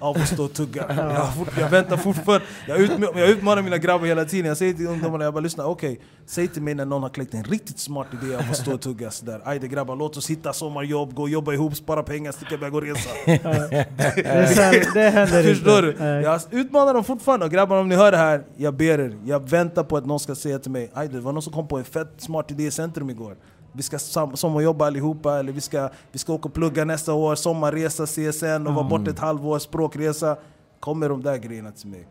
av 0.00 0.16
att 0.16 0.28
stå 0.28 0.44
och 0.44 0.52
tugga. 0.52 0.84
Jag, 0.96 1.34
fort, 1.34 1.48
jag 1.60 1.68
väntar 1.68 1.96
fortfarande, 1.96 2.46
jag, 2.68 2.78
utma- 2.78 3.18
jag 3.18 3.28
utmanar 3.28 3.62
mina 3.62 3.78
grabbar 3.78 4.06
hela 4.06 4.24
tiden. 4.24 4.46
Jag 4.48 4.56
säger 4.56 4.74
till 4.74 4.86
ungdomarna, 4.86 5.24
jag 5.24 5.34
bara 5.34 5.40
lyssna, 5.40 5.66
okej, 5.66 6.00
säg 6.26 6.48
till 6.48 6.62
mig 6.62 6.74
när 6.74 6.84
någon 6.84 7.02
har 7.02 7.10
kläckt 7.10 7.34
en 7.34 7.44
riktigt 7.44 7.78
smart 7.78 8.06
idé 8.22 8.34
av 8.34 8.40
att 8.50 8.56
stå 8.56 8.74
och 8.74 8.80
tugga 8.80 9.10
sådär. 9.10 9.40
Ajde 9.44 9.68
grabbar, 9.68 9.96
låt 9.96 10.16
oss 10.16 10.30
hitta 10.30 10.52
sommarjobb, 10.52 11.14
gå 11.14 11.22
och 11.22 11.28
jobba 11.28 11.52
ihop, 11.52 11.76
spara 11.76 12.02
pengar, 12.02 12.32
sticka 12.32 12.54
iväg 12.54 12.74
och 12.74 12.82
resa. 12.82 13.10
Det, 13.26 14.94
det 14.94 15.10
händer 15.10 15.42
Förstår 15.42 15.88
inte. 15.88 16.16
du? 16.16 16.22
Jag 16.22 16.40
utmanar 16.50 16.94
dem 16.94 17.04
fortfarande, 17.04 17.46
och 17.46 17.52
grabbar 17.52 17.76
om 17.76 17.88
ni 17.88 17.94
hör 17.94 18.10
det 18.12 18.16
här, 18.18 18.42
jag 18.56 18.74
ber 18.74 18.98
er. 19.00 19.16
Jag 19.24 19.48
väntar 19.50 19.84
på 19.84 19.96
att 19.96 20.06
någon 20.06 20.20
ska 20.20 20.34
säga 20.34 20.58
till 20.58 20.70
mig, 20.70 20.90
Aj, 20.94 21.08
det 21.08 21.20
var 21.20 21.32
någon 21.32 21.42
som 21.42 21.52
kom 21.52 21.68
på 21.68 21.78
en 21.78 21.84
fett 21.84 22.14
smart 22.18 22.50
idé 22.50 22.66
i 22.66 22.70
centrum 22.70 23.10
igår. 23.10 23.36
Vi 23.76 23.82
ska 23.82 23.98
sommarjobba 24.34 24.86
allihopa, 24.86 25.38
eller 25.38 25.52
vi 25.52 25.60
ska, 25.60 25.88
vi 26.12 26.18
ska 26.18 26.32
åka 26.32 26.48
och 26.48 26.54
plugga 26.54 26.84
nästa 26.84 27.12
år, 27.12 27.34
sommarresa, 27.34 28.06
CSN 28.06 28.66
och 28.66 28.74
vara 28.74 28.88
borta 28.88 29.10
ett 29.10 29.18
halvår, 29.18 29.58
språkresa. 29.58 30.36
Kommer 30.80 31.08
de 31.08 31.22
där 31.22 31.36
grejerna 31.36 31.72
till 31.72 31.88
mig. 31.88 32.08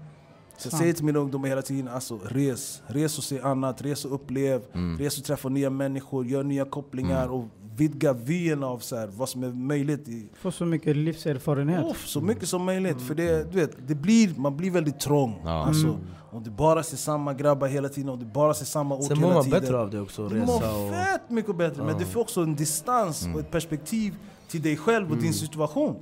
Så 0.57 0.69
jag 0.71 0.79
säger 0.79 0.93
till 0.93 1.05
mina 1.05 1.19
ungdomar 1.19 1.47
hela 1.47 1.61
tiden, 1.61 1.87
alltså 1.87 2.19
res. 2.25 2.81
Res 2.87 3.17
och 3.17 3.23
se 3.23 3.41
annat, 3.41 3.81
res 3.81 4.05
och 4.05 4.13
upplev. 4.13 4.61
Res 4.99 5.17
och 5.17 5.23
träffa 5.23 5.49
nya 5.49 5.69
människor, 5.69 6.25
gör 6.25 6.43
nya 6.43 6.65
kopplingar 6.65 7.27
och 7.27 7.45
vidga 7.75 8.13
vyn 8.13 8.63
av 8.63 8.79
så 8.79 8.95
här, 8.95 9.07
vad 9.07 9.29
som 9.29 9.43
är 9.43 9.47
möjligt 9.51 10.07
i, 10.07 10.29
Får 10.33 10.51
så 10.51 10.65
mycket 10.65 10.95
livserfarenhet. 10.97 11.85
Uff, 11.91 12.07
så 12.07 12.21
mycket 12.21 12.49
som 12.49 12.63
möjligt. 12.63 13.01
För 13.01 13.15
det, 13.15 13.51
du 13.51 13.59
vet, 13.59 13.87
det 13.87 13.95
blir, 13.95 14.33
man 14.39 14.57
blir 14.57 14.71
väldigt 14.71 14.99
trång. 14.99 15.41
Ja. 15.43 15.65
Alltså, 15.65 15.97
Om 16.31 16.43
du 16.43 16.49
bara 16.49 16.83
ser 16.83 16.97
samma 16.97 17.33
grabbar 17.33 17.67
hela 17.67 17.89
tiden, 17.89 18.09
om 18.09 18.19
du 18.19 18.25
bara 18.25 18.53
ser 18.53 18.65
samma 18.65 18.95
ort 18.95 19.03
Sen 19.03 19.17
mår 19.19 19.27
hela 19.27 19.35
man 19.35 19.43
tiden. 19.43 19.61
bättre 19.61 19.79
av 19.79 19.89
det 19.89 20.01
också, 20.01 20.27
Du 20.27 20.39
mår 20.39 20.55
och... 20.55 20.93
fett 20.93 21.29
mycket 21.29 21.55
bättre, 21.57 21.83
men 21.83 21.97
du 21.97 22.05
får 22.05 22.21
också 22.21 22.41
en 22.41 22.55
distans 22.55 23.27
och 23.33 23.39
ett 23.39 23.51
perspektiv 23.51 24.13
till 24.47 24.61
dig 24.61 24.77
själv 24.77 25.11
och 25.11 25.17
din 25.17 25.33
situation. 25.33 25.95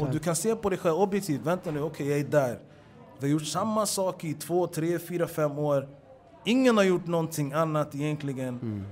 Och 0.00 0.10
du 0.10 0.18
kan 0.18 0.36
se 0.36 0.56
på 0.56 0.68
dig 0.70 0.78
själv 0.78 0.94
objektivt, 0.96 1.40
vänta 1.46 1.70
nu, 1.70 1.82
okej 1.82 2.08
jag 2.08 2.18
är 2.18 2.24
där. 2.24 2.58
Vi 3.18 3.26
har 3.26 3.32
gjort 3.32 3.46
samma 3.46 3.86
sak 3.86 4.24
i 4.24 4.34
två, 4.34 4.66
tre, 4.66 4.98
fyra, 4.98 5.26
fem 5.26 5.58
år. 5.58 5.88
Ingen 6.44 6.76
har 6.76 6.84
gjort 6.84 7.06
någonting 7.06 7.52
annat 7.52 7.94
egentligen. 7.94 8.84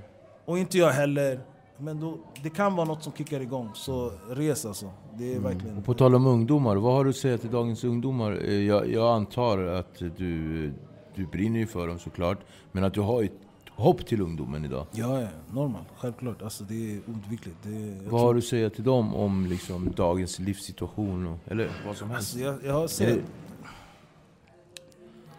Och 0.45 0.57
inte 0.57 0.77
jag 0.77 0.89
heller. 0.91 1.39
Men 1.79 1.99
då, 1.99 2.17
det 2.43 2.49
kan 2.49 2.75
vara 2.75 2.87
något 2.87 3.03
som 3.03 3.13
kickar 3.13 3.39
igång, 3.41 3.69
så 3.73 4.11
res 4.29 4.65
alltså. 4.65 4.91
Det 5.17 5.35
är 5.35 5.39
verkligen... 5.39 5.77
Och 5.77 5.85
på 5.85 5.93
tal 5.93 6.15
om 6.15 6.25
ungdomar, 6.27 6.75
vad 6.75 6.93
har 6.93 7.03
du 7.03 7.09
att 7.09 7.15
säga 7.15 7.37
till 7.37 7.51
dagens 7.51 7.83
ungdomar? 7.83 8.31
Eh, 8.45 8.53
Jag, 8.53 8.91
jag 8.91 9.15
antar 9.15 9.57
att 9.57 9.99
du, 10.17 10.73
du 11.15 11.25
brinner 11.25 11.59
ju 11.59 11.67
för 11.67 11.87
dem 11.87 11.99
såklart, 11.99 12.37
men 12.71 12.83
att 12.83 12.93
du 12.93 13.01
har 13.01 13.23
ett 13.23 13.31
hopp 13.69 14.05
till 14.05 14.21
ungdomen 14.21 14.65
idag. 14.65 14.85
Ja, 14.91 15.21
ja, 15.21 15.27
normalt. 15.51 15.87
Självklart. 15.97 16.41
Alltså, 16.41 16.63
det 16.63 16.73
är 16.95 16.99
oundvikligt. 17.07 17.57
Det 17.63 17.69
är, 17.69 17.87
jag 17.87 17.95
Vad 17.95 18.09
tror- 18.09 18.19
har 18.19 18.33
du 18.33 18.37
att 18.37 18.43
säga 18.45 18.69
till 18.69 18.83
dem 18.83 19.15
om 19.15 19.45
liksom 19.45 19.91
dagens 19.95 20.39
livssituation? 20.39 21.27
Och, 21.27 21.37
eller 21.51 21.69
vad 21.85 21.95
som 21.97 22.09
helst? 22.09 22.33
Alltså, 22.35 22.39
jag, 22.39 22.55
jag 22.65 22.73
har 22.73 22.87
sett... 22.87 23.15
det- 23.15 23.21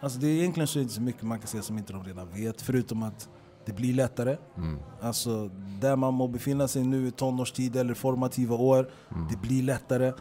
Alltså 0.01 0.19
det 0.19 0.27
är 0.27 0.31
egentligen 0.39 0.67
så 0.67 0.79
inte 0.79 0.93
så 0.93 1.01
mycket 1.01 1.23
man 1.23 1.39
kan 1.39 1.47
säga 1.47 1.63
som 1.63 1.77
inte 1.77 1.93
de 1.93 2.03
redan 2.03 2.27
vet, 2.33 2.61
förutom 2.61 3.03
att 3.03 3.29
det 3.65 3.73
blir 3.73 3.93
lättare. 3.93 4.37
Mm. 4.57 4.77
Alltså 5.01 5.49
där 5.81 5.95
man 5.95 6.13
må 6.13 6.27
befinna 6.27 6.67
sig 6.67 6.83
nu 6.83 7.07
i 7.07 7.11
tonårstid 7.11 7.75
eller 7.75 7.93
formativa 7.93 8.55
år, 8.55 8.89
Mm. 9.11 9.27
det 9.31 9.37
blir 9.37 9.63
lättare. 9.63 10.13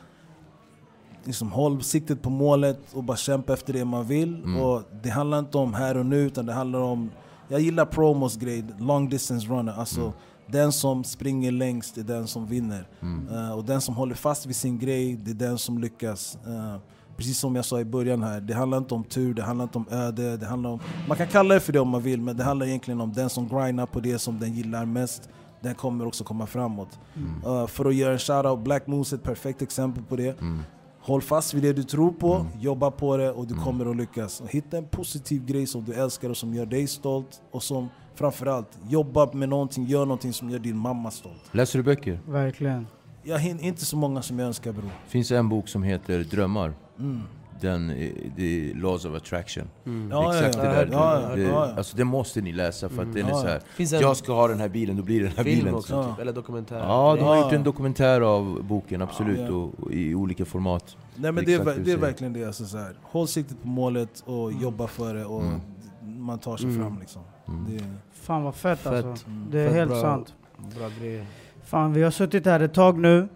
Liksom, 1.25 1.53
håll 1.53 1.83
siktet 1.83 2.23
på 2.23 2.31
målet 2.31 2.79
och 2.93 3.05
bara 3.05 3.17
kämpa 3.17 3.53
efter 3.53 3.73
det 3.73 3.85
man 3.85 4.05
vill. 4.05 4.35
Mm. 4.45 4.61
Och 4.63 4.83
det 5.03 5.09
handlar 5.11 5.39
inte 5.39 5.59
om 5.59 5.75
här 5.75 5.97
och 5.97 6.07
nu, 6.07 6.17
utan 6.17 6.47
det 6.47 6.53
handlar 6.53 6.81
om... 6.81 7.11
Jag 7.49 7.61
gillar 7.61 7.85
promos 7.87 8.37
grej, 8.37 8.65
long 8.79 9.09
distance 9.09 9.47
runner. 9.49 9.73
Alltså, 9.73 10.01
Mm. 10.01 10.13
Den 10.51 10.73
som 10.73 11.05
springer 11.05 11.53
längst 11.53 11.99
är 11.99 12.03
den 12.03 12.27
som 12.27 12.47
vinner. 12.47 12.89
Eh, 13.33 13.53
och 13.53 13.65
den 13.65 13.81
som 13.81 13.95
håller 13.97 14.15
fast 14.15 14.47
vid 14.47 14.57
sin 14.57 14.79
grej, 14.79 15.17
det 15.17 15.31
är 15.31 15.35
den 15.35 15.59
som 15.59 15.79
lyckas. 15.79 16.39
Eh, 16.47 16.77
precis 17.19 17.39
som 17.39 17.57
jag 17.57 17.65
sa 17.65 17.81
i 17.81 17.85
början 17.85 18.23
här, 18.23 18.41
det 18.41 18.55
handlar 18.55 18.79
inte 18.79 18.95
om 18.95 19.05
tur, 19.05 19.35
det 19.35 19.43
handlar 19.43 19.63
inte 19.63 19.79
om 19.79 19.87
öde. 19.91 20.37
Det 20.37 20.47
handlar 20.47 20.71
om, 20.71 20.81
man 21.09 21.17
kan 21.17 21.27
kalla 21.27 21.55
det 21.55 21.61
för 21.61 21.73
det 21.73 21.81
om 21.81 21.89
man 21.89 22.03
vill, 22.03 22.21
men 22.21 22.37
det 22.37 22.45
handlar 22.45 22.67
egentligen 22.67 23.01
om 23.01 23.13
den 23.13 23.31
som 23.31 23.49
grindar 23.49 23.87
på 23.87 24.01
det 24.01 24.19
som 24.19 24.39
den 24.39 24.55
gillar 24.55 24.85
mest. 24.87 25.29
Den 25.61 25.75
kommer 25.75 26.07
också 26.07 26.25
komma 26.25 26.47
framåt. 26.47 26.99
Eh, 27.47 27.67
för 27.67 27.85
att 27.85 27.95
göra 27.95 28.13
en 28.13 28.19
shoutout, 28.19 28.65
Black 28.65 28.87
Moose 28.87 29.17
är 29.17 29.19
ett 29.19 29.25
perfekt 29.25 29.63
exempel 29.63 30.05
på 30.05 30.17
det. 30.17 30.41
Mm. 30.41 30.63
Håll 31.01 31.23
fast 31.23 31.55
vid 31.55 31.63
det 31.63 31.73
du 31.73 31.83
tror 31.83 32.13
på, 32.13 32.47
jobba 32.61 32.91
på 32.91 33.17
det 33.17 33.31
och 33.31 33.47
du 33.47 33.55
kommer 33.55 33.91
att 33.91 33.97
lyckas. 33.97 34.43
Hitta 34.49 34.77
en 34.77 34.87
positiv 34.89 35.45
grej 35.45 35.67
som 35.67 35.85
du 35.85 35.93
älskar 35.95 36.31
och 36.31 36.37
som 36.37 36.55
gör 36.55 36.67
dig 36.67 36.87
stolt. 36.87 37.43
Och 37.51 37.63
som 37.63 37.89
framförallt, 38.15 38.79
jobba 38.89 39.33
med 39.33 39.49
någonting, 39.49 39.87
gör 39.87 40.05
någonting 40.05 40.33
som 40.33 40.51
gör 40.51 40.59
din 40.59 40.77
mamma 40.77 41.11
stolt. 41.11 41.43
Läser 41.53 41.79
du 41.79 41.83
böcker? 41.83 42.21
Verkligen. 42.27 42.87
Jag 43.23 43.39
hinner 43.39 43.65
inte 43.65 43.85
så 43.85 43.97
många 43.97 44.23
som 44.23 44.39
jag 44.39 44.47
önskar 44.47 44.73
bror. 44.73 44.91
Det 45.05 45.11
finns 45.11 45.31
en 45.31 45.49
bok 45.49 45.69
som 45.69 45.83
heter 45.83 46.19
Drömmar. 46.19 46.75
Mm. 46.99 47.21
Den, 47.61 47.91
är- 47.91 48.13
det 48.37 48.71
är 48.71 48.75
Laws 48.75 49.05
of 49.05 49.17
Attraction. 49.17 49.65
Mm. 49.87 50.11
Ja, 50.11 50.35
Exakt 50.35 50.57
ja, 50.57 50.63
det 50.63 50.69
där. 50.69 50.89
ja, 50.93 51.21
ja, 51.23 51.37
det, 51.37 51.43
ja, 51.43 51.49
ja. 51.69 51.75
Alltså 51.77 51.97
det 51.97 52.05
måste 52.05 52.41
ni 52.41 52.53
läsa 52.53 52.89
för 52.89 53.03
att 53.03 53.15
den 53.15 53.27
är 53.27 53.31
Ja, 53.31 53.35
så 53.41 53.47
här. 53.47 53.61
En 53.77 54.01
Jag 54.01 54.17
ska 54.17 54.33
ha 54.33 54.49
den 54.49 54.61
här 54.61 54.69
bilen, 54.69 54.97
då 54.97 55.03
blir 55.03 55.21
det 55.21 55.27
den 55.27 55.37
här 55.37 55.45
bilen. 55.45 55.75
också, 55.75 55.95
Ja. 55.95 56.05
typ, 56.11 56.19
eller 56.21 56.33
dokumentär. 56.33 56.79
Ja, 56.79 57.17
de 57.19 57.25
har 57.25 57.37
Ja. 57.37 57.43
gjort 57.43 57.53
en 57.53 57.63
dokumentär 57.63 58.21
av 58.21 58.65
boken, 58.65 59.03
absolut. 59.03 59.39
Ja. 59.41 59.49
Och, 59.55 59.75
och 59.81 59.93
i 59.93 60.15
olika 60.15 60.45
format. 60.45 60.97
Nej 61.17 61.33
men 61.33 61.45
det 61.45 61.55
är, 61.55 61.65
det 61.65 61.75
det 61.85 61.93
är 61.93 61.97
verkligen 61.97 62.33
det. 62.33 62.45
Alltså, 62.45 62.65
så 62.65 62.79
här. 62.79 62.95
Håll 63.03 63.29
siktet 63.29 63.63
på 63.63 63.69
målet 63.69 64.23
och 64.27 64.53
jobba 64.53 64.87
för 64.87 65.15
det 65.15 65.25
och 65.25 65.43
Mm. 65.43 65.61
man 66.03 66.39
tar 66.39 66.57
sig 66.57 66.67
Mm. 66.71 66.81
fram 66.83 66.99
liksom. 67.01 67.23
Mm. 67.49 67.65
Det, 67.71 67.85
Fan 68.13 68.43
vad 68.43 68.55
fett, 68.55 68.79
Fett. 68.79 69.05
alltså. 69.05 69.27
mm. 69.27 69.47
Det 69.51 69.61
är 69.61 69.67
Fett 69.69 69.77
helt 69.77 69.91
bra. 69.91 70.01
sant. 70.01 70.35
Bra 70.79 70.89
grejer. 71.01 71.27
Fan, 71.65 71.93
vi 71.93 72.03
har 72.03 72.11
suttit 72.11 72.47
här 72.47 72.61
ett 72.61 72.75
tag 72.75 72.99
nu. 72.99 73.29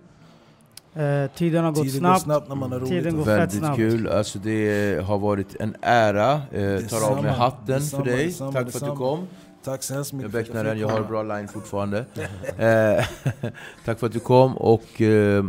Eh, 0.95 1.31
tiden 1.35 1.65
har 1.65 1.73
gått 1.73 1.83
Tiden 1.83 1.99
snabbt. 2.01 2.19
går 2.25 2.25
snabbt 2.25 2.49
när 2.49 2.57
man 2.57 2.73
har 2.73 2.79
roligt. 2.79 2.91
Tiden 2.91 3.17
går 3.17 3.25
Väldigt 3.25 3.59
snabbt. 3.59 3.77
kul. 3.77 4.09
Alltså 4.09 4.39
det 4.39 5.05
har 5.07 5.19
varit 5.19 5.57
en 5.61 5.77
ära. 5.83 6.33
Eh, 6.33 6.41
tar 6.51 6.67
av 6.67 6.81
Detsamma. 6.81 7.23
mig 7.23 7.31
hatten 7.33 7.67
Detsamma, 7.67 8.05
för 8.05 8.11
dig. 8.11 8.27
detsamma, 8.27 8.53
Tack 8.53 8.61
för 8.63 8.69
att 8.69 8.73
du 8.73 8.79
detsamma. 8.81 8.97
kom. 8.97 9.27
Tack 9.65 9.83
så 9.83 9.95
hemskt 9.95 10.13
Jag 10.13 10.17
mycket 10.19 10.27
att 10.39 10.45
becknar 10.45 10.65
den, 10.65 10.79
jag 10.79 10.89
har 10.89 11.01
bra 11.03 11.23
line 11.23 11.49
fortfarande. 11.49 12.05
Eh, 12.59 13.05
tack 13.85 13.99
för 13.99 14.07
att 14.07 14.13
du 14.13 14.21
kom. 14.21 14.57
Och 14.57 15.01
eh, 15.01 15.45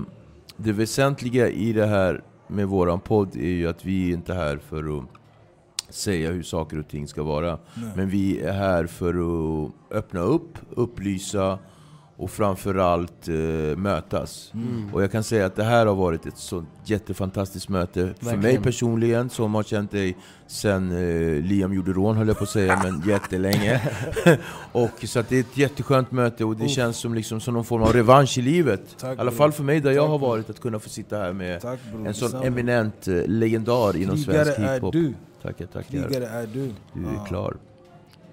det 0.57 0.72
väsentliga 0.72 1.49
i 1.49 1.74
det 1.74 1.86
här 1.86 2.22
med 2.48 2.68
våran 2.68 2.99
podd 2.99 3.36
är 3.36 3.40
ju 3.48 3.68
att 3.68 3.86
vi 3.86 4.10
är 4.10 4.14
inte 4.14 4.34
här 4.34 4.57
för 4.70 4.98
att 4.98 5.03
säga 5.90 6.32
hur 6.32 6.44
saker 6.44 6.80
och 6.80 6.88
ting 6.88 7.07
ska 7.07 7.24
vara. 7.24 7.57
Nej. 7.74 7.91
Men 7.95 8.10
vi 8.10 8.40
är 8.41 8.52
här 8.53 8.86
för 8.88 9.10
att 9.14 9.72
öppna 9.91 10.20
upp, 10.20 10.57
upplysa 10.70 11.60
och 12.18 12.31
framförallt 12.31 13.27
eh, 13.27 13.34
mötas. 13.77 14.52
Mm. 14.53 14.94
Och 14.94 15.03
jag 15.03 15.11
kan 15.11 15.23
säga 15.23 15.45
att 15.45 15.56
det 15.56 15.64
här 15.64 15.85
har 15.85 15.95
varit 15.95 16.26
ett 16.26 16.38
så 16.38 16.65
jättefantastiskt 16.85 17.69
möte 17.69 18.14
för 18.19 18.26
mig 18.26 18.35
Verkligen. 18.35 18.64
personligen 18.64 19.30
som 19.30 19.56
har 19.56 19.64
känt 19.64 19.91
dig 19.91 20.18
sen 20.48 20.91
eh, 20.91 21.41
Liam 21.44 21.73
gjorde 21.73 21.94
rån 21.94 22.18
höll 22.18 22.27
jag 22.27 22.38
på 22.38 22.44
att 22.44 22.49
säga, 22.49 22.81
men 22.84 23.03
jättelänge. 23.10 23.81
och, 24.72 24.90
så 25.06 25.19
att 25.19 25.30
det 25.30 25.35
är 25.35 25.40
ett 25.40 25.57
jätteskönt 25.57 26.11
möte 26.11 26.45
och 26.45 26.56
det 26.57 26.65
Uff. 26.65 26.72
känns 26.72 26.98
som, 26.98 27.14
liksom, 27.14 27.40
som 27.40 27.53
någon 27.53 27.65
form 27.65 27.84
av 27.84 27.94
revansch 27.94 28.38
i 28.38 28.41
livet. 28.41 28.81
Tack, 28.99 29.18
I 29.18 29.22
alla 29.22 29.31
fall 29.31 29.52
för 29.52 29.64
mig 29.64 29.80
där 29.80 29.91
jag 29.91 30.03
Tack, 30.03 30.10
har 30.10 30.19
bror. 30.19 30.27
varit, 30.30 30.49
att 30.49 30.60
kunna 30.60 30.80
få 30.80 30.90
sitta 30.90 31.18
här 31.18 31.34
med 31.34 31.61
Tack 31.61 31.80
en 32.06 32.14
sån 32.14 32.26
detsamma. 32.27 32.44
eminent 32.45 33.07
eh, 33.07 33.14
legendar 33.27 33.98
inom 33.98 34.15
Krigare 34.18 34.45
svensk 34.45 34.60
är 34.60 34.73
hiphop. 34.73 34.94
du. 34.94 35.14
Tackar, 35.41 35.65
tackar. 35.65 35.90
Krigare 35.90 36.27
är 36.27 36.48
du. 36.53 36.72
Du 36.94 37.06
är 37.07 37.14
Ja. 37.14 37.26
klar. 37.26 37.56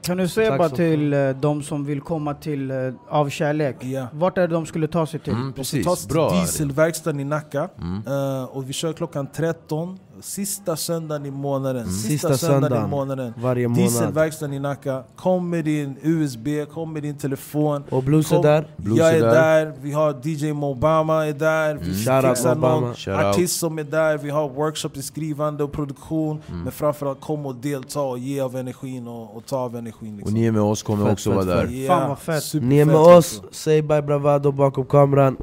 Kan 0.03 0.17
du 0.17 0.29
säga 0.29 0.49
Tack 0.51 0.59
bara 0.59 0.69
till 0.69 1.13
eh, 1.13 1.31
de 1.31 1.63
som 1.63 1.85
vill 1.85 2.01
komma 2.01 2.35
till 2.35 2.71
eh, 2.71 2.77
Av 3.09 3.29
kärlek, 3.29 3.77
Ja. 3.81 4.07
vart 4.13 4.39
är 4.39 4.49
det 4.49 4.55
de 4.55 4.67
skulle 4.67 4.89
ta 4.89 5.07
sig 5.07 5.21
till? 5.21 5.33
Mm, 5.33 5.45
De 5.47 5.53
ska 5.53 5.57
precis, 5.57 5.87
ta 5.87 5.97
sig 5.97 6.09
bra. 6.09 6.31
till 6.31 6.39
Dieselverkstaden 6.39 7.21
i 7.21 7.25
Nacka. 7.25 7.69
Mm. 7.81 8.03
Eh, 8.07 8.45
och 8.45 8.69
vi 8.69 8.73
kör 8.73 8.93
klockan 8.93 9.27
13, 9.27 9.99
sista 10.23 10.77
söndagen 10.77 11.27
i 11.27 11.31
månaden. 11.31 11.83
Mm. 11.83 11.95
Sista, 11.95 12.09
Sista 12.29 12.47
söndagen, 12.47 12.63
söndagen. 12.63 12.87
i 12.87 12.91
månaden. 12.91 13.35
Varje 13.37 13.69
månad. 13.69 13.85
Dieselverkstaden 13.85 14.55
i 14.55 14.59
Nacka. 14.59 15.03
Kom 15.17 15.51
med 15.51 15.65
din 15.65 15.97
USB, 16.03 16.49
kom 16.73 16.93
med 16.93 17.03
din 17.03 17.19
telefon. 17.19 17.85
Och 17.91 18.03
Blues 18.03 18.33
är 18.33 18.43
där. 18.43 18.67
Blues 18.77 18.99
jag 18.99 19.11
är 19.11 19.15
är 19.17 19.21
där. 19.21 19.65
där. 19.67 19.75
vi 19.83 19.93
har 19.93 20.17
DJ 20.25 20.53
Mobama 20.53 21.27
är 21.27 21.33
där, 21.33 21.75
vi 21.75 21.81
Mm. 21.91 21.95
Fixar 21.95 22.55
någon 22.55 22.95
artist 23.27 23.59
som 23.59 23.79
är 23.79 23.85
där, 23.85 24.19
vi 24.19 24.31
har 24.31 24.49
workshops 24.49 24.97
i 24.99 25.03
skrivande 25.03 25.65
och 25.65 25.73
produktion. 25.73 26.43
Mm. 26.49 26.63
Men 26.63 26.73
framförallt 26.73 27.21
kom 27.21 27.47
och 27.47 27.55
delta 27.55 28.01
och 28.01 28.19
ge 28.19 28.41
av 28.41 28.57
energin 28.57 29.09
och, 29.09 29.37
och 29.37 29.47
ta 29.47 29.57
av 29.59 29.77
energin. 29.77 30.13
Och 30.13 30.17
Liksom. 30.19 30.35
ni 30.35 30.47
är 30.47 30.53
med 30.53 30.63
oss, 30.63 30.83
kommer 30.83 31.05
Fett, 31.05 31.13
också 31.13 31.31
fett, 31.31 31.37
vara 31.47 31.57
där. 31.57 31.67
fett. 31.67 31.87
Fan 31.89 32.09
vad 32.09 32.19
fett. 32.19 32.43
superfett 32.43 32.69
Ni 32.69 32.79
är 32.79 32.85
med 32.85 32.97
oss, 32.97 33.39
också. 33.39 33.49
säg 33.53 33.83
bye 33.83 34.03
bravado 34.03 34.53
bakom 34.53 34.85
kameran. 34.87 35.37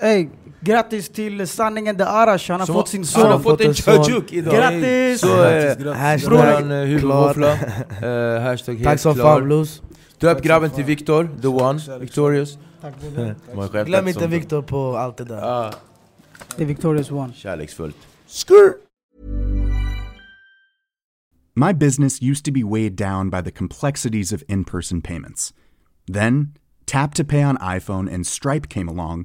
Ey, 0.00 0.28
grattis 0.66 1.08
till 1.08 1.48
sanningen 1.48 1.96
de 1.96 2.04
Arash, 2.04 2.50
han 2.50 2.60
har 2.60 2.66
Som- 2.66 2.74
fått 2.74 2.88
sin 2.88 3.04
Han 3.14 3.22
har 3.26 3.32
son. 3.32 3.42
fått 3.42 3.60
en 3.60 3.74
fått 3.74 3.88
en 3.88 3.94
son. 3.94 4.04
chajuk 4.04 4.32
idag! 4.32 4.54
Grattis! 4.54 5.20
Så 5.20 5.26
Grattis, 5.26 5.84
grattis. 5.84 6.00
Hashtag 6.00 6.62
huvudvåffla. 6.86 7.56
klar. 8.00 8.34
Eh, 8.36 8.42
hashtag 8.42 8.72
helt 8.74 8.84
Tack 8.84 9.00
som 9.00 9.14
fan 9.16 9.44
Blues. 9.44 9.82
Döp 10.20 10.42
grabben 10.42 10.70
till 10.70 10.84
fan. 10.84 10.86
Victor, 10.86 11.28
the 11.42 11.48
one, 11.48 11.80
Kärlek. 11.80 12.02
victorious. 12.02 12.58
Tack 12.80 12.94
broder. 13.00 13.34
De 13.50 13.56
har 13.58 13.62
skämtat 13.68 13.86
Glöm 13.86 14.08
inte 14.08 14.20
som- 14.20 14.30
Victor 14.30 14.62
på 14.62 14.96
allt 14.96 15.16
det 15.16 15.24
där. 15.24 15.74
Det 16.56 16.62
är 16.62 16.66
Victorious 16.66 17.10
One. 17.10 17.32
kärleksfullt. 17.34 17.96
My 21.54 21.72
business 21.72 22.22
used 22.22 22.44
to 22.44 22.52
be 22.52 22.62
weighed 22.62 22.96
down 22.96 23.30
by 23.30 23.42
the 23.42 23.50
complexities 23.50 24.32
of 24.32 24.42
in 24.48 24.64
person 24.64 25.00
payments. 25.02 25.54
Then, 26.12 26.52
Tap 26.86 27.14
to 27.14 27.24
Pay 27.24 27.44
on 27.44 27.56
iPhone 27.76 28.14
and 28.14 28.26
Stripe 28.26 28.68
came 28.68 28.88
along 28.90 29.24